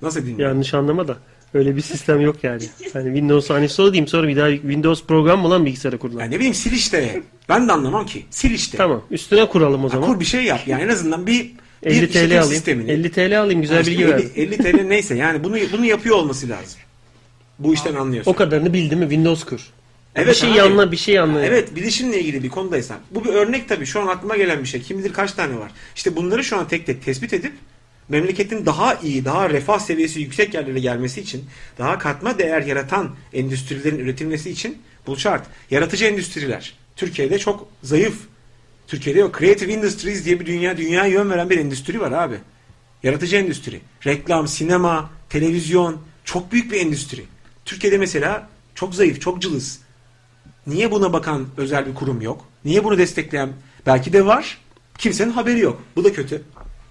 Nasıl 0.03 0.27
dinliyor? 0.27 0.49
Yanlış 0.49 0.75
anlama 0.75 1.09
da. 1.09 1.17
Öyle 1.55 1.77
bir 1.77 1.81
sistem 1.81 2.21
yok 2.21 2.37
yani. 2.45 2.63
Hani 2.93 3.05
Windows 3.05 3.51
uninstall 3.51 3.89
edeyim 3.89 4.07
sonra 4.09 4.29
bir 4.29 4.37
daha 4.37 4.51
Windows 4.51 5.05
program 5.05 5.41
mı 5.41 5.51
lan 5.51 5.67
bilgisayara 5.67 5.99
kurulan? 5.99 6.21
Ya 6.21 6.27
ne 6.29 6.37
bileyim 6.37 6.55
sil 6.63 6.73
işte. 6.73 7.23
Ben 7.49 7.69
de 7.69 7.73
anlamam 7.73 8.07
ki. 8.07 8.25
Sil 8.39 8.53
işte. 8.55 8.77
Tamam. 8.79 9.03
Üstüne 9.11 9.49
kuralım 9.49 9.81
o 9.81 9.87
Ya 9.87 9.89
zaman. 9.91 10.09
kur 10.13 10.21
bir 10.21 10.25
şey 10.25 10.45
yap. 10.45 10.61
Yani 10.67 10.83
en 10.83 10.89
azından 10.89 11.27
bir 11.27 11.51
50 11.83 12.03
bir 12.03 12.13
TL 12.13 12.19
alayım. 12.19 12.45
sistemini. 12.45 12.91
50 12.91 13.11
TL 13.11 13.41
alayım 13.41 13.61
güzel 13.61 13.81
işte 13.81 13.93
bilgi 13.93 14.05
50, 14.05 14.13
ver. 14.13 14.23
50 14.37 14.57
TL 14.59 14.81
neyse 14.87 15.15
yani 15.15 15.45
bunu 15.45 15.57
bunu 15.73 15.85
yapıyor 15.87 16.17
olması 16.17 16.49
lazım. 16.49 16.81
Bu 17.59 17.75
işten 17.75 17.95
anlıyorsun. 17.95 18.31
O 18.33 18.35
kadarını 18.35 18.73
bildi 18.73 18.97
mi 18.97 19.03
Windows 19.03 19.45
kur. 19.45 19.61
Evet 20.15 20.29
bir 20.29 20.35
şey 20.35 20.53
abi. 20.53 20.61
anla 20.63 20.93
bir 20.93 20.97
şey 20.97 21.19
anla. 21.19 21.45
Evet 21.45 21.77
bilişimle 21.77 22.21
ilgili 22.21 22.43
bir 22.43 22.49
konudaysan. 22.49 22.97
Bu 23.11 23.25
bir 23.25 23.29
örnek 23.31 23.69
tabii 23.69 23.87
şu 23.87 24.01
an 24.01 24.07
aklıma 24.07 24.37
gelen 24.37 24.61
bir 24.63 24.69
şey. 24.69 24.83
Kim 24.83 24.99
bilir 24.99 25.13
kaç 25.13 25.33
tane 25.33 25.59
var. 25.59 25.71
İşte 25.97 26.17
bunları 26.17 26.45
şu 26.45 26.57
an 26.57 26.69
tek 26.69 26.87
tek 26.87 27.05
tespit 27.05 27.33
edip 27.33 27.53
memleketin 28.11 28.67
daha 28.67 28.95
iyi, 28.95 29.25
daha 29.25 29.51
refah 29.51 29.79
seviyesi 29.79 30.21
yüksek 30.21 30.55
yerlere 30.55 30.81
gelmesi 30.81 31.21
için, 31.21 31.45
daha 31.79 31.99
katma 31.99 32.39
değer 32.39 32.63
yaratan 32.63 33.17
endüstrilerin 33.33 33.99
üretilmesi 33.99 34.51
için 34.51 34.79
bu 35.07 35.17
şart. 35.17 35.47
Yaratıcı 35.71 36.05
endüstriler. 36.05 36.75
Türkiye'de 36.97 37.39
çok 37.39 37.69
zayıf. 37.83 38.15
Türkiye'de 38.87 39.25
o 39.25 39.33
Creative 39.39 39.73
Industries 39.73 40.25
diye 40.25 40.41
bir 40.41 40.47
dünya, 40.47 40.77
dünyaya 40.77 41.13
yön 41.13 41.31
veren 41.31 41.51
bir 41.51 41.59
endüstri 41.59 42.01
var 42.01 42.13
abi. 42.13 42.37
Yaratıcı 43.03 43.37
endüstri. 43.37 43.81
Reklam, 44.07 44.49
sinema, 44.49 45.11
televizyon 45.29 46.01
çok 46.25 46.53
büyük 46.53 46.73
bir 46.73 46.81
endüstri. 46.81 47.25
Türkiye'de 47.65 47.99
mesela 47.99 48.49
çok 48.75 48.95
zayıf, 48.95 49.21
çok 49.21 49.43
cılız. 49.43 49.81
Niye 50.67 50.91
buna 50.91 51.13
bakan 51.13 51.47
özel 51.57 51.87
bir 51.87 51.95
kurum 51.95 52.23
yok? 52.23 52.45
Niye 52.65 52.85
bunu 52.85 52.99
destekleyen? 52.99 53.53
Belki 53.87 54.13
de 54.13 54.27
var. 54.27 54.59
Kimsenin 54.99 55.31
haberi 55.31 55.61
yok. 55.61 55.83
Bu 55.97 56.05
da 56.05 56.13
kötü. 56.13 56.43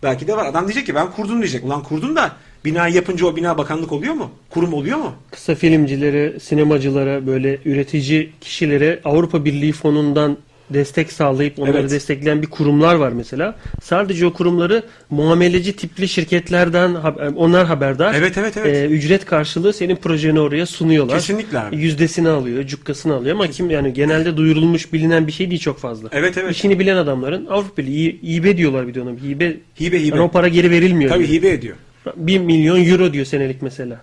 Belki 0.03 0.27
de 0.27 0.37
var. 0.37 0.45
Adam 0.45 0.67
diyecek 0.67 0.85
ki 0.85 0.95
ben 0.95 1.11
kurdum 1.11 1.39
diyecek. 1.41 1.63
Ulan 1.63 1.83
kurdun 1.83 2.15
da 2.15 2.31
binayı 2.65 2.95
yapınca 2.95 3.25
o 3.25 3.35
bina 3.35 3.57
bakanlık 3.57 3.91
oluyor 3.91 4.13
mu? 4.13 4.31
Kurum 4.49 4.73
oluyor 4.73 4.97
mu? 4.97 5.13
Kısa 5.31 5.55
filmcilere, 5.55 6.39
sinemacılara, 6.39 7.27
böyle 7.27 7.59
üretici 7.65 8.31
kişilere 8.41 9.01
Avrupa 9.05 9.45
Birliği 9.45 9.71
fonundan 9.71 10.37
destek 10.73 11.11
sağlayıp 11.11 11.59
onları 11.59 11.77
Evet. 11.79 11.91
destekleyen 11.91 12.41
bir 12.41 12.47
kurumlar 12.47 12.95
var 12.95 13.11
mesela. 13.11 13.55
Sadece 13.83 14.25
o 14.25 14.33
kurumları 14.33 14.83
muameleci 15.09 15.75
tipli 15.75 16.07
şirketlerden 16.07 16.89
hab- 16.91 17.35
onlar 17.35 17.65
haberdar. 17.67 18.13
Evet, 18.13 18.37
evet, 18.37 18.57
evet. 18.57 18.75
Ee, 18.75 18.85
ücret 18.85 19.25
karşılığı 19.25 19.73
senin 19.73 19.95
projeni 19.95 20.39
oraya 20.39 20.65
sunuyorlar. 20.65 21.15
Kesinlikle 21.15 21.59
abi. 21.59 21.77
Yüzdesini 21.77 22.29
alıyor, 22.29 22.63
cukkasını 22.63 23.13
alıyor 23.13 23.35
ama 23.35 23.47
kim 23.47 23.69
yani 23.69 23.93
genelde 23.93 24.37
duyurulmuş 24.37 24.93
bilinen 24.93 25.27
bir 25.27 25.31
şey 25.31 25.49
değil 25.49 25.61
çok 25.61 25.79
fazla. 25.79 26.09
Evet, 26.11 26.37
evet. 26.37 26.51
İşini 26.51 26.79
bilen 26.79 26.97
adamların 26.97 27.45
Avrupa 27.45 27.77
Birliği 27.81 28.19
hibe 28.23 28.57
diyorlar 28.57 28.87
bir 28.87 28.93
de 28.93 29.01
ona. 29.01 29.09
Hibe, 29.11 29.57
Hibe, 29.81 29.99
hibe. 30.03 30.15
Yani 30.15 30.21
o 30.21 30.31
para 30.31 30.47
geri 30.47 30.71
verilmiyor. 30.71 31.11
Tabii 31.11 31.27
diyor. 31.27 31.41
hibe 31.41 31.49
ediyor. 31.49 31.75
1 32.15 32.39
milyon 32.39 32.85
euro 32.85 33.13
diyor 33.13 33.25
senelik 33.25 33.61
mesela. 33.61 34.01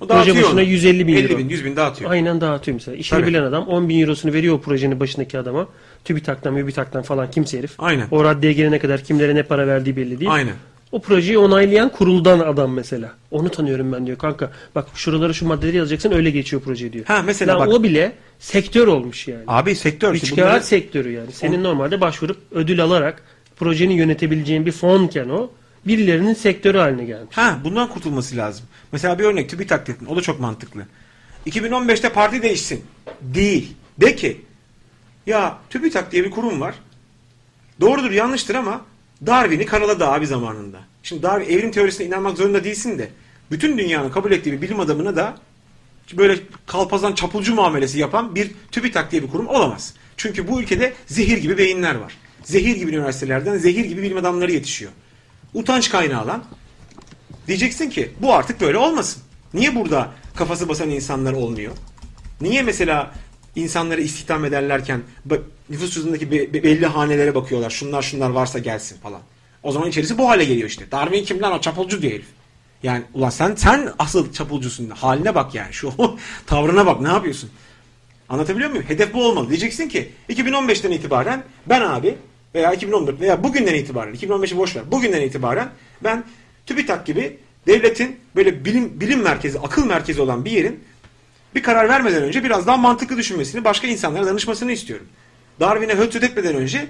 O 0.00 0.06
Proje 0.06 0.30
başına 0.34 0.50
onu. 0.50 0.62
150 0.62 1.06
bin 1.06 1.14
50 1.14 1.24
euro. 1.32 1.38
bin, 1.38 1.48
100 1.48 1.64
bin 1.64 1.76
dağıtıyor. 1.76 2.10
Aynen 2.10 2.40
dağıtıyor 2.40 2.74
mesela. 2.74 2.96
İşini 2.96 3.18
Tabii. 3.20 3.28
bilen 3.30 3.42
adam 3.42 3.66
10 3.68 3.88
bin 3.88 4.00
eurosunu 4.00 4.32
veriyor 4.32 4.54
o 4.54 4.60
projenin 4.60 5.00
başındaki 5.00 5.38
adama. 5.38 5.68
TÜBİTAK'tan, 6.04 6.54
MÜBİTAK'tan 6.54 7.02
falan 7.02 7.30
kimse 7.30 7.58
herif. 7.58 7.74
Aynen. 7.78 8.06
O 8.10 8.24
raddeye 8.24 8.52
gelene 8.52 8.78
kadar 8.78 9.04
kimlere 9.04 9.34
ne 9.34 9.42
para 9.42 9.66
verdiği 9.66 9.96
belli 9.96 10.20
değil. 10.20 10.30
Aynen. 10.32 10.54
O 10.92 11.00
projeyi 11.02 11.38
onaylayan 11.38 11.88
kuruldan 11.92 12.38
adam 12.38 12.72
mesela. 12.72 13.12
Onu 13.30 13.48
tanıyorum 13.48 13.92
ben 13.92 14.06
diyor 14.06 14.18
kanka. 14.18 14.50
Bak 14.74 14.86
şuraları 14.94 15.34
şu 15.34 15.46
maddeleri 15.46 15.76
yazacaksın 15.76 16.12
öyle 16.12 16.30
geçiyor 16.30 16.62
proje 16.62 16.92
diyor. 16.92 17.04
Ha, 17.06 17.22
mesela 17.22 17.58
Lan 17.58 17.68
bak- 17.68 17.74
O 17.74 17.82
bile 17.82 18.12
sektör 18.38 18.86
olmuş 18.86 19.28
yani. 19.28 19.42
Abi 19.46 19.74
sektör. 19.74 20.14
Ki 20.14 20.20
kağıt 20.20 20.38
bunları- 20.38 20.62
sektörü 20.64 21.10
yani. 21.12 21.32
Senin 21.32 21.64
normalde 21.64 22.00
başvurup 22.00 22.36
ödül 22.50 22.82
alarak 22.84 23.22
projeni 23.56 23.94
yönetebileceğin 23.94 24.66
bir 24.66 24.72
fonken 24.72 25.28
o 25.28 25.50
birilerinin 25.86 26.34
sektörü 26.34 26.78
haline 26.78 27.04
gelmiş. 27.04 27.36
Ha 27.36 27.58
bundan 27.64 27.88
kurtulması 27.88 28.36
lazım. 28.36 28.66
Mesela 28.92 29.18
bir 29.18 29.24
örnek 29.24 29.48
TÜBİTAK 29.50 29.86
dedin. 29.86 30.06
O 30.06 30.16
da 30.16 30.20
çok 30.20 30.40
mantıklı. 30.40 30.80
2015'te 31.46 32.08
parti 32.08 32.42
değişsin. 32.42 32.84
Değil. 33.22 33.72
De 34.00 34.16
ki 34.16 34.40
ya 35.28 35.58
TÜBİTAK 35.70 36.12
diye 36.12 36.24
bir 36.24 36.30
kurum 36.30 36.60
var. 36.60 36.74
Doğrudur 37.80 38.10
yanlıştır 38.10 38.54
ama 38.54 38.80
Darwin'i 39.26 39.66
karaladı 39.66 40.06
abi 40.06 40.26
zamanında. 40.26 40.78
Şimdi 41.02 41.22
Darwin 41.22 41.54
evrim 41.54 41.70
teorisine 41.70 42.06
inanmak 42.06 42.36
zorunda 42.36 42.64
değilsin 42.64 42.98
de 42.98 43.08
bütün 43.50 43.78
dünyanın 43.78 44.10
kabul 44.10 44.32
ettiği 44.32 44.52
bir 44.52 44.62
bilim 44.62 44.80
adamına 44.80 45.16
da 45.16 45.38
böyle 46.16 46.38
kalpazan 46.66 47.12
çapulcu 47.12 47.54
muamelesi 47.54 47.98
yapan 47.98 48.34
bir 48.34 48.50
TÜBİTAK 48.72 49.10
diye 49.12 49.22
bir 49.22 49.28
kurum 49.30 49.48
olamaz. 49.48 49.94
Çünkü 50.16 50.48
bu 50.48 50.60
ülkede 50.60 50.92
zehir 51.06 51.38
gibi 51.38 51.58
beyinler 51.58 51.94
var. 51.94 52.18
Zehir 52.44 52.76
gibi 52.76 52.90
üniversitelerden 52.90 53.56
zehir 53.56 53.84
gibi 53.84 54.02
bilim 54.02 54.16
adamları 54.16 54.52
yetişiyor. 54.52 54.92
Utanç 55.54 55.90
kaynağı 55.90 56.26
lan. 56.26 56.44
Diyeceksin 57.46 57.90
ki 57.90 58.10
bu 58.20 58.34
artık 58.34 58.60
böyle 58.60 58.78
olmasın. 58.78 59.22
Niye 59.54 59.74
burada 59.74 60.10
kafası 60.36 60.68
basan 60.68 60.90
insanlar 60.90 61.32
olmuyor? 61.32 61.72
Niye 62.40 62.62
mesela 62.62 63.14
insanları 63.56 64.00
istihdam 64.00 64.44
ederlerken 64.44 65.00
nüfus 65.70 65.94
cüzdanındaki 65.94 66.30
be- 66.30 66.54
be- 66.54 66.62
belli 66.62 66.86
hanelere 66.86 67.34
bakıyorlar. 67.34 67.70
Şunlar 67.70 68.02
şunlar 68.02 68.30
varsa 68.30 68.58
gelsin 68.58 68.98
falan. 68.98 69.20
O 69.62 69.72
zaman 69.72 69.88
içerisi 69.88 70.18
bu 70.18 70.28
hale 70.28 70.44
geliyor 70.44 70.68
işte. 70.68 70.90
Darwin 70.90 71.24
kim 71.24 71.42
lan 71.42 71.52
o 71.52 71.60
çapulcu 71.60 72.02
diyor 72.02 72.12
herif. 72.12 72.26
Yani 72.82 73.02
ulan 73.14 73.30
sen 73.30 73.54
sen 73.54 73.92
asıl 73.98 74.32
çapulcusun. 74.32 74.90
Haline 74.90 75.34
bak 75.34 75.54
yani. 75.54 75.72
Şu 75.72 75.92
tavrına 76.46 76.86
bak 76.86 77.00
ne 77.00 77.08
yapıyorsun? 77.08 77.50
Anlatabiliyor 78.28 78.70
muyum? 78.70 78.84
Hedef 78.88 79.12
bu 79.14 79.24
olmalı. 79.26 79.48
Diyeceksin 79.48 79.88
ki 79.88 80.12
2015'ten 80.30 80.90
itibaren 80.90 81.44
ben 81.66 81.80
abi 81.80 82.14
veya 82.54 82.72
2014 82.72 83.20
veya 83.20 83.44
bugünden 83.44 83.74
itibaren 83.74 84.14
2015'i 84.14 84.56
boş 84.56 84.76
ver. 84.76 84.90
Bugünden 84.90 85.20
itibaren 85.22 85.68
ben 86.04 86.24
TÜBİTAK 86.66 87.06
gibi 87.06 87.36
devletin 87.66 88.16
böyle 88.36 88.64
bilim 88.64 89.00
bilim 89.00 89.22
merkezi, 89.22 89.58
akıl 89.58 89.86
merkezi 89.86 90.20
olan 90.22 90.44
bir 90.44 90.50
yerin 90.50 90.80
bir 91.54 91.62
karar 91.62 91.88
vermeden 91.88 92.22
önce 92.22 92.44
biraz 92.44 92.66
daha 92.66 92.76
mantıklı 92.76 93.16
düşünmesini, 93.16 93.64
başka 93.64 93.86
insanlara 93.86 94.26
danışmasını 94.26 94.72
istiyorum. 94.72 95.06
Darwin'e 95.60 95.94
höt 95.94 96.16
etmeden 96.16 96.54
önce 96.54 96.86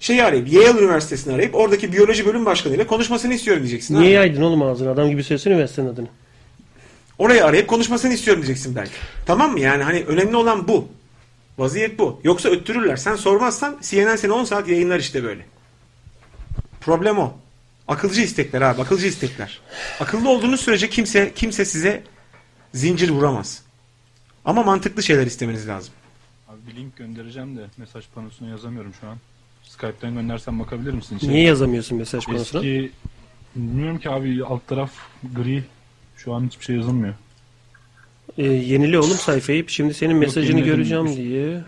şeyi 0.00 0.24
arayıp, 0.24 0.52
Yale 0.52 0.80
Üniversitesi'ni 0.80 1.34
arayıp 1.34 1.54
oradaki 1.54 1.92
biyoloji 1.92 2.26
bölüm 2.26 2.46
başkanıyla 2.46 2.86
konuşmasını 2.86 3.34
istiyorum 3.34 3.62
diyeceksin. 3.62 3.94
Niye 3.94 4.06
abi. 4.06 4.12
yaydın 4.12 4.42
oğlum 4.42 4.62
ağzını? 4.62 4.90
Adam 4.90 5.10
gibi 5.10 5.24
söylesene 5.24 5.54
üniversitenin 5.54 5.88
adını. 5.88 6.08
Orayı 7.18 7.44
arayıp 7.44 7.68
konuşmasını 7.68 8.14
istiyorum 8.14 8.42
diyeceksin 8.42 8.76
belki. 8.76 8.92
Tamam 9.26 9.52
mı? 9.52 9.60
Yani 9.60 9.82
hani 9.82 10.04
önemli 10.04 10.36
olan 10.36 10.68
bu. 10.68 10.88
Vaziyet 11.58 11.98
bu. 11.98 12.20
Yoksa 12.24 12.48
öttürürler. 12.48 12.96
Sen 12.96 13.16
sormazsan 13.16 13.76
CNN 13.82 14.16
seni 14.16 14.32
10 14.32 14.44
saat 14.44 14.68
yayınlar 14.68 14.98
işte 14.98 15.24
böyle. 15.24 15.46
Problem 16.80 17.18
o. 17.18 17.32
Akılcı 17.88 18.20
istekler 18.20 18.62
abi. 18.62 18.82
Akılcı 18.82 19.06
istekler. 19.06 19.60
Akıllı 20.00 20.28
olduğunuz 20.28 20.60
sürece 20.60 20.88
kimse 20.88 21.32
kimse 21.34 21.64
size 21.64 22.02
zincir 22.74 23.10
vuramaz. 23.10 23.63
Ama 24.44 24.62
mantıklı 24.62 25.02
şeyler 25.02 25.26
istemeniz 25.26 25.68
lazım. 25.68 25.94
Abi 26.48 26.58
bir 26.70 26.76
link 26.76 26.96
göndereceğim 26.96 27.56
de 27.56 27.66
mesaj 27.76 28.04
panosuna 28.14 28.48
yazamıyorum 28.48 28.94
şu 29.00 29.08
an. 29.08 29.18
Skype'ten 29.62 30.14
göndersem 30.14 30.60
bakabilir 30.60 30.92
misin? 30.92 31.18
Niye 31.22 31.42
yazamıyorsun 31.42 31.98
mesaj 31.98 32.26
panosuna? 32.26 32.60
Eski 32.60 32.92
bilmiyorum 33.56 33.98
ki 33.98 34.10
abi 34.10 34.44
alt 34.44 34.66
taraf 34.66 34.92
gri. 35.34 35.64
Şu 36.16 36.34
an 36.34 36.46
hiçbir 36.46 36.64
şey 36.64 36.76
yazılmıyor. 36.76 37.14
Ee, 38.38 38.42
yenile 38.42 38.98
oğlum 38.98 39.16
sayfayı. 39.16 39.64
Şimdi 39.68 39.94
senin 39.94 40.16
mesajını 40.16 40.58
yeniledim. 40.58 40.76
göreceğim 40.76 41.16
diye 41.16 41.64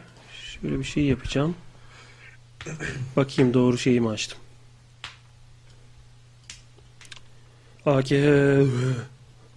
şöyle 0.60 0.78
bir 0.78 0.84
şey 0.84 1.04
yapacağım. 1.04 1.54
Bakayım 3.16 3.54
doğru 3.54 3.78
şeyi 3.78 4.00
mi 4.00 4.08
açtım. 4.08 4.38
AK 7.86 8.12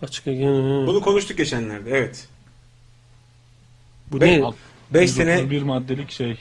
açık 0.01 0.25
Bunu 0.25 1.01
konuştuk 1.01 1.37
geçenlerde. 1.37 1.89
Evet. 1.89 2.27
Bu 4.11 4.21
Be- 4.21 4.39
ne? 4.39 4.45
Alt- 4.45 4.55
beş 4.93 5.11
sene- 5.11 5.31
131 5.31 5.61
maddelik 5.61 6.11
şey 6.11 6.31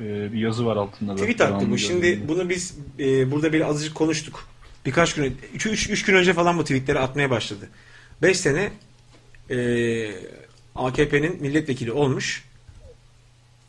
e, 0.00 0.32
bir 0.32 0.38
yazı 0.38 0.66
var 0.66 0.76
altında 0.76 1.12
da. 1.12 1.16
Tweet 1.16 1.40
attı 1.40 1.70
bu. 1.70 1.78
Şimdi 1.78 2.28
bunu 2.28 2.48
biz 2.48 2.74
e, 2.98 3.30
burada 3.30 3.52
bir 3.52 3.68
azıcık 3.68 3.94
konuştuk. 3.94 4.48
Birkaç 4.86 5.14
gün, 5.14 5.36
3 5.54 6.04
gün 6.04 6.14
önce 6.14 6.32
falan 6.32 6.58
bu 6.58 6.62
tweetleri 6.62 6.98
atmaya 6.98 7.30
başladı. 7.30 7.68
5 8.22 8.40
sene 8.40 8.70
e, 9.50 9.58
AKP'nin 10.74 11.42
milletvekili 11.42 11.92
olmuş. 11.92 12.44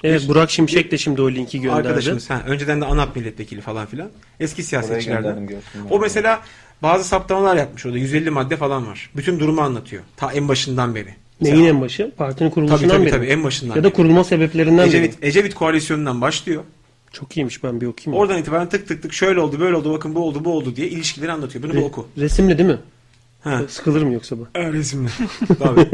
Evet 0.04 0.28
Burak 0.28 0.52
Şimşek 0.52 0.92
de 0.92 0.98
şimdi 0.98 1.22
o 1.22 1.32
linki 1.32 1.62
gönderdi. 1.62 1.88
Arkadaşımız. 1.88 2.30
Ha, 2.30 2.44
önceden 2.48 2.82
de 2.82 2.86
ANAP 2.86 3.16
milletvekili 3.16 3.62
falan 3.62 3.86
filan. 3.86 4.10
Eski 4.40 4.64
siyasetçilerden. 4.64 5.50
O 5.90 6.00
mesela 6.00 6.42
bazı 6.82 7.04
saptamalar 7.04 7.56
yapmış 7.56 7.86
orada. 7.86 7.98
150 7.98 8.30
madde 8.30 8.58
falan 8.58 8.88
var. 8.88 9.10
Bütün 9.16 9.40
durumu 9.40 9.62
anlatıyor. 9.62 10.04
Ta 10.18 10.34
en 10.34 10.48
başından 10.48 10.96
beri. 10.96 11.16
Neyin 11.42 11.66
en 11.66 11.82
başı? 11.82 12.12
Partinin 12.18 12.50
kuruluşundan 12.50 12.80
Tabii, 12.88 12.90
tabii, 12.92 13.06
beri. 13.06 13.12
tabii, 13.12 13.26
en 13.26 13.44
başından 13.44 13.76
Ya 13.76 13.84
da 13.84 13.94
kurulma 13.94 14.24
sebeplerinden 14.24 14.88
Ecevit, 14.88 15.22
beri. 15.22 15.30
Ecevit 15.30 15.54
koalisyonundan 15.56 16.22
başlıyor. 16.22 16.64
Çok 17.14 17.38
iyiymiş 17.38 17.64
ben 17.64 17.82
bir 17.82 17.86
okuyayım. 17.88 18.22
Oradan 18.22 18.38
itibaren 18.40 18.70
tık 18.70 18.88
tık 18.88 19.02
tık 19.02 19.14
şöyle 19.14 19.40
oldu 19.40 19.60
böyle 19.60 19.76
oldu 19.76 19.94
bakın 19.94 20.16
bu 20.16 20.20
oldu 20.20 20.46
bu 20.46 20.52
oldu 20.52 20.76
diye 20.76 20.88
ilişkileri 20.88 21.32
anlatıyor. 21.32 21.64
Bunu 21.64 21.74
bir 21.74 21.78
Re- 21.78 21.84
oku. 21.84 22.08
Resimli 22.18 22.58
değil 22.58 22.70
mi? 22.70 22.78
Ha. 23.42 23.62
Sıkılırım 23.68 24.12
yoksa 24.12 24.38
bu. 24.40 24.48
Evet, 24.56 24.74
resimli. 24.74 25.10
Tabii. 25.60 25.88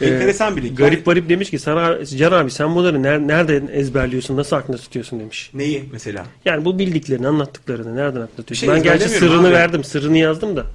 Enteresan 0.00 0.56
bir 0.56 0.62
lig. 0.62 0.76
Garip 0.78 1.06
garip 1.06 1.28
demiş 1.28 1.50
ki 1.50 1.58
sana 1.58 2.04
Can 2.04 2.32
abi 2.32 2.50
sen 2.50 2.74
bunları 2.74 2.96
ner- 2.96 3.28
nereden 3.28 3.68
ezberliyorsun 3.72 4.36
nasıl 4.36 4.56
aklında 4.56 4.78
tutuyorsun 4.78 5.20
demiş. 5.20 5.50
Neyi 5.54 5.84
mesela? 5.92 6.26
Yani 6.44 6.64
bu 6.64 6.78
bildiklerini 6.78 7.28
anlattıklarını 7.28 7.96
nereden 7.96 8.20
aklında 8.20 8.36
tutuyorsun? 8.36 8.66
şey 8.66 8.74
ben 8.74 8.82
gerçi 8.82 9.08
sırrını 9.08 9.46
abi. 9.46 9.54
verdim 9.54 9.84
sırrını 9.84 10.18
yazdım 10.18 10.56
da. 10.56 10.66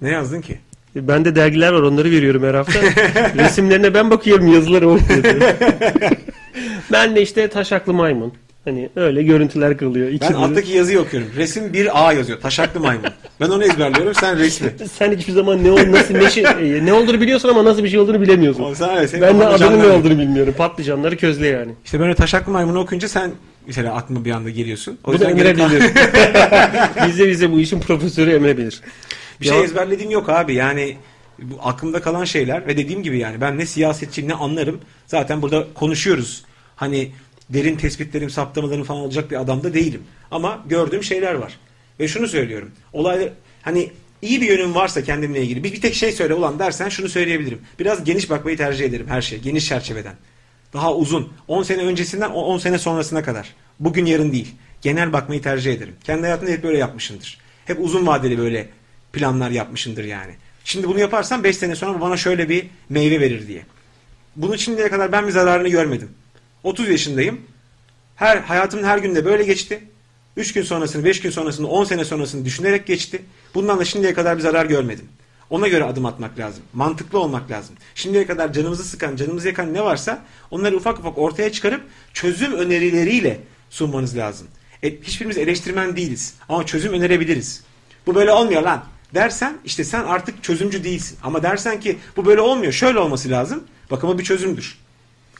Ne 0.00 0.10
yazdın 0.10 0.40
ki? 0.40 0.58
Ben 0.96 1.24
de 1.24 1.36
dergiler 1.36 1.72
var 1.72 1.82
onları 1.82 2.10
veriyorum 2.10 2.42
her 2.44 2.54
hafta. 2.54 2.80
Resimlerine 3.36 3.94
ben 3.94 4.10
bakıyorum 4.10 4.52
yazıları 4.52 4.88
o 4.90 4.98
ben 6.92 7.16
de 7.16 7.22
işte 7.22 7.48
taşaklı 7.48 7.92
maymun. 7.92 8.32
Hani 8.64 8.88
öyle 8.96 9.22
görüntüler 9.22 9.76
kılıyor. 9.76 10.08
Ben 10.20 10.32
alttaki 10.32 10.72
yazıyı 10.72 11.00
okuyorum. 11.00 11.28
Resim 11.36 11.64
1A 11.72 12.16
yazıyor. 12.16 12.40
Taşaklı 12.40 12.80
maymun. 12.80 13.04
Ben 13.40 13.48
onu 13.48 13.64
ezberliyorum. 13.64 14.14
Sen 14.14 14.38
resmi. 14.38 14.70
Sen 14.98 15.12
hiçbir 15.12 15.32
zaman 15.32 15.64
ne 15.64 15.70
ol 15.70 15.78
nasıl 15.90 16.14
ne, 16.14 16.30
şey, 16.30 16.44
e, 16.44 16.86
ne 16.86 16.92
olduğunu 16.92 17.20
biliyorsun 17.20 17.48
ama 17.48 17.64
nasıl 17.64 17.84
bir 17.84 17.88
şey 17.88 17.98
olduğunu 17.98 18.20
bilemiyorsun. 18.20 18.62
O 18.62 18.74
sen 18.74 18.96
öyle, 18.96 19.08
senin 19.08 19.22
ben 19.22 19.40
de 19.40 19.46
adının 19.46 19.78
ne 19.80 19.86
olduğunu 19.86 20.18
bilmiyorum. 20.18 20.54
Patlıcanları 20.58 21.16
közle 21.16 21.46
yani. 21.46 21.72
İşte 21.84 22.00
böyle 22.00 22.14
taşaklı 22.14 22.52
maymunu 22.52 22.78
okuyunca 22.78 23.08
sen 23.08 23.30
mesela 23.66 23.94
aklıma 23.94 24.24
bir 24.24 24.30
anda 24.30 24.50
geliyorsun. 24.50 24.98
O 25.04 25.08
Bu 25.08 25.20
da 25.20 25.28
yüzden 25.28 25.30
Emre 25.30 25.52
gerek- 25.52 25.70
bilir. 25.70 25.82
bize 27.08 27.28
bize 27.28 27.52
bu 27.52 27.60
işin 27.60 27.80
profesörü 27.80 28.30
Emre 28.30 28.58
bilir. 28.58 28.80
Bir 29.40 29.46
şey 29.46 29.64
ezberlediğim 29.64 30.10
yok 30.10 30.28
abi. 30.28 30.54
Yani 30.54 30.96
bu 31.38 31.54
aklımda 31.62 32.02
kalan 32.02 32.24
şeyler 32.24 32.66
ve 32.66 32.76
dediğim 32.76 33.02
gibi 33.02 33.18
yani 33.18 33.40
ben 33.40 33.58
ne 33.58 33.66
siyasetçiyim 33.66 34.30
ne 34.30 34.34
anlarım. 34.34 34.80
Zaten 35.06 35.42
burada 35.42 35.66
konuşuyoruz. 35.74 36.44
Hani 36.76 37.10
derin 37.50 37.76
tespitlerim, 37.76 38.30
saptamalarım 38.30 38.84
falan 38.84 39.00
olacak 39.00 39.30
bir 39.30 39.40
adam 39.40 39.62
da 39.62 39.74
değilim. 39.74 40.02
Ama 40.30 40.64
gördüğüm 40.68 41.02
şeyler 41.02 41.34
var. 41.34 41.58
Ve 42.00 42.08
şunu 42.08 42.28
söylüyorum. 42.28 42.70
Olaylar 42.92 43.28
hani 43.62 43.90
iyi 44.22 44.40
bir 44.40 44.48
yönüm 44.48 44.74
varsa 44.74 45.04
kendimle 45.04 45.42
ilgili 45.42 45.64
bir, 45.64 45.72
bir 45.72 45.80
tek 45.80 45.94
şey 45.94 46.12
söyle 46.12 46.34
ulan 46.34 46.58
dersen 46.58 46.88
şunu 46.88 47.08
söyleyebilirim. 47.08 47.60
Biraz 47.78 48.04
geniş 48.04 48.30
bakmayı 48.30 48.56
tercih 48.56 48.84
ederim 48.84 49.06
her 49.08 49.22
şeye. 49.22 49.36
Geniş 49.38 49.66
çerçeveden. 49.66 50.14
Daha 50.72 50.94
uzun. 50.94 51.32
10 51.48 51.62
sene 51.62 51.82
öncesinden 51.82 52.30
10 52.30 52.58
sene 52.58 52.78
sonrasına 52.78 53.22
kadar. 53.22 53.54
Bugün 53.80 54.06
yarın 54.06 54.32
değil. 54.32 54.54
Genel 54.82 55.12
bakmayı 55.12 55.42
tercih 55.42 55.72
ederim. 55.72 55.94
Kendi 56.04 56.22
hayatımda 56.22 56.50
hep 56.50 56.62
böyle 56.62 56.78
yapmışımdır. 56.78 57.38
Hep 57.64 57.78
uzun 57.80 58.06
vadeli 58.06 58.38
böyle 58.38 58.68
planlar 59.12 59.50
yapmışımdır 59.50 60.04
yani. 60.04 60.34
Şimdi 60.64 60.88
bunu 60.88 61.00
yaparsam 61.00 61.44
5 61.44 61.56
sene 61.56 61.76
sonra 61.76 62.00
bana 62.00 62.16
şöyle 62.16 62.48
bir 62.48 62.66
meyve 62.88 63.20
verir 63.20 63.48
diye. 63.48 63.62
Bunu 64.36 64.58
şimdiye 64.58 64.88
kadar 64.88 65.12
ben 65.12 65.26
bir 65.26 65.32
zararını 65.32 65.68
görmedim. 65.68 66.08
30 66.62 66.88
yaşındayım. 66.88 67.40
Her 68.16 68.36
hayatımın 68.36 68.84
her 68.84 68.98
günde 68.98 69.24
böyle 69.24 69.44
geçti. 69.44 69.84
3 70.36 70.52
gün 70.52 70.62
sonrasını, 70.62 71.04
5 71.04 71.20
gün 71.20 71.30
sonrasını, 71.30 71.68
10 71.68 71.84
sene 71.84 72.04
sonrasını 72.04 72.44
düşünerek 72.44 72.86
geçti. 72.86 73.22
Bundan 73.54 73.78
da 73.78 73.84
şimdiye 73.84 74.14
kadar 74.14 74.36
bir 74.36 74.42
zarar 74.42 74.66
görmedim. 74.66 75.08
Ona 75.50 75.68
göre 75.68 75.84
adım 75.84 76.06
atmak 76.06 76.38
lazım. 76.38 76.62
Mantıklı 76.72 77.18
olmak 77.18 77.50
lazım. 77.50 77.76
Şimdiye 77.94 78.26
kadar 78.26 78.52
canımızı 78.52 78.84
sıkan, 78.84 79.16
canımızı 79.16 79.48
yakan 79.48 79.74
ne 79.74 79.84
varsa 79.84 80.24
onları 80.50 80.76
ufak 80.76 80.98
ufak 80.98 81.18
ortaya 81.18 81.52
çıkarıp 81.52 81.82
çözüm 82.14 82.52
önerileriyle 82.52 83.40
sunmanız 83.70 84.16
lazım. 84.16 84.46
E, 84.82 85.00
hiçbirimiz 85.00 85.38
eleştirmen 85.38 85.96
değiliz 85.96 86.34
ama 86.48 86.66
çözüm 86.66 86.92
önerebiliriz. 86.92 87.64
Bu 88.06 88.14
böyle 88.14 88.32
olmuyor 88.32 88.62
lan 88.62 88.84
dersen 89.14 89.58
işte 89.64 89.84
sen 89.84 90.04
artık 90.04 90.42
çözümcü 90.42 90.84
değilsin. 90.84 91.18
Ama 91.22 91.42
dersen 91.42 91.80
ki 91.80 91.98
bu 92.16 92.26
böyle 92.26 92.40
olmuyor 92.40 92.72
şöyle 92.72 92.98
olması 92.98 93.30
lazım. 93.30 93.64
Bakın 93.90 94.08
o 94.08 94.18
bir 94.18 94.24
çözümdür. 94.24 94.78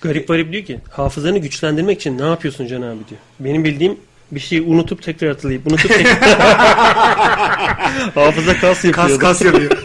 Garip 0.00 0.28
garip 0.28 0.52
diyor 0.52 0.64
ki 0.64 0.80
hafızanı 0.90 1.38
güçlendirmek 1.38 2.00
için 2.00 2.18
ne 2.18 2.26
yapıyorsun 2.26 2.66
Can 2.66 2.82
abi 2.82 3.08
diyor. 3.08 3.20
Benim 3.40 3.64
bildiğim 3.64 3.96
bir 4.32 4.40
şeyi 4.40 4.62
unutup 4.62 5.02
tekrar 5.02 5.30
hatırlayıp 5.30 5.66
unutup 5.66 5.90
tekrar 5.90 6.18
hafıza 8.14 8.60
kas 8.60 8.84
yapıyor. 8.84 9.08
Kas 9.08 9.18
kas 9.18 9.42
yapıyor. 9.42 9.70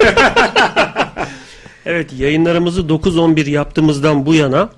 evet 1.86 2.14
yayınlarımızı 2.14 2.82
9-11 2.82 3.50
yaptığımızdan 3.50 4.26
bu 4.26 4.34
yana 4.34 4.70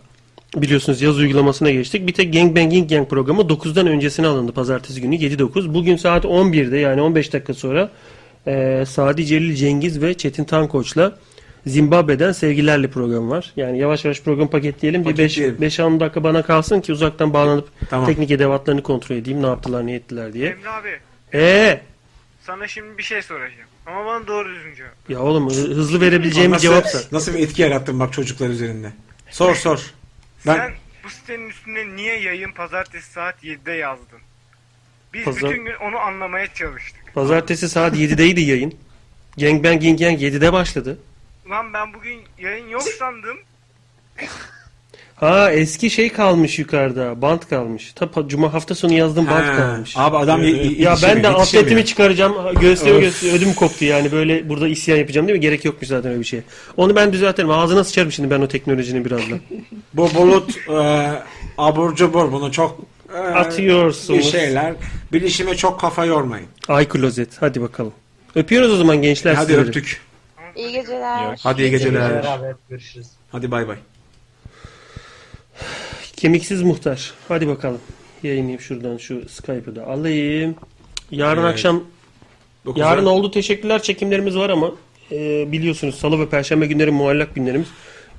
biliyorsunuz 0.55 1.01
yaz 1.01 1.17
uygulamasına 1.17 1.71
geçtik. 1.71 2.07
Bir 2.07 2.13
tek 2.13 2.33
Gang 2.33 2.57
Banging 2.57 2.89
Gang 2.89 3.09
programı 3.09 3.41
9'dan 3.41 3.87
öncesine 3.87 4.27
alındı 4.27 4.51
pazartesi 4.51 5.01
günü 5.01 5.15
7-9. 5.15 5.73
Bugün 5.73 5.97
saat 5.97 6.25
11'de 6.25 6.77
yani 6.77 7.01
15 7.01 7.33
dakika 7.33 7.53
sonra 7.53 7.91
e, 8.47 8.83
Sadi 8.87 9.25
Celil 9.25 9.55
Cengiz 9.55 10.01
ve 10.01 10.13
Çetin 10.13 10.43
Tankoç'la 10.43 11.17
Zimbabwe'den 11.67 12.31
sevgilerle 12.31 12.87
program 12.89 13.29
var. 13.29 13.53
Yani 13.55 13.79
yavaş 13.79 14.05
yavaş 14.05 14.21
program 14.21 14.47
paketleyelim. 14.49 15.01
Bir 15.05 15.09
Paketleyelim. 15.11 15.57
5-10 15.61 15.99
dakika 15.99 16.23
bana 16.23 16.41
kalsın 16.43 16.81
ki 16.81 16.91
uzaktan 16.91 17.33
bağlanıp 17.33 17.69
Tamam. 17.89 18.05
teknik 18.05 18.31
edevatlarını 18.31 18.83
kontrol 18.83 19.15
edeyim. 19.15 19.43
Ne 19.43 19.47
yaptılar 19.47 19.87
ne 19.87 19.93
ettiler 19.95 20.33
diye. 20.33 20.49
Emre 20.49 20.69
abi 20.69 20.99
Eee 21.33 21.81
sana 22.41 22.67
şimdi 22.67 22.97
bir 22.97 23.03
şey 23.03 23.21
soracağım. 23.21 23.69
Ama 23.85 24.05
bana 24.05 24.27
doğru 24.27 24.55
düzgün 24.55 24.75
cevap. 24.75 24.91
ya 25.09 25.19
oğlum 25.19 25.49
hı- 25.49 25.53
hızlı 25.75 26.01
verebileceğim 26.01 26.53
bir 26.53 26.57
cevapsa. 26.57 26.99
Nasıl 27.11 27.33
bir 27.33 27.39
etki 27.39 27.61
yarattın 27.61 27.99
bak 27.99 28.13
çocuklar 28.13 28.49
üzerinde. 28.49 28.91
Sor 29.29 29.55
sor. 29.55 29.79
Ben 30.47 30.55
Sen 30.55 30.71
bu 31.03 31.09
sitenin 31.09 31.49
üstünde 31.49 31.95
niye 31.95 32.19
yayın 32.21 32.51
pazartesi 32.51 33.11
saat 33.11 33.43
7'de 33.43 33.71
yazdın? 33.71 34.19
Biz 35.13 35.23
Pazar- 35.25 35.51
bütün 35.51 35.65
gün 35.65 35.73
onu 35.87 35.97
anlamaya 35.97 36.47
çalıştık. 36.53 37.13
Pazartesi 37.13 37.69
saat 37.69 37.95
7'deydi 37.95 38.39
yayın. 38.39 38.73
Gang 39.37 39.63
Bang 39.63 39.81
Ging 39.81 39.99
Gang 39.99 40.21
7'de 40.21 40.53
başladı. 40.53 40.97
Ulan 41.47 41.73
ben 41.73 41.93
bugün 41.93 42.19
yayın 42.39 42.67
yok 42.69 42.81
sandım. 42.83 43.37
Ha 45.15 45.51
eski 45.51 45.89
şey 45.89 46.09
kalmış 46.13 46.59
yukarıda. 46.59 47.21
Bant 47.21 47.49
kalmış. 47.49 47.93
Ta 47.93 48.09
cuma 48.27 48.53
hafta 48.53 48.75
sonu 48.75 48.93
yazdığım 48.93 49.27
bant 49.27 49.45
Ha, 49.45 49.55
kalmış. 49.55 49.93
abi 49.97 50.17
adam 50.17 50.43
ye- 50.43 50.49
ye- 50.49 50.63
ya 50.63 50.89
ben 50.91 51.01
de 51.01 51.07
yetişemiyor. 51.07 51.39
atletimi 51.41 51.85
çıkaracağım. 51.85 52.35
Göğsüme 52.61 52.99
göğsüme 52.99 53.33
ödüm 53.33 53.53
koptu 53.53 53.85
yani. 53.85 54.11
Böyle 54.11 54.49
burada 54.49 54.67
isyan 54.67 54.97
yapacağım 54.97 55.27
değil 55.27 55.37
mi? 55.39 55.41
Gerek 55.41 55.65
yokmuş 55.65 55.87
zaten 55.87 56.11
öyle 56.11 56.19
bir 56.19 56.25
şeye. 56.25 56.43
Onu 56.77 56.95
ben 56.95 57.13
düzeltirim. 57.13 57.49
Ağzına 57.49 57.83
sıçarım 57.83 58.11
şimdi 58.11 58.29
ben 58.29 58.41
o 58.41 58.47
teknolojinin 58.47 59.05
birazdan. 59.05 59.39
bu 59.93 60.15
bulut 60.15 60.57
e, 60.69 61.11
abur 61.57 61.95
cubur 61.95 62.31
bunu 62.31 62.51
çok 62.51 62.79
e, 63.13 63.17
Atıyorsunuz. 63.17 64.19
bir 64.19 64.23
şeyler. 64.23 64.73
Bilişime 65.13 65.55
çok 65.57 65.79
kafa 65.79 66.05
yormayın. 66.05 66.47
Ay 66.67 66.87
klozet. 66.87 67.29
Hadi 67.41 67.61
bakalım. 67.61 67.93
Öpüyoruz 68.35 68.71
o 68.71 68.75
zaman 68.75 69.01
gençler 69.01 69.33
Hadi 69.33 69.47
sizleri. 69.47 69.67
öptük. 69.67 70.01
İyi 70.55 70.71
geceler. 70.71 71.39
Hadi 71.43 71.61
iyi 71.61 71.71
geceler. 71.71 72.23
Beraber 72.23 72.55
görüşürüz. 72.69 73.07
Hadi 73.31 73.51
bay 73.51 73.67
bay. 73.67 73.77
Kemiksiz 76.15 76.61
muhtar. 76.61 77.13
Hadi 77.27 77.47
bakalım. 77.47 77.79
Yayınlayayım 78.23 78.61
şuradan 78.61 78.97
şu 78.97 79.29
Skype'ı 79.29 79.75
da 79.75 79.87
alayım. 79.87 80.55
Yarın 81.11 81.41
Evet. 81.41 81.51
akşam 81.51 81.83
Dokuzda- 82.65 82.79
yarın 82.79 83.05
oldu 83.05 83.31
teşekkürler 83.31 83.81
çekimlerimiz 83.81 84.37
var 84.37 84.49
ama 84.49 84.71
e, 85.11 85.51
biliyorsunuz 85.51 85.95
salı 85.95 86.19
ve 86.19 86.29
perşembe 86.29 86.65
günleri 86.67 86.91
muallak 86.91 87.35
günlerimiz. 87.35 87.67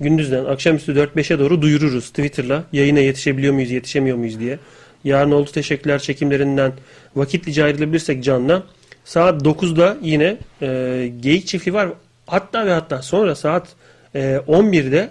Gündüzden 0.00 0.44
akşamüstü 0.44 0.92
4-5'e 0.92 1.38
doğru 1.38 1.62
duyururuz 1.62 2.08
Twitter'la. 2.08 2.64
Yayına 2.72 2.98
yetişebiliyor 2.98 3.54
muyuz, 3.54 3.70
yetişemiyor 3.70 4.16
muyuz 4.16 4.40
diye. 4.40 4.58
Yarın 5.04 5.30
oldu 5.30 5.50
teşekkürler 5.50 5.98
çekimlerinden 5.98 6.72
vakitlice 7.16 7.64
ayrılabilirsek 7.64 8.24
canla. 8.24 8.62
Saat 9.04 9.42
9'da 9.42 9.96
yine 10.02 10.36
e, 10.62 11.12
Geyik 11.20 11.46
Çiftliği 11.46 11.74
var. 11.74 11.88
Hatta 12.26 12.66
ve 12.66 12.72
hatta 12.72 13.02
sonra 13.02 13.34
saat 13.34 13.68
e, 14.14 14.40
11'de 14.48 15.10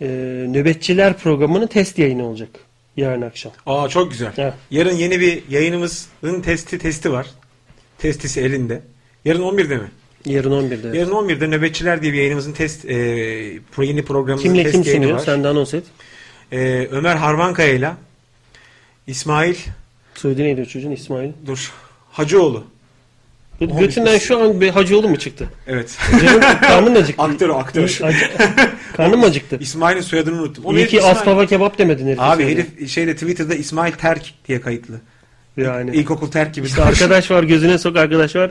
e, 0.00 0.06
Nöbetçiler 0.48 1.18
programının 1.18 1.66
test 1.66 1.98
yayını 1.98 2.26
olacak. 2.26 2.48
Yarın 2.96 3.22
akşam. 3.22 3.52
Aa 3.66 3.88
çok 3.88 4.10
güzel. 4.10 4.32
Evet. 4.38 4.54
Yarın 4.70 4.94
yeni 4.94 5.20
bir 5.20 5.42
yayınımızın 5.50 6.40
testi 6.44 6.78
testi 6.78 7.12
var. 7.12 7.26
Testisi 7.98 8.40
elinde. 8.40 8.82
Yarın 9.24 9.42
11'de 9.42 9.76
mi? 9.76 9.90
Yarın 10.26 10.50
11'de. 10.50 10.76
evet. 10.88 10.94
Yarın 10.94 11.10
11'de 11.12 11.46
Nöbetçiler 11.50 12.02
diye 12.02 12.12
bir 12.12 12.18
yayınımızın 12.18 12.52
test 12.52 12.84
e, 12.84 12.94
yeni 13.78 14.04
programımızın 14.04 14.48
Kimle 14.48 14.62
test 14.62 14.72
kim 14.74 14.82
yayını 14.82 15.02
sunuyor? 15.02 15.18
var. 15.18 15.24
Sen 15.24 15.44
de 15.44 15.48
anons 15.48 15.74
et. 15.74 15.84
E, 16.52 16.88
Ömer 16.92 17.16
Harvankaya 17.16 17.68
ile 17.74 17.90
İsmail 19.06 19.54
Soyadı 20.14 20.42
neydi 20.42 20.60
o 20.60 20.64
çocuğun? 20.64 20.90
İsmail. 20.90 21.30
dur 21.46 21.72
Hacıoğlu. 22.12 22.64
Bu 23.60 23.78
Götünden 23.78 24.18
şu 24.18 24.38
an 24.40 24.60
bir 24.60 24.68
Hacıoğlu 24.70 25.08
mu 25.08 25.18
çıktı? 25.18 25.48
Evet. 25.66 25.98
Canım, 26.20 26.40
karnım 26.60 26.96
acıktı. 26.96 27.22
aktör 27.22 27.48
o 27.48 27.54
aktör. 27.54 28.00
Karnım 28.96 29.24
acıktı. 29.24 29.56
İsmail'in 29.60 30.00
soyadını 30.00 30.42
unuttum. 30.42 30.64
İyi 30.64 30.78
herif 30.78 30.90
ki 30.90 30.96
İsmail- 30.96 31.10
Aspava 31.10 31.46
kebap 31.46 31.78
demedin 31.78 32.06
herif. 32.06 32.20
Abi 32.20 32.44
herif 32.44 32.88
şeyde 32.90 33.14
Twitter'da 33.14 33.54
İsmail 33.54 33.92
Terk 33.92 34.34
diye 34.48 34.60
kayıtlı. 34.60 34.94
Yani. 35.56 35.96
İlkokul 35.96 36.30
Terk 36.30 36.54
gibi. 36.54 36.66
İşte 36.66 36.82
arkadaş 36.82 37.30
var 37.30 37.42
gözüne 37.42 37.78
sok 37.78 37.96
arkadaş 37.96 38.36
var. 38.36 38.50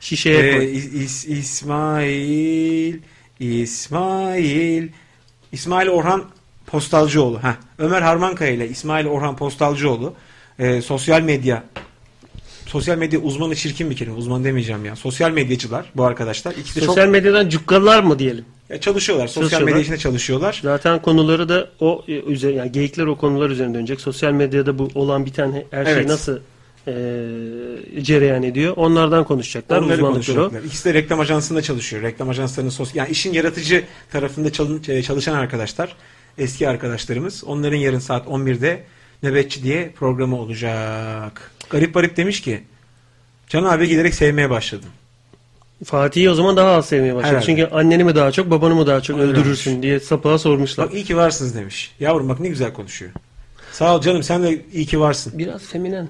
Şişeye 0.00 0.48
Ee, 0.48 0.56
koy. 0.56 0.64
İs- 0.76 0.94
İs- 0.94 1.28
İsmail 1.38 2.98
İsmail 3.40 4.88
İsmail 5.52 5.88
Orhan 5.88 6.24
Postalcıoğlu. 6.66 7.42
Heh. 7.42 7.54
Ömer 7.78 8.02
Harmankaya 8.02 8.50
ile 8.50 8.68
İsmail 8.68 9.06
Orhan 9.06 9.36
Postalcıoğlu 9.36 10.14
e, 10.58 10.82
sosyal 10.82 11.20
medya 11.22 11.64
sosyal 12.66 12.98
medya 12.98 13.20
uzmanı 13.20 13.54
çirkin 13.54 13.90
bir 13.90 13.96
kelime. 13.96 14.16
Uzman 14.16 14.44
demeyeceğim 14.44 14.84
ya. 14.84 14.96
Sosyal 14.96 15.30
medyacılar 15.30 15.90
bu 15.96 16.04
arkadaşlar. 16.04 16.52
İkisi 16.52 16.80
Sosyal 16.80 17.04
çok 17.04 17.12
medyadan 17.12 17.48
cukkalar 17.48 18.02
mı 18.02 18.18
diyelim? 18.18 18.44
Ya 18.68 18.80
çalışıyorlar. 18.80 19.26
Sosyal 19.26 19.42
Çalışıyorlar. 19.42 19.66
medya 19.72 19.82
içinde 19.82 19.98
çalışıyorlar. 19.98 20.60
Zaten 20.62 21.02
konuları 21.02 21.48
da 21.48 21.68
o 21.80 22.04
e, 22.08 22.12
üzerine 22.12 22.58
yani 22.58 22.72
geyikler 22.72 23.06
o 23.06 23.16
konular 23.18 23.50
üzerine 23.50 23.74
dönecek. 23.74 24.00
Sosyal 24.00 24.32
medyada 24.32 24.78
bu 24.78 24.88
olan 24.94 25.26
biten 25.26 25.64
her 25.70 25.84
şey 25.84 25.94
Evet. 25.94 26.08
nasıl 26.08 26.38
e, 26.86 26.92
cereyan 28.02 28.42
ediyor? 28.42 28.76
Onlardan 28.76 29.24
konuşacaklar. 29.24 29.78
Onları 29.78 29.94
Uzmanlıkları 29.94 30.38
o. 30.38 30.42
konuşacaklar. 30.42 30.68
İkisi 30.68 30.84
de 30.84 30.94
reklam 30.94 31.20
ajansında 31.20 31.62
çalışıyor. 31.62 32.02
Reklam 32.02 32.28
ajanslarının 32.28 32.70
sos 32.70 32.94
yani 32.94 33.10
işin 33.10 33.32
yaratıcı 33.32 33.84
tarafında 34.12 34.48
e, 34.92 35.02
çalışan 35.02 35.34
arkadaşlar, 35.34 35.96
eski 36.38 36.68
arkadaşlarımız. 36.68 37.44
Onların 37.44 37.76
yarın 37.76 37.98
saat 37.98 38.26
11'de 38.26 38.82
Nöbetçi 39.22 39.62
diye 39.62 39.90
programı 39.90 40.40
olacak. 40.40 41.50
Garip 41.70 41.94
garip 41.94 42.16
demiş 42.16 42.40
ki 42.40 42.62
Can 43.48 43.64
abi 43.64 43.88
giderek 43.88 44.14
sevmeye 44.14 44.50
başladım. 44.50 44.88
Fatih'i 45.84 46.30
o 46.30 46.34
zaman 46.34 46.56
daha 46.56 46.70
az 46.70 46.86
sevmeye 46.86 47.14
başladı. 47.14 47.28
Herhalde. 47.28 47.46
Çünkü 47.46 47.66
anneni 47.66 48.04
mi 48.04 48.14
daha 48.14 48.32
çok 48.32 48.50
babanı 48.50 48.74
mı 48.74 48.86
daha 48.86 49.00
çok 49.00 49.20
Öyle 49.20 49.30
öldürürsün 49.30 49.82
diye 49.82 50.00
sapığa 50.00 50.38
sormuşlar. 50.38 50.86
Bak 50.86 50.94
iyi 50.94 51.04
ki 51.04 51.16
varsınız 51.16 51.54
demiş. 51.54 51.92
Yavrum 52.00 52.28
bak 52.28 52.40
ne 52.40 52.48
güzel 52.48 52.72
konuşuyor. 52.72 53.12
Sağ 53.72 53.96
ol 53.96 54.00
canım 54.00 54.22
sen 54.22 54.42
de 54.42 54.64
iyi 54.72 54.86
ki 54.86 55.00
varsın. 55.00 55.38
Biraz 55.38 55.62
feminen 55.62 56.08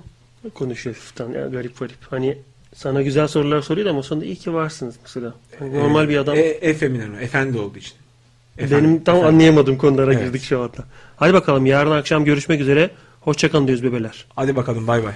konuşuyor 0.55 0.97
hafiften 0.97 1.29
ya 1.29 1.47
garip 1.47 1.79
garip. 1.79 1.97
Hani 2.11 2.39
sana 2.75 3.03
güzel 3.03 3.29
sorular 3.29 3.63
soruyor 3.63 3.87
ama 3.87 4.03
sonunda 4.03 4.25
iyi 4.25 4.37
ki 4.37 4.55
varsınız 4.55 4.95
mesela. 5.03 5.35
Hani 5.59 5.75
normal 5.75 6.09
bir 6.09 6.17
adam. 6.17 6.37
E, 6.37 6.41
efeminen 6.41 7.11
o. 7.15 7.21
Efendi 7.21 7.59
olduğu 7.59 7.79
için. 7.79 7.93
Efendi, 8.59 8.85
Benim 8.85 9.05
tam 9.05 9.17
efendi. 9.17 9.29
anlayamadığım 9.35 9.79
konulara 9.79 10.15
Evet. 10.15 10.25
girdik 10.25 10.43
şu 10.43 10.61
anda. 10.61 10.85
Hadi 11.17 11.33
bakalım 11.35 11.67
yarın 11.67 11.91
akşam 11.91 12.25
görüşmek 12.25 12.61
üzere. 12.61 12.91
Hoşçakalın 13.21 13.67
diyoruz 13.67 13.85
bebeler. 13.85 14.27
Hadi 14.37 14.57
bakalım 14.57 14.87
bay 14.87 15.05
bay. 15.05 15.13